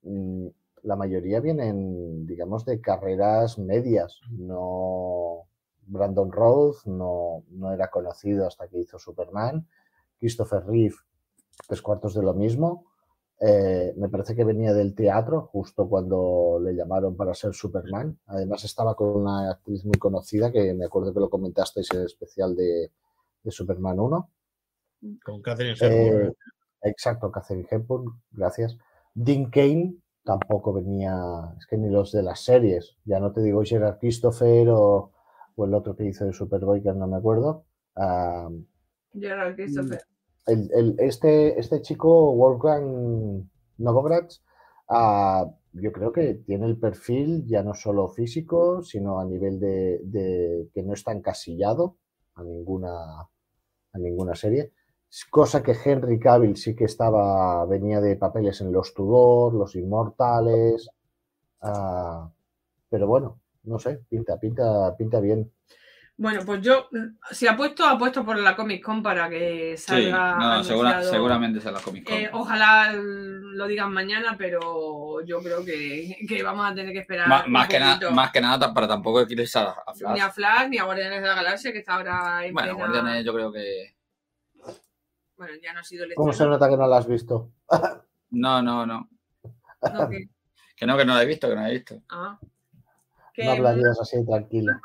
mm, 0.02 0.48
la 0.88 0.96
mayoría 0.96 1.42
vienen, 1.42 2.26
digamos, 2.26 2.64
de 2.66 2.80
carreras 2.80 3.60
medias. 3.60 4.22
No, 4.32 5.48
Brandon 5.86 6.32
Routh 6.32 6.86
no, 6.86 7.44
no 7.50 7.74
era 7.74 7.90
conocido 7.90 8.48
hasta 8.48 8.68
que 8.70 8.80
hizo 8.80 8.98
Superman. 8.98 9.68
Christopher 10.18 10.66
Reeve, 10.66 10.96
tres 11.68 11.82
cuartos 11.82 12.14
de 12.16 12.24
lo 12.24 12.34
mismo. 12.34 12.86
Eh, 13.40 13.94
me 13.98 14.08
parece 14.08 14.34
que 14.34 14.46
venía 14.46 14.74
del 14.74 14.96
teatro 14.96 15.42
justo 15.42 15.88
cuando 15.90 16.58
le 16.64 16.74
llamaron 16.74 17.18
para 17.18 17.34
ser 17.34 17.54
Superman. 17.54 18.18
Además 18.28 18.64
estaba 18.64 18.96
con 18.96 19.10
una 19.10 19.52
actriz 19.52 19.84
muy 19.84 19.98
conocida 20.00 20.52
que 20.54 20.74
me 20.74 20.86
acuerdo 20.86 21.14
que 21.14 21.20
lo 21.20 21.30
comentasteis 21.30 21.92
en 21.92 22.00
el 22.00 22.06
especial 22.06 22.56
de, 22.56 22.92
de 23.44 23.52
Superman 23.52 24.00
1. 24.00 24.30
Con 25.24 25.42
Catherine 25.42 25.76
Eh, 25.82 26.10
Hepburn. 26.10 26.34
exacto, 26.82 27.30
Catherine 27.30 27.68
Hepburn, 27.70 28.06
gracias. 28.32 28.78
Dean 29.14 29.50
Kane 29.52 29.98
tampoco 30.28 30.74
venía, 30.74 31.16
es 31.58 31.66
que 31.68 31.78
ni 31.78 31.90
los 31.90 32.12
de 32.12 32.22
las 32.22 32.42
series, 32.42 32.98
ya 33.06 33.20
no 33.20 33.32
te 33.32 33.42
digo 33.42 33.64
Gerard 33.64 33.98
Christopher 34.00 34.68
o, 34.70 35.12
o 35.56 35.66
el 35.66 35.74
otro 35.74 35.96
que 35.96 36.06
hizo 36.06 36.26
de 36.26 36.34
Superboy, 36.34 36.84
que 36.84 36.92
no 36.94 37.08
me 37.08 37.18
acuerdo. 37.18 37.64
Gerard 39.14 39.56
Christopher. 39.56 40.02
el- 40.48 40.70
el- 40.74 40.96
este, 41.00 41.60
este 41.60 41.82
chico, 41.82 42.34
Wolfgang 42.36 43.50
Novogratz, 43.80 44.42
ah, 44.90 45.46
yo 45.74 45.92
creo 45.92 46.12
que 46.12 46.36
tiene 46.46 46.66
el 46.68 46.78
perfil 46.80 47.46
ya 47.48 47.64
no 47.64 47.74
solo 47.74 48.08
físico, 48.10 48.82
sino 48.84 49.20
a 49.20 49.26
nivel 49.26 49.60
de, 49.60 50.00
de 50.04 50.70
que 50.74 50.84
no 50.84 50.94
está 50.94 51.12
encasillado 51.12 51.96
a 52.36 52.44
ninguna, 52.44 52.94
a 53.22 53.98
ninguna 54.00 54.36
serie. 54.36 54.72
Cosa 55.30 55.64
que 55.64 55.76
Henry 55.84 56.20
Cavill 56.20 56.58
sí 56.58 56.76
que 56.76 56.86
estaba, 56.86 57.66
venía 57.66 58.00
de 58.02 58.16
papeles 58.18 58.60
en 58.62 58.72
Los 58.72 58.94
Tudor, 58.94 59.54
Los 59.54 59.76
Inmortales. 59.76 60.90
ah, 61.62 62.30
pero 62.90 63.08
bueno, 63.08 63.40
no 63.64 63.80
sé, 63.80 64.00
pinta, 64.10 64.40
pinta, 64.40 64.96
pinta 64.98 65.20
bien. 65.20 65.52
Bueno, 66.20 66.42
pues 66.46 66.62
yo, 66.62 66.88
si 67.30 67.48
apuesto, 67.48 67.86
apuesto 67.86 68.26
por 68.26 68.40
la 68.40 68.56
Comic 68.56 68.84
Con 68.84 69.04
para 69.04 69.30
que 69.30 69.76
Sí, 69.78 69.86
salga. 70.10 70.36
no, 70.38 70.64
segura- 70.64 71.04
seguramente 71.04 71.60
se 71.62 71.72
la 71.72 71.80
Comic 71.80 72.06
Con. 72.06 72.16
Eh, 72.16 72.30
ojalá 72.34 72.92
lo 72.94 73.68
digan 73.68 73.94
mañana, 73.94 74.36
pero 74.38 75.22
yo 75.26 75.40
creo 75.42 75.64
que, 75.64 76.18
que 76.28 76.42
vamos 76.44 76.72
a 76.72 76.74
tener 76.74 76.92
que 76.92 77.00
esperar. 77.00 77.28
Más, 77.28 77.68
que 77.68 77.80
poquito. 77.80 78.10
na- 78.10 78.16
más 78.16 78.32
que 78.32 78.42
nada 78.42 78.74
para 78.74 78.88
tampoco 78.88 79.20
a, 79.20 79.24
a 79.86 79.94
Flash. 79.94 80.14
Ni 80.14 80.20
a 80.20 80.30
Flash, 80.32 80.70
ni 80.70 80.78
a 80.80 80.84
Guardianes 80.86 81.22
de 81.22 81.28
la 81.28 81.36
Galaxia, 81.36 81.72
que 81.72 81.80
está 81.80 81.96
ahora 81.96 82.46
en 82.46 82.54
Bueno, 82.54 82.74
plena- 82.76 82.88
Guardianes 82.94 83.26
yo 83.26 83.34
creo 83.34 83.52
que... 83.52 83.97
Bueno, 85.38 85.54
ya 85.62 85.74
no 85.74 85.80
ha 85.80 85.84
sido 85.84 86.06
¿Cómo 86.16 86.34
se 86.34 86.46
nota 86.46 86.68
que 86.70 86.78
no 86.78 86.88
la 86.88 86.98
has 86.98 87.08
visto? 87.08 87.52
No, 88.32 88.62
no, 88.62 88.86
no. 88.86 89.10
no, 89.94 90.10
que- 90.10 90.30
Que 90.76 90.86
no, 90.86 90.98
que 90.98 91.06
no 91.06 91.16
la 91.16 91.24
he 91.24 91.26
visto, 91.26 91.48
que 91.48 91.56
no 91.56 91.62
la 91.62 91.70
he 91.70 91.74
visto. 91.74 92.02
ah. 92.10 92.40
Que, 93.34 93.46
No 93.46 93.52
hablarías 93.52 94.00
así 94.02 94.26
tranquila. 94.26 94.82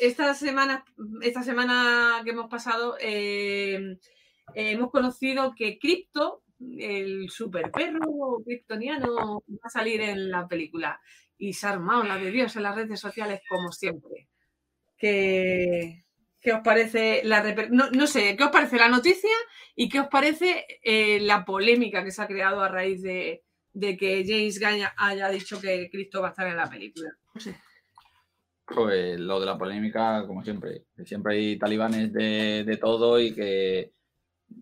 Esta 0.00 0.34
semana, 0.34 0.84
esta 1.22 1.42
semana 1.44 2.20
que 2.24 2.30
hemos 2.30 2.48
pasado, 2.50 2.96
eh, 3.00 3.98
eh, 4.54 4.70
hemos 4.72 4.90
conocido 4.90 5.54
que 5.56 5.78
Crypto, 5.78 6.42
el 6.78 7.30
super 7.30 7.70
perro 7.70 8.42
kryptoniano, 8.44 9.42
va 9.48 9.58
a 9.62 9.70
salir 9.70 10.00
en 10.00 10.28
la 10.30 10.48
película. 10.48 11.00
Y 11.38 11.52
se 11.52 11.68
ha 11.68 11.70
armado 11.70 12.02
la 12.02 12.16
de 12.16 12.32
Dios 12.32 12.56
en 12.56 12.64
las 12.64 12.74
redes 12.74 12.98
sociales, 12.98 13.40
como 13.48 13.70
siempre. 13.70 14.28
¿Qué, 14.96 16.03
qué 16.44 16.52
os 16.52 16.60
parece 16.60 17.22
la 17.24 17.42
no, 17.70 17.90
no 17.90 18.06
sé, 18.06 18.36
¿qué 18.36 18.44
os 18.44 18.50
parece 18.50 18.76
la 18.76 18.90
noticia 18.90 19.30
y 19.74 19.88
qué 19.88 20.00
os 20.00 20.08
parece 20.08 20.66
eh, 20.84 21.18
la 21.20 21.42
polémica 21.42 22.04
que 22.04 22.10
se 22.10 22.20
ha 22.20 22.26
creado 22.26 22.60
a 22.60 22.68
raíz 22.68 23.02
de, 23.02 23.42
de 23.72 23.96
que 23.96 24.24
James 24.26 24.60
Gunn 24.60 24.86
haya 24.98 25.30
dicho 25.30 25.58
que 25.58 25.88
Cristo 25.90 26.20
va 26.20 26.28
a 26.28 26.30
estar 26.32 26.46
en 26.46 26.58
la 26.58 26.68
película? 26.68 27.16
No 27.34 27.40
sé. 27.40 27.56
Pues 28.66 29.18
lo 29.18 29.40
de 29.40 29.46
la 29.46 29.56
polémica, 29.56 30.26
como 30.26 30.44
siempre. 30.44 30.84
Siempre 31.04 31.34
hay 31.34 31.58
talibanes 31.58 32.12
de, 32.12 32.64
de 32.64 32.76
todo 32.76 33.18
y 33.18 33.34
que 33.34 33.92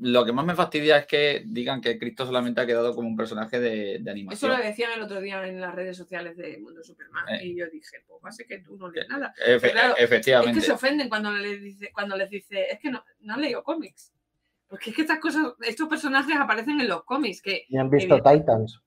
lo 0.00 0.24
que 0.24 0.32
más 0.32 0.44
me 0.44 0.54
fastidia 0.54 0.96
es 0.98 1.06
que 1.06 1.42
digan 1.46 1.80
que 1.80 1.98
Cristo 1.98 2.24
solamente 2.26 2.60
ha 2.60 2.66
quedado 2.66 2.94
como 2.94 3.09
un 3.09 3.16
personaje 3.16 3.60
de, 3.60 3.70
de 3.70 3.96
Eso 4.00 4.10
animación. 4.10 4.50
lo 4.52 4.56
decían 4.59 4.90
el 4.96 5.02
otro 5.02 5.20
día 5.20 5.46
en 5.46 5.60
las 5.60 5.74
redes 5.74 5.96
sociales 5.96 6.36
de 6.36 6.59
Mundo 6.59 6.82
Superman. 6.82 7.28
Eh. 7.28 7.46
Y 7.46 7.56
yo 7.59 7.66
dije, 7.70 7.98
pues 8.06 8.18
va 8.24 8.28
a 8.30 8.32
ser 8.32 8.46
que 8.46 8.59
tú 8.59 8.76
no 8.76 8.90
lees 8.90 9.09
nada. 9.09 9.34
Efe- 9.46 9.70
claro, 9.72 9.94
Es 9.96 10.02
efectivamente. 10.04 10.60
que 10.60 10.66
se 10.66 10.72
ofenden 10.72 11.09
cuando 11.09 11.32
les 11.32 11.60
dice, 11.62 11.90
cuando 11.92 12.16
les 12.16 12.30
dice, 12.30 12.66
es 12.70 12.80
que 12.80 12.90
no, 12.90 13.04
no 13.20 13.34
han 13.34 13.40
leído 13.40 13.62
cómics. 13.62 14.12
Porque 14.68 14.90
es 14.90 14.96
que 14.96 15.02
estas 15.02 15.18
cosas, 15.20 15.48
estos 15.60 15.88
personajes 15.88 16.34
aparecen 16.36 16.80
en 16.80 16.88
los 16.88 17.04
cómics, 17.04 17.42
que 17.42 17.66
Ni 17.68 17.78
han 17.78 17.90
visto 17.90 18.14
Evidente. 18.16 18.38
Titans. 18.40 18.80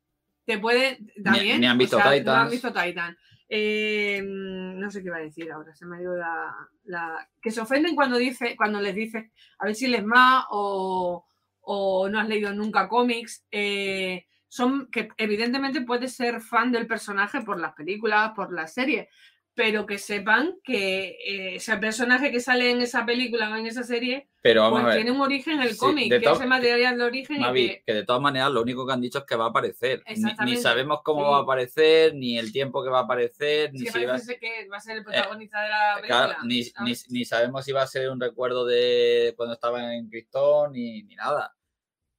te 0.45 0.57
pueden 0.57 1.11
también. 1.23 1.61
ni 1.61 1.67
han 1.67 1.77
visto 1.77 1.97
o 1.97 1.99
sea, 2.01 2.09
No 2.11 2.17
Titans. 2.17 2.38
han 2.45 2.49
visto 2.51 2.73
Titan. 2.73 3.17
Eh, 3.47 4.22
no 4.23 4.89
sé 4.89 5.01
qué 5.01 5.07
iba 5.07 5.17
a 5.17 5.22
decir 5.22 5.51
ahora, 5.51 5.73
se 5.76 5.85
me 5.85 5.97
ha 5.97 6.01
ido 6.01 6.15
la, 6.15 6.53
la- 6.85 7.30
Que 7.41 7.51
se 7.51 7.61
ofenden 7.61 7.95
cuando 7.95 8.17
dice, 8.17 8.55
cuando 8.57 8.81
les 8.81 8.95
dices 8.95 9.26
a 9.59 9.65
ver 9.65 9.76
si 9.76 9.88
les 9.88 10.03
más 10.03 10.45
o, 10.49 11.26
o 11.61 12.09
no 12.09 12.19
has 12.19 12.27
leído 12.27 12.53
nunca 12.53 12.88
cómics. 12.88 13.45
eh, 13.51 14.26
son 14.47 14.88
que 14.91 15.09
evidentemente 15.17 15.81
puedes 15.81 16.15
ser 16.15 16.39
fan 16.41 16.72
del 16.72 16.88
personaje 16.88 17.41
por 17.41 17.59
las 17.59 17.73
películas, 17.73 18.31
por 18.35 18.53
las 18.53 18.73
series, 18.73 19.07
pero 19.56 19.86
que 19.86 19.98
sepan 19.98 20.57
que 20.64 21.18
eh, 21.26 21.56
ese 21.56 21.77
personaje 21.77 22.30
que 22.32 22.40
sale 22.41 22.69
en 22.72 22.82
esa 22.82 23.06
película 23.06 23.49
o 23.49 23.56
en 23.56 23.65
esa 23.65 23.84
serie, 23.84 24.27
Pero 24.41 24.69
pues 24.69 24.95
tiene 24.95 25.11
un 25.11 25.22
origen 25.22 25.56
en 25.56 25.61
el 25.64 25.72
Sí, 25.72 25.77
cómic, 25.77 26.10
que 26.11 26.19
to- 26.19 26.34
es 26.34 26.41
el 26.41 26.48
material 26.49 26.98
de 26.98 27.03
origen 27.06 27.38
y 27.41 27.53
que 27.53 27.84
que 27.86 27.94
de 27.94 28.03
todas 28.03 28.22
maneras 28.22 28.52
lo 28.52 28.61
único 28.61 28.86
que 28.86 28.94
han 28.94 29.02
dicho 29.02 29.19
es 29.19 29.23
que 29.26 29.36
va 29.36 29.45
a 29.45 29.49
aparecer. 29.49 30.03
Ni- 30.15 30.34
Ni, 30.45 30.57
sabemos 30.57 30.99
cómo 31.03 31.22
sí. 31.22 31.32
va 31.32 31.38
a 31.38 31.41
aparecer, 31.41 32.14
ni 32.15 32.38
el 32.38 32.52
tiempo 32.52 32.84
que 32.84 32.90
va 32.90 32.99
a 32.99 33.03
aparecer, 33.03 33.72
ni 33.72 33.80
Sí, 33.80 33.86
si 33.88 34.06
va, 34.06 34.19
que 34.40 34.68
va 34.72 34.77
a 34.77 34.82
ser 34.82 34.98
el 34.98 35.03
protagonista 35.03 35.61
de 35.64 35.69
la 35.69 35.95
película. 35.95 36.26
claro, 36.27 36.44
ni, 36.44 36.61
ni, 36.84 36.94
ni 37.10 37.26
sabemos 37.26 37.64
si 37.65 37.72
va 37.72 37.82
a 37.84 37.88
ser 37.88 38.10
un 38.11 38.19
recuerdo 38.19 38.65
de 38.65 39.34
cuando 39.38 39.53
estaba 39.53 39.95
en 39.95 40.10
Cristón, 40.10 40.73
ni, 40.73 41.02
ni 41.03 41.15
nada. 41.15 41.56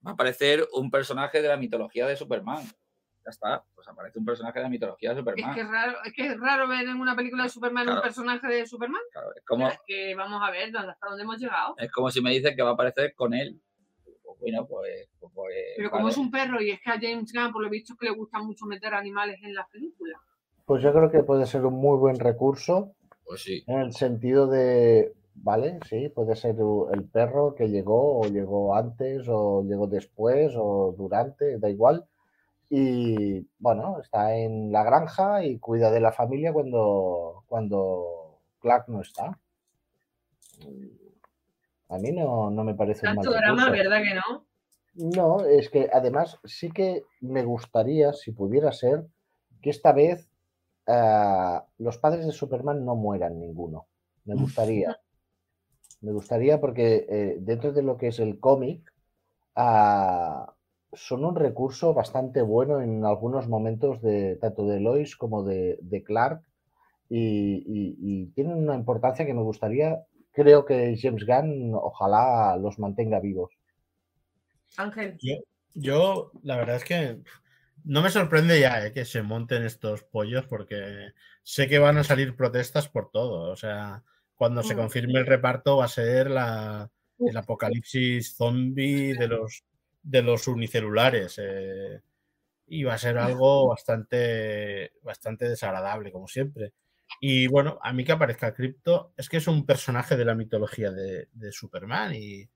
Va 0.06 0.10
a 0.10 0.14
aparecer 0.14 0.66
un 0.72 0.90
personaje 0.90 1.42
de 1.42 1.48
la 1.48 1.56
mitología 1.56 2.06
de 2.06 2.16
Superman. 2.16 2.64
Ya 3.26 3.30
está, 3.30 3.64
pues 3.74 3.88
aparece 3.88 4.20
un 4.20 4.24
personaje 4.24 4.60
de 4.60 4.62
la 4.62 4.68
mitología 4.68 5.10
de 5.10 5.14
Es 5.16 5.18
Superman. 5.18 5.52
que 5.54 5.60
es 5.62 5.68
raro, 5.68 5.98
es 6.04 6.12
que 6.12 6.26
es 6.28 6.38
raro 6.40 6.68
ver 6.68 6.86
en 6.86 7.00
una 7.00 7.16
película 7.16 7.42
de 7.42 7.48
Superman 7.48 7.82
Claro. 7.84 7.98
un 7.98 8.04
personaje 8.04 8.46
de 8.46 8.66
Superman. 8.66 9.00
Claro, 9.10 9.28
es, 9.34 9.44
como, 9.44 9.68
Es 9.68 9.80
que 9.84 10.14
vamos 10.14 10.40
a 10.46 10.50
ver 10.52 10.70
dónde- 10.70 10.92
hasta 10.92 11.08
dónde 11.08 11.24
hemos 11.24 11.38
llegado. 11.40 11.74
es 11.76 11.90
como 11.90 12.08
si 12.12 12.20
me 12.22 12.30
dicen 12.30 12.54
que 12.54 12.62
va 12.62 12.70
a 12.70 12.74
aparecer 12.74 13.14
con 13.16 13.34
él. 13.34 13.60
Pues 14.04 14.38
bueno, 14.38 14.66
pues. 14.68 15.08
pues- 15.18 15.32
pues, 15.34 15.54
Pero 15.76 15.90
como 15.90 16.08
es 16.08 16.16
un 16.16 16.30
perro 16.30 16.62
y 16.62 16.70
es 16.70 16.80
que 16.80 16.90
a 16.90 17.00
James 17.00 17.32
Gunn, 17.32 17.52
por 17.52 17.62
lo 17.64 17.68
visto, 17.68 17.94
es 17.94 17.98
que 17.98 18.06
le 18.06 18.12
gusta 18.12 18.38
mucho 18.38 18.64
meter 18.66 18.94
animales 18.94 19.40
en 19.42 19.54
las 19.56 19.68
películas. 19.70 20.20
Pues 20.64 20.80
yo 20.84 20.92
creo 20.92 21.10
que 21.10 21.24
puede 21.24 21.46
ser 21.46 21.64
un 21.66 21.74
muy 21.74 21.98
buen 21.98 22.20
recurso 22.20 22.92
Pues 23.24 23.42
sí. 23.42 23.64
en 23.66 23.80
el 23.80 23.92
sentido 23.92 24.46
de, 24.46 25.12
vale, 25.34 25.80
sí, 25.88 26.10
puede 26.10 26.36
ser 26.36 26.54
el 26.92 27.04
perro 27.08 27.56
que 27.56 27.68
llegó 27.68 28.20
o 28.20 28.26
llegó 28.28 28.76
antes 28.76 29.26
o 29.28 29.64
llegó 29.64 29.88
después 29.88 30.52
o 30.56 30.94
durante, 30.96 31.58
da 31.58 31.68
igual. 31.68 32.04
Y 32.68 33.46
bueno, 33.58 34.00
está 34.00 34.34
en 34.34 34.72
la 34.72 34.82
granja 34.82 35.44
y 35.44 35.58
cuida 35.58 35.90
de 35.90 36.00
la 36.00 36.12
familia 36.12 36.52
cuando, 36.52 37.44
cuando 37.46 38.40
Clark 38.60 38.88
no 38.88 39.00
está. 39.00 39.38
A 41.88 41.98
mí 41.98 42.10
no, 42.10 42.50
no 42.50 42.64
me 42.64 42.74
parece 42.74 43.08
un 43.08 43.16
mal 43.16 43.24
drama. 43.24 43.70
¿verdad 43.70 44.02
que 44.02 44.14
no? 44.14 44.46
No, 44.96 45.44
es 45.44 45.68
que 45.68 45.88
además 45.92 46.38
sí 46.44 46.70
que 46.70 47.04
me 47.20 47.44
gustaría, 47.44 48.12
si 48.12 48.32
pudiera 48.32 48.72
ser, 48.72 49.06
que 49.62 49.70
esta 49.70 49.92
vez 49.92 50.28
ah, 50.86 51.66
los 51.78 51.98
padres 51.98 52.26
de 52.26 52.32
Superman 52.32 52.84
no 52.84 52.96
mueran 52.96 53.38
ninguno. 53.38 53.86
Me 54.24 54.34
gustaría. 54.34 54.98
Me 56.00 56.12
gustaría 56.12 56.60
porque 56.60 57.06
eh, 57.08 57.36
dentro 57.38 57.72
de 57.72 57.82
lo 57.82 57.96
que 57.96 58.08
es 58.08 58.18
el 58.18 58.40
cómic, 58.40 58.92
ah, 59.54 60.55
son 60.96 61.24
un 61.24 61.36
recurso 61.36 61.94
bastante 61.94 62.42
bueno 62.42 62.80
en 62.80 63.04
algunos 63.04 63.48
momentos 63.48 64.02
de 64.02 64.36
tanto 64.36 64.66
de 64.66 64.80
Lois 64.80 65.16
como 65.16 65.44
de, 65.44 65.78
de 65.82 66.02
Clark 66.02 66.42
y, 67.08 67.62
y- 67.66 67.96
y 68.00 68.26
tienen 68.32 68.56
una 68.58 68.74
importancia 68.74 69.26
que 69.26 69.34
me 69.34 69.42
gustaría. 69.42 70.02
Creo 70.32 70.64
que 70.64 70.96
James 71.00 71.24
Gunn 71.26 71.72
ojalá 71.74 72.56
los 72.56 72.78
mantenga 72.78 73.20
vivos. 73.20 73.52
Ángel. 74.76 75.18
Yo, 75.74 76.30
la 76.42 76.56
verdad 76.56 76.76
es 76.76 76.84
que 76.84 77.18
no 77.84 78.02
me 78.02 78.10
sorprende 78.10 78.60
ya 78.60 78.84
eh, 78.86 78.92
que 78.92 79.04
se 79.04 79.22
monten 79.22 79.64
estos 79.64 80.02
pollos 80.02 80.46
porque 80.46 81.12
sé 81.42 81.68
que 81.68 81.78
van 81.78 81.98
a 81.98 82.04
salir 82.04 82.36
protestas 82.36 82.88
por 82.88 83.10
todo. 83.10 83.50
O 83.50 83.56
sea, 83.56 84.02
cuando 84.34 84.62
se 84.62 84.74
Mm. 84.74 84.78
confirme 84.78 85.18
el 85.20 85.26
reparto 85.26 85.76
va 85.78 85.84
a 85.86 85.88
ser 85.88 86.30
la, 86.30 86.90
el 87.18 87.36
apocalipsis 87.36 88.36
zombie 88.36 89.14
de 89.14 89.28
los, 89.28 89.64
de 90.06 90.22
los 90.22 90.46
unicelulares. 90.48 91.36
eh, 91.42 92.00
y 92.68 92.82
va 92.84 92.94
a 92.94 92.98
ser 92.98 93.16
algo 93.18 93.68
bastante, 93.68 94.92
bastante 95.02 95.48
desagradable, 95.48 96.10
como 96.10 96.26
siempre. 96.26 96.72
Y 97.20 97.46
bueno, 97.46 97.78
a 97.82 97.92
mí 97.92 98.04
que 98.04 98.12
aparezca 98.12 98.52
Crypto 98.54 99.12
es 99.16 99.28
que 99.28 99.36
es 99.36 99.46
un 99.46 99.64
personaje 99.64 100.16
de 100.16 100.24
la 100.24 100.34
mitología 100.34 100.90
de, 100.90 101.28
de 101.32 101.52
Superman 101.52 102.14
y 102.14 102.48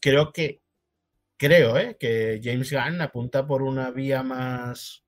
creo 0.00 0.32
que 0.32 0.62
creo 1.36 1.76
¿eh? 1.76 1.96
que 2.00 2.40
James 2.42 2.72
Gunn 2.72 3.02
apunta 3.02 3.46
por 3.46 3.62
una 3.62 3.90
vía 3.90 4.22
más, 4.22 5.04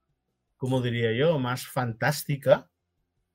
¿cómo 0.58 0.82
diría 0.82 1.12
yo? 1.12 1.38
Más 1.38 1.66
fantástica 1.66 2.68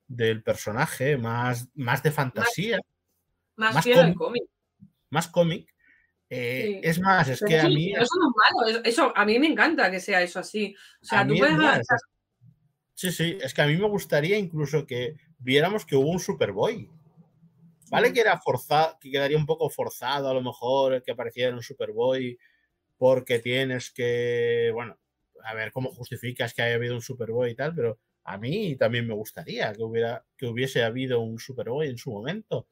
del 0.08 0.44
personaje, 0.44 1.18
más, 1.18 1.70
más 1.74 2.04
de 2.04 2.12
fantasía, 2.12 2.80
Más, 3.56 3.74
Más 3.76 3.84
fiel 3.84 4.00
al 4.00 4.14
cómic. 4.14 4.44
cómic. 4.44 4.44
más 5.10 5.28
cómic. 5.30 5.74
Eh, 6.34 6.64
Sí. 6.66 6.80
Es 6.82 7.00
más, 7.02 7.28
es 7.28 7.40
Pero 7.42 7.50
que 7.50 7.60
a 7.60 7.68
mí... 7.68 7.92
Eso 7.92 8.16
no 8.18 8.30
es 8.30 8.36
malo, 8.38 8.70
eso, 8.70 8.82
eso- 8.86 9.14
a 9.18 9.26
mí 9.26 9.38
me 9.38 9.48
encanta 9.48 9.92
que 9.92 10.00
sea 10.00 10.22
eso 10.22 10.40
así. 10.40 10.74
O 11.02 11.06
sea, 11.06 11.28
tú 11.28 11.36
puedes 11.38 11.58
más, 11.58 11.82
Sí, 12.94 13.12
sí, 13.12 13.38
es 13.42 13.54
que 13.54 13.62
a 13.64 13.68
mí 13.68 13.76
me 13.76 13.88
gustaría 13.88 14.38
incluso 14.38 14.86
que 14.86 15.16
viéramos 15.40 15.86
que 15.86 15.96
hubo 15.96 16.10
un 16.10 16.20
Superboy. 16.20 16.90
Vale 17.90 18.14
que 18.14 18.22
era 18.22 18.40
forzado, 18.40 18.98
que 19.02 19.12
quedaría 19.12 19.38
un 19.38 19.46
poco 19.46 19.70
forzado 19.70 20.30
a 20.30 20.34
lo 20.34 20.42
mejor 20.42 21.04
que 21.04 21.12
apareciera 21.12 21.54
un 21.54 21.62
Superboy 21.64 22.38
porque 22.98 23.40
tienes 23.40 23.92
que, 23.92 24.70
bueno, 24.74 24.98
a 25.44 25.54
ver 25.56 25.72
cómo 25.72 25.92
justificas 25.92 26.54
que 26.54 26.62
haya 26.62 26.76
habido 26.76 26.96
un 26.96 27.02
Superboy 27.02 27.52
y 27.52 27.56
tal, 27.56 27.74
pero 27.76 28.00
a 28.24 28.38
mí 28.38 28.76
también 28.78 29.08
me 29.08 29.16
gustaría 29.16 29.74
que 29.74 29.82
hubiera 29.84 30.24
que 30.38 30.46
hubiese 30.46 30.84
habido 30.84 31.20
un 31.20 31.40
Superboy 31.40 31.88
en 31.90 31.98
su 31.98 32.12
momento. 32.12 32.68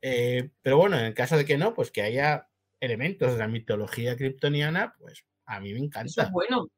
Eh, 0.00 0.50
pero 0.62 0.78
bueno, 0.78 0.96
en 0.98 1.06
el 1.06 1.14
caso 1.14 1.36
de 1.36 1.44
que 1.44 1.58
no, 1.58 1.74
pues 1.74 1.90
que 1.90 2.02
haya 2.02 2.48
elementos 2.84 3.32
de 3.32 3.38
la 3.38 3.48
mitología 3.48 4.16
kryptoniana, 4.16 4.94
pues 4.98 5.24
a 5.46 5.60
mí 5.60 5.72
me 5.72 5.80
encanta. 5.80 6.22
es 6.24 6.30
bueno. 6.30 6.68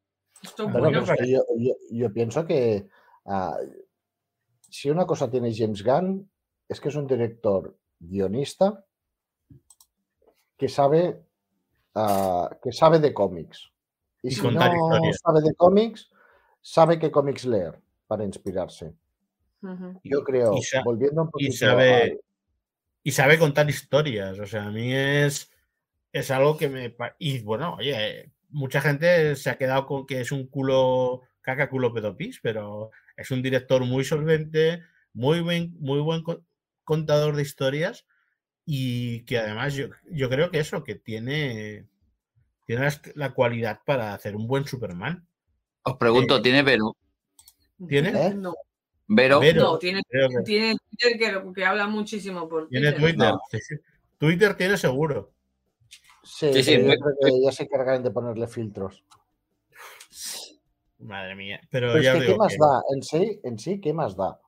Esto 0.41 0.65
es 0.67 0.71
Bueno, 0.73 1.03
bueno. 1.05 1.15
yo, 1.25 1.43
yo- 1.57 1.75
yo 1.91 2.13
pienso 2.13 2.45
que 2.45 2.87
ah, 3.25 3.57
si 4.69 4.89
una 4.89 5.05
cosa 5.05 5.29
tiene 5.29 5.53
James 5.55 5.83
Gunn 5.83 6.29
es 6.69 6.79
que 6.79 6.89
es 6.89 6.95
un 6.95 7.07
director 7.07 7.77
guionista 7.99 8.83
que 10.57 10.67
sabe, 10.69 11.23
ah, 11.95 12.49
que 12.61 12.71
sabe 12.71 12.99
de 12.99 13.13
cómics. 13.13 13.71
Y, 14.23 14.29
Y 14.29 14.31
si 14.31 14.41
no 14.41 14.51
historias. 14.51 15.19
sabe 15.23 15.41
de 15.41 15.53
cómics, 15.55 16.09
sabe 16.61 16.99
qué 16.99 17.11
cómics 17.11 17.45
leer 17.45 17.79
para 18.07 18.23
inspirarse. 18.23 18.93
Yo 20.03 20.23
creo, 20.23 20.53
Y 20.55 20.61
volviendo 20.83 21.21
un 21.23 21.27
Y 21.27 21.31
poquito 21.31 21.53
sabe, 21.57 21.93
al- 22.03 22.19
y 23.03 23.11
sabe 23.11 23.39
contar 23.39 23.69
historias. 23.69 24.39
O 24.39 24.45
sea, 24.45 24.65
a 24.67 24.71
mí 24.71 24.93
es, 24.93 25.51
es 26.19 26.31
algo 26.31 26.57
que 26.57 26.69
me... 26.69 26.95
Y 27.19 27.39
bueno, 27.41 27.75
oye, 27.75 28.31
mucha 28.49 28.81
gente 28.81 29.35
se 29.35 29.49
ha 29.49 29.57
quedado 29.57 29.85
con 29.85 30.05
que 30.05 30.21
es 30.21 30.31
un 30.31 30.47
culo, 30.47 31.21
caca 31.41 31.69
culo 31.69 31.93
pedopis, 31.93 32.39
pero 32.41 32.91
es 33.15 33.31
un 33.31 33.41
director 33.41 33.83
muy 33.85 34.03
solvente, 34.03 34.83
muy 35.13 35.41
buen, 35.41 35.75
muy 35.79 35.99
buen 35.99 36.23
contador 36.83 37.35
de 37.35 37.41
historias 37.41 38.05
y 38.65 39.23
que 39.25 39.37
además 39.37 39.73
yo, 39.73 39.87
yo 40.11 40.29
creo 40.29 40.51
que 40.51 40.59
eso, 40.59 40.83
que 40.83 40.95
tiene, 40.95 41.87
tiene 42.65 42.87
la, 43.15 43.33
cualidad 43.33 43.79
para 43.85 44.13
hacer 44.13 44.35
un 44.35 44.47
buen 44.47 44.65
Superman. 44.65 45.25
Os 45.83 45.95
pregunto, 45.97 46.37
Eh, 46.37 46.41
¿tiene 46.41 46.63
Vero? 46.63 46.95
¿Tiene? 47.87 48.09
¿Eh? 48.09 48.33
No, 48.35 48.53
Vero. 49.07 49.39
Vero. 49.39 49.61
no, 49.63 49.77
tiene, 49.79 50.01
que- 50.09 50.43
tiene 50.43 50.75
Twitter 50.89 51.17
que, 51.17 51.53
que 51.53 51.65
habla 51.65 51.87
muchísimo 51.87 52.49
por 52.49 52.67
Tiene 52.67 52.91
Twitter. 52.91 53.17
No. 53.17 53.39
Twitter 54.17 54.55
tiene 54.55 54.77
seguro. 54.77 55.31
Sí, 56.29 56.61
Sí, 56.61 56.73
yo 56.77 56.85
me- 56.85 56.97
creo 56.97 57.15
que 57.21 57.41
ya 57.41 57.51
se 57.51 57.63
encargan 57.63 58.03
de 58.03 58.11
ponerle 58.11 58.47
filtros. 58.47 59.03
Madre 60.99 61.35
mía. 61.35 61.59
Pero, 61.71 61.93
Pero 61.93 61.99
es 61.99 62.19
que, 62.21 62.25
¿qué 62.33 62.37
más 62.37 62.51
que- 62.53 62.57
da? 62.59 62.81
En 62.93 63.03
sí, 63.03 63.39
en 63.43 63.59
sí, 63.59 63.79
¿qué 63.79 63.93
más 63.93 64.15
da? 64.15 64.39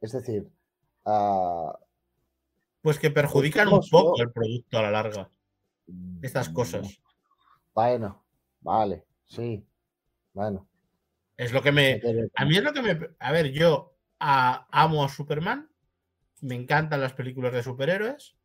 Es 0.00 0.12
decir, 0.12 0.48
ah, 1.04 1.78
Pues 2.82 2.98
que 3.00 3.10
perjudican 3.10 3.66
un 3.68 3.80
poco 3.90 4.16
yo- 4.16 4.22
el 4.24 4.30
producto 4.30 4.78
a 4.78 4.82
la 4.82 4.90
larga. 4.92 5.30
Estas 6.22 6.48
cosas. 6.50 7.00
bueno, 7.74 8.24
vale, 8.60 9.04
sí, 9.24 9.64
bueno. 10.32 10.68
Es 11.36 11.52
lo 11.52 11.62
que 11.62 11.72
me. 11.72 12.00
A 12.36 12.44
mí 12.44 12.56
es 12.56 12.62
lo 12.62 12.72
que 12.72 12.82
me. 12.82 13.10
A 13.18 13.32
ver, 13.32 13.50
yo 13.50 13.94
a- 14.20 14.66
amo 14.70 15.04
a 15.04 15.08
Superman. 15.08 15.68
Me 16.42 16.54
encantan 16.54 17.00
las 17.00 17.12
películas 17.14 17.52
de 17.52 17.62
superhéroes. 17.62 18.36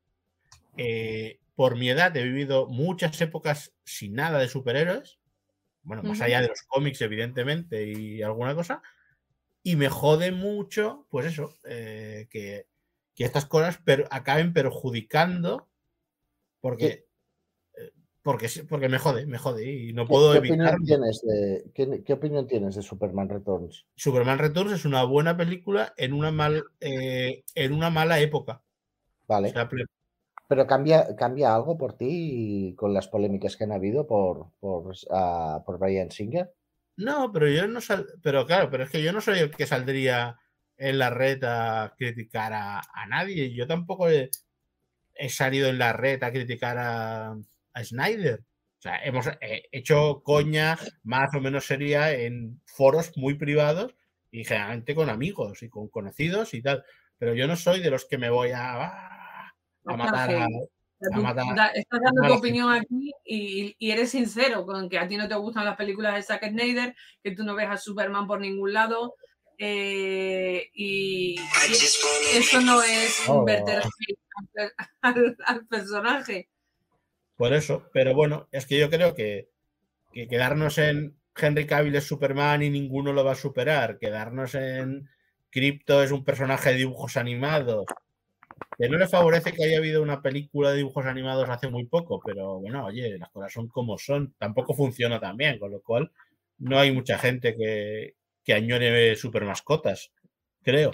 eh, 0.78 1.41
por 1.56 1.78
mi 1.78 1.90
edad 1.90 2.16
he 2.18 2.24
vivido 2.24 2.68
muchas 2.68 3.20
épocas 3.22 3.74
sin 3.84 4.14
nada 4.14 4.40
de 4.40 4.48
superhéroes. 4.48 5.20
Bueno, 5.84 6.04
más 6.04 6.22
allá 6.22 6.42
de 6.42 6.50
los 6.50 6.62
cómics, 6.68 7.02
evidentemente, 7.02 7.88
y 7.92 8.22
alguna 8.22 8.54
cosa. 8.56 8.82
Y 9.64 9.76
me 9.76 9.90
jode 9.90 10.32
mucho, 10.32 11.08
pues 11.10 11.26
eso, 11.28 11.58
eh, 11.66 12.28
que, 12.30 12.68
que 13.16 13.24
estas 13.26 13.46
cosas 13.46 13.78
per- 13.78 14.08
acaben 14.12 14.54
perjudicando. 14.54 15.68
Porque. 16.62 17.08
eh, 17.78 17.92
Porque, 18.24 18.48
porque 18.70 18.90
me 18.90 19.00
jode, 19.00 19.26
me 19.26 19.40
jode 19.40 19.66
y 19.66 19.94
no 19.94 20.06
¿Qué, 20.06 20.10
puedo 20.10 20.32
qué 20.34 20.38
evitarlo. 20.38 20.72
opinión 20.78 20.86
tienes 20.86 21.22
de, 21.24 21.72
qué, 21.74 22.04
qué 22.04 22.14
opinión 22.14 22.48
tienes 22.48 22.76
de 22.76 22.84
Superman 22.84 23.30
Returns? 23.30 23.86
Superman 23.96 24.38
Returns 24.38 24.74
es 24.74 24.86
una 24.86 25.04
buena 25.04 25.36
película 25.36 25.94
en 25.98 26.14
una, 26.14 26.32
mal, 26.32 26.64
eh, 26.80 27.44
en 27.56 27.74
una 27.74 27.90
mala 27.90 28.20
época. 28.20 28.62
O 28.64 29.28
Vale, 29.28 29.50
sea, 29.50 29.68
pero 30.52 30.68
cambia, 30.68 31.16
cambia 31.16 31.56
algo 31.56 31.78
por 31.78 31.98
ti 31.98 32.76
con 32.78 32.94
las 32.94 33.08
polémicas 33.08 33.56
que 33.56 33.64
han 33.64 33.72
habido 33.72 34.06
por, 34.06 34.52
por, 34.60 34.94
ah, 35.10 35.64
por 35.66 35.80
Brian 35.80 36.12
Singer. 36.12 36.52
no, 36.98 37.32
pero 37.32 37.48
yo 37.48 37.66
no 37.70 37.80
sal, 37.80 38.06
pero 38.22 38.46
claro, 38.46 38.70
pero 38.70 38.84
es 38.84 38.90
que 38.90 39.02
yo 39.02 39.14
no 39.14 39.22
soy 39.22 39.40
el 39.40 39.52
que 39.52 39.66
saldría 39.66 40.38
en 40.76 41.00
la 41.00 41.10
red 41.10 41.42
a 41.46 41.96
criticar 41.98 42.52
a, 42.52 42.82
a 42.82 43.08
nadie. 43.08 43.54
Yo 43.54 43.66
tampoco 43.66 44.10
he, 44.10 44.30
salido 45.30 45.70
en 45.70 45.78
la 45.80 45.94
red 45.94 46.22
a 46.22 46.34
criticar 46.34 46.78
a, 46.78 47.32
a 47.74 47.84
Snyder. 47.86 48.42
O 48.42 48.82
sea, 48.82 49.02
hemos 49.06 49.28
hecho 49.72 50.22
coña 50.22 50.78
más 51.04 51.34
o 51.34 51.40
menos 51.40 51.66
seria 51.66 52.12
en 52.12 52.62
foros 52.66 53.14
muy 53.16 53.36
privados 53.36 53.96
y 54.32 54.44
generalmente 54.44 54.96
con 54.96 55.10
amigos 55.10 55.64
y 55.64 55.70
con 55.70 55.88
conocidos 55.88 56.54
y 56.54 56.62
tal. 56.62 56.84
Pero 57.18 57.36
yo 57.36 57.48
no 57.48 57.56
soy 57.56 57.80
de 57.80 57.92
los 57.92 58.04
que 58.04 58.18
me 58.18 58.30
voy 58.30 58.50
a, 58.54 59.11
a 59.86 59.96
matar 59.98 60.32
a, 60.32 60.48
Tú 60.48 61.08
a 61.14 61.18
matar- 61.22 61.56
da- 61.56 61.68
estás 61.70 62.00
dando 62.04 62.24
a 62.24 62.28
tu 62.28 62.34
opinión 62.36 62.72
aquí 62.72 63.12
y, 63.26 63.76
y 63.80 63.92
eres 63.92 64.12
sincero 64.12 64.66
con 64.66 64.88
que 64.88 65.00
a 65.00 65.08
ti 65.08 65.18
no 65.18 65.28
te 65.28 65.34
gustan 65.36 65.66
las 65.66 65.76
películas 65.76 66.14
de 66.16 66.22
Zack 66.22 66.50
Snyder, 66.50 66.96
que 67.24 67.32
tú 67.32 67.44
no 67.44 67.56
ves 67.56 67.68
a 67.70 67.78
Superman 67.78 68.28
por 68.28 68.40
ningún 68.40 68.72
lado. 68.74 69.16
eh, 69.64 70.70
y, 70.74 71.36
y 71.40 71.74
eso 72.38 72.62
no 72.62 72.82
es 72.82 73.28
un 73.28 73.38
Oh. 73.38 73.46
al 75.44 75.66
personaje. 75.68 76.50
Por 77.36 77.54
eso, 77.54 77.84
pero 77.94 78.14
bueno, 78.14 78.48
es 78.52 78.66
que 78.66 78.80
yo 78.80 78.90
creo 78.90 79.16
que, 79.16 79.50
que 80.14 80.28
quedarnos 80.28 80.78
en 80.78 81.16
Henry 81.36 81.66
Cavill 81.66 81.96
es 81.96 82.06
Superman 82.06 82.62
y 82.64 82.70
ninguno 82.70 83.14
lo 83.14 83.24
va 83.24 83.32
a 83.34 83.36
superar, 83.36 83.98
quedarnos 83.98 84.54
en 84.56 85.10
Crypto 85.50 86.04
es 86.04 86.12
un 86.12 86.24
personaje 86.24 86.70
de 86.72 86.76
dibujos 86.78 87.18
animados, 87.18 87.86
que 88.78 88.90
no 88.90 88.98
le 88.98 89.08
favorece 89.08 89.54
que 89.54 89.64
haya 89.64 89.78
habido 89.78 90.02
una 90.02 90.22
película 90.22 90.72
de 90.72 90.78
dibujos 90.78 91.06
animados 91.06 91.50
hace 91.50 91.68
muy 91.70 91.86
poco, 91.86 92.20
pero 92.26 92.60
bueno, 92.60 92.86
oye, 92.86 93.18
las 93.18 93.30
cosas 93.30 93.54
son 93.54 93.68
como 93.68 93.98
son, 93.98 94.34
tampoco 94.38 94.74
funciona 94.74 95.20
tan 95.20 95.38
bien, 95.38 95.60
con 95.60 95.72
lo 95.72 95.82
cual 95.82 96.12
no 96.58 96.80
hay 96.80 96.92
mucha 96.92 97.18
gente 97.18 97.56
que, 97.56 98.16
que 98.44 98.54
añore 98.54 99.16
super 99.16 99.46
mascotas, 99.46 100.12
creo. 100.64 100.92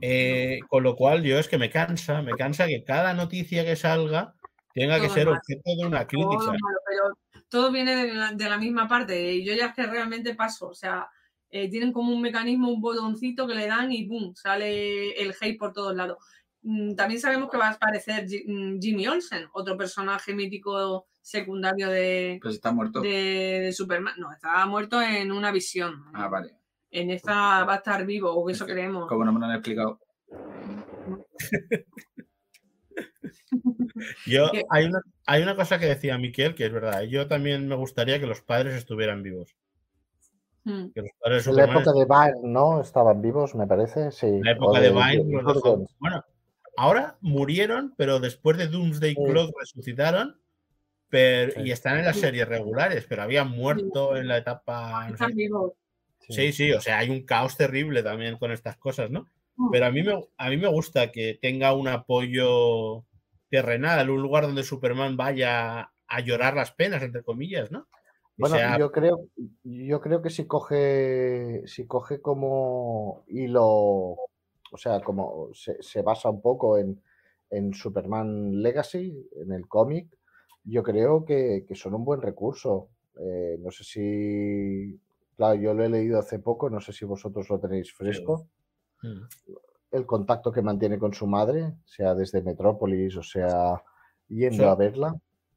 Eh, 0.00 0.60
con 0.68 0.82
lo 0.82 0.96
cual 0.96 1.22
yo 1.24 1.38
es 1.38 1.48
que 1.48 1.58
me 1.58 1.70
cansa, 1.70 2.22
me 2.22 2.34
cansa 2.36 2.66
que 2.66 2.84
cada 2.84 3.14
noticia 3.14 3.64
que 3.64 3.76
salga 3.76 4.34
tenga 4.74 5.00
que 5.00 5.08
Todo 5.08 5.14
ser 5.14 5.26
mal. 5.26 5.36
objeto 5.38 5.62
de 5.76 5.86
una 5.86 6.06
Todo, 6.06 6.06
crítica. 6.06 6.46
malo, 6.46 6.78
pero 6.86 7.42
todo 7.48 7.72
viene 7.72 7.96
de 7.96 8.14
la, 8.14 8.32
de 8.32 8.48
la 8.48 8.58
misma 8.58 8.86
parte. 8.88 9.32
Y 9.34 9.44
yo 9.44 9.54
ya 9.54 9.66
es 9.66 9.74
que 9.74 9.86
realmente 9.86 10.34
paso. 10.34 10.68
O 10.68 10.74
sea, 10.74 11.08
eh, 11.50 11.68
tienen 11.70 11.92
como 11.92 12.12
un 12.12 12.20
mecanismo, 12.22 12.70
un 12.70 12.80
botoncito 12.80 13.46
que 13.46 13.54
le 13.54 13.66
dan 13.66 13.90
y 13.92 14.04
¡pum! 14.06 14.34
sale 14.34 15.12
el 15.20 15.34
hate 15.40 15.58
por 15.58 15.72
todos 15.72 15.94
lados. 15.96 16.18
Mm, 16.62 16.94
También 16.94 17.20
sabemos 17.20 17.50
que 17.50 17.56
va 17.56 17.68
a 17.68 17.72
aparecer 17.72 18.24
mm, 18.46 18.78
Jimmy 18.80 19.06
Olsen, 19.06 19.46
otro 19.52 19.76
personaje 19.76 20.34
mítico 20.34 21.06
secundario 21.22 21.88
de, 21.88 22.38
Pues 22.42 22.54
está 22.56 22.72
muerto. 22.72 23.00
de, 23.00 23.60
de 23.64 23.72
Superman. 23.72 24.14
No, 24.18 24.32
estaba 24.32 24.66
muerto 24.66 25.00
en 25.00 25.30
una 25.32 25.52
visión. 25.52 26.04
Ah, 26.14 26.28
vale. 26.28 26.54
En 26.90 27.10
esta 27.10 27.64
va 27.64 27.74
a 27.74 27.76
estar 27.76 28.04
vivo, 28.06 28.30
o 28.32 28.48
eso 28.50 28.64
creemos. 28.66 29.06
Como 29.08 29.24
no 29.24 29.32
me 29.32 29.40
lo 29.40 29.46
han 29.46 29.52
explicado. 29.52 30.00
Yo, 34.26 34.50
hay, 34.70 34.86
una, 34.86 35.00
hay 35.26 35.42
una 35.42 35.56
cosa 35.56 35.78
que 35.78 35.86
decía 35.86 36.18
Miquel 36.18 36.54
que 36.54 36.66
es 36.66 36.72
verdad. 36.72 37.02
Yo 37.02 37.26
también 37.28 37.66
me 37.68 37.74
gustaría 37.76 38.18
que 38.20 38.26
los 38.26 38.40
padres 38.42 38.74
estuvieran 38.74 39.22
vivos. 39.22 39.54
Mm. 40.64 40.88
Que 40.94 41.00
los 41.02 41.10
padres 41.20 41.44
de 41.44 41.50
En 41.50 41.56
la 41.56 41.64
época 41.64 41.92
de 41.92 42.04
Byrne, 42.04 42.48
¿no? 42.52 42.80
Estaban 42.80 43.20
vivos, 43.22 43.54
me 43.54 43.66
parece, 43.66 44.10
sí. 44.12 44.26
en 44.26 44.42
la 44.44 44.52
o 44.52 44.54
época 44.54 44.80
de 44.80 44.90
Vine 44.90 45.24
de 45.24 45.32
los 45.32 45.44
Burgos. 45.44 45.54
dejó- 45.56 45.86
Bueno, 45.98 46.24
ahora 46.78 47.16
murieron, 47.20 47.94
pero 47.96 48.20
después 48.20 48.56
de 48.58 48.68
Doomsday. 48.68 49.14
Clock 49.14 49.52
resucitaron 49.58 50.40
pero- 51.10 51.52
Sí. 51.52 51.60
y 51.64 51.70
están 51.70 51.98
en 51.98 52.04
las 52.04 52.16
series 52.18 52.46
regulares, 52.46 53.06
pero 53.08 53.22
habían 53.22 53.48
muerto 53.50 54.16
en 54.16 54.28
la 54.28 54.36
etapa. 54.38 55.02
no 55.04 55.08
sé. 55.08 55.12
Están 55.14 55.34
vivos. 55.34 55.72
Sí, 56.28 56.52
sí, 56.52 56.70
o 56.72 56.80
sea, 56.82 56.98
hay 56.98 57.08
un 57.08 57.24
caos 57.24 57.56
terrible 57.56 58.02
también 58.02 58.36
con 58.36 58.52
estas 58.52 58.76
cosas, 58.76 59.10
¿no? 59.10 59.26
Mm. 59.56 59.70
Pero 59.70 59.86
a 59.86 59.90
mí 59.90 60.02
me, 60.02 60.22
a 60.36 60.50
mí 60.50 60.56
me 60.58 60.68
gusta 60.68 61.10
que 61.10 61.38
tenga 61.40 61.72
un 61.72 61.88
apoyo 61.88 63.04
terrenal, 63.48 64.10
un 64.10 64.20
lugar 64.20 64.44
donde 64.44 64.62
Superman 64.62 65.16
vaya 65.16 65.90
a 66.06 66.20
llorar 66.20 66.54
las 66.54 66.72
penas, 66.72 67.02
entre 67.02 67.22
comillas, 67.22 67.70
¿no? 67.70 67.86
Bueno, 68.36 68.56
sea- 68.56 68.78
yo 68.78 68.92
creo, 68.92 69.18
yo 69.64 70.00
creo 70.02 70.20
que 70.20 70.28
si 70.28 70.46
coge, 70.46 71.62
si 71.66 71.86
coge 71.86 72.20
como 72.20 73.24
hilo, 73.28 74.16
o 74.72 74.76
sea, 74.76 75.00
como 75.00 75.48
se, 75.52 75.82
se 75.82 76.02
basa 76.02 76.30
un 76.30 76.40
poco 76.40 76.78
en, 76.78 77.00
en 77.50 77.74
Superman 77.74 78.62
Legacy, 78.62 79.28
en 79.36 79.52
el 79.52 79.66
cómic, 79.66 80.18
yo 80.64 80.82
creo 80.82 81.24
que, 81.24 81.64
que 81.66 81.74
son 81.74 81.94
un 81.94 82.04
buen 82.04 82.20
recurso. 82.20 82.90
Eh, 83.20 83.56
no 83.60 83.70
sé 83.70 83.84
si, 83.84 85.00
claro, 85.36 85.54
yo 85.54 85.74
lo 85.74 85.84
he 85.84 85.88
leído 85.88 86.18
hace 86.18 86.38
poco, 86.38 86.70
no 86.70 86.80
sé 86.80 86.92
si 86.92 87.04
vosotros 87.04 87.48
lo 87.48 87.58
tenéis 87.58 87.92
fresco. 87.92 88.48
Mm. 89.02 89.22
El 89.90 90.06
contacto 90.06 90.52
que 90.52 90.62
mantiene 90.62 90.98
con 90.98 91.14
su 91.14 91.26
madre, 91.26 91.74
sea 91.84 92.14
desde 92.14 92.42
Metrópolis 92.42 93.16
o 93.16 93.22
sea 93.22 93.82
yendo 94.28 94.68
a 94.68 94.76
verla. 94.76 95.14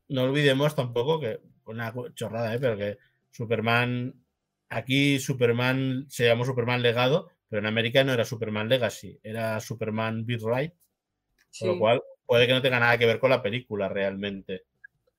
no 0.07 0.23
olvidemos 0.23 0.75
tampoco 0.75 1.19
que, 1.19 1.41
una 1.65 1.93
chorrada, 2.13 2.55
¿eh? 2.55 2.59
pero 2.59 2.77
que 2.77 2.97
Superman, 3.31 4.15
aquí 4.69 5.19
Superman 5.19 6.05
se 6.07 6.25
llamó 6.25 6.45
Superman 6.45 6.81
Legado, 6.81 7.29
pero 7.51 7.59
en 7.59 7.65
América 7.65 8.01
no 8.05 8.13
era 8.13 8.23
Superman 8.23 8.69
Legacy, 8.69 9.19
era 9.21 9.59
Superman 9.59 10.25
Beat 10.25 10.41
Right, 10.41 10.73
Sí. 11.49 11.65
con 11.65 11.73
lo 11.73 11.79
cual 11.79 12.03
puede 12.25 12.47
que 12.47 12.53
no 12.53 12.61
tenga 12.61 12.79
nada 12.79 12.97
que 12.97 13.05
ver 13.05 13.19
con 13.19 13.29
la 13.29 13.41
película 13.43 13.89
realmente. 13.89 14.63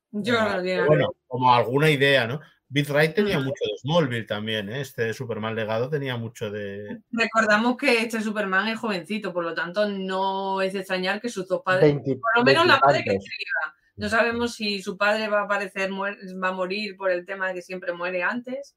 Yo 0.09 0.35
pero 0.63 0.87
bueno, 0.87 1.15
como 1.27 1.53
alguna 1.53 1.91
idea, 1.91 2.25
¿no? 2.25 2.41
Beat 2.69 2.89
Right 2.89 3.13
tenía 3.13 3.37
mucho 3.37 3.63
de 3.63 3.77
Smallville 3.81 4.25
también, 4.25 4.67
¿eh? 4.69 4.81
este 4.81 5.13
Superman 5.13 5.53
Legado 5.53 5.91
tenía 5.91 6.17
mucho 6.17 6.49
de... 6.49 7.01
Recordamos 7.11 7.77
que 7.77 8.01
este 8.01 8.19
Superman 8.19 8.67
es 8.67 8.79
jovencito, 8.79 9.31
por 9.31 9.43
lo 9.43 9.53
tanto 9.53 9.87
no 9.87 10.59
es 10.59 10.73
de 10.73 10.79
extrañar 10.79 11.21
que 11.21 11.29
sus 11.29 11.47
dos 11.47 11.61
padres, 11.63 11.93
20 11.93 12.15
por 12.15 12.37
lo 12.37 12.43
menos 12.43 12.65
la 12.65 12.79
madre 12.83 13.03
que 13.03 13.15
escriba, 13.15 13.75
no 13.95 14.09
sabemos 14.09 14.55
si 14.55 14.81
su 14.81 14.97
padre 14.97 15.27
va 15.27 15.41
a 15.41 15.43
aparecer, 15.43 15.91
va 15.91 16.47
a 16.47 16.51
morir 16.51 16.97
por 16.97 17.11
el 17.11 17.27
tema 17.27 17.49
de 17.49 17.53
que 17.53 17.61
siempre 17.61 17.93
muere 17.93 18.23
antes, 18.23 18.75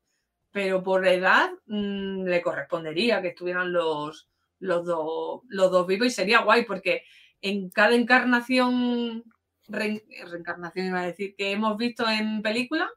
pero 0.57 0.83
por 0.83 1.07
edad 1.07 1.51
mm, 1.67 2.25
le 2.25 2.41
correspondería 2.41 3.21
que 3.21 3.29
estuvieran 3.29 3.75
los, 3.75 4.27
los, 4.61 4.87
dos, 4.87 5.43
los 5.49 5.71
dos 5.71 5.87
vivos 5.87 6.07
y 6.07 6.11
sería 6.11 6.41
guay 6.41 6.65
porque 6.65 7.03
en 7.43 7.69
cada 7.69 7.95
encarnación, 7.95 9.23
re- 9.69 10.07
reencarnación 10.31 10.87
iba 10.87 11.01
a 11.01 11.07
decir, 11.09 11.35
que 11.37 11.53
hemos 11.53 11.77
visto 11.77 12.09
en 12.09 12.41
película, 12.41 12.89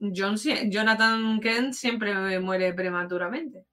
John 0.00 0.36
Jonathan 0.38 1.38
Kent 1.38 1.74
siempre 1.74 2.40
muere 2.40 2.72
prematuramente. 2.72 3.66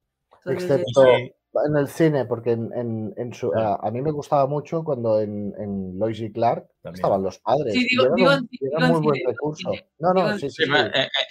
Entonces, 0.44 0.70
Excepto 0.70 1.04
Sí. 1.04 1.32
En 1.66 1.76
el 1.76 1.88
cine, 1.88 2.24
porque 2.24 2.50
en, 2.52 2.70
en- 2.74 3.14
en 3.16 3.32
su, 3.32 3.50
Claro. 3.50 3.78
a, 3.82 3.88
a 3.88 3.90
mí 3.90 4.00
me 4.02 4.10
gustaba 4.10 4.46
mucho 4.46 4.82
cuando 4.84 5.20
en, 5.20 5.52
en 5.58 5.98
Lois 5.98 6.20
y 6.20 6.32
Clark 6.32 6.66
También. 6.82 6.96
estaban 6.96 7.22
los 7.22 7.38
padres. 7.38 7.72
Sí, 7.74 7.86
digo- 7.88 8.04
era 8.06 8.14
digo 8.16 8.28
un- 8.30 8.48
era 8.60 8.86
digo 8.86 8.86
en 8.86 8.92
muy 8.92 9.00
buen 9.02 9.20
recurso. 9.26 9.70
cine. 9.70 9.88
No, 9.98 10.12
no, 10.14 10.30
en 10.32 10.38
sí, 10.40 10.50
Sí, 10.50 10.64
sí. 10.64 10.70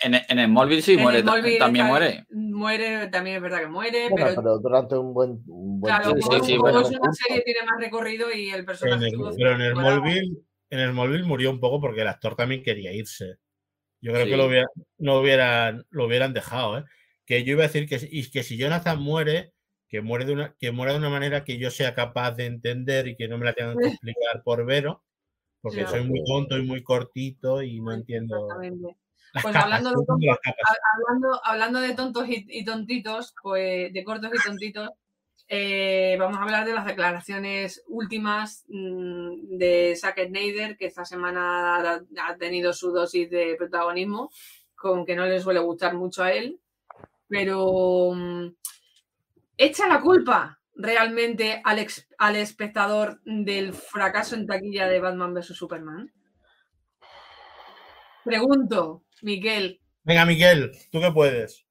en, 0.04 0.40
el 0.40 0.46
Smallville 0.48 0.82
sí 0.82 0.94
en 0.94 1.02
muere, 1.02 1.18
el 1.20 1.24
Smallville 1.24 1.58
también 1.60 1.86
muere. 1.88 2.26
Muere, 2.32 3.08
también 3.08 3.36
es 3.38 3.42
verdad 3.42 3.60
que 3.62 3.68
muere, 3.68 4.10
Bueno, 4.10 4.26
pero, 4.28 4.42
pero 4.42 4.60
durante 4.60 4.96
un 4.98 5.14
buen, 5.14 5.30
un 5.48 5.80
buen 5.80 5.94
claro, 5.94 6.12
sí, 6.18 6.30
tiempo. 6.30 6.46
sí, 6.46 6.58
bueno. 6.58 6.80
es 6.82 6.90
una 6.90 7.12
serie 7.14 7.44
tiene 7.44 7.60
más 7.70 7.80
recorrido 7.80 8.32
y 8.34 8.50
el 8.50 8.66
personaje 8.66 9.10
pero 9.38 9.52
en 9.56 9.62
el 9.62 9.68
temporada. 9.74 9.96
Smallville, 9.98 10.38
en 10.70 10.80
el 10.80 10.92
Smallville 10.92 11.24
murió 11.26 11.52
un 11.52 11.60
poco 11.60 11.80
porque 11.82 12.02
el 12.02 12.08
actor 12.08 12.36
también 12.36 12.64
quería 12.64 12.92
irse. 12.94 13.36
Yo 14.02 14.12
creo 14.12 14.26
Sí. 14.26 14.32
que 14.32 14.38
lo 14.38 14.48
hubieran, 14.48 14.68
no 14.98 15.20
hubieran, 15.20 15.86
lo 15.90 16.06
hubieran 16.06 16.34
dejado, 16.34 16.80
¿eh? 16.80 16.84
Que 17.26 17.46
yo 17.46 17.54
iba 17.54 17.64
a 17.64 17.68
decir 17.68 17.88
que, 17.88 17.98
que 18.30 18.44
si 18.44 18.58
Jonathan 18.58 19.00
muere, 19.02 19.54
que 19.94 20.02
muere 20.02 20.26
de 20.26 20.34
una, 20.34 20.56
que 20.60 20.72
muera 20.72 20.94
de 20.94 20.98
una 20.98 21.12
manera 21.12 21.44
que 21.44 21.60
yo 21.60 21.70
sea 21.70 21.94
capaz 21.94 22.32
de 22.32 22.48
entender 22.48 23.08
y 23.08 23.16
que 23.16 23.28
no 23.28 23.38
me 23.38 23.46
la 23.46 23.54
tengan 23.54 23.78
que 23.78 23.90
explicar 24.00 24.42
por 24.44 24.66
Vero, 24.66 25.04
porque 25.62 25.86
soy 25.86 26.04
muy 26.04 26.24
tonto 26.26 26.58
y 26.58 26.64
muy 26.64 26.82
cortito 26.82 27.62
y 27.62 27.80
no 27.80 27.94
entiendo 27.94 28.48
Pues 28.58 29.44
capas, 29.44 29.64
hablando 29.66 29.92
de 29.92 30.28
capas. 30.42 30.78
Hablando, 30.96 31.42
hablando 31.46 31.80
de 31.80 31.94
tontos 31.94 32.28
y, 32.28 32.44
y 32.50 32.66
tontitos, 32.66 33.36
pues 33.40 33.94
de 33.94 34.04
cortos 34.04 34.32
y 34.34 34.44
tontitos, 34.44 34.90
eh, 35.48 36.16
vamos 36.18 36.40
a 36.40 36.42
hablar 36.42 36.66
de 36.66 36.74
las 36.74 36.88
declaraciones 36.88 37.84
últimas 37.86 38.66
mm, 38.70 39.60
de 39.60 39.96
Zack 39.96 40.26
Snyder, 40.26 40.76
que 40.76 40.88
esta 40.88 41.06
semana 41.06 41.76
ha, 41.76 42.02
ha 42.24 42.38
tenido 42.38 42.74
su 42.74 42.92
dosis 42.92 43.30
de 43.30 43.54
protagonismo, 43.60 44.32
con 44.74 45.06
que 45.06 45.16
no 45.16 45.28
le 45.28 45.40
suele 45.40 45.60
gustar 45.60 45.94
mucho 45.94 46.24
a 46.24 46.32
él, 46.32 46.60
pero 47.28 48.12
mm, 48.16 48.56
echa 49.58 49.88
la 49.88 50.02
culpa 50.02 50.60
realmente 50.76 51.62
al, 51.64 51.80
ex- 51.80 52.08
al 52.18 52.36
espectador 52.36 53.22
del 53.26 53.74
fracaso 53.74 54.36
en 54.36 54.48
taquilla 54.48 54.88
de 54.88 55.00
Batman 55.00 55.34
vs 55.34 55.48
Superman. 55.56 56.12
Pregunto, 58.24 59.04
Miquel, 59.22 59.80
Venga, 60.06 60.26
Miguel, 60.26 60.72
tú 60.92 61.00
que 61.00 61.12
puedes. 61.12 61.66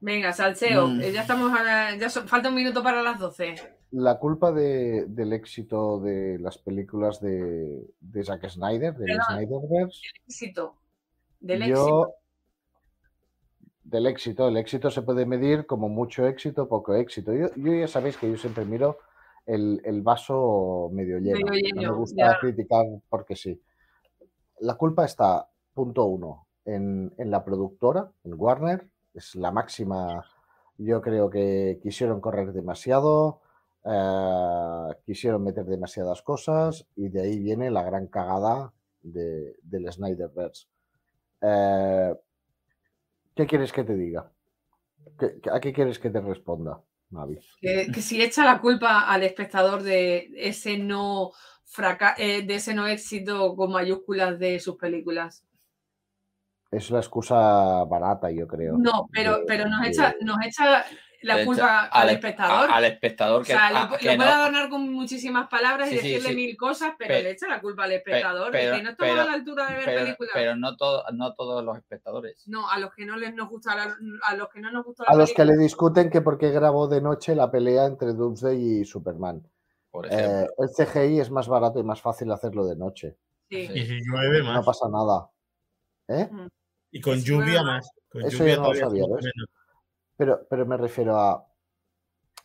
Venga, 0.00 0.32
salseo. 0.32 0.88
Mm. 0.88 1.00
Ya 1.00 1.22
estamos 1.22 1.58
a 1.58 1.62
la- 1.62 1.96
ya 1.96 2.08
so- 2.10 2.26
falta 2.28 2.50
un 2.50 2.54
minuto 2.54 2.82
para 2.82 3.02
las 3.02 3.18
12. 3.18 3.54
La 3.92 4.18
culpa 4.18 4.52
de- 4.52 5.06
del 5.08 5.32
éxito 5.32 5.98
de 6.00 6.38
las 6.38 6.58
películas 6.58 7.20
de, 7.20 7.80
de 8.00 8.24
Zack 8.24 8.46
Snyder, 8.48 8.94
del 8.94 9.16
Perdón. 9.16 9.24
Snyderverse, 9.38 10.00
Éxito. 10.26 10.76
Del 11.40 11.60
yo 11.64 11.66
éxito. 11.66 12.14
Del 13.88 14.06
éxito, 14.06 14.48
el 14.48 14.56
éxito 14.58 14.90
se 14.90 15.02
puede 15.02 15.24
medir 15.24 15.66
como 15.66 15.88
mucho 15.88 16.26
éxito, 16.26 16.68
poco 16.68 16.94
éxito. 16.94 17.32
Yo, 17.32 17.48
yo 17.56 17.72
ya 17.72 17.88
sabéis 17.88 18.18
que 18.18 18.30
yo 18.30 18.36
siempre 18.36 18.64
miro 18.66 18.98
el, 19.46 19.80
el 19.84 20.02
vaso 20.02 20.90
medio 20.92 21.18
lleno. 21.18 21.38
Medio 21.38 21.46
no 21.46 21.80
lleno, 21.80 21.92
me 21.92 21.98
gusta 21.98 22.32
ya. 22.32 22.38
criticar 22.38 22.84
porque 23.08 23.34
sí. 23.34 23.60
La 24.60 24.74
culpa 24.74 25.06
está, 25.06 25.48
punto 25.72 26.04
uno, 26.04 26.48
en, 26.66 27.14
en 27.16 27.30
la 27.30 27.42
productora, 27.42 28.10
en 28.24 28.34
Warner. 28.36 28.86
Es 29.14 29.34
la 29.34 29.50
máxima. 29.50 30.22
Yo 30.76 31.00
creo 31.00 31.30
que 31.30 31.80
quisieron 31.82 32.20
correr 32.20 32.52
demasiado, 32.52 33.40
eh, 33.84 34.94
quisieron 35.06 35.42
meter 35.42 35.64
demasiadas 35.64 36.20
cosas 36.20 36.86
y 36.94 37.08
de 37.08 37.22
ahí 37.22 37.38
viene 37.38 37.70
la 37.70 37.82
gran 37.82 38.06
cagada 38.08 38.74
de, 39.00 39.56
del 39.62 39.90
Snyderverse. 39.90 40.66
Eh, 41.40 42.14
¿Qué 43.38 43.46
quieres 43.46 43.70
que 43.70 43.84
te 43.84 43.94
diga? 43.94 44.32
¿Qué- 45.16 45.38
qué- 45.40 45.50
¿A 45.52 45.60
qué 45.60 45.72
quieres 45.72 46.00
que 46.00 46.10
te 46.10 46.20
responda, 46.20 46.82
Navi? 47.10 47.38
Que, 47.60 47.86
que 47.94 48.02
si 48.02 48.20
echa 48.20 48.44
la 48.44 48.60
culpa 48.60 49.02
al 49.08 49.22
espectador 49.22 49.84
de 49.84 50.28
ese 50.34 50.76
no 50.76 51.30
fraca- 51.64 52.16
eh, 52.18 52.42
de 52.42 52.56
ese 52.56 52.74
no 52.74 52.88
éxito 52.88 53.54
con 53.54 53.70
mayúsculas 53.70 54.40
de 54.40 54.58
sus 54.58 54.74
películas. 54.74 55.44
Es 56.72 56.90
la 56.90 56.98
excusa 56.98 57.84
barata, 57.84 58.28
yo 58.32 58.48
creo. 58.48 58.76
No, 58.76 59.08
pero, 59.12 59.38
de- 59.38 59.44
pero 59.46 59.68
nos 59.68 59.82
de- 59.82 59.88
echa, 59.90 60.16
nos 60.20 60.36
echa 60.44 60.84
la 61.22 61.44
culpa 61.44 61.84
al 61.86 62.08
al- 62.08 62.14
espectador. 62.14 62.70
a- 62.70 62.74
al 62.76 62.84
espectador 62.84 63.40
o 63.40 63.44
que, 63.44 63.52
sea, 63.52 63.66
ah, 63.68 63.72
lo, 63.72 63.90
lo 63.90 63.96
que 63.98 64.04
puede 64.06 64.16
no- 64.18 64.24
adornar 64.24 64.68
con 64.68 64.92
muchísimas 64.92 65.48
palabras 65.48 65.88
y 65.88 65.90
Sí, 65.90 65.96
decirle 65.96 66.28
sí. 66.30 66.34
mil 66.36 66.56
cosas, 66.56 66.92
pero 66.98 67.14
Pe- 67.14 67.22
le 67.22 67.30
echa 67.32 67.48
la 67.48 67.60
culpa 67.60 67.84
al 67.84 67.92
espectador 67.92 68.50
pero- 68.52 68.70
de 68.72 68.76
que 68.78 68.82
no 68.84 68.90
estamos 68.90 69.10
pero- 69.12 69.22
a 69.22 69.24
la 69.26 69.32
altura 69.32 69.66
de 69.66 69.74
ver 69.76 69.84
pero, 69.84 70.04
películas. 70.04 70.30
pero 70.34 70.56
no, 70.56 70.76
todo, 70.76 71.04
no 71.12 71.34
todos 71.34 71.64
los 71.64 71.76
espectadores. 71.76 72.42
No, 72.46 72.70
a 72.70 72.78
los 72.78 72.94
que 72.94 73.04
no 73.06 73.16
les 73.16 73.34
nos 73.34 73.48
gusta 73.48 73.74
la- 73.74 73.96
a 74.24 74.34
los 74.36 74.48
que 74.48 74.60
no 74.60 74.70
nos 74.70 74.84
gusta 74.84 75.04
la 75.08 75.14
A 75.14 75.16
los 75.16 75.32
que 75.32 75.44
le 75.44 75.56
discuten 75.56 76.10
que 76.10 76.20
por 76.20 76.38
qué 76.38 76.50
grabó 76.50 76.86
de 76.88 77.00
noche 77.00 77.34
la 77.34 77.50
pelea 77.50 77.86
entre 77.86 78.12
Doomsday 78.12 78.80
y 78.80 78.84
Superman. 78.84 79.42
Por 79.90 80.06
Eh, 80.10 80.46
el 80.58 80.68
CGI 80.68 81.20
es 81.20 81.30
más 81.30 81.48
barato 81.48 81.78
y 81.80 81.82
más 81.82 82.00
fácil 82.00 82.30
hacerlo 82.30 82.66
de 82.66 82.76
noche. 82.76 83.16
Sí. 83.50 83.68
Y 83.74 83.86
si 83.86 83.98
llueve 84.04 84.40
No 84.42 84.52
más. 84.52 84.66
pasa 84.66 84.86
nada. 84.90 85.30
¿Eh? 86.08 86.28
Y 86.90 87.00
con 87.00 87.18
lluvia 87.20 87.62
más. 87.62 87.90
Con 88.10 88.22
Eso 88.22 88.38
lluvia 88.38 88.54
yo 88.56 88.62
no 88.62 88.68
lo 88.68 88.74
sabía, 88.74 89.02
¿ves? 89.10 89.24
menos. 89.24 89.48
Pero, 90.18 90.46
pero 90.50 90.66
me 90.66 90.76
refiero 90.76 91.16
a. 91.16 91.46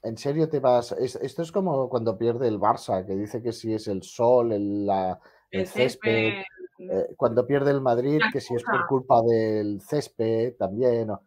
¿En 0.04 0.18
serio 0.18 0.48
te 0.48 0.60
vas? 0.60 0.92
es- 0.94 1.16
esto 1.16 1.42
es 1.42 1.52
como 1.52 1.90
cuando 1.90 2.18
pierde 2.18 2.48
el 2.48 2.60
Barça, 2.60 3.06
que 3.06 3.16
dice 3.16 3.42
que 3.42 3.52
si 3.52 3.74
es 3.74 3.88
el 3.88 4.04
sol, 4.04 4.52
el, 4.52 4.86
la- 4.86 5.20
el 5.50 5.62
El 5.62 5.68
césped. 5.68 6.34
césped, 6.34 6.44
eh, 6.90 7.14
cuando 7.18 7.46
pierde 7.48 7.72
el 7.72 7.82
Madrid, 7.82 8.22
que 8.32 8.40
si 8.42 8.54
es 8.56 8.64
por 8.64 8.86
culpa 8.86 9.22
del 9.24 9.82
césped 9.82 10.56
también. 10.58 11.10
o- 11.10 11.22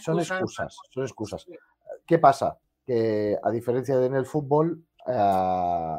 Son 0.00 0.18
excusa, 0.18 0.64
excusas, 0.64 0.76
son 0.92 1.02
excusas. 1.04 1.46
¿Qué 2.06 2.18
pasa? 2.18 2.58
Que 2.84 3.38
a 3.42 3.50
diferencia 3.50 3.96
de 3.98 4.06
en 4.06 4.14
el 4.14 4.26
fútbol, 4.26 4.84
eh, 5.06 5.96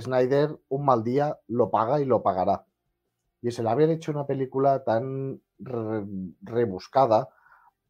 Snyder 0.00 0.58
un 0.68 0.84
mal 0.84 1.04
día 1.04 1.38
lo 1.48 1.70
paga 1.70 2.00
y 2.00 2.04
lo 2.04 2.22
pagará. 2.22 2.64
Y 3.42 3.48
es 3.48 3.58
el 3.58 3.66
haber 3.68 3.90
hecho 3.90 4.10
una 4.12 4.26
película 4.26 4.82
tan 4.82 5.40
re- 5.58 6.04
rebuscada, 6.42 7.28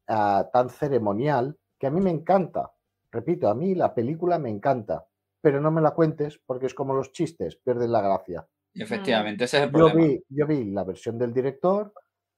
eh, 0.07 0.43
tan 0.53 0.69
ceremonial, 0.69 1.57
que 1.79 1.87
a 1.87 1.91
mí 1.91 2.01
me 2.01 2.11
encanta. 2.11 2.71
Repito, 3.11 3.49
a 3.49 3.55
mí 3.55 3.75
la 3.75 3.93
película 3.93 4.39
me 4.39 4.49
encanta, 4.49 5.05
pero 5.41 5.61
no 5.61 5.71
me 5.71 5.81
la 5.81 5.91
cuentes 5.91 6.39
porque 6.45 6.65
es 6.67 6.73
como 6.73 6.93
los 6.93 7.11
chistes, 7.11 7.55
pierden 7.57 7.91
la 7.91 8.01
gracia. 8.01 8.47
Y 8.73 8.83
efectivamente, 8.83 9.45
ese 9.45 9.57
es 9.57 9.63
el 9.63 9.69
Yo 9.69 9.87
problema. 9.87 10.01
vi, 10.07 10.23
yo 10.29 10.45
vi 10.47 10.63
la 10.65 10.83
versión 10.83 11.17
del 11.17 11.33
director, 11.33 11.93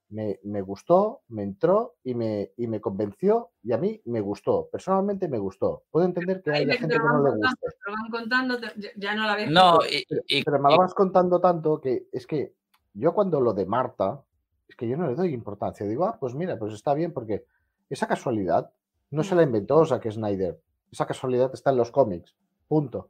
me, 0.10 0.40
me 0.44 0.62
gustó, 0.62 1.22
me 1.28 1.44
entró 1.44 1.96
y 2.04 2.16
me, 2.16 2.52
y 2.58 2.68
me 2.68 2.82
convenció 2.82 3.52
y 3.62 3.74
a 3.74 3.78
mí 3.78 4.02
me 4.06 4.22
gustó. 4.22 4.68
Personalmente 4.72 5.28
me 5.28 5.38
gustó. 5.38 5.84
Puedo 5.91 6.06
entender 6.06 6.41
que 6.41 6.52
Hay 6.52 6.66
que 6.66 6.74
gente 6.78 6.88
te 6.88 6.94
que 6.94 7.00
lo 7.00 7.06
no 7.06 7.24
van 7.24 7.34
le 7.36 7.40
te 7.41 7.46
lo 7.86 7.94
van 7.94 8.12
contando, 8.12 8.58
ya- 8.98 9.16
no 9.16 9.28
la 9.28 9.36
ves. 9.36 9.52
No, 9.52 9.80
y, 9.90 10.06
y- 10.28 10.44
pero 10.44 10.60
me 10.60 10.70
y- 10.70 10.74
lo 10.74 10.80
vas 10.80 10.94
contando 10.94 11.40
tanto 11.40 11.80
que 11.80 12.08
es 12.12 12.26
que 12.26 12.54
yo 12.94 13.14
cuando 13.14 13.40
lo 13.40 13.54
de 13.54 13.66
Marta, 13.66 14.24
es 14.68 14.76
que 14.76 14.88
yo 14.88 14.98
no 14.98 15.08
le 15.08 15.16
doy 15.16 15.34
importancia. 15.34 15.86
Digo, 15.86 16.06
ah, 16.06 16.18
pues 16.20 16.34
mira, 16.34 16.58
pues 16.58 16.74
está 16.74 16.94
bien 16.94 17.14
porque 17.14 17.46
esa 17.90 18.07
casualidad 18.07 18.72
no 19.11 19.24
se 19.24 19.36
la 19.36 19.44
inventó 19.44 19.86
Zack 19.86 20.10
Snyder. 20.11 20.61
Esa 20.91 21.06
casualidad 21.07 21.52
está 21.53 21.72
en 21.72 21.78
los 21.78 21.91
cómics. 21.91 22.36
Punto. 22.68 23.10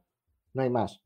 No 0.54 0.62
hay 0.62 0.70
más. 0.70 1.02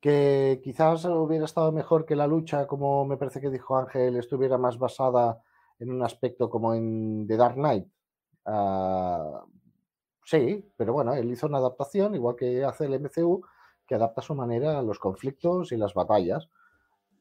Que 0.00 0.60
quizás 0.62 1.04
hubiera 1.06 1.44
estado 1.44 1.72
mejor 1.72 2.04
que 2.06 2.16
la 2.16 2.26
lucha, 2.26 2.66
como 2.66 3.04
me 3.04 3.16
parece 3.16 3.40
que 3.40 3.50
dijo 3.50 3.76
Ángel, 3.76 4.16
estuviera 4.16 4.58
más 4.58 4.78
basada 4.78 5.42
en 5.78 5.90
un 5.92 6.02
aspecto 6.02 6.48
como 6.50 6.74
en 6.74 7.26
The 7.26 7.36
Dark 7.36 7.54
Knight. 7.54 7.86
Ah, 8.44 9.44
sí, 10.24 10.64
pero 10.76 10.92
bueno, 10.92 11.14
él 11.14 11.30
hizo 11.30 11.46
una 11.46 11.58
adaptación, 11.58 12.14
igual 12.14 12.36
que 12.36 12.64
hace 12.64 12.86
el 12.86 12.94
MCU, 12.94 13.42
que 13.86 13.94
adapta 13.94 14.20
a 14.20 14.24
su 14.24 14.34
manera 14.34 14.78
a 14.78 14.82
los 14.82 14.98
conflictos 14.98 15.72
y 15.72 15.76
las 15.76 15.94
batallas. 15.94 16.48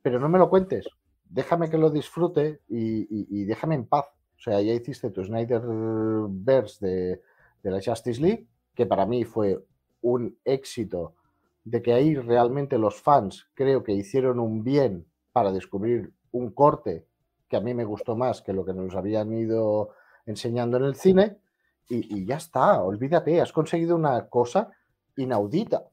Pero 0.02 0.20
no 0.20 0.30
me 0.30 0.40
lo 0.40 0.50
cuentes. 0.50 0.88
Déjame 1.26 1.70
que 1.70 1.78
lo 1.78 1.90
disfrute 1.90 2.62
y, 2.68 3.02
y- 3.04 3.28
y 3.42 3.46
déjame 3.46 3.76
en 3.76 3.88
paz. 3.88 4.06
O 4.38 4.42
sea, 4.42 4.62
ya 4.62 4.74
hiciste 4.74 5.10
tu 5.10 5.24
Snyderverse 5.24 6.86
de, 6.86 7.22
de 7.64 7.72
la 7.72 7.82
Justice 7.82 8.22
League, 8.22 8.48
que 8.74 8.86
para 8.86 9.06
mí 9.06 9.24
fue 9.24 9.64
un 10.02 10.38
éxito 10.46 11.16
de 11.64 11.82
que 11.82 11.94
ahí 11.94 12.16
realmente 12.16 12.78
los 12.78 13.02
fans 13.02 13.48
creo 13.56 13.84
que 13.84 13.94
hicieron 13.94 14.40
un 14.40 14.64
bien 14.64 15.06
para 15.32 15.52
descubrir 15.52 16.14
un 16.32 16.52
corte 16.52 17.06
que 17.48 17.58
a 17.58 17.62
mí 17.62 17.74
me 17.74 17.86
gustó 17.86 18.16
más 18.16 18.42
que 18.42 18.54
lo 18.54 18.66
que 18.66 18.74
nos 18.74 18.96
habían 18.96 19.34
ido 19.34 19.90
enseñando 20.26 20.78
en 20.78 20.84
el 20.84 20.96
cine. 20.96 21.38
Y, 21.90 22.18
y 22.18 22.26
ya 22.26 22.38
está, 22.38 22.82
olvídate, 22.82 23.42
has 23.42 23.52
conseguido 23.52 23.96
una 23.96 24.28
cosa 24.28 24.72
inaudita, 25.18 25.86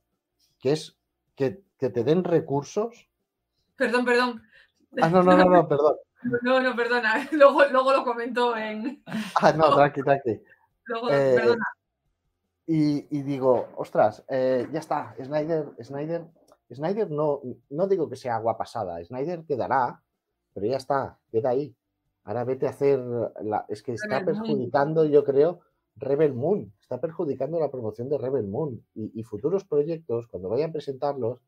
que 0.59 0.73
es 0.73 0.97
que, 1.35 1.62
que 1.78 1.90
te 1.90 2.05
den 2.05 2.24
recursos. 2.24 3.09
Perdón, 3.77 4.05
perdón. 4.05 4.43
Ah, 5.01 5.09
no, 5.09 5.23
no, 5.23 5.36
no, 5.36 5.44
no, 5.44 5.69
perdón. 5.69 5.97
No, 6.43 6.61
no, 6.61 6.77
perdona. 6.77 7.28
Luego, 7.32 7.65
luego 7.70 7.93
lo 7.93 8.05
comentó 8.05 8.57
en. 8.57 9.03
Ah, 9.40 9.53
no, 9.53 9.74
tranqui, 9.74 10.03
tranqui. 10.03 10.40
Luego, 10.85 11.11
Eh, 11.11 11.35
perdona. 11.36 11.65
Y, 12.66 13.07
y 13.19 13.23
digo, 13.23 13.69
ostras, 13.77 14.24
eh, 14.28 14.69
ya 14.73 14.78
está, 14.78 15.15
Snyder, 15.20 15.73
Snyder 15.82 16.24
Snyder 16.73 17.11
no, 17.11 17.40
no 17.70 17.86
digo 17.86 18.09
que 18.09 18.16
sea 18.16 18.36
agua 18.36 18.57
pasada, 18.57 19.03
Snyder 19.05 19.44
quedará, 19.44 20.01
pero 20.55 20.66
ya 20.66 20.77
está, 20.77 21.19
queda 21.31 21.51
ahí. 21.51 21.74
Ahora 22.24 22.44
vete 22.44 22.66
a 22.66 22.70
hacer, 22.70 23.01
la, 23.43 23.66
es 23.69 23.82
que 23.82 23.94
está 23.94 24.20
Rebel 24.20 24.36
Moon. 24.36 24.47
perjudicando, 24.47 25.05
yo 25.05 25.24
creo, 25.24 25.61
Rebel 25.97 26.35
Moon, 26.35 26.73
está 26.81 27.01
perjudicando 27.01 27.59
la 27.59 27.70
promoción 27.70 28.09
de 28.09 28.16
Rebel 28.16 28.47
Moon 28.47 28.82
y, 28.94 29.19
y 29.19 29.23
futuros 29.24 29.65
proyectos, 29.65 30.28
cuando 30.28 30.49
vayan 30.49 30.70
a 30.70 30.73
presentarlos, 30.73 31.40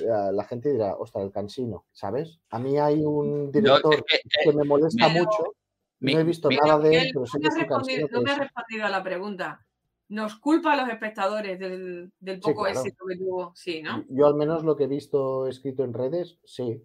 la 0.00 0.44
gente 0.44 0.72
dirá, 0.72 0.94
ostras, 0.96 1.24
el 1.24 1.32
cansino, 1.32 1.86
¿sabes? 1.92 2.40
A 2.50 2.58
mí 2.58 2.78
hay 2.78 3.04
un 3.04 3.50
director 3.52 3.94
eh, 3.94 4.20
que 4.44 4.52
me 4.52 4.64
molesta 4.64 5.06
pero- 5.12 5.24
mucho, 5.24 5.54
mi- 6.00 6.14
no 6.14 6.20
he 6.20 6.24
visto 6.24 6.48
mi- 6.48 6.56
nada 6.56 6.78
de 6.78 6.96
él, 6.98 7.10
pero 7.12 7.26
sé 7.26 7.38
no 7.38 7.42
que 7.42 7.48
es 7.48 7.62
un 7.62 7.68
cansino 7.68 8.06
no 8.10 8.22
me 8.22 8.30
ha 8.30 8.34
es. 8.34 8.38
respondido 8.40 8.86
a 8.86 8.88
la 8.90 9.02
pregunta. 9.02 9.64
¿Nos 10.10 10.36
culpa 10.36 10.72
a 10.72 10.76
los 10.76 10.88
espectadores 10.88 11.58
del, 11.58 12.10
del 12.18 12.40
poco 12.40 12.62
claro. 12.62 12.80
éxito 12.80 13.04
que 13.06 13.16
tuvo? 13.16 13.52
Sí, 13.54 13.82
¿no? 13.82 14.04
Yo 14.08 14.26
al 14.26 14.36
menos 14.36 14.64
lo 14.64 14.74
que 14.74 14.84
he 14.84 14.88
visto 14.88 15.46
escrito 15.46 15.84
en 15.84 15.92
redes, 15.92 16.38
sí. 16.44 16.82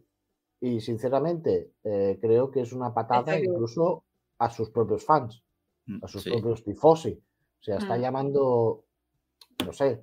Y 0.59 0.81
sinceramente, 0.81 1.71
eh, 1.83 2.17
creo 2.21 2.51
que 2.51 2.61
es 2.61 2.73
una 2.73 2.93
patada 2.93 3.39
incluso 3.39 4.03
a 4.39 4.49
sus 4.49 4.69
propios 4.71 5.05
fans, 5.05 5.41
a 6.01 6.07
sus 6.07 6.23
Sí. 6.23 6.31
propios 6.31 6.63
tifosi. 6.63 7.11
O 7.59 7.63
sea, 7.63 7.77
está 7.77 7.97
Mm. 7.97 8.01
llamando, 8.01 8.83
no 9.65 9.71
sé, 9.71 10.01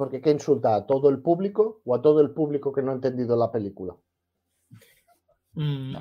porque 0.00 0.22
¿qué 0.22 0.30
insulta? 0.30 0.76
¿A 0.76 0.86
todo 0.86 1.10
el 1.10 1.18
público 1.20 1.82
o 1.84 1.94
a 1.94 2.00
todo 2.00 2.22
el 2.22 2.30
público 2.30 2.72
que 2.72 2.80
no 2.80 2.90
ha 2.90 2.94
entendido 2.94 3.36
la 3.36 3.52
película? 3.52 3.94
Mm. 5.52 5.94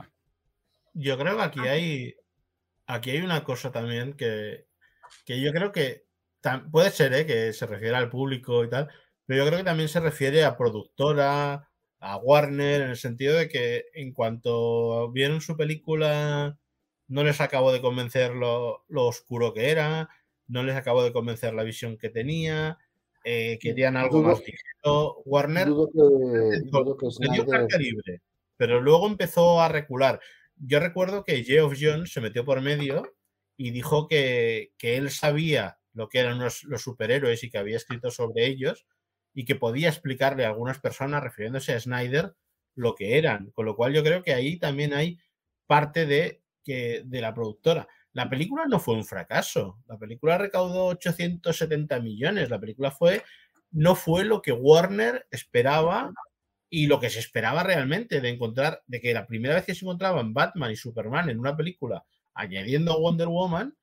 Yo 0.94 1.18
creo 1.18 1.36
que 1.36 1.44
aquí 1.44 1.60
hay, 1.68 2.16
aquí 2.88 3.10
hay 3.10 3.20
una 3.20 3.44
cosa 3.44 3.74
también 3.74 4.14
que, 4.14 4.68
que 5.26 5.42
yo 5.42 5.52
creo 5.52 5.74
que 5.74 6.06
tam- 6.42 6.72
puede 6.72 6.92
ser 6.92 7.12
¿eh? 7.12 7.26
que 7.26 7.52
se 7.52 7.66
refiere 7.66 7.98
al 7.98 8.10
público 8.10 8.64
y 8.64 8.70
tal, 8.70 8.90
pero 9.26 9.44
yo 9.44 9.48
creo 9.48 9.60
que 9.60 9.66
también 9.66 9.90
se 9.90 10.00
refiere 10.00 10.46
a 10.46 10.56
productora, 10.56 11.70
a 12.00 12.16
Warner, 12.16 12.84
en 12.84 12.92
el 12.92 12.96
sentido 12.96 13.36
de 13.36 13.50
que 13.50 13.88
en 13.94 14.14
cuanto 14.14 15.12
vieron 15.12 15.42
su 15.42 15.58
película 15.58 16.58
no 17.10 17.24
les 17.26 17.42
acabó 17.42 17.74
de 17.74 17.82
convencer 17.82 18.32
lo, 18.34 18.86
lo 18.88 19.08
oscuro 19.08 19.54
que 19.54 19.72
era, 19.72 20.08
no 20.48 20.64
les 20.64 20.78
acabó 20.78 21.04
de 21.04 21.12
convencer 21.12 21.54
la 21.54 21.64
visión 21.64 21.98
que 21.98 22.10
tenía, 22.10 22.78
eh, 23.24 23.58
querían 23.60 23.98
algo 23.98 24.20
Dudo- 24.20 24.28
más 24.30 24.40
ligero. 24.40 25.22
Warner 25.26 25.68
Dudo 25.68 25.88
que, 25.92 26.60
dudo 26.70 26.98
que 26.98 27.06
le 27.20 27.34
dio 27.34 27.46
carta 27.46 27.78
libre, 27.78 28.22
pero 28.58 28.80
luego 28.82 29.08
empezó 29.08 29.62
a 29.62 29.68
recular. 29.68 30.20
Yo 30.56 30.80
recuerdo 30.80 31.24
que 31.24 31.44
Geoff 31.44 31.76
Jones 31.80 32.12
se 32.14 32.22
metió 32.22 32.46
por 32.46 32.62
medio 32.62 33.04
y 33.58 33.72
dijo 33.72 34.08
que, 34.08 34.72
que 34.78 34.96
él 34.98 35.10
sabía 35.12 35.80
lo 35.94 36.08
que 36.08 36.20
eran 36.20 36.40
los, 36.40 36.64
los 36.64 36.82
superhéroes 36.82 37.44
y 37.44 37.50
que 37.50 37.58
había 37.58 37.78
escrito 37.78 38.10
sobre 38.12 38.46
ellos 38.46 38.86
y 39.34 39.46
que 39.46 39.56
podía 39.56 39.90
explicarle 39.90 40.46
a 40.46 40.50
algunas 40.50 40.80
personas, 40.80 41.24
refiriéndose 41.24 41.74
a 41.74 41.80
Snyder, 41.80 42.34
lo 42.76 42.96
que 42.96 43.18
eran. 43.18 43.52
Con 43.52 43.66
lo 43.66 43.76
cual 43.76 43.94
yo 43.94 44.04
creo 44.04 44.24
que 44.24 44.34
ahí 44.34 44.58
también 44.58 44.94
hay 44.94 45.18
parte 45.68 46.06
de, 46.06 46.42
que, 46.64 47.04
de 47.06 47.22
la 47.22 47.34
productora. 47.34 47.88
La 48.14 48.30
película 48.30 48.66
no 48.66 48.80
fue 48.80 48.96
un 48.96 49.06
fracaso. 49.06 49.80
La 49.88 49.98
película 49.98 50.38
recaudó 50.38 50.88
870 50.88 52.00
millones. 52.00 52.50
La 52.50 52.60
película 52.60 52.92
fue 52.92 53.24
no 53.72 53.96
fue 53.96 54.26
lo 54.26 54.42
que 54.42 54.52
Warner 54.52 55.28
esperaba 55.32 56.12
y 56.70 56.88
lo 56.88 57.00
que 57.00 57.10
se 57.10 57.20
esperaba 57.20 57.64
realmente 57.64 58.22
de 58.22 58.30
encontrar, 58.30 58.84
de 58.88 59.02
que 59.02 59.14
la 59.14 59.28
primera 59.28 59.56
vez 59.56 59.66
que 59.66 59.76
se 59.76 59.86
encontraban 59.86 60.34
Batman 60.34 60.72
y 60.72 60.76
Superman 60.76 61.30
en 61.30 61.40
una 61.40 61.56
película, 61.56 62.06
añadiendo 62.34 62.94
a 62.94 62.98
Wonder 62.98 63.28
Woman, 63.28 63.76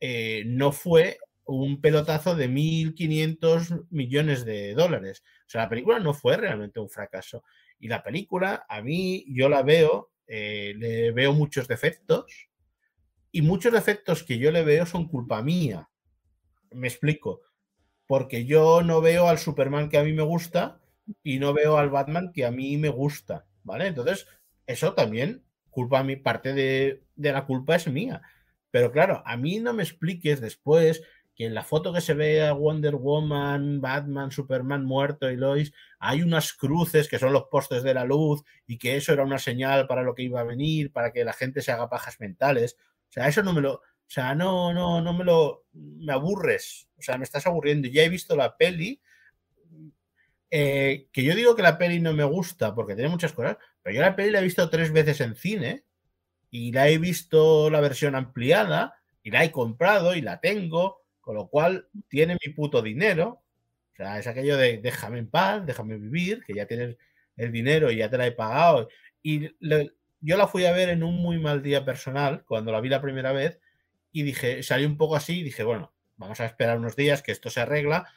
eh, 0.00 0.42
no 0.46 0.72
fue 0.72 1.18
un 1.44 1.80
pelotazo 1.80 2.34
de 2.34 2.48
1.500 2.48 3.86
millones 3.90 4.44
de 4.44 4.74
dólares. 4.74 5.22
O 5.46 5.50
sea, 5.50 5.62
la 5.62 5.68
película 5.68 5.98
no 5.98 6.12
fue 6.12 6.36
realmente 6.36 6.80
un 6.80 6.90
fracaso. 6.90 7.44
Y 7.78 7.88
la 7.88 8.02
película, 8.02 8.66
a 8.68 8.82
mí, 8.82 9.24
yo 9.28 9.48
la 9.48 9.62
veo, 9.62 10.10
eh, 10.26 10.74
le 10.76 11.12
veo 11.12 11.32
muchos 11.32 11.68
defectos 11.68 12.24
y 13.36 13.42
muchos 13.42 13.70
defectos 13.70 14.22
que 14.22 14.38
yo 14.38 14.50
le 14.50 14.64
veo 14.64 14.86
son 14.86 15.08
culpa 15.08 15.42
mía. 15.42 15.90
Me 16.70 16.88
explico. 16.88 17.42
Porque 18.06 18.46
yo 18.46 18.80
no 18.82 19.02
veo 19.02 19.28
al 19.28 19.36
Superman 19.36 19.90
que 19.90 19.98
a 19.98 20.04
mí 20.04 20.14
me 20.14 20.22
gusta 20.22 20.80
y 21.22 21.38
no 21.38 21.52
veo 21.52 21.76
al 21.76 21.90
Batman 21.90 22.32
que 22.32 22.46
a 22.46 22.50
mí 22.50 22.78
me 22.78 22.88
gusta, 22.88 23.44
¿vale? 23.62 23.88
Entonces, 23.88 24.26
eso 24.66 24.94
también, 24.94 25.44
culpa 25.68 25.98
a 25.98 26.02
mí, 26.02 26.16
parte 26.16 26.54
de, 26.54 27.02
de 27.14 27.32
la 27.32 27.44
culpa 27.44 27.76
es 27.76 27.86
mía. 27.88 28.22
Pero 28.70 28.90
claro, 28.90 29.22
a 29.26 29.36
mí 29.36 29.60
no 29.60 29.74
me 29.74 29.82
expliques 29.82 30.40
después 30.40 31.02
que 31.34 31.44
en 31.44 31.52
la 31.52 31.62
foto 31.62 31.92
que 31.92 32.00
se 32.00 32.14
ve 32.14 32.42
a 32.42 32.54
Wonder 32.54 32.96
Woman, 32.96 33.82
Batman, 33.82 34.30
Superman 34.30 34.86
muerto 34.86 35.30
y 35.30 35.36
Lois, 35.36 35.74
hay 35.98 36.22
unas 36.22 36.54
cruces 36.54 37.06
que 37.06 37.18
son 37.18 37.34
los 37.34 37.44
postes 37.50 37.82
de 37.82 37.92
la 37.92 38.06
luz 38.06 38.42
y 38.66 38.78
que 38.78 38.96
eso 38.96 39.12
era 39.12 39.24
una 39.24 39.38
señal 39.38 39.86
para 39.86 40.02
lo 40.02 40.14
que 40.14 40.22
iba 40.22 40.40
a 40.40 40.44
venir, 40.44 40.90
para 40.90 41.12
que 41.12 41.22
la 41.22 41.34
gente 41.34 41.60
se 41.60 41.70
haga 41.70 41.90
pajas 41.90 42.18
mentales. 42.18 42.78
O 43.08 43.12
sea, 43.12 43.28
eso 43.28 43.42
no 43.42 43.52
me 43.52 43.60
lo, 43.60 43.74
o 43.74 44.10
sea, 44.10 44.34
no, 44.34 44.72
no, 44.72 45.00
no 45.00 45.12
me 45.12 45.24
lo, 45.24 45.66
me 45.72 46.12
aburres, 46.12 46.88
o 46.96 47.02
sea, 47.02 47.18
me 47.18 47.24
estás 47.24 47.46
aburriendo. 47.46 47.88
Ya 47.88 48.02
he 48.02 48.08
visto 48.08 48.36
la 48.36 48.56
peli, 48.56 49.00
eh, 50.50 51.08
que 51.12 51.24
yo 51.24 51.34
digo 51.34 51.56
que 51.56 51.62
la 51.62 51.76
peli 51.76 52.00
no 52.00 52.12
me 52.12 52.24
gusta 52.24 52.74
porque 52.74 52.94
tiene 52.94 53.10
muchas 53.10 53.32
cosas, 53.32 53.56
pero 53.82 53.96
yo 53.96 54.00
la 54.02 54.14
peli 54.14 54.30
la 54.30 54.40
he 54.40 54.44
visto 54.44 54.70
tres 54.70 54.92
veces 54.92 55.20
en 55.20 55.34
cine 55.34 55.84
y 56.50 56.72
la 56.72 56.88
he 56.88 56.98
visto 56.98 57.68
la 57.70 57.80
versión 57.80 58.14
ampliada 58.14 58.94
y 59.22 59.30
la 59.30 59.44
he 59.44 59.50
comprado 59.50 60.14
y 60.14 60.22
la 60.22 60.40
tengo, 60.40 61.04
con 61.20 61.34
lo 61.34 61.48
cual 61.48 61.88
tiene 62.08 62.36
mi 62.44 62.52
puto 62.52 62.80
dinero. 62.82 63.42
O 63.92 63.96
sea, 63.96 64.18
es 64.18 64.26
aquello 64.28 64.56
de 64.56 64.78
déjame 64.78 65.18
en 65.18 65.28
paz, 65.28 65.66
déjame 65.66 65.98
vivir, 65.98 66.44
que 66.44 66.54
ya 66.54 66.66
tienes 66.66 66.96
el 67.36 67.50
dinero 67.50 67.90
y 67.90 67.96
ya 67.96 68.08
te 68.08 68.18
la 68.18 68.26
he 68.26 68.32
pagado. 68.32 68.88
Y 69.22 69.50
yo 70.20 70.36
la 70.36 70.48
fui 70.48 70.64
a 70.64 70.72
ver 70.72 70.88
en 70.88 71.02
un 71.02 71.16
muy 71.16 71.38
mal 71.38 71.62
día 71.62 71.84
personal, 71.84 72.44
cuando 72.44 72.72
la 72.72 72.80
vi 72.80 72.88
la 72.88 73.02
primera 73.02 73.32
vez, 73.32 73.60
y 74.12 74.22
dije, 74.22 74.62
salí 74.62 74.86
un 74.86 74.96
poco 74.96 75.14
así 75.14 75.42
dije, 75.42 75.62
bueno, 75.62 75.92
vamos 76.16 76.40
a 76.40 76.46
esperar 76.46 76.78
unos 76.78 76.96
días 76.96 77.22
que 77.22 77.32
esto 77.32 77.50
se 77.50 77.60
arregla 77.60 78.10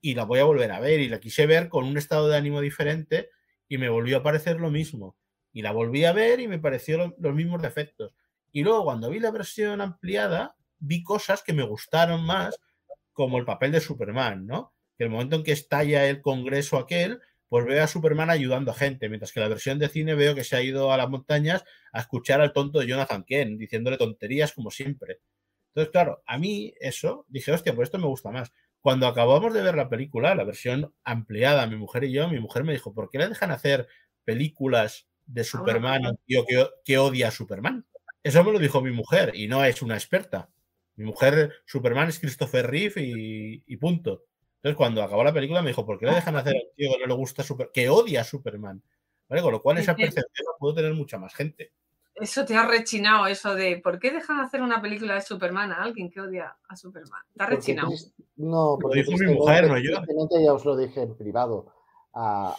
y 0.00 0.14
la 0.14 0.24
voy 0.24 0.40
a 0.40 0.44
volver 0.44 0.72
a 0.72 0.80
ver. 0.80 1.00
Y 1.00 1.08
la 1.08 1.20
quise 1.20 1.46
ver 1.46 1.68
con 1.68 1.84
un 1.84 1.98
estado 1.98 2.28
de 2.28 2.36
ánimo 2.36 2.60
diferente 2.60 3.28
y 3.68 3.78
me 3.78 3.88
volvió 3.88 4.16
a 4.18 4.22
parecer 4.22 4.58
lo 4.58 4.70
mismo. 4.70 5.16
Y 5.52 5.62
la 5.62 5.72
volví 5.72 6.04
a 6.06 6.12
ver 6.12 6.40
y 6.40 6.48
me 6.48 6.58
pareció 6.58 6.96
lo, 6.96 7.14
los 7.18 7.34
mismos 7.34 7.60
defectos. 7.60 8.14
Y 8.52 8.62
luego 8.62 8.84
cuando 8.84 9.10
vi 9.10 9.20
la 9.20 9.30
versión 9.30 9.80
ampliada, 9.80 10.56
vi 10.78 11.02
cosas 11.02 11.42
que 11.42 11.52
me 11.52 11.62
gustaron 11.62 12.24
más, 12.24 12.58
como 13.12 13.38
el 13.38 13.44
papel 13.44 13.72
de 13.72 13.80
Superman, 13.80 14.46
¿no? 14.46 14.72
Que 14.96 15.04
el 15.04 15.10
momento 15.10 15.36
en 15.36 15.42
que 15.42 15.52
estalla 15.52 16.06
el 16.06 16.22
congreso 16.22 16.78
aquel, 16.78 17.20
pues 17.54 17.66
veo 17.66 17.84
a 17.84 17.86
Superman 17.86 18.30
ayudando 18.30 18.72
a 18.72 18.74
gente, 18.74 19.08
mientras 19.08 19.30
que 19.30 19.38
la 19.38 19.46
versión 19.46 19.78
de 19.78 19.88
cine 19.88 20.16
veo 20.16 20.34
que 20.34 20.42
se 20.42 20.56
ha 20.56 20.60
ido 20.60 20.90
a 20.90 20.96
las 20.96 21.08
montañas 21.08 21.64
a 21.92 22.00
escuchar 22.00 22.40
al 22.40 22.52
tonto 22.52 22.80
de 22.80 22.88
Jonathan 22.88 23.22
Kent, 23.22 23.60
diciéndole 23.60 23.96
tonterías 23.96 24.52
como 24.52 24.72
siempre. 24.72 25.20
Entonces, 25.68 25.92
claro, 25.92 26.20
a 26.26 26.36
mí 26.36 26.74
eso, 26.80 27.26
dije, 27.28 27.52
hostia, 27.52 27.72
pues 27.72 27.86
esto 27.86 27.98
me 28.00 28.08
gusta 28.08 28.32
más. 28.32 28.52
Cuando 28.80 29.06
acabamos 29.06 29.54
de 29.54 29.62
ver 29.62 29.76
la 29.76 29.88
película, 29.88 30.34
la 30.34 30.42
versión 30.42 30.92
ampliada, 31.04 31.68
mi 31.68 31.76
mujer 31.76 32.02
y 32.02 32.10
yo, 32.10 32.28
mi 32.28 32.40
mujer 32.40 32.64
me 32.64 32.72
dijo, 32.72 32.92
¿por 32.92 33.08
qué 33.08 33.18
le 33.18 33.28
dejan 33.28 33.52
hacer 33.52 33.86
películas 34.24 35.06
de 35.24 35.44
Superman 35.44 36.06
a 36.06 36.10
un 36.10 36.18
tío 36.26 36.44
que, 36.48 36.66
que 36.84 36.98
odia 36.98 37.28
a 37.28 37.30
Superman? 37.30 37.86
Eso 38.24 38.42
me 38.42 38.50
lo 38.50 38.58
dijo 38.58 38.82
mi 38.82 38.90
mujer 38.90 39.30
y 39.32 39.46
no 39.46 39.64
es 39.64 39.80
una 39.80 39.94
experta. 39.94 40.50
Mi 40.96 41.04
mujer, 41.04 41.52
Superman 41.66 42.08
es 42.08 42.18
Christopher 42.18 42.68
Reeve 42.68 43.00
y, 43.00 43.62
y, 43.64 43.76
punto. 43.76 44.24
Entonces, 44.64 44.78
cuando 44.78 45.02
acabó 45.02 45.22
la 45.22 45.34
película, 45.34 45.60
me 45.60 45.68
dijo, 45.68 45.84
¿por 45.84 45.98
qué 45.98 46.06
le 46.06 46.14
dejan 46.14 46.36
hacer 46.36 46.54
a 46.54 46.58
un 46.58 46.74
tío 46.74 46.90
que 46.94 47.00
no 47.02 47.06
le 47.06 47.14
gusta 47.14 47.42
Super 47.42 47.68
que 47.70 47.90
odia 47.90 48.22
a 48.22 48.24
Superman? 48.24 48.82
¿Vale? 49.28 49.42
Con 49.42 49.52
lo 49.52 49.60
cual, 49.60 49.76
esa 49.76 49.94
percepción 49.94 50.46
la 50.46 50.58
puedo 50.58 50.74
tener 50.74 50.94
mucha 50.94 51.18
más 51.18 51.34
gente. 51.34 51.74
Eso 52.14 52.46
te 52.46 52.56
ha 52.56 52.66
rechinado, 52.66 53.26
eso 53.26 53.54
de 53.54 53.76
¿por 53.76 53.98
qué 53.98 54.10
dejan 54.10 54.40
hacer 54.40 54.62
una 54.62 54.80
película 54.80 55.16
de 55.16 55.20
Superman 55.20 55.70
a 55.70 55.82
alguien 55.82 56.10
que 56.10 56.22
odia 56.22 56.56
a 56.66 56.76
Superman? 56.76 57.20
Te 57.36 57.42
ha 57.42 57.46
rechinado. 57.46 57.88
Porque, 57.88 58.24
no, 58.36 58.78
porque 58.80 59.02
lo 59.02 59.10
dijo 59.10 59.24
mi 59.24 59.34
mujer, 59.34 59.68
no 59.68 59.78
yo. 59.78 60.00
ya 60.42 60.54
os 60.54 60.64
lo 60.64 60.78
dije 60.78 61.02
en 61.02 61.14
privado. 61.14 61.66
Uh, 62.14 62.54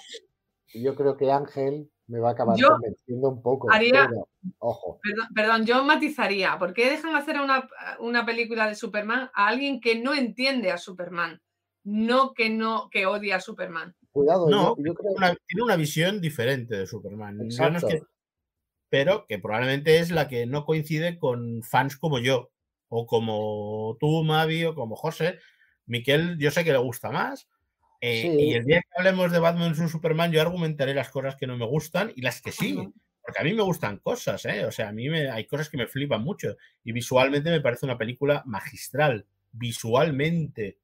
yo 0.76 0.94
creo 0.94 1.18
que 1.18 1.32
Ángel 1.32 1.90
me 2.06 2.20
va 2.20 2.30
a 2.30 2.32
acabar 2.34 2.56
yo 2.56 2.70
convenciendo 2.70 3.30
un 3.30 3.42
poco. 3.42 3.72
Haría, 3.72 4.08
pero, 4.08 4.28
ojo. 4.60 5.00
Perdón, 5.02 5.28
perdón, 5.34 5.66
yo 5.66 5.84
matizaría. 5.84 6.60
¿Por 6.60 6.72
qué 6.74 6.88
dejan 6.88 7.16
hacer 7.16 7.42
una, 7.42 7.68
una, 8.00 8.24
película 8.28 8.68
de 8.68 8.76
Superman 8.76 9.32
a 9.34 9.48
alguien 9.48 9.82
que 9.82 10.00
no 10.00 10.14
entiende 10.14 10.70
a 10.70 10.78
Superman? 10.78 11.42
No 11.86 12.34
que 12.34 12.50
no 12.50 12.90
que 12.92 13.06
odia 13.06 13.38
a 13.38 13.42
Superman. 13.42 13.96
Cuidado, 14.12 14.50
no, 14.50 14.76
yo, 14.78 14.84
yo 14.84 14.94
creo... 14.96 15.14
una, 15.14 15.36
tiene 15.48 15.64
una 15.64 15.78
visión 15.78 16.20
diferente 16.20 16.76
de 16.76 16.88
Superman. 16.88 17.38
No 17.38 17.78
es 17.78 17.86
que, 17.86 18.02
pero 18.90 19.26
que 19.28 19.40
probablemente 19.40 20.00
es 20.00 20.12
la 20.12 20.28
que 20.28 20.46
no 20.46 20.66
coincide 20.66 21.18
con 21.18 21.64
fans 21.64 21.98
como 21.98 22.20
yo, 22.20 22.52
o 22.90 23.06
como 23.06 23.98
tú, 24.00 24.24
Mavi, 24.24 24.66
o 24.66 24.76
como 24.76 24.96
José. 24.96 25.40
Miquel, 25.86 26.38
yo 26.40 26.52
sé 26.52 26.64
que 26.64 26.72
le 26.72 26.78
gusta 26.78 27.12
más. 27.12 27.48
Eh, 28.02 28.22
sí. 28.22 28.44
Y 28.44 28.54
el 28.54 28.66
día 28.66 28.82
que 28.82 28.98
hablemos 28.98 29.32
de 29.32 29.40
Batman 29.40 29.74
vs 29.74 29.92
Superman, 29.92 30.32
yo 30.32 30.42
argumentaré 30.42 30.94
las 30.94 31.10
cosas 31.10 31.36
que 31.36 31.48
no 31.48 31.58
me 31.58 31.66
gustan 31.66 32.12
y 32.16 32.22
las 32.22 32.42
que 32.42 32.52
sí. 32.52 32.76
Porque 33.22 33.42
a 33.42 33.44
mí 33.44 33.54
me 33.54 33.64
gustan 33.64 33.98
cosas, 33.98 34.46
¿eh? 34.46 34.66
O 34.66 34.72
sea, 34.72 34.90
a 34.90 34.92
mí 34.92 35.10
me, 35.10 35.32
hay 35.32 35.48
cosas 35.48 35.70
que 35.70 35.78
me 35.78 35.88
flipan 35.88 36.24
mucho. 36.24 36.56
Y 36.84 36.92
visualmente 36.92 37.50
me 37.50 37.62
parece 37.62 37.86
una 37.86 37.98
película 37.98 38.44
magistral. 38.46 39.26
Visualmente. 39.52 40.78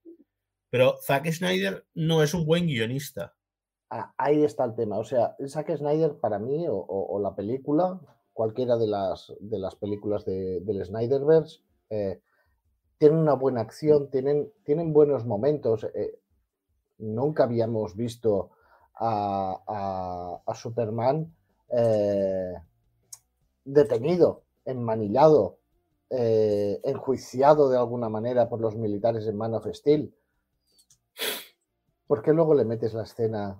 Pero 0.72 0.98
Zack 1.06 1.30
Snyder 1.32 1.86
no 1.94 2.24
es 2.24 2.34
un 2.34 2.46
buen 2.46 2.66
guionista. 2.66 3.34
a- 3.94 4.14
ahí 4.18 4.42
está 4.46 4.64
el 4.64 4.74
tema. 4.74 4.98
O 5.00 5.04
sea, 5.04 5.36
Zack 5.48 5.76
Snyder 5.76 6.16
para 6.16 6.40
mí, 6.40 6.66
o, 6.70 7.20
la 7.22 7.36
película, 7.36 8.00
cualquiera 8.34 8.78
de 8.78 8.88
las, 8.88 9.34
de 9.42 9.60
las 9.60 9.76
películas 9.76 10.24
de- 10.24 10.62
del 10.62 10.86
Snyderverse, 10.86 11.60
eh, 11.90 12.22
tienen 12.98 13.20
una 13.20 13.34
buena 13.34 13.60
acción, 13.62 14.10
tienen, 14.10 14.50
tienen 14.64 14.94
buenos 14.94 15.26
momentos. 15.26 15.84
eh, 15.94 16.18
nunca 17.00 17.44
habíamos 17.44 17.96
visto 17.98 18.52
a 18.96 20.54
Superman 20.56 21.34
eh, 21.70 22.54
detenido, 23.66 24.44
enmanillado, 24.66 25.58
eh, 26.10 26.80
enjuiciado 26.84 27.70
de 27.70 27.78
alguna 27.78 28.10
manera 28.10 28.50
por 28.50 28.60
los 28.62 28.76
militares 28.76 29.28
en 29.28 29.36
Man 29.38 29.54
of 29.56 29.68
Steel. 29.74 30.14
¿Por 32.12 32.22
qué 32.22 32.34
luego 32.34 32.54
le 32.56 32.66
metes 32.66 32.94
la 32.94 33.04
escena 33.04 33.58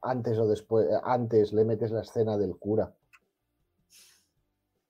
antes 0.00 0.38
o 0.38 0.48
después, 0.48 0.86
antes 1.04 1.52
le 1.52 1.66
metes 1.66 1.90
la 1.90 2.00
escena 2.00 2.38
del 2.38 2.56
cura? 2.56 2.94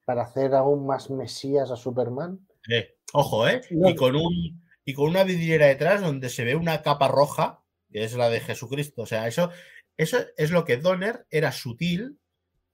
¿Para 0.04 0.22
hacer 0.22 0.54
aún 0.54 0.86
más 0.86 1.10
mesías 1.10 1.72
a 1.72 1.76
Superman? 1.76 2.46
Eh, 2.70 2.94
ojo, 3.12 3.48
¿eh? 3.48 3.62
No. 3.72 3.88
Y 3.88 3.96
con, 3.96 4.14
un, 4.14 4.64
y 4.84 4.94
con 4.94 5.08
una 5.08 5.24
vidriera 5.24 5.66
detrás 5.66 6.00
donde 6.00 6.28
se 6.28 6.44
ve 6.44 6.54
una 6.54 6.82
capa 6.82 7.08
roja, 7.08 7.64
que 7.90 8.04
es 8.04 8.14
la 8.14 8.30
de 8.30 8.38
Jesucristo. 8.38 9.02
O 9.02 9.06
sea, 9.06 9.26
eso, 9.26 9.50
eso 9.96 10.18
es 10.36 10.52
lo 10.52 10.64
que 10.64 10.76
Donner 10.76 11.26
era 11.30 11.50
sutil 11.50 12.20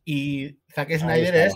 y 0.05 0.59
Zack 0.71 0.99
Snyder 0.99 1.35
es. 1.35 1.55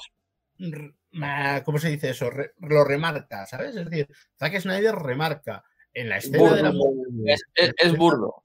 ¿Cómo 1.67 1.77
se 1.77 1.91
dice 1.91 2.09
eso? 2.09 2.31
Re- 2.31 2.55
lo 2.61 2.83
remarca, 2.83 3.45
¿sabes? 3.45 3.77
Es 3.77 3.85
decir, 3.91 4.09
Zack 4.39 4.59
Snyder 4.59 4.95
remarca 4.95 5.63
en 6.01 6.09
la 6.09 6.19
escena 6.19 6.55
de 6.55 6.63
la 6.63 6.73
Es, 7.27 7.43
es- 7.55 7.75
es 7.77 7.97
burdo. 7.97 8.43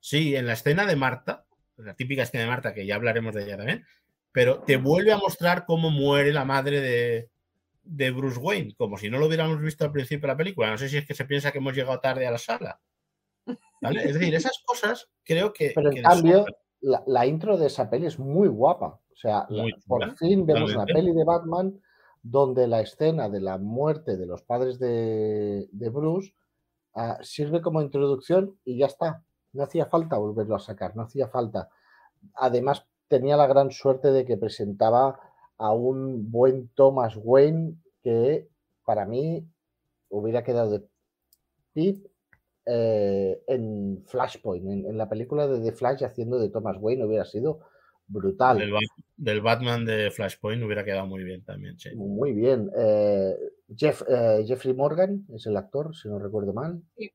Sí, 0.00 0.34
en 0.36 0.46
la 0.46 0.54
escena 0.54 0.84
de 0.86 0.96
Marta, 0.96 1.44
la 1.76 1.94
típica 1.94 2.22
escena 2.22 2.44
de 2.44 2.50
Marta, 2.50 2.74
que 2.74 2.86
ya 2.86 2.96
hablaremos 2.96 3.34
de 3.34 3.44
ella 3.44 3.56
también, 3.56 3.84
pero 4.32 4.60
te 4.60 4.76
vuelve 4.76 5.12
a 5.12 5.18
mostrar 5.18 5.64
cómo 5.66 5.90
muere 5.90 6.32
la 6.32 6.44
madre 6.44 6.80
de, 6.80 7.28
de 7.84 8.10
Bruce 8.10 8.38
Wayne, 8.40 8.74
como 8.76 8.96
si 8.98 9.10
no 9.10 9.18
lo 9.18 9.26
hubiéramos 9.26 9.60
visto 9.60 9.84
al 9.84 9.92
principio 9.92 10.22
de 10.26 10.32
la 10.32 10.36
película. 10.36 10.70
No 10.70 10.78
sé 10.78 10.88
si 10.88 10.96
es 10.96 11.06
que 11.06 11.14
se 11.14 11.24
piensa 11.24 11.52
que 11.52 11.58
hemos 11.58 11.74
llegado 11.74 12.00
tarde 12.00 12.26
a 12.26 12.30
la 12.32 12.38
sala. 12.38 12.80
¿Vale? 13.80 14.04
Es 14.04 14.14
decir, 14.14 14.34
esas 14.34 14.62
cosas 14.64 15.08
creo 15.24 15.52
que. 15.52 15.72
Pero 15.74 15.90
en 15.92 16.02
cambio, 16.02 16.46
la, 16.80 17.02
la 17.06 17.26
intro 17.26 17.56
de 17.58 17.66
esa 17.66 17.90
peli 17.90 18.06
es 18.06 18.18
muy 18.18 18.48
guapa. 18.48 18.86
O 18.86 19.16
sea, 19.16 19.46
la- 19.50 19.64
por 19.86 20.16
fin 20.16 20.46
vemos 20.46 20.70
una 20.70 20.80
totalmente. 20.86 20.94
peli 20.94 21.12
de 21.16 21.24
Batman 21.24 21.80
donde 22.22 22.68
la 22.68 22.80
escena 22.80 23.28
de 23.28 23.40
la 23.40 23.58
muerte 23.58 24.16
de 24.16 24.26
los 24.26 24.42
padres 24.42 24.78
de, 24.78 25.66
de 25.72 25.88
Bruce 25.90 26.32
ah, 26.94 27.18
sirve 27.22 27.60
como 27.60 27.82
introducción 27.82 28.58
y 28.64 28.78
ya 28.78 28.86
está. 28.86 29.22
No 29.52 29.64
hacía 29.64 29.86
falta 29.86 30.16
volverlo 30.18 30.56
a 30.56 30.60
sacar, 30.60 30.96
no 30.96 31.02
hacía 31.02 31.28
falta. 31.28 31.68
Además, 32.34 32.86
tenía 33.08 33.36
la 33.36 33.46
gran 33.46 33.70
suerte 33.70 34.10
de 34.12 34.24
que 34.24 34.36
presentaba 34.38 35.20
a 35.58 35.72
un 35.72 36.30
buen 36.30 36.68
Thomas 36.74 37.14
Wayne 37.16 37.74
que 38.02 38.48
para 38.84 39.04
mí 39.06 39.46
hubiera 40.08 40.42
quedado 40.42 40.70
de 40.78 40.84
Pip 41.72 42.06
eh, 42.66 43.42
en 43.46 44.02
Flashpoint, 44.06 44.66
en, 44.66 44.86
en 44.86 44.96
la 44.98 45.08
película 45.08 45.46
de 45.46 45.60
The 45.60 45.72
Flash 45.76 46.04
haciendo 46.04 46.38
de 46.38 46.48
Thomas 46.48 46.76
Wayne 46.80 47.04
hubiera 47.04 47.24
sido 47.24 47.60
brutal. 48.06 48.58
Del, 48.58 48.72
Bat- 48.72 49.04
del 49.16 49.40
Batman 49.40 49.84
de 49.84 50.10
Flashpoint 50.10 50.62
hubiera 50.62 50.84
quedado 50.84 51.06
muy 51.06 51.24
bien 51.24 51.44
también, 51.44 51.78
sí. 51.78 51.94
Muy 51.94 52.32
bien. 52.32 52.70
Eh, 52.76 53.36
Jeff, 53.76 54.02
eh, 54.08 54.44
Jeffrey 54.46 54.74
Morgan 54.74 55.26
es 55.34 55.46
el 55.46 55.56
actor, 55.56 55.94
si 55.94 56.08
no 56.08 56.18
recuerdo 56.18 56.52
mal, 56.52 56.82
de 56.96 57.10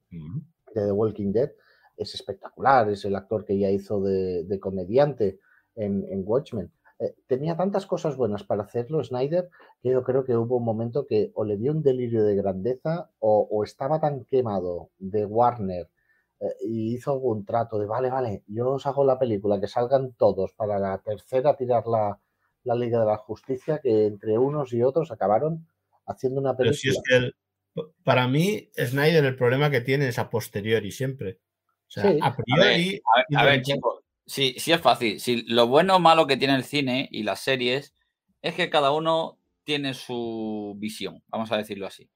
The 0.74 0.92
Walking 0.92 1.32
Dead. 1.32 1.52
Es 1.96 2.14
espectacular, 2.14 2.90
es 2.90 3.06
el 3.06 3.16
actor 3.16 3.44
que 3.44 3.58
ya 3.58 3.70
hizo 3.70 4.02
de, 4.02 4.44
de 4.44 4.60
comediante 4.60 5.40
en, 5.76 6.06
en 6.10 6.24
Watchmen. 6.26 6.72
Eh, 7.00 7.16
tenía 7.28 7.56
tantas 7.56 7.86
cosas 7.86 8.16
buenas 8.18 8.44
para 8.44 8.64
hacerlo, 8.64 9.04
Snyder, 9.04 9.50
que 9.82 9.90
yo 9.90 10.04
creo 10.04 10.24
que 10.24 10.36
hubo 10.36 10.58
un 10.58 10.66
momento 10.66 11.06
que 11.06 11.32
o 11.36 11.44
le 11.44 11.58
dio 11.58 11.72
un 11.72 11.84
delirio 11.84 12.24
de 12.24 12.36
grandeza 12.36 13.10
o, 13.20 13.48
o 13.50 13.64
estaba 13.64 14.00
tan 14.00 14.26
quemado 14.26 14.90
de 14.98 15.26
Warner 15.26 15.90
eh, 16.40 16.46
y 16.62 16.96
hizo 16.96 17.12
algún 17.12 17.46
trato 17.46 17.78
de, 17.80 17.86
vale, 17.86 18.10
vale, 18.10 18.44
yo 18.48 18.72
os 18.72 18.86
hago 18.88 19.04
la 19.04 19.20
película, 19.20 19.60
que 19.60 19.68
salgan 19.68 20.14
todos 20.14 20.54
para 20.54 20.80
la 20.80 20.98
tercera 21.00 21.56
tirar 21.56 21.86
la, 21.88 22.20
la 22.64 22.76
Liga 22.76 23.00
de 23.00 23.06
la 23.06 23.18
Justicia, 23.18 23.80
que 23.80 24.08
entre 24.08 24.38
unos 24.38 24.74
y 24.74 24.82
otros 24.82 25.12
acabaron 25.12 25.68
haciendo 26.08 26.40
una 26.42 26.56
Pero 26.58 26.72
película. 26.72 26.80
si 26.80 26.90
es 26.90 27.02
que 27.08 27.16
el- 27.18 27.36
para 28.04 28.28
mí, 28.28 28.70
Snyder 28.76 29.24
el 29.26 29.36
problema 29.36 29.70
que 29.70 29.82
tiene 29.82 30.08
es 30.08 30.18
a 30.18 30.30
posteriori 30.30 30.92
siempre. 30.92 31.38
O 31.88 31.90
sea, 31.92 32.04
Sí. 32.12 32.18
a 32.22 32.36
priori. 32.36 33.02
A 33.16 33.18
ver, 33.30 33.40
a 33.40 33.46
ver, 33.46 33.56
intenta- 33.58 33.74
chicos, 33.76 34.04
sí, 34.26 34.56
sí 34.58 34.72
es 34.72 34.82
fácil. 34.82 35.20
Si 35.20 35.44
lo 35.44 35.68
bueno 35.68 35.96
o 35.96 36.00
malo 36.00 36.26
que 36.28 36.38
tiene 36.38 36.56
el 36.56 36.64
cine 36.64 37.08
y 37.12 37.24
las 37.24 37.40
series 37.42 37.94
es 38.42 38.56
que 38.56 38.70
cada 38.70 38.92
uno 38.92 39.38
tiene 39.64 39.94
su 39.94 40.74
visión, 40.78 41.22
vamos 41.28 41.52
a 41.52 41.58
decirlo 41.58 41.86
así. 41.88 42.10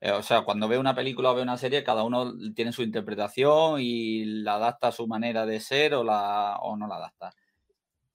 Eh, 0.00 0.10
o 0.12 0.22
sea, 0.22 0.42
cuando 0.42 0.66
ve 0.66 0.78
una 0.78 0.94
película 0.94 1.30
o 1.30 1.34
ve 1.34 1.42
una 1.42 1.56
serie, 1.58 1.84
cada 1.84 2.02
uno 2.04 2.32
tiene 2.54 2.72
su 2.72 2.82
interpretación 2.82 3.80
y 3.80 4.24
la 4.24 4.54
adapta 4.54 4.88
a 4.88 4.92
su 4.92 5.06
manera 5.06 5.46
de 5.46 5.60
ser 5.60 5.94
o, 5.94 6.02
la, 6.04 6.56
o 6.62 6.76
no 6.76 6.86
la 6.88 6.96
adapta. 6.96 7.34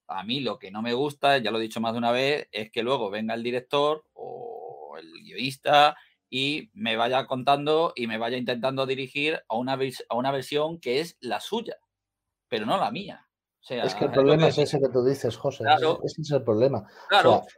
A 0.07 0.23
mí 0.23 0.39
lo 0.41 0.57
que 0.59 0.71
no 0.71 0.81
me 0.81 0.93
gusta, 0.93 1.37
ya 1.37 1.51
lo 1.51 1.59
he 1.59 1.61
dicho 1.61 1.79
más 1.81 1.93
de 1.93 1.97
una 1.99 2.11
vez, 2.11 2.47
es 2.51 2.71
que 2.71 2.83
luego 2.83 3.09
venga 3.09 3.33
el 3.33 3.43
director 3.43 4.03
o 4.13 4.56
el 4.99 5.11
guionista 5.23 5.95
y 6.29 6.69
me 6.73 6.95
vaya 6.97 7.25
contando 7.25 7.93
y 7.95 8.07
me 8.07 8.17
vaya 8.17 8.37
intentando 8.37 8.85
dirigir 8.85 9.39
a 9.47 9.55
una, 9.55 9.77
a 10.09 10.15
una 10.15 10.31
versión 10.31 10.79
que 10.79 10.99
es 10.99 11.17
la 11.21 11.39
suya, 11.39 11.77
pero 12.49 12.65
no 12.65 12.77
la 12.77 12.91
mía. 12.91 13.23
O 13.61 13.63
sea, 13.67 13.83
Es 13.83 13.95
que 13.95 14.05
el 14.05 14.11
es 14.11 14.13
problema 14.15 14.43
que- 14.43 14.49
es 14.49 14.57
ese 14.59 14.79
que 14.79 14.89
tú 14.89 15.03
dices, 15.03 15.35
José. 15.37 15.63
Claro. 15.63 15.99
Ese, 16.03 16.21
es 16.21 16.31
el 16.31 16.43
problema. 16.43 16.85
Claro. 17.09 17.31
O 17.39 17.43
sea, 17.43 17.53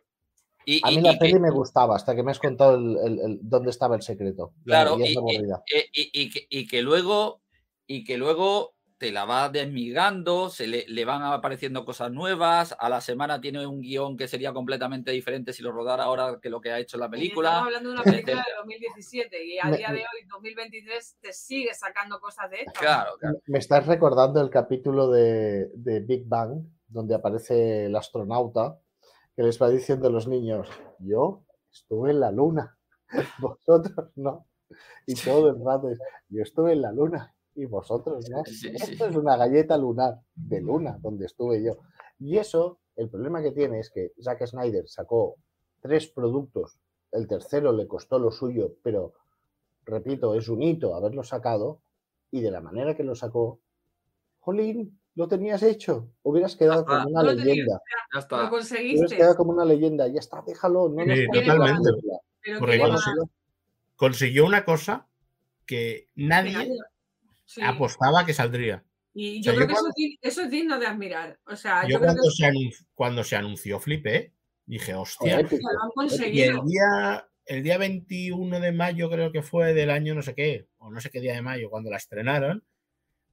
y, 0.66 0.82
a 0.84 0.92
y- 0.92 0.96
mí 0.98 1.02
la 1.02 1.12
y 1.12 1.14
que- 1.14 1.20
peli 1.20 1.40
me 1.40 1.52
gustaba 1.52 1.96
hasta 1.96 2.16
que 2.16 2.24
me 2.24 2.32
has 2.32 2.40
contado 2.40 2.76
el, 2.76 2.98
el- 3.06 3.20
el- 3.20 3.40
dónde 3.42 3.70
estaba 3.72 3.96
el 3.96 4.02
secreto. 4.02 4.54
Claro, 4.66 4.98
ya 5.00 5.06
es 5.06 5.12
y, 5.12 5.14
y- 5.14 5.78
eh, 5.78 5.90
y- 5.94 6.22
y 6.22 6.30
que, 6.30 6.48
y 6.50 6.68
que 6.68 6.82
luego 6.82 7.42
y 7.88 8.04
que 8.04 8.18
luego 8.18 8.76
te 9.00 9.12
la 9.14 9.24
va 9.26 9.48
desmigando, 9.50 10.50
se 10.50 10.68
le, 10.68 10.86
le 10.90 11.06
van 11.06 11.24
apareciendo 11.24 11.86
cosas 11.86 12.12
nuevas, 12.12 12.76
a 12.78 12.90
la 12.90 13.00
semana 13.00 13.40
tiene 13.40 13.66
un 13.66 13.80
guion 13.82 14.18
que 14.18 14.28
sería 14.28 14.52
completamente 14.54 15.12
diferente 15.12 15.54
si 15.54 15.64
lo 15.64 15.72
rodara 15.72 16.04
ahora 16.04 16.38
que 16.42 16.50
lo 16.50 16.60
que 16.60 16.72
ha 16.72 16.80
hecho 16.80 16.98
la 16.98 17.06
Y 17.06 17.08
Estamos 17.08 17.20
película. 17.22 17.60
hablando 17.64 17.90
de 17.90 17.96
una 17.96 18.04
película 18.04 18.34
etcétera. 18.34 18.46
de 18.50 18.58
2017 18.58 19.46
y 19.46 19.58
a 19.58 19.66
Me- 19.66 19.78
día 19.78 19.88
de 19.92 20.00
hoy, 20.00 20.28
2023, 20.30 21.18
te 21.22 21.32
sigue 21.34 21.74
sacando 21.74 22.20
cosas 22.20 22.52
de 22.52 22.58
estas. 22.58 22.74
Claro, 22.78 23.12
claro. 23.18 23.40
Me 23.48 23.60
estás 23.60 23.88
recordando 23.88 24.42
el 24.42 24.50
capítulo 24.50 25.10
de, 25.10 25.72
de 25.76 26.02
Big 26.02 26.28
Bang, 26.28 26.62
donde 26.88 27.16
aparece 27.16 27.86
el 27.86 27.96
astronauta 27.96 28.78
que 29.36 29.44
les 29.44 29.62
va 29.62 29.70
diciendo 29.70 30.10
a 30.10 30.12
los 30.12 30.28
niños, 30.28 30.68
yo 31.00 31.46
estuve 31.72 32.12
en 32.12 32.20
la 32.20 32.32
luna, 32.32 32.78
vosotros 33.40 34.10
no. 34.18 34.46
Y 35.08 35.16
todo 35.16 35.50
el 35.52 35.64
rato 35.66 35.90
es, 35.90 36.00
yo 36.28 36.44
estuve 36.44 36.74
en 36.74 36.82
la 36.82 36.92
luna 36.92 37.34
y 37.60 37.66
vosotros 37.66 38.30
no. 38.30 38.44
Sí, 38.46 38.56
sí. 38.56 38.68
Esto 38.74 39.08
es 39.08 39.16
una 39.16 39.36
galleta 39.36 39.78
lunar 39.78 40.20
de 40.36 40.62
luna, 40.62 40.98
donde 41.02 41.26
estuve 41.26 41.62
yo. 41.62 41.78
Y 42.20 42.38
eso, 42.38 42.80
el 42.96 43.10
problema 43.10 43.42
que 43.42 43.52
tiene 43.52 43.80
es 43.80 43.90
que 43.90 44.14
Zack 44.22 44.46
Snyder 44.48 44.88
sacó 44.88 45.36
tres 45.82 46.08
productos, 46.08 46.78
el 47.12 47.28
tercero 47.28 47.72
le 47.74 47.88
costó 47.88 48.20
lo 48.20 48.32
suyo, 48.32 48.76
pero 48.84 49.14
repito, 49.86 50.36
es 50.36 50.48
un 50.50 50.62
hito 50.62 50.96
haberlo 50.96 51.24
sacado, 51.24 51.82
y 52.32 52.42
de 52.42 52.52
la 52.52 52.62
manera 52.62 52.96
que 52.96 53.04
lo 53.04 53.16
sacó, 53.16 53.60
Jolín, 54.40 55.00
lo 55.16 55.28
tenías 55.28 55.64
hecho, 55.64 56.12
hubieras 56.24 56.56
quedado 56.56 56.86
como 56.86 57.08
una 57.10 57.24
lo 57.24 57.30
tenías. 57.30 57.46
leyenda, 57.48 57.82
Ya 57.90 57.98
Lo 58.14 58.20
está. 58.20 58.36
hubieras 58.36 58.50
conseguiste. 58.52 59.16
quedado 59.18 59.36
como 59.36 59.52
una 59.52 59.66
leyenda, 59.66 60.08
ya 60.08 60.20
está, 60.20 60.44
déjalo, 60.46 60.90
no 60.90 61.06
nos 61.06 61.18
Sí, 61.18 61.26
totalmente. 61.34 61.90
Pero 62.42 62.60
consiguió 63.96 64.46
una 64.46 64.64
cosa 64.64 65.08
que 65.66 66.08
nadie 66.16 66.70
Sí. 67.50 67.62
apostaba 67.64 68.24
que 68.28 68.34
saldría. 68.34 68.84
Y 69.12 69.40
O 69.40 69.42
yo 69.42 69.44
sea, 69.44 69.54
creo 69.56 69.62
yo 69.62 69.68
que 69.68 69.74
eso, 69.74 69.82
cuando- 69.82 69.90
es 69.90 70.06
dig- 70.06 70.20
eso 70.22 70.42
es 70.44 70.52
digno 70.52 70.80
de 70.80 70.86
admirar. 70.86 71.40
O 71.48 71.56
sea, 71.56 71.82
Yo 71.82 71.90
yo, 71.90 71.96
creo 71.98 72.08
cuando 72.10 72.22
que 72.24 72.36
se, 72.36 72.46
anunció, 72.46 72.86
cuando 72.94 73.24
se 73.24 73.36
anunció 73.36 73.80
flipé, 73.80 74.34
dije, 74.68 74.94
hostia, 74.94 75.40
Épico. 75.40 75.68
lo 75.74 75.82
han 75.84 75.90
y 75.90 75.94
conseguido. 75.96 76.62
el 76.62 76.68
día, 76.68 77.28
el 77.46 77.64
día 77.64 77.78
21 77.80 78.60
de 78.60 78.72
mayo 78.72 79.10
creo 79.10 79.32
que 79.32 79.42
fue 79.42 79.74
del 79.74 79.90
año 79.90 80.14
no 80.14 80.22
sé 80.22 80.36
qué, 80.36 80.68
o 80.78 80.92
no 80.92 81.02
sé 81.02 81.10
qué 81.10 81.20
día 81.22 81.34
de 81.34 81.42
mayo, 81.42 81.72
cuando 81.72 81.90
la 81.90 81.98
estrenaron, 81.98 82.64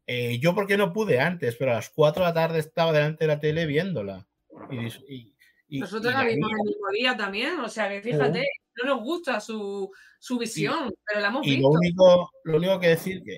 eh, 0.06 0.38
yo 0.40 0.54
porque 0.54 0.78
no 0.78 0.94
pude 0.94 1.20
antes, 1.20 1.56
pero 1.56 1.72
a 1.72 1.74
las 1.74 1.90
4 1.90 2.22
de 2.24 2.28
la 2.30 2.34
tarde 2.34 2.58
estaba 2.60 2.92
delante 2.94 3.24
de 3.24 3.28
la 3.28 3.38
tele 3.40 3.66
viéndola. 3.66 4.26
Y, 4.70 4.86
y- 5.14 5.34
y- 5.68 5.80
Nosotros 5.80 6.10
y 6.14 6.16
la 6.16 6.24
vimos 6.24 6.48
vi. 6.48 6.54
el 6.60 6.66
mismo 6.68 6.88
día 6.94 7.16
también. 7.18 7.60
O 7.60 7.68
sea, 7.68 7.90
que 7.90 8.00
fíjate, 8.00 8.48
no 8.82 8.94
nos 8.94 9.04
gusta 9.04 9.40
su, 9.40 9.90
su 10.18 10.38
visión, 10.38 10.90
pero 11.06 11.20
la 11.20 11.28
hemos 11.28 11.46
Y 11.46 11.50
visto. 11.56 11.68
lo 11.68 11.74
único, 11.74 12.30
lo 12.44 12.56
único 12.56 12.80
que 12.80 12.88
decir 12.88 13.22
que, 13.22 13.36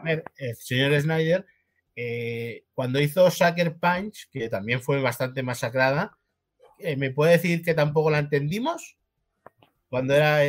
a 0.00 0.04
ver, 0.04 0.24
el 0.36 0.56
señor 0.56 0.98
Snyder, 1.00 1.46
eh, 1.96 2.64
cuando 2.74 3.00
hizo 3.00 3.30
Sucker 3.30 3.76
Punch, 3.76 4.28
que 4.30 4.48
también 4.48 4.80
fue 4.80 5.00
bastante 5.00 5.42
masacrada, 5.42 6.18
eh, 6.78 6.96
¿me 6.96 7.10
puede 7.10 7.32
decir 7.32 7.62
que 7.62 7.74
tampoco 7.74 8.10
la 8.10 8.18
entendimos? 8.18 8.96
Cuando 9.88 10.14
era 10.14 10.40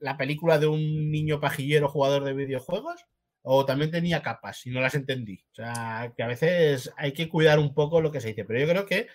la 0.00 0.16
película 0.16 0.58
de 0.58 0.66
un 0.66 1.10
niño 1.10 1.40
pajillero 1.40 1.88
jugador 1.88 2.24
de 2.24 2.34
videojuegos. 2.34 3.06
o 3.44 3.66
también 3.66 3.90
tenía 3.90 4.22
capas 4.22 4.64
y 4.66 4.70
no 4.70 4.80
las 4.80 4.94
entendí. 4.94 5.44
O 5.52 5.54
sea, 5.56 6.12
que 6.16 6.22
a 6.22 6.28
veces 6.28 6.92
hay 6.96 7.12
que 7.12 7.28
cuidar 7.28 7.58
un 7.58 7.74
poco 7.74 8.00
lo 8.00 8.12
que 8.12 8.20
se 8.20 8.28
dice, 8.28 8.44
pero 8.44 8.60
yo 8.60 8.68
creo 8.68 8.86
que 8.86 9.08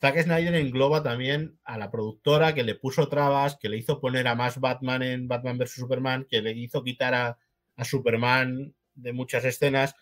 Zack 0.00 0.22
Snyder 0.22 0.54
engloba 0.54 1.02
también 1.02 1.58
a 1.64 1.78
la 1.78 1.90
productora 1.90 2.54
que 2.54 2.62
le 2.64 2.74
puso 2.74 3.08
trabas, 3.08 3.56
que 3.56 3.68
le 3.68 3.78
hizo 3.78 4.00
poner 4.00 4.28
a 4.28 4.34
más 4.34 4.60
Batman 4.60 5.02
en 5.02 5.28
Batman 5.28 5.58
vs. 5.58 5.72
Superman, 5.72 6.26
que 6.28 6.40
le 6.42 6.52
hizo 6.52 6.82
quitar 6.82 7.14
a, 7.14 7.38
a 7.76 7.84
Superman 7.84 8.74
de 8.96 9.12
muchas 9.12 9.44
escenas, 9.44 9.94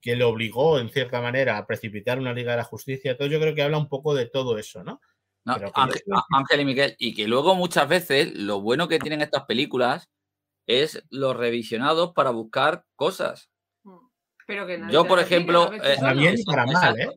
que 0.00 0.16
le 0.16 0.24
obligó 0.24 0.78
en 0.78 0.90
cierta 0.90 1.20
manera 1.20 1.58
a 1.58 1.66
precipitar 1.66 2.18
una 2.18 2.32
Liga 2.32 2.52
de 2.52 2.58
la 2.58 2.64
Justicia. 2.64 3.12
Entonces 3.12 3.32
yo 3.32 3.40
creo 3.40 3.54
que 3.54 3.62
habla 3.62 3.78
un 3.78 3.88
poco 3.88 4.14
de 4.14 4.26
todo 4.26 4.58
eso, 4.58 4.82
¿no? 4.82 5.00
No, 5.44 5.54
Pero 5.54 5.72
que 5.72 5.80
Ángel, 5.80 6.02
yo 6.06 6.12
creo 6.12 6.24
Ángel 6.32 6.60
y 6.60 6.64
Miguel, 6.64 6.96
y 6.98 7.14
que 7.14 7.28
luego 7.28 7.54
muchas 7.54 7.88
veces 7.88 8.34
lo 8.34 8.60
bueno 8.60 8.88
que 8.88 8.98
tienen 8.98 9.22
estas 9.22 9.44
películas 9.44 10.10
es 10.66 11.02
los 11.10 11.36
revisionados 11.36 12.12
para 12.12 12.30
buscar 12.30 12.84
cosas. 12.96 13.50
Pero 14.46 14.66
que 14.66 14.82
Yo, 14.90 15.06
por 15.06 15.20
ejemplo, 15.20 15.72
eh, 15.72 15.96
Para 16.00 16.12
bien 16.12 16.34
y 16.36 16.44
para 16.44 16.66
mal, 16.66 16.98
¿eh? 16.98 17.08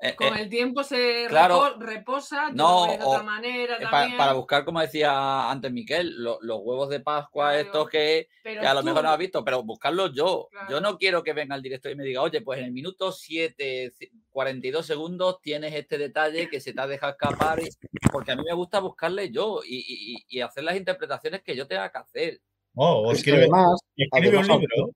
Eh, 0.00 0.14
Con 0.14 0.36
eh, 0.36 0.42
el 0.42 0.48
tiempo 0.48 0.84
se 0.84 1.26
claro. 1.28 1.76
reposa, 1.80 2.50
No, 2.52 2.86
de 2.86 2.98
o- 3.02 3.08
otra 3.08 3.22
manera 3.24 3.78
eh, 3.78 3.86
también. 3.90 4.16
para 4.16 4.32
buscar, 4.34 4.64
como 4.64 4.80
decía 4.80 5.50
antes 5.50 5.72
Miquel, 5.72 6.22
lo- 6.22 6.38
los 6.40 6.60
huevos 6.62 6.88
de 6.88 7.00
Pascua, 7.00 7.46
Claro. 7.50 7.58
estos 7.58 7.88
que, 7.90 8.28
a 8.64 8.74
lo 8.74 8.84
mejor 8.84 9.02
no 9.02 9.10
has 9.10 9.18
visto, 9.18 9.44
pero 9.44 9.64
buscarlos 9.64 10.12
yo. 10.14 10.50
Yo 10.68 10.80
no 10.80 10.98
quiero 10.98 11.24
que 11.24 11.32
venga 11.32 11.56
el 11.56 11.62
director 11.62 11.90
y 11.90 11.96
me 11.96 12.04
diga, 12.04 12.22
oye, 12.22 12.40
pues 12.42 12.60
en 12.60 12.66
el 12.66 12.72
minuto 12.72 13.10
7, 13.10 13.92
42 14.30 14.86
segundos 14.86 15.40
tienes 15.42 15.74
este 15.74 15.98
detalle 15.98 16.48
que 16.48 16.60
se 16.60 16.72
te 16.72 16.80
ha 16.80 16.86
dejado 16.86 17.12
escapar, 17.12 17.58
y- 17.60 17.68
porque 18.12 18.30
a 18.30 18.36
mí 18.36 18.44
me 18.46 18.54
gusta 18.54 18.78
buscarle 18.78 19.32
yo 19.32 19.62
y, 19.66 19.78
y- 19.88 20.24
y 20.28 20.40
hacer 20.42 20.62
las 20.62 20.76
interpretaciones 20.76 21.42
que 21.42 21.56
yo 21.56 21.66
tenga 21.66 21.90
que 21.90 21.98
hacer. 21.98 22.40
Oh, 22.76 23.10
escribe, 23.10 23.38
además, 23.38 23.80
escribe 23.96 24.38
un 24.38 24.46
libro. 24.46 24.90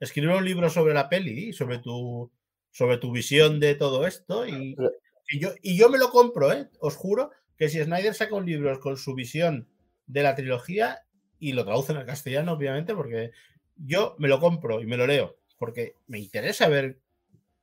Escribe 0.00 0.34
un 0.36 0.44
libro 0.44 0.70
sobre 0.70 0.94
la 0.94 1.06
peli, 1.08 1.52
sobre 1.52 1.80
tu, 1.80 2.30
sobre 2.78 2.98
tu 2.98 3.10
visión 3.10 3.58
de 3.58 3.74
todo 3.74 4.06
esto. 4.06 4.46
Y, 4.46 4.76
yo, 5.40 5.50
y 5.62 5.76
yo 5.76 5.88
me 5.88 5.98
lo 5.98 6.10
compro, 6.10 6.52
¿eh? 6.52 6.68
Os 6.78 6.94
juro 6.94 7.32
que 7.56 7.68
si 7.68 7.82
Snyder 7.82 8.14
saca 8.14 8.36
un 8.36 8.46
libro 8.46 8.78
con 8.78 8.96
su 8.96 9.16
visión 9.16 9.66
de 10.06 10.22
la 10.22 10.36
trilogía 10.36 11.00
y 11.40 11.54
lo 11.54 11.64
traducen 11.64 11.96
al 11.96 12.06
castellano, 12.06 12.52
obviamente, 12.52 12.94
porque 12.94 13.32
yo 13.74 14.14
me 14.20 14.28
lo 14.28 14.38
compro 14.38 14.80
y 14.80 14.86
me 14.86 14.96
lo 14.96 15.08
leo, 15.08 15.38
porque 15.58 15.96
me 16.06 16.20
interesa 16.20 16.68
ver 16.68 17.00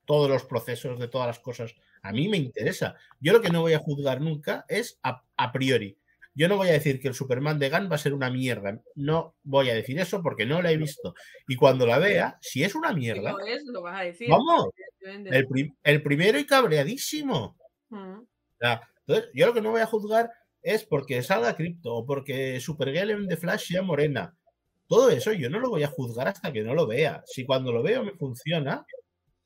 todos 0.03 0.29
los 0.29 0.43
procesos 0.43 0.99
de 0.99 1.07
todas 1.07 1.27
las 1.27 1.39
cosas. 1.39 1.75
A 2.01 2.11
mí 2.11 2.27
me 2.27 2.35
interesa. 2.35 2.95
Yo 3.21 3.31
lo 3.31 3.39
que 3.41 3.51
no 3.51 3.61
voy 3.61 3.71
a 3.71 3.79
juzgar 3.79 4.19
nunca 4.19 4.65
es 4.67 4.99
a, 5.01 5.23
a 5.37 5.53
priori. 5.53 5.97
Yo 6.37 6.49
no 6.49 6.57
voy 6.57 6.67
a 6.67 6.73
decir 6.73 6.99
que 6.99 7.07
el 7.07 7.13
Superman 7.13 7.57
de 7.57 7.69
Gunn 7.69 7.89
va 7.89 7.95
a 7.95 7.99
ser 7.99 8.13
una 8.13 8.29
mierda. 8.29 8.81
No 8.95 9.35
voy 9.43 9.69
a 9.69 9.73
decir 9.73 9.97
eso 9.97 10.21
porque 10.21 10.45
no 10.45 10.61
la 10.61 10.73
he 10.73 10.77
visto. 10.77 11.15
Y 11.47 11.55
cuando 11.55 11.85
la 11.85 11.99
vea, 11.99 12.37
si 12.41 12.65
es 12.65 12.75
una 12.75 12.89
Si 12.89 12.95
mierda, 12.95 13.31
lo 13.31 13.39
es, 13.47 13.63
lo 13.63 13.81
vas 13.81 14.01
a 14.01 14.03
decir. 14.03 14.29
vamos. 14.29 14.67
El, 15.33 15.47
prim- 15.47 15.75
el 15.83 16.01
primero 16.01 16.39
y 16.39 16.45
cabreadísimo. 16.45 17.57
O 18.21 18.57
sea, 18.59 18.81
entonces, 19.05 19.31
yo 19.33 19.45
lo 19.47 19.53
que 19.53 19.61
no 19.61 19.71
voy 19.71 19.81
a 19.81 19.85
juzgar 19.85 20.31
es 20.61 20.83
porque 20.83 21.21
salga 21.21 21.55
Crypto 21.55 21.93
o 21.93 22.05
porque 22.05 22.59
Supergirl 22.59 23.11
en 23.11 23.27
The 23.27 23.37
Flash 23.37 23.67
sea 23.67 23.81
morena. 23.83 24.35
Todo 24.87 25.09
eso 25.09 25.31
yo 25.33 25.49
no 25.49 25.59
lo 25.59 25.69
voy 25.69 25.83
a 25.83 25.87
juzgar 25.87 26.27
hasta 26.27 26.51
que 26.51 26.63
no 26.63 26.73
lo 26.73 26.87
vea. 26.87 27.23
Si 27.25 27.45
cuando 27.45 27.71
lo 27.71 27.81
veo 27.83 28.03
me 28.03 28.13
funciona, 28.13 28.85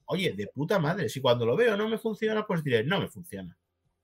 oye, 0.06 0.34
de 0.34 0.48
puta 0.48 0.80
madre. 0.80 1.10
Si 1.10 1.22
cuando 1.22 1.46
lo 1.46 1.56
veo 1.56 1.76
no 1.78 1.88
me 1.90 1.98
funciona, 1.98 2.46
pues 2.46 2.64
diré, 2.64 2.84
no 2.84 3.00
me 3.00 3.08
funciona. 3.08 3.58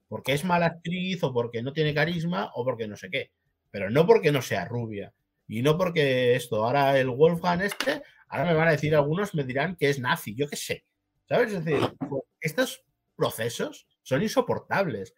Porque 0.07 0.33
es 0.33 0.43
mala 0.45 0.67
actriz 0.67 1.23
o 1.23 1.33
porque 1.33 1.61
no 1.63 1.73
tiene 1.73 1.93
carisma 1.93 2.51
o 2.53 2.63
porque 2.63 2.87
no 2.87 2.95
sé 2.95 3.09
qué. 3.09 3.31
Pero 3.71 3.89
no 3.89 4.05
porque 4.05 4.31
no 4.31 4.41
sea 4.41 4.65
rubia. 4.65 5.13
Y 5.47 5.61
no 5.61 5.77
porque 5.77 6.35
esto, 6.35 6.63
ahora 6.65 6.97
el 6.99 7.09
Wolfgang 7.09 7.61
este, 7.61 8.01
ahora 8.29 8.45
me 8.45 8.53
van 8.53 8.67
a 8.69 8.71
decir 8.71 8.95
algunos, 8.95 9.33
me 9.35 9.43
dirán 9.43 9.75
que 9.75 9.89
es 9.89 9.99
nazi, 9.99 10.35
yo 10.35 10.47
qué 10.47 10.55
sé. 10.55 10.85
¿Sabes? 11.27 11.53
Es 11.53 11.65
decir, 11.65 11.95
estos 12.39 12.83
procesos 13.15 13.87
son 14.03 14.21
insoportables. 14.21 15.13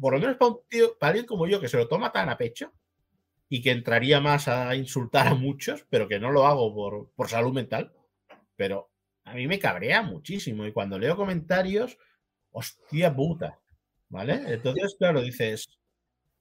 Por 0.00 0.12
lo 0.12 0.20
menos 0.20 0.36
para 0.36 0.52
un 0.52 0.60
tío, 0.68 0.96
para 0.98 1.10
alguien 1.10 1.26
como 1.26 1.46
yo 1.46 1.60
que 1.60 1.68
se 1.68 1.76
lo 1.76 1.88
toma 1.88 2.12
tan 2.12 2.28
a 2.28 2.38
pecho 2.38 2.72
y 3.48 3.62
que 3.62 3.70
entraría 3.70 4.20
más 4.20 4.46
a 4.46 4.74
insultar 4.76 5.26
a 5.26 5.34
muchos, 5.34 5.86
pero 5.90 6.06
que 6.06 6.20
no 6.20 6.30
lo 6.30 6.46
hago 6.46 6.74
por, 6.74 7.10
por 7.16 7.28
salud 7.28 7.52
mental. 7.52 7.92
Pero 8.56 8.90
a 9.24 9.34
mí 9.34 9.46
me 9.46 9.58
cabrea 9.58 10.02
muchísimo. 10.02 10.66
Y 10.66 10.72
cuando 10.72 10.98
leo 10.98 11.16
comentarios, 11.16 11.98
hostia 12.52 13.14
puta. 13.14 13.58
¿Vale? 14.10 14.40
Entonces, 14.46 14.96
claro, 14.98 15.20
dices, 15.20 15.68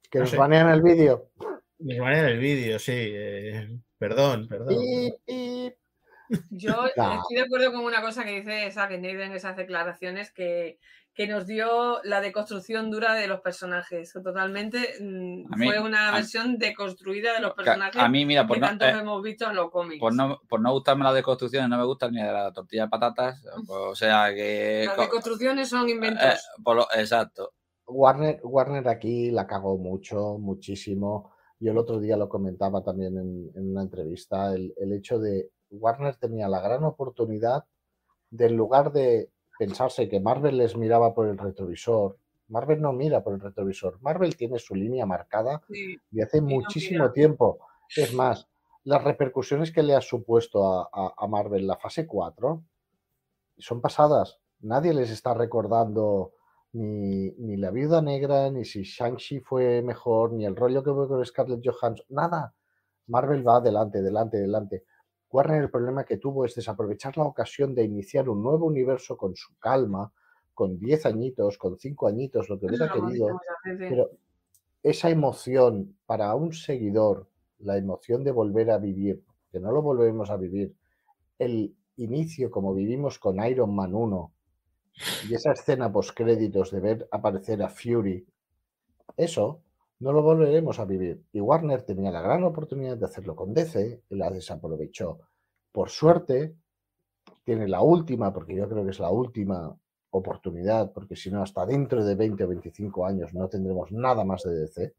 que 0.09 0.19
no 0.19 0.23
nos 0.23 0.31
sé. 0.31 0.37
banean 0.37 0.69
el 0.69 0.81
vídeo. 0.81 1.31
van 1.79 2.13
en 2.13 2.25
el 2.25 2.39
vídeo, 2.39 2.79
sí. 2.79 2.93
eh, 2.95 3.77
perdón, 3.97 4.47
perdón. 4.47 4.69
Pip, 4.69 5.15
pip. 5.25 5.75
Yo 6.49 6.85
estoy 6.95 7.35
de 7.37 7.41
acuerdo 7.41 7.71
con 7.71 7.83
una 7.85 8.01
cosa 8.01 8.23
que 8.23 8.41
dice 8.41 8.71
Zack 8.71 8.95
Snyder 8.97 9.21
en 9.21 9.31
esas 9.33 9.55
declaraciones 9.57 10.31
que, 10.31 10.79
que 11.13 11.27
nos 11.27 11.47
dio 11.47 11.99
la 12.03 12.21
deconstrucción 12.21 12.91
dura 12.91 13.13
de 13.15 13.27
los 13.27 13.41
personajes. 13.41 14.11
Totalmente 14.13 14.95
mm, 14.99 15.45
mí- 15.57 15.67
fue 15.67 15.79
una 15.79 16.11
versión 16.11 16.57
deconstruida 16.57 17.33
de 17.33 17.41
los 17.41 17.51
Que 17.55 17.63
personajes 17.63 18.01
A 18.01 18.07
mí, 18.09 18.25
mira, 18.25 18.43
que 18.43 18.47
por 18.49 18.59
no, 18.59 18.67
tanto 18.67 18.85
eh, 18.85 18.89
hemos 18.91 19.21
visto 19.23 19.49
en 19.49 19.55
los 19.55 19.71
cómics. 19.71 19.99
por 19.99 20.13
no, 20.13 20.39
por 20.47 20.61
no 20.61 20.71
gustarme 20.73 21.03
las 21.05 21.15
deconstrucciones, 21.15 21.69
no 21.69 21.77
me 21.77 21.85
gustan 21.85 22.11
ni 22.11 22.21
de 22.21 22.31
la 22.31 22.51
tortilla 22.53 22.83
de 22.83 22.89
patatas. 22.89 23.41
pues, 23.67 23.79
o 23.79 23.95
sea 23.95 24.33
que. 24.33 24.83
Las 24.85 24.95
co- 24.95 25.01
deconstrucciones 25.03 25.69
son 25.69 25.89
inventos. 25.89 26.23
eh, 26.23 26.37
por 26.63 26.75
lo- 26.75 26.87
exacto. 26.95 27.53
Warner, 27.89 28.39
Warner 28.43 28.87
aquí 28.89 29.31
la 29.31 29.47
cagó 29.47 29.77
mucho, 29.77 30.37
muchísimo. 30.39 31.31
Yo 31.59 31.71
el 31.71 31.77
otro 31.77 31.99
día 31.99 32.17
lo 32.17 32.29
comentaba 32.29 32.83
también 32.83 33.17
en, 33.17 33.49
en 33.55 33.71
una 33.71 33.81
entrevista, 33.81 34.53
el, 34.53 34.73
el 34.77 34.93
hecho 34.93 35.17
de 35.19 35.49
Warner 35.71 36.15
tenía 36.15 36.47
la 36.47 36.59
gran 36.61 36.83
oportunidad 36.83 37.65
de 38.29 38.45
en 38.47 38.55
lugar 38.57 38.91
de 38.91 39.31
pensarse 39.59 40.07
que 40.09 40.19
Marvel 40.19 40.57
les 40.57 40.75
miraba 40.75 41.13
por 41.13 41.27
el 41.27 41.37
retrovisor, 41.37 42.17
Marvel 42.49 42.81
no 42.81 42.93
mira 42.93 43.23
por 43.23 43.33
el 43.33 43.39
retrovisor, 43.41 43.99
Marvel 44.01 44.35
tiene 44.37 44.59
su 44.59 44.75
línea 44.75 45.05
marcada 45.05 45.61
Sí. 45.69 45.97
de 46.11 46.23
hace 46.23 46.41
muchísimo 46.41 47.11
tiempo. 47.11 47.59
Es 47.95 48.13
más, 48.13 48.47
las 48.83 49.03
repercusiones 49.03 49.71
que 49.71 49.83
le 49.83 49.95
ha 49.95 50.01
supuesto 50.01 50.65
a, 50.65 50.89
a- 50.93 51.13
a 51.17 51.27
Marvel 51.27 51.65
la 51.67 51.77
fase 51.77 52.05
4 52.07 52.63
son 53.57 53.81
pasadas. 53.81 54.39
Nadie 54.61 54.93
les 54.93 55.09
está 55.09 55.33
recordando 55.33 56.33
ni, 56.73 57.31
ni 57.31 57.57
la 57.57 57.71
viuda 57.71 58.01
negra, 58.01 58.49
ni 58.51 58.65
si 58.65 58.83
Shang-Chi 58.83 59.39
fue 59.41 59.81
mejor, 59.81 60.33
ni 60.33 60.45
el 60.45 60.55
rollo 60.55 60.83
que 60.83 60.91
fue 60.93 61.07
con 61.07 61.25
Scarlett 61.25 61.61
Johansson. 61.65 62.05
Nada. 62.09 62.53
Marvel 63.07 63.45
va 63.47 63.57
adelante, 63.57 63.99
adelante, 63.99 64.37
adelante. 64.37 64.83
Warner 65.37 65.61
el 65.61 65.69
problema 65.69 66.03
que 66.03 66.17
tuvo 66.17 66.45
es 66.45 66.55
desaprovechar 66.55 67.15
la 67.15 67.25
ocasión 67.25 67.75
de 67.75 67.83
iniciar 67.83 68.27
un 68.27 68.41
nuevo 68.41 68.65
universo 68.65 69.15
con 69.15 69.35
su 69.35 69.55
calma, 69.59 70.11
con 70.55 70.79
10 70.79 71.05
añitos, 71.05 71.59
con 71.59 71.77
5 71.77 72.07
añitos, 72.07 72.49
lo 72.49 72.59
que 72.59 72.65
hubiera 72.65 72.91
querido. 72.91 73.39
Pero 73.63 74.09
esa 74.81 75.11
emoción 75.11 75.95
para 76.07 76.33
un 76.33 76.53
seguidor, 76.53 77.29
la 77.59 77.77
emoción 77.77 78.23
de 78.23 78.31
volver 78.31 78.71
a 78.71 78.79
vivir, 78.79 79.23
que 79.51 79.59
no 79.59 79.71
lo 79.71 79.83
volvemos 79.83 80.31
a 80.31 80.37
vivir, 80.37 80.73
el 81.37 81.75
inicio 81.97 82.49
como 82.49 82.73
vivimos 82.73 83.19
con 83.19 83.39
Iron 83.45 83.75
Man 83.75 83.93
1 83.93 84.31
y 85.29 85.35
esa 85.35 85.51
escena 85.51 85.91
postcréditos 85.91 86.71
de 86.71 86.79
ver 86.79 87.07
aparecer 87.11 87.61
a 87.61 87.69
Fury, 87.69 88.25
eso 89.15 89.61
no 89.99 90.11
lo 90.11 90.21
volveremos 90.21 90.79
a 90.79 90.85
vivir. 90.85 91.23
Y 91.31 91.39
Warner 91.39 91.81
tenía 91.83 92.11
la 92.11 92.21
gran 92.21 92.43
oportunidad 92.43 92.97
de 92.97 93.05
hacerlo 93.05 93.35
con 93.35 93.53
DC 93.53 94.03
y 94.09 94.15
la 94.15 94.29
desaprovechó. 94.29 95.19
Por 95.71 95.89
suerte, 95.89 96.55
tiene 97.43 97.67
la 97.67 97.81
última, 97.81 98.33
porque 98.33 98.55
yo 98.55 98.67
creo 98.69 98.83
que 98.83 98.91
es 98.91 98.99
la 98.99 99.09
última 99.09 99.75
oportunidad, 100.11 100.91
porque 100.91 101.15
si 101.15 101.31
no, 101.31 101.41
hasta 101.41 101.65
dentro 101.65 102.03
de 102.03 102.15
20 102.15 102.43
o 102.43 102.47
25 102.47 103.05
años 103.05 103.33
no 103.33 103.47
tendremos 103.47 103.91
nada 103.91 104.23
más 104.23 104.43
de 104.43 104.53
DC. 104.59 104.93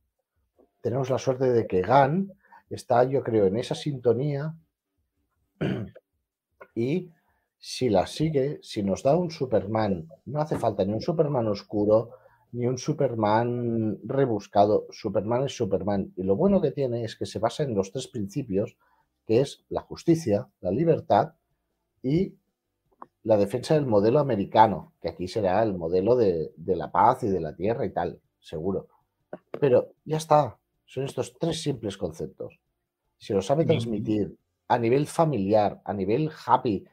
Tenemos 0.81 1.11
la 1.11 1.19
suerte 1.19 1.51
de 1.51 1.67
que 1.67 1.83
Gunn 1.83 2.33
está, 2.71 3.05
yo 3.05 3.23
creo, 3.23 3.47
en 3.47 3.57
esa 3.57 3.75
sintonía 3.75 4.55
y 6.75 7.11
si 7.59 7.89
la 7.89 8.07
sigue, 8.07 8.61
si 8.63 8.83
nos 8.83 9.03
da 9.03 9.17
un 9.17 9.31
Superman, 9.31 10.09
no 10.27 10.41
hace 10.41 10.57
falta 10.57 10.85
ni 10.85 10.93
un 10.93 11.01
Superman 11.01 11.49
oscuro, 11.49 12.11
ni 12.53 12.67
un 12.67 12.79
Superman 12.79 13.99
rebuscado. 14.05 14.87
Superman 14.91 15.45
es 15.45 15.57
Superman. 15.57 16.13
Y 16.17 16.23
lo 16.23 16.37
bueno 16.37 16.61
que 16.61 16.73
tiene 16.73 17.05
es 17.05 17.17
que 17.17 17.27
se 17.27 17.39
basa 17.39 17.63
en 17.63 17.75
los 17.75 17.93
tres 17.93 18.09
principios, 18.09 18.77
que 19.27 19.41
es 19.41 19.65
la 19.69 19.83
justicia, 19.83 20.49
la 20.61 20.71
libertad 20.71 21.35
y 22.03 22.35
la 23.25 23.37
defensa 23.37 23.75
del 23.75 23.87
modelo 23.87 24.21
americano, 24.21 24.93
que 25.03 25.11
aquí 25.11 25.29
será 25.29 25.63
el 25.63 25.75
modelo 25.75 26.17
de, 26.17 26.53
de 26.57 26.77
la 26.77 26.91
paz 26.91 27.25
y 27.25 27.29
de 27.29 27.41
la 27.41 27.55
tierra 27.55 27.85
y 27.85 27.91
tal, 27.91 28.21
seguro. 28.41 28.89
Pero 29.61 29.93
ya 30.05 30.17
está, 30.17 30.59
son 30.87 31.05
estos 31.05 31.37
tres 31.39 31.63
simples 31.63 31.99
conceptos. 31.99 32.59
Si 33.19 33.35
lo 33.35 33.43
sabe 33.43 33.67
transmitir 33.67 34.37
a 34.69 34.79
nivel 34.79 35.07
familiar, 35.07 35.83
a 35.85 35.93
nivel 35.93 36.31
happy, 36.47 36.87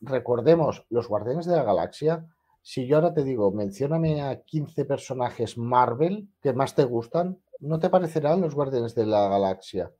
recordemos, 0.00 0.84
los 0.90 1.08
Guardianes 1.08 1.46
de 1.46 1.56
la 1.56 1.64
Galaxia, 1.64 2.26
si 2.68 2.84
yo 2.88 2.96
ahora 2.96 3.14
te 3.14 3.22
digo, 3.22 3.52
mencióname 3.52 4.22
a 4.22 4.40
15 4.42 4.84
personajes 4.84 5.56
Marvel 5.56 6.26
que 6.42 6.52
más 6.52 6.74
te 6.74 6.82
gustan, 6.84 7.38
no 7.60 7.78
te 7.78 7.90
parecerán 7.90 8.40
los 8.40 8.56
Guardianes 8.56 8.96
de 8.96 9.06
la 9.06 9.28
Galaxia. 9.28 9.92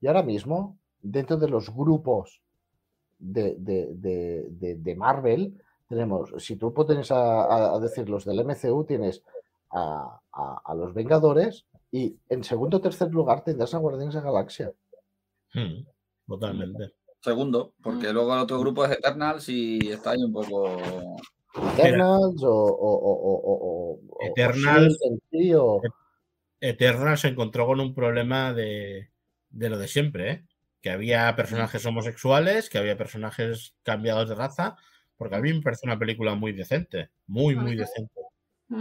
Y 0.00 0.06
ahora 0.06 0.22
mismo, 0.22 0.78
dentro 1.02 1.36
de 1.36 1.48
los 1.48 1.74
grupos 1.74 2.40
de, 3.18 3.56
de- 3.58 3.90
de- 3.96 4.46
de- 4.50 4.76
de 4.76 4.94
Marvel, 4.94 5.60
tenemos, 5.88 6.32
si 6.38 6.54
tú 6.54 6.72
pones 6.72 7.10
a, 7.10 7.42
a- 7.42 7.74
a 7.74 7.80
decir 7.80 8.08
los 8.08 8.24
del 8.24 8.38
MCU, 8.38 8.84
tienes 8.84 9.24
a, 9.70 10.20
a- 10.32 10.60
a 10.64 10.74
los 10.76 10.94
Vengadores 10.94 11.66
y 11.90 12.16
en 12.28 12.44
segundo 12.44 12.76
o 12.76 12.80
tercer 12.80 13.10
lugar 13.10 13.42
tendrás 13.42 13.74
a 13.74 13.78
Guardianes 13.78 14.14
de 14.14 14.20
la 14.20 14.30
Galaxia. 14.30 14.72
Hmm, 15.54 15.82
totalmente. 16.28 16.92
Segundo, 17.20 17.72
porque 17.82 18.10
Mm. 18.10 18.12
luego 18.14 18.32
el 18.34 18.40
otro 18.42 18.60
grupo 18.60 18.84
es 18.84 18.92
Eternals 18.92 19.48
y 19.48 19.80
está 19.90 20.12
ahí 20.12 20.22
un 20.22 20.32
poco. 20.32 20.68
Eternals 21.76 22.42
o, 22.42 22.50
o, 22.50 22.92
o, 22.94 23.12
o- 23.12 23.40
o- 23.40 24.00
o- 24.00 24.00
o 24.08 24.26
Eternals- 24.26 24.98
Shield 24.98 25.12
en 25.12 25.20
sí, 25.30 25.54
o- 25.54 25.80
Eternal 26.60 27.18
se 27.18 27.28
encontró 27.28 27.66
con 27.66 27.80
un 27.80 27.94
problema 27.94 28.52
de, 28.52 29.10
de 29.50 29.68
lo 29.70 29.78
de 29.78 29.88
siempre, 29.88 30.30
¿eh? 30.30 30.44
que 30.80 30.90
había 30.90 31.34
personajes 31.36 31.84
homosexuales, 31.86 32.68
que 32.70 32.78
había 32.78 32.96
personajes 32.96 33.74
cambiados 33.82 34.28
de 34.28 34.34
raza, 34.34 34.76
porque 35.16 35.36
a 35.36 35.40
mí 35.40 35.52
me 35.52 35.60
parece 35.62 35.86
una 35.86 35.98
película 35.98 36.34
muy 36.34 36.52
decente, 36.52 37.10
muy, 37.26 37.54
muy 37.56 37.76
decente. 37.76 38.20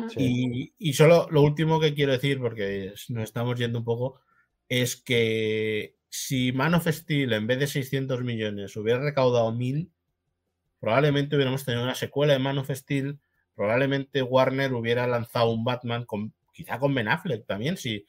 Sí. 0.10 0.74
Y, 0.80 0.90
y 0.90 0.94
solo 0.94 1.28
lo 1.32 1.42
último 1.42 1.80
que 1.80 1.94
quiero 1.94 2.12
decir, 2.14 2.40
porque 2.40 2.94
nos 3.10 3.24
estamos 3.24 3.60
yendo 3.60 3.80
un 3.80 3.86
poco, 3.86 4.20
es 4.70 4.96
que 4.96 5.98
si 6.10 6.52
Man 6.54 6.74
of 6.76 6.88
Steel 6.88 7.34
en 7.34 7.46
vez 7.46 7.60
de 7.60 7.68
600 7.68 8.24
millones 8.24 8.76
hubiera 8.78 9.00
recaudado 9.02 9.52
1000, 9.52 9.92
probablemente 10.82 11.36
hubiéramos 11.36 11.64
tenido 11.64 11.84
una 11.84 11.96
secuela 11.96 12.34
de 12.34 12.40
Man 12.40 12.58
of 12.58 12.72
Steel, 12.72 13.20
probablemente 13.56 14.24
Warner 14.24 14.74
hubiera 14.74 15.08
lanzado 15.08 15.52
un 15.52 15.64
Batman 15.64 16.06
con 16.06 16.34
quizá 16.52 16.80
con 16.80 16.94
Ben 16.94 17.08
Affleck 17.08 17.46
también, 17.46 17.78
sí, 17.78 18.06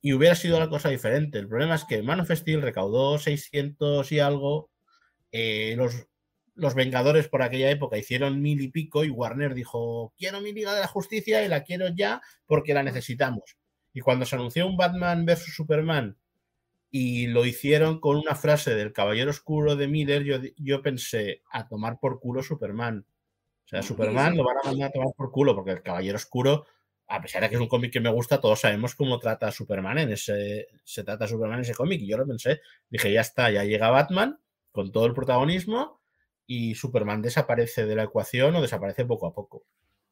y 0.00 0.14
hubiera 0.14 0.34
sido 0.34 0.58
la 0.58 0.68
cosa 0.68 0.88
diferente. 0.88 1.38
El 1.38 1.48
problema 1.48 1.74
es 1.74 1.84
que 1.84 2.02
Man 2.02 2.20
of 2.20 2.30
Steel 2.30 2.62
recaudó 2.62 3.18
600 3.18 4.10
y 4.10 4.20
algo, 4.20 4.70
eh, 5.32 5.74
los, 5.76 6.06
los 6.54 6.74
Vengadores 6.74 7.28
por 7.28 7.42
aquella 7.42 7.70
época 7.70 7.98
hicieron 7.98 8.40
mil 8.40 8.60
y 8.62 8.68
pico 8.68 9.04
y 9.04 9.10
Warner 9.10 9.54
dijo, 9.54 10.14
quiero 10.16 10.40
mi 10.40 10.52
Liga 10.52 10.74
de 10.74 10.80
la 10.80 10.88
Justicia 10.88 11.44
y 11.44 11.48
la 11.48 11.62
quiero 11.62 11.88
ya 11.88 12.22
porque 12.46 12.74
la 12.74 12.82
necesitamos. 12.82 13.58
Y 13.92 14.00
cuando 14.00 14.24
se 14.24 14.36
anunció 14.36 14.66
un 14.66 14.78
Batman 14.78 15.26
versus 15.26 15.54
Superman 15.54 16.16
y 16.90 17.26
lo 17.26 17.44
hicieron 17.44 18.00
con 18.00 18.16
una 18.16 18.34
frase 18.34 18.74
del 18.74 18.92
Caballero 18.92 19.30
Oscuro 19.30 19.76
de 19.76 19.88
Miller, 19.88 20.24
yo, 20.24 20.36
yo 20.56 20.82
pensé, 20.82 21.42
a 21.50 21.68
tomar 21.68 21.98
por 22.00 22.20
culo 22.20 22.42
Superman. 22.42 23.04
O 23.64 23.68
sea, 23.68 23.82
Superman 23.82 24.36
lo 24.36 24.44
van 24.44 24.56
a 24.62 24.68
mandar 24.68 24.88
a 24.88 24.92
tomar 24.92 25.12
por 25.14 25.30
culo 25.30 25.54
porque 25.54 25.72
el 25.72 25.82
Caballero 25.82 26.16
Oscuro, 26.16 26.66
a 27.06 27.20
pesar 27.20 27.42
de 27.42 27.50
que 27.50 27.56
es 27.56 27.60
un 27.60 27.68
cómic 27.68 27.92
que 27.92 28.00
me 28.00 28.10
gusta, 28.10 28.40
todos 28.40 28.60
sabemos 28.60 28.94
cómo 28.94 29.18
trata 29.18 29.48
a 29.48 29.52
Superman 29.52 29.98
en 29.98 30.12
ese, 30.12 30.68
se 30.84 31.04
trata 31.04 31.26
a 31.26 31.28
Superman 31.28 31.58
en 31.58 31.64
ese 31.64 31.74
cómic. 31.74 32.00
Y 32.00 32.08
yo 32.08 32.16
lo 32.16 32.26
pensé, 32.26 32.60
dije, 32.88 33.12
ya 33.12 33.20
está, 33.20 33.50
ya 33.50 33.64
llega 33.64 33.90
Batman 33.90 34.38
con 34.72 34.90
todo 34.90 35.04
el 35.04 35.12
protagonismo 35.12 36.00
y 36.46 36.74
Superman 36.74 37.20
desaparece 37.20 37.84
de 37.84 37.94
la 37.94 38.04
ecuación 38.04 38.56
o 38.56 38.62
desaparece 38.62 39.04
poco 39.04 39.26
a 39.26 39.34
poco. 39.34 39.64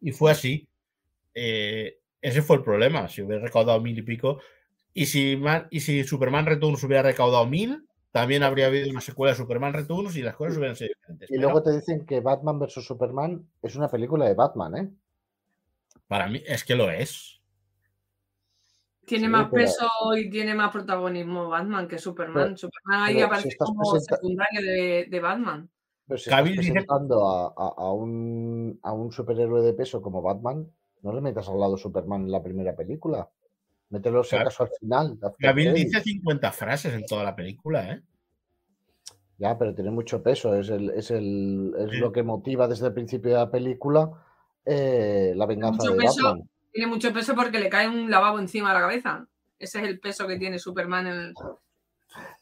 Y 0.03 0.12
fue 0.12 0.31
así. 0.31 0.69
Eh, 1.32 1.98
ese 2.20 2.43
fue 2.43 2.57
el 2.57 2.62
problema. 2.62 3.09
Si 3.09 3.23
hubiera 3.23 3.43
recaudado 3.43 3.81
mil 3.81 3.98
y 3.98 4.03
pico. 4.03 4.40
Y 4.98 5.05
si, 5.06 5.36
Man- 5.36 5.68
y 5.70 5.81
si 5.81 6.05
Superman 6.05 6.47
Returns 6.47 6.82
hubiera 6.82 7.02
recaudado 7.02 7.44
mil, 7.47 7.86
también 8.12 8.43
habría 8.43 8.68
habido 8.68 8.89
una 8.90 9.02
secuela 9.02 9.32
de 9.32 9.36
Superman 9.36 9.74
Returns 9.74 10.16
y 10.16 10.23
las 10.23 10.35
cosas 10.35 10.56
hubieran 10.56 10.74
sido 10.74 10.89
diferentes. 10.97 11.28
Y 11.31 11.35
Pero 11.35 11.43
luego 11.43 11.62
te 11.62 11.73
dicen 11.73 12.06
que 12.06 12.20
Batman 12.20 12.59
vs 12.59 12.82
Superman 12.82 13.47
es 13.60 13.77
una 13.77 13.89
película 13.89 14.24
de 14.27 14.32
Batman, 14.35 14.74
¿eh? 14.77 14.90
para 16.09 16.28
mí 16.28 16.40
es 16.47 16.64
que 16.64 16.74
lo 16.77 16.90
es. 16.90 17.43
Tiene 19.05 19.27
Sí, 19.27 19.31
más 19.31 19.48
pero- 19.51 19.64
peso 19.64 19.86
y 20.16 20.31
tiene 20.31 20.55
más 20.55 20.73
protagonismo 20.73 21.48
Batman 21.51 21.86
que 21.89 21.98
Superman. 21.98 22.44
Pero- 22.44 22.56
Superman 22.56 23.02
ahí 23.02 23.14
si 23.16 23.20
aparece 23.23 23.56
como 23.59 23.93
presenta- 23.93 24.16
secundario 24.16 24.62
de, 24.62 25.06
de 25.10 25.20
Batman. 25.20 25.68
Pero 26.09 26.18
si 26.18 26.31
Cavill 26.31 26.52
estás 26.52 26.62
dice- 26.64 26.73
presentando 26.73 27.28
a, 27.28 27.47
a- 27.48 27.74
a 27.77 27.93
un, 27.93 28.78
a 28.82 28.93
un 28.94 29.12
superhéroe 29.12 29.60
de 29.62 29.74
peso 29.74 30.01
como 30.01 30.23
Batman, 30.23 30.66
no 31.02 31.12
le 31.12 31.20
metas 31.20 31.48
al 31.51 31.60
lado 31.60 31.77
Superman 31.77 32.23
en 32.23 32.31
la 32.31 32.43
primera 32.43 32.74
película. 32.74 33.28
Mételo 33.91 34.25
si 34.25 34.37
acaso 34.37 34.65
al 34.65 34.71
final. 34.81 35.19
credits. 35.39 35.75
dice 35.75 36.01
50 36.01 36.53
frases 36.53 36.95
en 36.95 37.07
toda 37.07 37.23
la 37.25 37.37
película, 37.37 37.93
¿eh? 37.93 38.03
Ya, 39.39 39.57
pero 39.59 39.75
tiene 39.75 39.91
mucho 39.91 40.23
peso. 40.23 40.55
Es, 40.55 40.69
el, 40.71 40.91
es, 40.91 41.11
el, 41.11 41.75
es 41.79 41.91
Sí. 41.91 41.97
lo 41.99 42.11
que 42.11 42.23
motiva 42.23 42.67
desde 42.67 42.87
el 42.87 42.95
principio 42.95 43.33
de 43.33 43.37
la 43.37 43.51
película 43.51 44.11
eh, 44.65 45.33
la 45.37 45.47
venganza 45.47 45.83
mucho 45.85 45.93
de 45.93 45.99
peso. 45.99 46.25
Batman. 46.25 46.49
Tiene 46.73 46.91
mucho 46.91 47.13
peso 47.13 47.35
porque 47.35 47.61
le 47.61 47.69
cae 47.69 47.89
un 47.89 48.11
lavabo 48.11 48.39
encima 48.39 48.69
de 48.71 48.75
la 48.75 48.81
cabeza. 48.81 49.27
Ese 49.59 49.79
es 49.79 49.85
el 49.89 50.01
peso 50.01 50.27
que 50.27 50.37
tiene 50.39 50.59
Superman 50.59 51.07
en 51.07 51.13
el... 51.17 51.35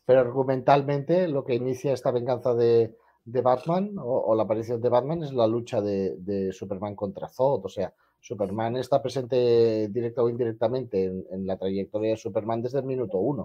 Pero 0.06 0.20
argumentalmente 0.20 1.28
lo 1.28 1.44
que 1.44 1.54
inicia 1.54 1.92
esta 1.92 2.10
venganza 2.10 2.54
de, 2.54 2.96
de 3.24 3.40
Batman 3.40 3.92
o, 3.98 4.20
o 4.26 4.34
la 4.34 4.44
aparición 4.44 4.80
de 4.80 4.88
Batman 4.88 5.22
es 5.22 5.32
la 5.32 5.46
lucha 5.46 5.80
de, 5.80 6.16
de 6.18 6.52
Superman 6.52 6.94
contra 6.94 7.28
Zod. 7.28 7.64
O 7.64 7.68
sea, 7.68 7.92
Superman 8.26 8.76
está 8.76 9.02
presente 9.02 9.88
directa 9.90 10.22
o 10.22 10.30
indirectamente 10.30 11.04
en, 11.04 11.26
en 11.30 11.46
la 11.46 11.58
trayectoria 11.58 12.12
de 12.12 12.16
Superman 12.16 12.62
desde 12.62 12.78
el 12.78 12.86
minuto 12.86 13.18
uno. 13.18 13.44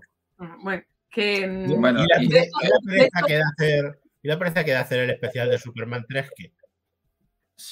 Bueno, 0.64 0.82
que... 1.12 1.46
mm, 1.46 1.82
Bueno, 1.82 2.00
y, 2.02 2.08
la, 2.08 2.24
y- 2.24 2.30
pereza 2.30 3.20
que 3.28 3.34
de 3.34 3.42
hacer, 3.44 4.00
y 4.22 4.28
la 4.30 4.40
pereza 4.40 4.64
que 4.64 4.72
de 4.72 4.78
hacer 4.78 5.00
el 5.02 5.10
especial 5.10 5.50
de 5.50 5.58
Superman 5.58 6.06
3 6.08 6.30
que 6.34 6.54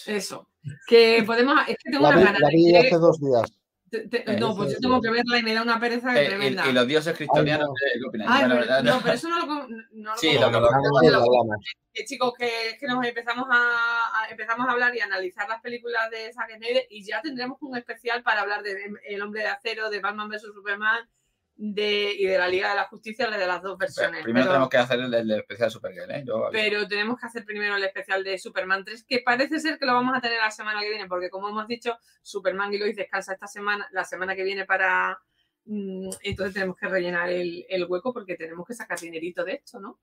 Eso. 0.08 0.50
Que 0.86 1.24
podemos... 1.26 1.56
Es 1.70 1.78
que 1.82 1.92
tengo 1.92 2.04
La 2.04 2.10
una 2.10 2.18
vi, 2.18 2.24
gana 2.26 2.40
la 2.40 2.48
de 2.50 2.56
vi 2.58 2.72
que- 2.72 2.78
hace 2.80 2.98
dos 2.98 3.20
días. 3.22 3.44
Te- 3.90 4.08
te- 4.08 4.32
Eh, 4.32 4.38
no, 4.40 4.56
pues 4.56 4.74
yo 4.74 4.80
tengo 4.80 5.02
que 5.02 5.10
verla 5.10 5.38
y 5.40 5.44
me 5.44 5.54
da 5.54 5.62
una 5.62 5.80
pereza 5.80 6.20
eh, 6.22 6.28
tremenda. 6.28 6.68
y 6.68 6.74
los 6.74 6.88
dioses 6.88 7.16
cristianos, 7.16 7.68
no. 7.68 7.74
eh, 7.74 8.00
¿qué 8.00 8.08
opináis? 8.08 8.30
Ay, 8.32 8.46
Bueno, 8.46 8.62
pero- 8.62 8.84
no, 8.84 8.92
no, 8.96 9.02
pero 9.02 9.14
eso 9.14 9.30
no 9.30 9.40
lo, 9.46 9.68
no 9.68 10.12
lo 10.12 10.18
Sí, 10.18 10.34
lo 10.34 10.48
que- 10.48 10.52
lo- 10.52 11.20
lo 11.20 11.46
que, 11.94 12.06
chicos, 12.06 12.34
que, 12.38 12.78
que 12.80 12.86
nos 12.88 13.06
empezamos 13.06 13.48
a, 13.50 14.22
a- 14.22 14.30
empezamos 14.30 14.68
a 14.68 14.72
hablar 14.72 14.96
y 14.96 15.00
analizar 15.00 15.48
las 15.50 15.62
películas 15.62 16.10
de 16.12 16.32
Zack 16.34 16.56
Snyder 16.58 16.86
y 16.90 17.04
ya 17.04 17.22
tendremos 17.22 17.58
un 17.62 17.76
especial 17.78 18.22
para 18.24 18.42
hablar 18.42 18.62
de 18.64 18.78
El 19.08 19.22
Hombre 19.22 19.42
de 19.42 19.48
Acero, 19.48 19.90
de 19.90 20.00
Batman 20.00 20.30
vs 20.30 20.44
Superman 20.54 21.10
de, 21.60 22.14
y 22.14 22.26
de 22.26 22.38
la 22.38 22.48
Liga 22.48 22.70
de 22.70 22.76
la 22.76 22.84
Justicia, 22.86 23.30
de 23.30 23.48
las 23.48 23.62
dos 23.64 23.78
versiones. 23.78 24.24
Primero 24.24 24.46
pero, 24.46 24.52
tenemos 24.54 24.70
que 24.70 24.78
hacer 24.78 25.00
el, 25.00 25.14
el 25.14 25.32
especial 25.32 25.72
Supergirl, 25.72 26.12
¿eh? 26.12 26.24
Yo 26.26 26.50
pero 26.52 26.88
tenemos 26.88 27.20
que 27.20 27.26
hacer 27.26 27.44
primero 27.46 27.76
el 27.76 27.84
especial 27.84 28.24
de 28.24 28.38
Superman 28.38 28.86
3, 28.86 29.06
que 29.08 29.20
parece 29.26 29.60
ser 29.60 29.80
que 29.80 29.86
lo 29.88 29.94
vamos 29.94 30.16
a 30.16 30.22
tener 30.22 30.38
la 30.40 30.52
semana 30.52 30.82
que 30.82 30.90
viene, 30.90 31.08
porque 31.08 31.30
como 31.32 31.50
hemos 31.50 31.68
dicho, 31.68 31.98
Superman 32.22 32.74
y 32.74 32.78
Lois 32.78 32.96
descansa 32.96 33.34
esta 33.34 33.48
semana, 33.48 33.88
la 33.92 34.04
semana 34.06 34.36
que 34.36 34.44
viene 34.44 34.66
para... 34.66 35.20
mm, 35.66 36.10
Entonces 36.22 36.54
tenemos 36.54 36.78
que 36.78 36.88
rellenar 36.88 37.30
el, 37.30 37.66
el 37.68 37.86
hueco 37.86 38.14
porque 38.14 38.36
tenemos 38.36 38.66
que 38.68 38.76
sacar 38.76 39.00
dinerito 39.00 39.44
de 39.44 39.54
esto, 39.54 39.80
¿no? 39.80 40.00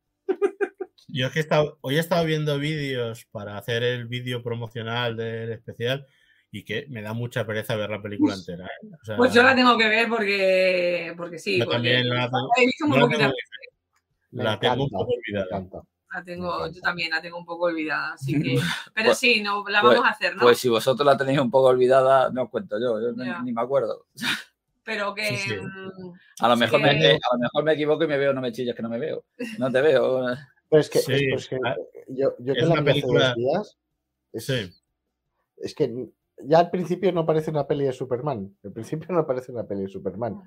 Yo 1.07 1.27
es 1.27 1.33
que 1.33 1.39
he 1.39 1.43
estado- 1.43 1.79
hoy 1.83 1.97
he 1.97 2.01
estado 2.01 2.25
viendo 2.25 2.59
vídeos 2.59 3.27
para 3.31 3.57
hacer 3.59 3.85
el 3.85 4.07
vídeo 4.09 4.43
promocional 4.43 5.17
del 5.17 5.53
especial 5.53 6.07
y 6.57 6.63
que 6.65 6.87
me 6.89 7.03
da 7.03 7.13
mucha 7.13 7.45
pereza 7.45 7.75
ver 7.75 7.91
la 7.91 8.01
película 8.01 8.35
entera. 8.35 8.65
¿eh? 8.67 8.89
O 9.01 9.05
sea, 9.05 9.17
Pues 9.17 9.35
yo 9.35 9.43
la 9.43 9.57
tengo 9.57 9.77
que 9.77 9.89
ver 9.89 10.09
porque, 10.09 11.13
porque 11.17 11.39
sí. 11.39 11.59
yo 11.59 11.65
porque 11.65 11.75
también 11.77 12.09
la, 12.09 12.31
tengo- 12.31 12.49
la 14.31 14.59
la 14.61 14.73
un 14.75 14.89
poco 14.91 15.11
olvidada. 15.13 15.65
la 16.13 16.23
tengo, 16.25 16.71
yo 16.71 16.81
también 16.81 17.11
la 17.11 17.21
tengo 17.21 17.39
un 17.39 17.45
poco 17.45 17.65
olvidada, 17.65 18.13
así 18.15 18.33
que. 18.43 18.59
Pero 18.95 19.07
Pues- 19.09 19.19
sí, 19.19 19.43
no, 19.43 19.65
la 19.69 19.81
pues- 19.81 19.95
vamos 19.95 20.07
a 20.09 20.11
hacer, 20.13 20.37
¿no? 20.37 20.43
Pues 20.43 20.59
si 20.59 20.69
vosotros 20.69 21.05
la 21.05 21.17
tenéis 21.17 21.41
un 21.41 21.51
poco 21.51 21.67
olvidada, 21.69 22.31
no 22.31 22.45
os 22.45 22.51
cuento 22.51 22.79
yo, 22.81 23.01
yo 23.01 23.13
ni- 23.43 23.53
me 23.53 23.61
acuerdo. 23.63 24.07
pero 24.85 25.13
que. 25.13 25.27
Sí, 25.37 25.37
sí. 25.51 25.55
mm, 25.57 26.13
A 26.39 26.49
lo, 26.49 26.57
mejor 26.57 26.81
que- 26.81 26.87
me, 26.87 27.11
a 27.15 27.19
lo 27.33 27.39
mejor 27.41 27.65
me 27.65 27.73
equivoco 27.73 28.05
y 28.05 28.07
me 28.07 28.17
veo, 28.19 28.33
no 28.33 28.41
me 28.41 28.53
chillas 28.53 28.77
que 28.77 28.83
no 28.83 28.89
me 28.89 28.99
veo. 29.01 29.25
No 29.59 29.71
te 29.73 29.81
veo. 29.81 30.25
Pero 30.71 30.81
es 30.81 30.89
que, 30.91 30.99
Sí, 31.01 31.13
es- 31.15 31.21
pero 31.23 31.37
es 31.37 31.49
que 31.49 31.57
ah, 31.65 31.77
yo, 32.09 32.35
yo 32.39 32.53
es 32.53 32.59
que 32.59 32.65
la 32.67 32.73
una 32.73 32.81
vi 32.81 32.91
hace 32.91 33.01
película- 33.01 33.29
dos 33.29 33.37
días, 33.37 33.79
es, 34.33 34.47
Sí. 34.47 34.73
es 35.59 35.75
que 35.75 36.09
ya 36.47 36.59
al 36.61 36.71
principio 36.71 37.11
no 37.13 37.25
parece 37.27 37.51
una 37.51 37.67
peli 37.67 37.85
de 37.85 37.93
Superman. 37.93 38.57
Al 38.65 38.73
principio 38.73 39.09
no 39.15 39.27
parece 39.27 39.53
una 39.53 39.65
peli 39.67 39.83
de 39.83 39.89
Superman. 39.89 40.41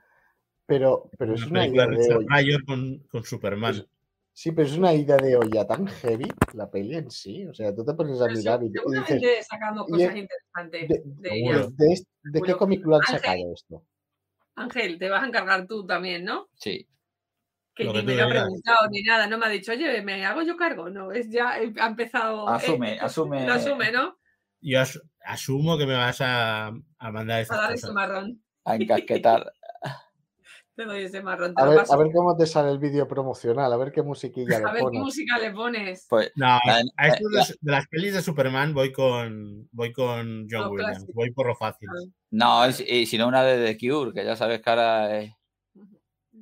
Pero, 0.65 1.09
pero 1.17 1.33
es 1.35 1.45
Una 1.45 1.65
idea 1.65 1.87
de 1.87 2.13
olla. 2.15 2.27
Pryor 2.27 2.65
con, 2.65 2.99
con 3.09 3.23
Superman. 3.23 3.73
Pues, 3.75 3.87
Sí, 4.33 4.51
pero 4.51 4.67
es 4.67 4.77
una 4.77 4.93
idea 4.93 5.17
de 5.17 5.35
olla 5.35 5.65
tan 5.65 5.87
heavy 5.87 6.27
la 6.53 6.69
peli 6.69 6.95
en 6.95 7.09
sí. 7.09 7.43
O 7.47 7.55
sea, 7.55 7.73
tú 7.73 7.83
te 7.83 7.95
pones 7.95 8.21
a 8.21 8.27
mirar 8.27 8.59
sí, 8.59 8.67
y, 8.67 8.67
y 8.69 8.99
dices, 9.15 9.47
sacando 9.47 9.83
y 9.87 9.91
cosas 9.93 10.09
es- 10.11 10.15
interesantes 10.17 10.89
de, 10.89 11.01
de 11.05 11.29
seguro. 11.29 11.57
ella. 11.59 11.67
de, 11.75 11.85
de 11.87 11.93
est- 11.93 12.07
¿de 12.21 12.41
qué 12.43 12.53
cómic 12.53 12.85
lo 12.85 12.95
han 12.97 13.01
Ángel. 13.01 13.19
sacado 13.19 13.53
esto? 13.53 13.83
Ángel, 14.55 14.99
te 14.99 15.09
vas 15.09 15.23
a 15.23 15.27
encargar 15.27 15.65
tú 15.65 15.87
también, 15.87 16.23
¿no? 16.23 16.49
Sí. 16.53 16.87
Que 17.73 17.83
Lo 17.85 17.93
ni 17.93 17.99
que 18.01 18.05
me 18.05 18.15
lo 18.15 18.23
ha 18.25 18.29
preguntado 18.29 18.89
ni 18.91 19.01
nada, 19.01 19.25
no 19.27 19.37
me 19.39 19.45
ha 19.47 19.49
dicho, 19.49 19.71
oye, 19.71 20.01
¿me 20.03 20.23
hago 20.23 20.43
yo 20.43 20.55
cargo? 20.55 20.87
No, 20.89 21.11
es 21.11 21.29
ya, 21.31 21.59
eh, 21.59 21.73
ha 21.79 21.87
empezado. 21.87 22.47
Asume, 22.47 22.93
eh, 22.93 22.99
asume. 22.99 23.45
Lo 23.47 23.53
asume, 23.53 23.91
¿no? 23.91 24.17
Yo 24.61 24.81
as- 24.81 25.01
asumo 25.27 25.77
que 25.77 25.85
me 25.85 25.95
vas 25.95 26.19
a, 26.21 26.67
a 26.67 27.11
mandar 27.11 27.37
A 27.37 27.41
esas 27.41 27.57
dar 27.57 27.71
ese 27.73 27.91
marrón. 27.91 28.41
A 28.65 28.75
encasquetar. 28.75 29.51
Te 30.75 30.85
doy 30.85 31.05
ese 31.05 31.23
marrón, 31.23 31.55
te 31.55 31.61
A 31.61 31.65
lo 31.65 31.71
ver, 31.71 31.79
paso. 31.79 31.93
a 31.93 31.97
ver 31.97 32.11
cómo 32.13 32.37
te 32.37 32.45
sale 32.45 32.69
el 32.69 32.77
vídeo 32.77 33.07
promocional, 33.07 33.73
a 33.73 33.77
ver 33.77 33.91
qué 33.91 34.03
musiquilla 34.03 34.57
A 34.57 34.59
le 34.59 34.65
ver 34.65 34.73
qué 34.75 34.81
pones. 34.83 35.01
música 35.01 35.39
le 35.39 35.51
pones. 35.51 36.05
Pues 36.07 36.31
No, 36.35 36.59
La- 36.65 36.83
a 36.97 37.07
esto 37.07 37.27
de, 37.29 37.33
la- 37.35 37.39
las- 37.39 37.57
de 37.59 37.71
las 37.71 37.87
pelis 37.87 38.13
de 38.13 38.21
Superman 38.21 38.75
voy 38.75 38.91
con 38.91 39.67
voy 39.71 39.91
con 39.91 40.45
John 40.47 40.69
Williams, 40.69 40.97
clásico. 40.99 41.11
voy 41.15 41.31
por 41.31 41.47
lo 41.47 41.55
fácil. 41.55 41.89
no, 42.29 42.69
y, 42.69 42.73
si- 42.73 42.83
y 42.83 43.05
si 43.07 43.17
no 43.17 43.27
una 43.27 43.41
de 43.43 43.73
The 43.73 43.77
Cure, 43.79 44.13
que 44.13 44.23
ya 44.23 44.35
sabes 44.35 44.61
que 44.61 44.69
ahora 44.69 45.17
es. 45.19 45.33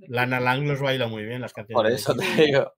Lana 0.09 0.41
Lang 0.41 0.67
los 0.67 0.81
baila 0.81 1.07
muy 1.07 1.23
bien 1.23 1.39
las 1.39 1.53
canciones. 1.53 1.81
Por 1.81 1.89
eso 1.89 2.13
te 2.13 2.43
digo. 2.43 2.73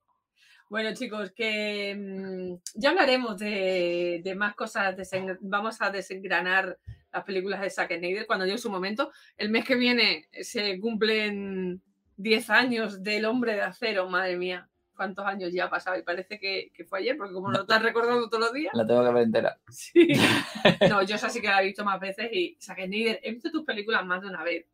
Bueno, 0.70 0.94
chicos, 0.94 1.32
que 1.32 1.96
mm, 1.98 2.56
ya 2.80 2.90
hablaremos 2.90 3.38
de, 3.38 4.22
de 4.24 4.36
más 4.36 4.54
cosas. 4.56 4.96
desen- 4.98 5.38
Vamos 5.42 5.82
a 5.82 5.90
desengranar 5.90 6.78
las 7.14 7.24
películas 7.24 7.62
de 7.62 7.70
Zack 7.70 7.96
Snyder 7.98 8.28
cuando 8.28 8.46
llegue 8.46 8.58
su 8.58 8.70
momento. 8.70 9.12
El 9.38 9.50
mes 9.50 9.64
que 9.66 9.76
viene 9.76 10.28
se 10.42 10.80
cumplen 10.80 11.82
10 12.18 12.50
años 12.50 13.02
del 13.02 13.26
Hombre 13.26 13.54
de 13.54 13.62
Acero. 13.62 14.10
Madre 14.10 14.36
mía, 14.36 14.68
cuántos 14.96 15.26
años 15.26 15.54
ya 15.54 15.66
ha 15.66 15.70
pasado. 15.70 15.98
Y 15.98 16.04
parece 16.04 16.38
que, 16.38 16.70
que 16.74 16.84
fue 16.84 17.00
ayer, 17.00 17.16
porque 17.16 17.34
como 17.34 17.50
lo 17.50 17.62
estás 17.62 17.82
recordando 17.82 18.28
todos 18.30 18.44
los 18.46 18.54
días. 18.54 18.74
La 18.74 18.86
tengo 18.86 19.06
que 19.06 19.14
ver 19.14 19.24
entera. 19.24 19.58
Sí. 19.70 20.10
No, 20.90 21.02
yo 21.02 21.16
esa 21.16 21.30
sí 21.30 21.40
que 21.40 21.48
la 21.48 21.62
he 21.62 21.66
visto 21.66 21.86
más 21.86 22.00
veces 22.00 22.30
y 22.32 22.58
Zack 22.60 22.84
Snyder, 22.86 23.20
he 23.24 23.32
visto 23.32 23.50
tus 23.52 23.64
películas 23.64 24.06
más 24.06 24.22
de 24.22 24.28
una 24.28 24.44
vez. 24.44 24.66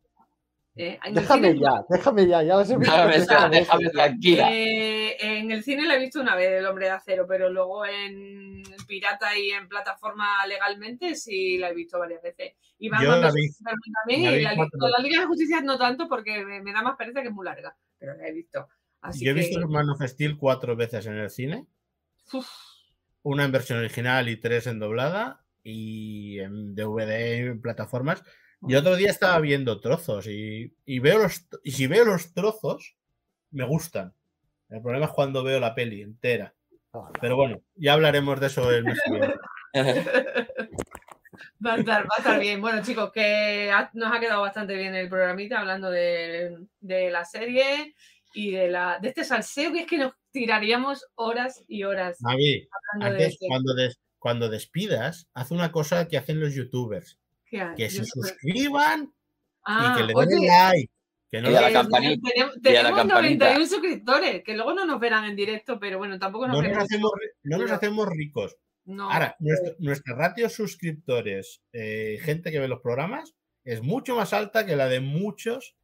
Eh, 0.76 0.98
Déjame 1.12 1.52
cine- 1.52 1.60
ya, 1.60 1.84
déjame 1.88 2.26
ya, 2.26 2.42
ya 2.42 2.54
he 2.54 2.76
visto. 2.76 3.48
Déjame, 3.50 3.90
tranquila. 3.90 4.48
Eh, 4.52 5.16
en 5.20 5.50
el 5.52 5.62
cine 5.62 5.86
la 5.86 5.94
he 5.94 6.00
visto 6.00 6.20
una 6.20 6.34
vez, 6.34 6.50
El 6.58 6.66
Hombre 6.66 6.86
de 6.86 6.90
Acero, 6.92 7.26
pero 7.28 7.48
luego 7.48 7.86
en 7.86 8.62
pirata 8.88 9.38
y 9.38 9.50
en 9.50 9.68
plataforma 9.68 10.44
legalmente 10.48 11.14
sí 11.14 11.58
la 11.58 11.70
he 11.70 11.74
visto 11.74 11.98
varias 12.00 12.22
veces. 12.22 12.54
Y 12.78 12.90
Yo 12.90 13.16
la 13.20 13.30
vi- 13.30 13.50
también, 13.62 14.22
la 14.24 14.32
y 14.32 14.38
vi 14.38 14.44
la 14.80 14.98
Liga 15.02 15.20
de 15.20 15.26
Justicia 15.26 15.60
no 15.60 15.78
tanto 15.78 16.08
porque 16.08 16.44
me, 16.44 16.60
me 16.60 16.72
da 16.72 16.82
más 16.82 16.96
pereza 16.96 17.22
que 17.22 17.28
es 17.28 17.34
muy 17.34 17.44
larga, 17.44 17.76
pero 17.98 18.16
la 18.16 18.26
he 18.26 18.32
visto. 18.32 18.66
Así 19.00 19.24
Yo 19.24 19.30
he 19.30 19.34
que, 19.34 19.40
visto 19.42 19.68
Man 19.68 19.88
of 19.90 20.02
Steel 20.02 20.36
cuatro 20.36 20.74
veces 20.74 21.06
en 21.06 21.18
el 21.18 21.30
cine. 21.30 21.66
uf, 22.32 22.48
Una 23.22 23.44
en 23.44 23.52
versión 23.52 23.78
original 23.78 24.28
y 24.28 24.38
tres 24.40 24.66
en 24.66 24.80
doblada. 24.80 25.40
Y 25.66 26.40
en 26.40 26.74
DVD 26.74 27.36
y 27.38 27.40
en 27.46 27.60
plataformas. 27.62 28.22
Y 28.68 28.74
otro 28.74 28.96
día 28.96 29.10
estaba 29.10 29.38
viendo 29.40 29.80
trozos. 29.80 30.26
Y, 30.26 30.74
y 30.84 30.98
veo 30.98 31.18
los, 31.18 31.46
y 31.62 31.72
si 31.72 31.86
veo 31.86 32.04
los 32.04 32.32
trozos, 32.32 32.96
me 33.50 33.64
gustan. 33.64 34.14
El 34.70 34.80
problema 34.82 35.06
es 35.06 35.12
cuando 35.12 35.42
veo 35.44 35.60
la 35.60 35.74
peli 35.74 36.02
entera. 36.02 36.54
Pero 37.20 37.36
bueno, 37.36 37.60
ya 37.74 37.92
hablaremos 37.94 38.40
de 38.40 38.46
eso 38.46 38.70
el 38.70 38.84
mes 38.84 38.98
que 39.04 39.10
viene. 39.12 39.34
va, 41.64 41.74
a 41.74 41.76
estar, 41.78 42.02
va 42.04 42.08
a 42.16 42.18
estar 42.18 42.40
bien. 42.40 42.60
Bueno, 42.60 42.82
chicos, 42.82 43.10
que 43.12 43.70
ha- 43.72 43.90
nos 43.94 44.12
ha 44.14 44.20
quedado 44.20 44.42
bastante 44.42 44.74
bien 44.74 44.94
el 44.94 45.08
programita 45.08 45.60
hablando 45.60 45.90
de, 45.90 46.56
de 46.80 47.10
la 47.10 47.24
serie 47.24 47.94
y 48.32 48.52
de, 48.52 48.68
la, 48.70 48.98
de 49.00 49.08
este 49.08 49.24
salseo 49.24 49.72
que 49.72 49.80
es 49.80 49.86
que 49.86 49.98
nos 49.98 50.12
tiraríamos 50.30 51.06
horas 51.14 51.62
y 51.68 51.84
horas 51.84 52.18
Mavi, 52.20 52.68
hablando 52.92 53.16
de 53.18 53.24
antes, 53.24 53.34
este. 53.34 53.46
cuando, 53.48 53.74
des- 53.74 54.00
cuando 54.18 54.48
despidas, 54.48 55.28
haz 55.34 55.50
una 55.50 55.70
cosa 55.72 56.08
que 56.08 56.16
hacen 56.16 56.40
los 56.40 56.54
youtubers. 56.54 57.18
Que 57.76 57.90
se 57.90 58.04
suscriban 58.04 59.12
Ah, 59.66 59.92
y 59.94 59.96
que 59.98 60.02
le 60.02 60.08
den 60.08 60.16
oye, 60.38 60.46
like. 60.46 60.90
Que 61.30 61.40
no, 61.40 61.50
Y 61.50 61.54
a 61.56 61.60
la 61.62 61.70
eh, 61.70 61.72
campanita, 61.72 62.28
Tenemos, 62.30 62.54
y 62.56 62.58
a 62.68 62.72
la 62.82 62.88
tenemos 62.90 62.98
campanita. 63.00 63.44
91 63.46 63.66
suscriptores, 63.66 64.42
que 64.44 64.54
luego 64.54 64.74
no 64.74 64.84
nos 64.84 65.00
verán 65.00 65.24
en 65.24 65.34
directo, 65.36 65.80
pero 65.80 65.98
bueno, 65.98 66.18
tampoco 66.18 66.46
nos 66.46 66.62
no 66.62 66.68
nos 66.68 66.78
hacemos, 66.78 67.10
no 67.42 67.58
nos 67.58 67.70
hacemos 67.70 68.08
ricos. 68.08 68.56
No, 68.84 69.10
Ahora, 69.10 69.34
nuestro- 69.38 69.74
nuestra 69.78 70.14
ratio 70.14 70.48
suscriptores, 70.50 71.62
eh, 71.72 72.18
gente 72.20 72.52
que 72.52 72.60
ve 72.60 72.68
los 72.68 72.80
programas, 72.82 73.34
es 73.64 73.82
mucho 73.82 74.14
más 74.14 74.32
alta 74.34 74.66
que 74.66 74.76
la 74.76 74.88
de 74.88 75.00
muchos 75.00 75.74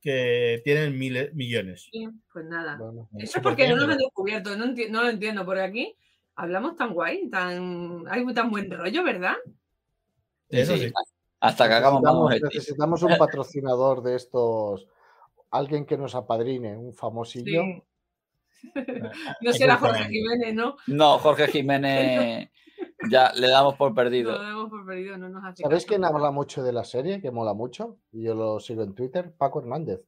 que 0.00 0.60
tienen 0.64 0.98
miles, 0.98 1.34
millones. 1.34 1.88
sí, 1.92 2.08
pues 2.32 2.46
nada. 2.46 2.76
Bueno, 2.78 3.08
Eso 3.18 3.24
es 3.24 3.32
¿por 3.34 3.42
porque 3.42 3.68
no 3.68 3.76
nos 3.76 3.90
han 3.90 3.98
descubierto, 3.98 4.56
no, 4.56 4.64
enti- 4.64 4.88
no 4.88 5.02
lo 5.02 5.10
entiendo, 5.10 5.44
porque 5.44 5.60
aquí 5.62 5.96
hablamos 6.36 6.74
tan 6.76 6.94
guay, 6.94 7.28
tan 7.28 8.04
hay 8.08 8.24
tan 8.32 8.50
buen 8.50 8.70
rollo, 8.70 9.04
¿verdad? 9.04 9.34
Eso 10.48 10.76
sí. 10.76 10.92
Hasta 11.40 11.68
que 11.68 11.74
hagamos 11.74 12.02
más 12.02 12.40
necesitamos, 12.42 13.02
un 13.02 13.16
patrocinador 13.18 14.02
de 14.02 14.16
estos, 14.16 14.86
alguien 15.50 15.84
que 15.84 15.98
nos 15.98 16.14
apadrine, 16.14 16.76
un 16.76 16.92
famosillo. 16.92 17.62
Sí. 17.62 17.82
No 19.42 19.52
será 19.52 19.76
Jorge. 19.76 20.04
Jiménez, 20.04 20.54
¿no? 20.54 20.76
No, 20.86 21.18
Jorge 21.18 21.46
Jiménez 21.48 22.50
ya 23.10 23.32
le 23.34 23.48
damos 23.48 23.74
por 23.76 23.90
Lo 23.90 23.94
perdido. 23.94 24.32
damos 24.42 24.70
por 24.70 24.84
perdido, 24.84 25.16
no 25.18 25.28
nos 25.28 25.44
hace 25.44 25.62
¿Sabéis 25.62 25.84
quién 25.84 26.04
habla 26.04 26.30
mucho 26.30 26.62
de 26.62 26.72
la 26.72 26.84
serie, 26.84 27.20
que 27.20 27.30
mola 27.30 27.54
mucho? 27.54 27.98
Y 28.12 28.22
yo 28.22 28.34
lo 28.34 28.58
sigo 28.58 28.82
en 28.82 28.94
Twitter, 28.94 29.32
Paco 29.36 29.60
Hernández. 29.60 30.00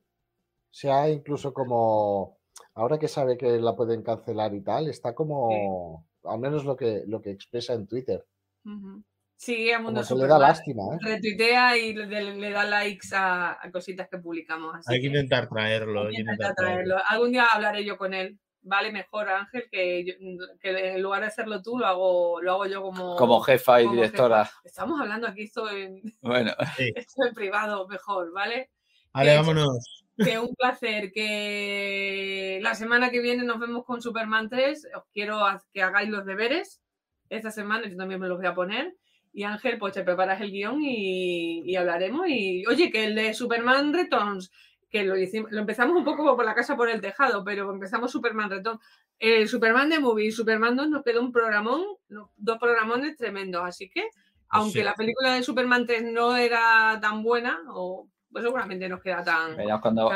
Se 0.70 0.90
ha 0.90 1.08
incluso 1.08 1.52
como, 1.52 2.38
ahora 2.74 2.98
que 2.98 3.08
sabe 3.08 3.36
que 3.36 3.58
la 3.58 3.76
pueden 3.76 4.02
cancelar 4.02 4.54
y 4.54 4.62
tal, 4.62 4.88
está 4.88 5.14
como, 5.14 6.04
al 6.24 6.38
menos 6.38 6.64
lo 6.64 6.76
que, 6.76 7.04
lo 7.06 7.20
que 7.20 7.30
expresa 7.30 7.74
en 7.74 7.86
Twitter. 7.86 8.26
Ujú. 8.64 9.02
Sigue 9.40 9.72
a 9.72 9.78
Mundo 9.78 10.00
que 10.00 10.14
le 10.14 10.20
da 10.20 10.26
Superman, 10.26 10.40
lástima, 10.40 10.82
¿eh? 10.94 10.98
retuitea 11.00 11.76
y 11.78 11.94
le, 11.94 12.34
le 12.34 12.50
da 12.50 12.64
likes 12.64 13.14
a, 13.14 13.52
a 13.52 13.70
cositas 13.70 14.08
que 14.08 14.18
publicamos. 14.18 14.74
Así 14.74 14.92
Hay 14.92 14.98
que 15.00 15.02
que 15.02 15.06
intentar 15.16 15.48
traerlo. 15.48 16.08
hay 16.08 16.14
que 16.16 16.20
intentar 16.22 16.54
traerlo. 16.56 16.94
traerlo. 16.96 17.02
Algún 17.08 17.30
día 17.30 17.46
hablaré 17.46 17.84
yo 17.84 17.96
con 17.96 18.14
él. 18.14 18.36
Vale 18.62 18.90
mejor, 18.90 19.28
Ángel, 19.28 19.68
que, 19.70 20.04
yo- 20.04 20.14
que 20.60 20.94
en 20.96 21.00
lugar 21.02 21.20
de 21.20 21.28
hacerlo 21.28 21.62
tú, 21.62 21.78
lo 21.78 21.86
hago, 21.86 22.42
lo 22.42 22.52
hago 22.54 22.66
yo 22.66 22.82
como, 22.82 23.14
Como 23.14 23.40
jefa 23.40 23.80
y 23.80 23.84
como 23.84 23.94
directora. 23.94 24.44
jefa. 24.46 24.58
Estamos 24.64 25.00
hablando 25.00 25.28
aquí 25.28 25.42
esto 25.44 25.70
en, 25.70 26.02
Bueno, 26.20 26.52
esto 26.96 27.24
en 27.24 27.32
privado, 27.34 27.86
mejor, 27.86 28.32
¿vale? 28.32 28.70
Vale, 29.12 29.30
Que- 29.30 29.36
vámonos. 29.36 30.04
Que 30.16 30.36
un 30.40 30.52
placer, 30.56 31.12
que 31.12 32.58
la 32.60 32.74
semana 32.74 33.10
que 33.10 33.20
viene 33.20 33.44
nos 33.44 33.60
vemos 33.60 33.84
con 33.84 34.02
Superman 34.02 34.48
3. 34.48 34.88
Os 34.96 35.04
quiero 35.12 35.40
que 35.72 35.80
hagáis 35.82 36.08
los 36.10 36.26
deberes 36.26 36.82
esta 37.28 37.52
semana, 37.52 37.86
yo 37.88 37.96
también 37.96 38.20
me 38.20 38.26
los 38.26 38.38
voy 38.38 38.46
a 38.48 38.54
poner. 38.54 38.96
Y 39.32 39.42
Ángel, 39.44 39.78
pues 39.78 39.94
te 39.94 40.02
preparas 40.02 40.40
el 40.40 40.50
guion 40.50 40.82
y, 40.82 41.62
y 41.64 41.76
hablaremos. 41.76 42.26
Y 42.28 42.64
oye, 42.66 42.90
que 42.90 43.04
el 43.04 43.14
de 43.14 43.34
Superman 43.34 43.92
Returns, 43.92 44.50
que 44.90 45.04
lo, 45.04 45.16
hicimos, 45.16 45.50
lo 45.52 45.60
empezamos 45.60 45.96
un 45.96 46.04
poco 46.04 46.34
por 46.34 46.44
la 46.44 46.54
casa 46.54 46.76
por 46.76 46.88
el 46.88 47.00
tejado, 47.00 47.44
pero 47.44 47.70
empezamos 47.72 48.10
Superman 48.10 48.50
Returns. 48.50 48.80
El 49.18 49.48
Superman 49.48 49.88
de 49.90 49.98
Movie 49.98 50.26
y 50.28 50.32
Superman 50.32 50.76
2 50.76 50.88
nos 50.88 51.02
quedó 51.04 51.20
un 51.20 51.32
programón, 51.32 51.82
dos 52.08 52.58
programones 52.58 53.16
tremendos. 53.16 53.62
Así 53.64 53.90
que, 53.90 54.08
aunque 54.48 54.78
Sí. 54.78 54.84
la 54.84 54.94
película 54.94 55.34
de 55.34 55.42
Superman 55.42 55.86
3 55.86 56.04
no 56.12 56.36
era 56.36 56.98
tan 57.02 57.22
buena, 57.22 57.60
o 57.70 58.08
pues 58.30 58.44
seguramente 58.44 58.88
nos 58.88 59.02
queda 59.02 59.24
tan. 59.24 59.56
cuando, 59.80 60.08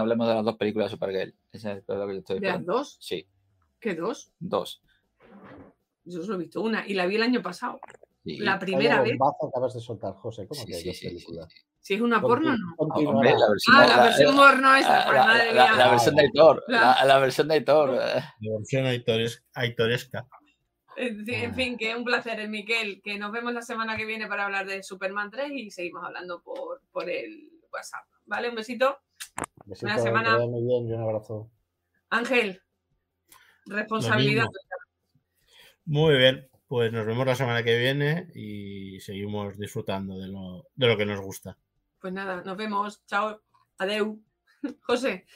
hablemos 0.00 0.28
de 0.28 0.34
las 0.34 0.44
dos 0.44 0.56
películas 0.56 0.88
de 0.90 0.96
Supergirl. 0.96 1.34
Ese 1.50 1.72
es 1.72 1.84
lo 1.88 2.06
que 2.06 2.12
yo 2.14 2.18
estoy 2.20 2.40
¿De 2.40 2.48
las 2.48 2.64
dos? 2.64 2.96
Sí, 3.00 3.26
¿Qué 3.80 3.94
dos? 3.94 4.32
dos. 4.38 4.82
Yo 6.04 6.22
solo 6.22 6.34
he 6.34 6.38
visto 6.38 6.60
una 6.60 6.86
y 6.86 6.94
la 6.94 7.06
vi 7.06 7.16
el 7.16 7.22
año 7.22 7.42
pasado. 7.42 7.80
Sí. 8.24 8.38
La 8.38 8.58
primera 8.58 9.02
vez. 9.02 9.18
acabas 9.48 9.74
de 9.74 9.80
soltar, 9.80 10.14
José. 10.14 10.46
¿Cómo 10.46 10.60
Sí, 10.60 10.66
que 10.66 10.76
hay 10.76 10.82
sí, 10.82 10.88
dos 10.88 10.96
sí, 10.96 11.00
sí, 11.08 11.14
películas? 11.14 11.48
sí. 11.52 11.60
Si 11.80 11.94
es 11.94 12.00
una 12.00 12.20
porno, 12.20 12.54
Conti- 12.76 13.02
no. 13.04 13.10
Ah, 13.10 13.14
hombre, 13.14 13.30
la 13.36 13.48
versión, 13.50 13.74
Ah, 13.76 13.86
la 13.88 14.02
versión 14.04 14.36
porno 14.36 14.76
esa, 14.76 14.88
la- 14.98 15.04
pues 15.04 15.16
la- 15.16 15.26
madre 15.26 15.46
la- 15.54 15.64
mía. 15.64 15.76
la 15.76 15.90
versión 15.90 16.14
de 16.14 16.22
Aitor. 16.22 16.64
La- 16.68 16.80
La, 16.80 17.04
la 17.04 17.18
versión 17.18 17.48
de 17.48 17.54
Aitor. 17.54 17.90
eh. 18.00 18.20
La 18.40 18.56
versión 18.58 18.86
aitores- 18.86 19.44
aitoresca. 19.54 20.26
En 20.96 21.24
fin, 21.26 21.34
Ah. 21.34 21.42
en 21.44 21.54
fin, 21.56 21.76
que 21.76 21.96
un 21.96 22.04
placer, 22.04 22.38
eh, 22.38 22.46
Miquel. 22.48 23.00
Que 23.02 23.18
nos 23.18 23.32
vemos 23.32 23.52
la 23.52 23.62
semana 23.62 23.96
que 23.96 24.04
viene 24.04 24.28
para 24.28 24.44
hablar 24.44 24.66
de 24.66 24.82
Superman 24.84 25.30
3 25.30 25.50
y 25.52 25.70
seguimos 25.72 26.04
hablando 26.04 26.40
por, 26.42 26.82
por 26.92 27.10
el 27.10 27.50
WhatsApp. 27.72 28.04
¿Vale? 28.26 28.50
Un 28.50 28.54
besito. 28.54 28.98
Besito, 29.64 29.86
Buena 29.86 29.96
que 29.96 30.02
semana. 30.02 30.38
muy 30.46 30.62
bien 30.62 30.88
y 30.88 30.92
un 30.92 31.02
abrazo. 31.02 31.50
Ángel, 32.10 32.60
responsabilidad. 33.66 34.46
Muy 35.84 36.16
bien, 36.16 36.48
pues 36.72 36.90
nos 36.90 37.04
vemos 37.04 37.26
la 37.26 37.34
semana 37.34 37.62
que 37.62 37.76
viene 37.78 38.28
y 38.34 38.98
seguimos 39.00 39.58
disfrutando 39.58 40.18
de 40.18 40.28
lo, 40.28 40.68
de 40.74 40.86
lo 40.86 40.96
que 40.96 41.04
nos 41.04 41.20
gusta. 41.20 41.54
Pues 42.00 42.14
nada, 42.14 42.42
nos 42.46 42.56
vemos. 42.56 43.04
Chao. 43.04 43.42
Adeu. 43.76 44.18
José, 44.80 45.26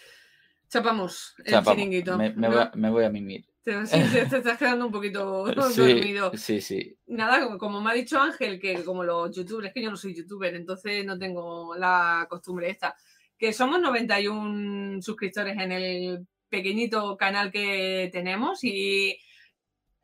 chapamos 0.70 1.34
el 1.44 1.52
Chapamos. 1.52 1.74
chiringuito. 1.76 2.16
Me, 2.16 2.30
me 2.32 2.48
¿no? 2.48 2.54
voy 2.54 2.62
a, 2.62 2.72
me 2.74 2.88
voy 2.90 3.04
a 3.04 3.10
mimir. 3.10 3.44
Te, 3.62 3.84
sí, 3.86 3.98
te- 4.14 4.24
te 4.24 4.36
estás 4.38 4.56
quedando 4.56 4.86
un 4.86 4.92
poquito 4.92 5.44
Sí, 5.70 5.80
dormido. 5.82 6.32
sí, 6.38 6.62
sí. 6.62 6.96
Nada, 7.08 7.44
como- 7.44 7.58
como 7.58 7.80
me 7.82 7.90
ha 7.90 7.92
dicho 7.94 8.18
Ángel, 8.18 8.58
que 8.58 8.82
como 8.82 9.04
los 9.04 9.36
youtubers, 9.36 9.68
es 9.68 9.74
que 9.74 9.82
yo 9.82 9.90
no 9.90 9.96
soy 9.98 10.14
youtuber, 10.14 10.54
entonces 10.54 11.04
no 11.04 11.18
tengo 11.18 11.76
la 11.76 12.24
costumbre 12.30 12.70
esta, 12.70 12.96
que 13.36 13.52
somos 13.52 13.78
91 13.78 15.02
suscriptores 15.02 15.58
en 15.58 15.70
el 15.72 16.26
pequeñito 16.48 17.14
canal 17.18 17.52
que 17.52 18.08
tenemos 18.10 18.64
y 18.64 19.18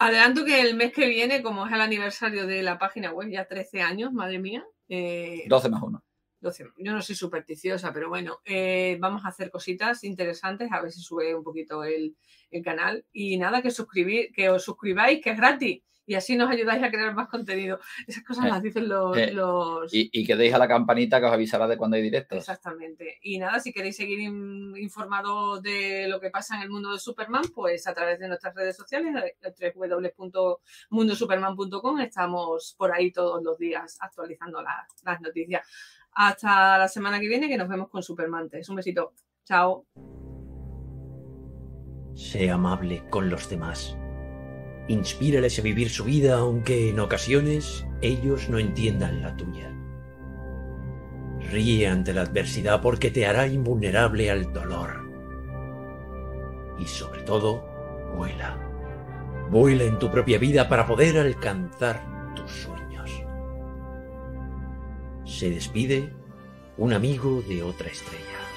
adelanto 0.07 0.45
que 0.45 0.61
el 0.61 0.75
mes 0.75 0.93
que 0.93 1.07
viene, 1.07 1.43
como 1.43 1.67
es 1.67 1.73
el 1.73 1.81
aniversario 1.81 2.47
de 2.47 2.63
la 2.63 2.79
página 2.79 3.13
web, 3.13 3.31
ya 3.31 3.47
13 3.47 3.83
años, 3.83 4.13
madre 4.13 4.39
mía, 4.39 4.65
eh, 4.89 5.45
12 5.49 5.69
más 5.69 5.83
1. 5.83 6.05
12. 6.41 6.65
Yo 6.79 6.93
no 6.93 7.01
soy 7.01 7.15
supersticiosa, 7.15 7.93
pero 7.93 8.09
bueno, 8.09 8.41
eh, 8.45 8.99
vamos 9.01 9.25
a 9.25 9.29
hacer 9.29 9.51
cositas 9.51 10.03
interesantes, 10.03 10.71
a 10.73 10.83
ver 10.83 10.91
si 10.91 11.01
sube 11.01 11.35
un 11.35 11.45
poquito 11.45 11.85
el, 11.85 12.17
el 12.51 12.63
canal. 12.63 13.07
Y 13.13 13.39
nada, 13.39 13.63
que, 13.63 13.71
suscribir, 13.71 14.33
que 14.33 14.51
os 14.51 14.65
suscribáis, 14.65 15.23
que 15.23 15.31
es 15.31 15.37
gratis. 15.37 15.83
Y 16.05 16.15
así 16.15 16.37
nos 16.37 16.51
ayudáis 16.51 16.83
a 16.83 16.91
crear 16.91 17.15
más 17.15 17.29
contenido. 17.29 17.79
Esas 18.07 18.25
cosas 18.25 18.47
Eh, 18.47 18.49
las 18.49 18.61
dicen 18.63 18.89
los... 18.89 19.17
eh, 19.17 19.31
los- 19.33 19.95
Y, 19.95 20.11
y 20.13 20.27
que 20.27 20.35
deis 20.35 20.53
a 20.53 20.59
la 20.59 20.67
campanita 20.67 21.21
que 21.21 21.27
os 21.27 21.33
avisará 21.33 21.69
de 21.69 21.77
cuando 21.77 21.97
hay 21.97 22.03
directos. 22.03 22.39
Exactamente. 22.39 23.19
Y 23.23 23.39
nada, 23.39 23.61
si 23.61 23.73
queréis 23.73 23.97
seguir 23.97 24.19
in- 24.19 24.77
informados 24.77 25.63
de 25.63 26.09
lo 26.09 26.19
que 26.21 26.31
pasa 26.31 26.57
en 26.57 26.63
el 26.63 26.71
mundo 26.71 26.91
de 26.93 26.99
Superman, 26.99 27.45
pues 27.55 27.87
a 27.87 27.95
través 27.95 28.19
de 28.19 28.27
nuestras 28.27 28.53
redes 28.55 28.77
sociales, 28.77 29.15
eh, 29.43 29.73
www.mundosuperman.com, 29.75 32.01
estamos 32.01 32.75
por 32.77 32.93
ahí 32.93 33.13
todos 33.13 33.41
los 33.43 33.57
días 33.59 33.97
actualizando 34.01 34.61
la- 34.61 34.85
las 35.05 35.21
noticias. 35.21 35.65
Hasta 36.15 36.77
la 36.79 36.89
semana 36.89 37.21
que 37.21 37.29
viene, 37.29 37.49
que 37.49 37.57
nos 37.57 37.69
vemos 37.69 37.89
con 37.89 38.03
Superman 38.03 38.49
3. 38.51 38.69
Un 38.69 38.77
besito. 38.77 39.13
Chao. 39.45 39.87
Sé 42.15 42.51
amable 42.51 43.05
con 43.09 43.31
los 43.31 43.49
demás. 43.49 43.97
Inspírales 44.89 45.59
a 45.59 45.63
vivir 45.63 45.91
su 45.91 46.05
vida 46.05 46.39
aunque 46.39 46.91
en 46.91 46.99
ocasiones 47.01 47.87
ellos 48.01 48.49
no 48.49 48.59
entiendan 48.59 49.23
la 49.23 49.37
tuya. 49.37 49.73
Ríe 51.51 51.89
ante 51.89 52.13
la 52.13 52.23
adversidad 52.23 52.81
porque 52.81 53.11
te 53.11 53.27
hará 53.27 53.47
invulnerable 53.47 54.31
al 54.31 54.53
dolor. 54.53 55.09
Y 56.79 56.87
sobre 56.87 57.23
todo, 57.23 57.65
vuela. 58.17 58.59
Vuela 59.51 59.85
en 59.85 59.99
tu 59.99 60.11
propia 60.11 60.39
vida 60.39 60.69
para 60.69 60.87
poder 60.87 61.19
alcanzar 61.19 62.35
tus 62.35 62.51
sueños. 62.51 63.11
Se 65.25 65.51
despide 65.51 66.13
un 66.77 66.93
amigo 66.93 67.43
de 67.43 67.63
otra 67.63 67.89
estrella. 67.89 68.52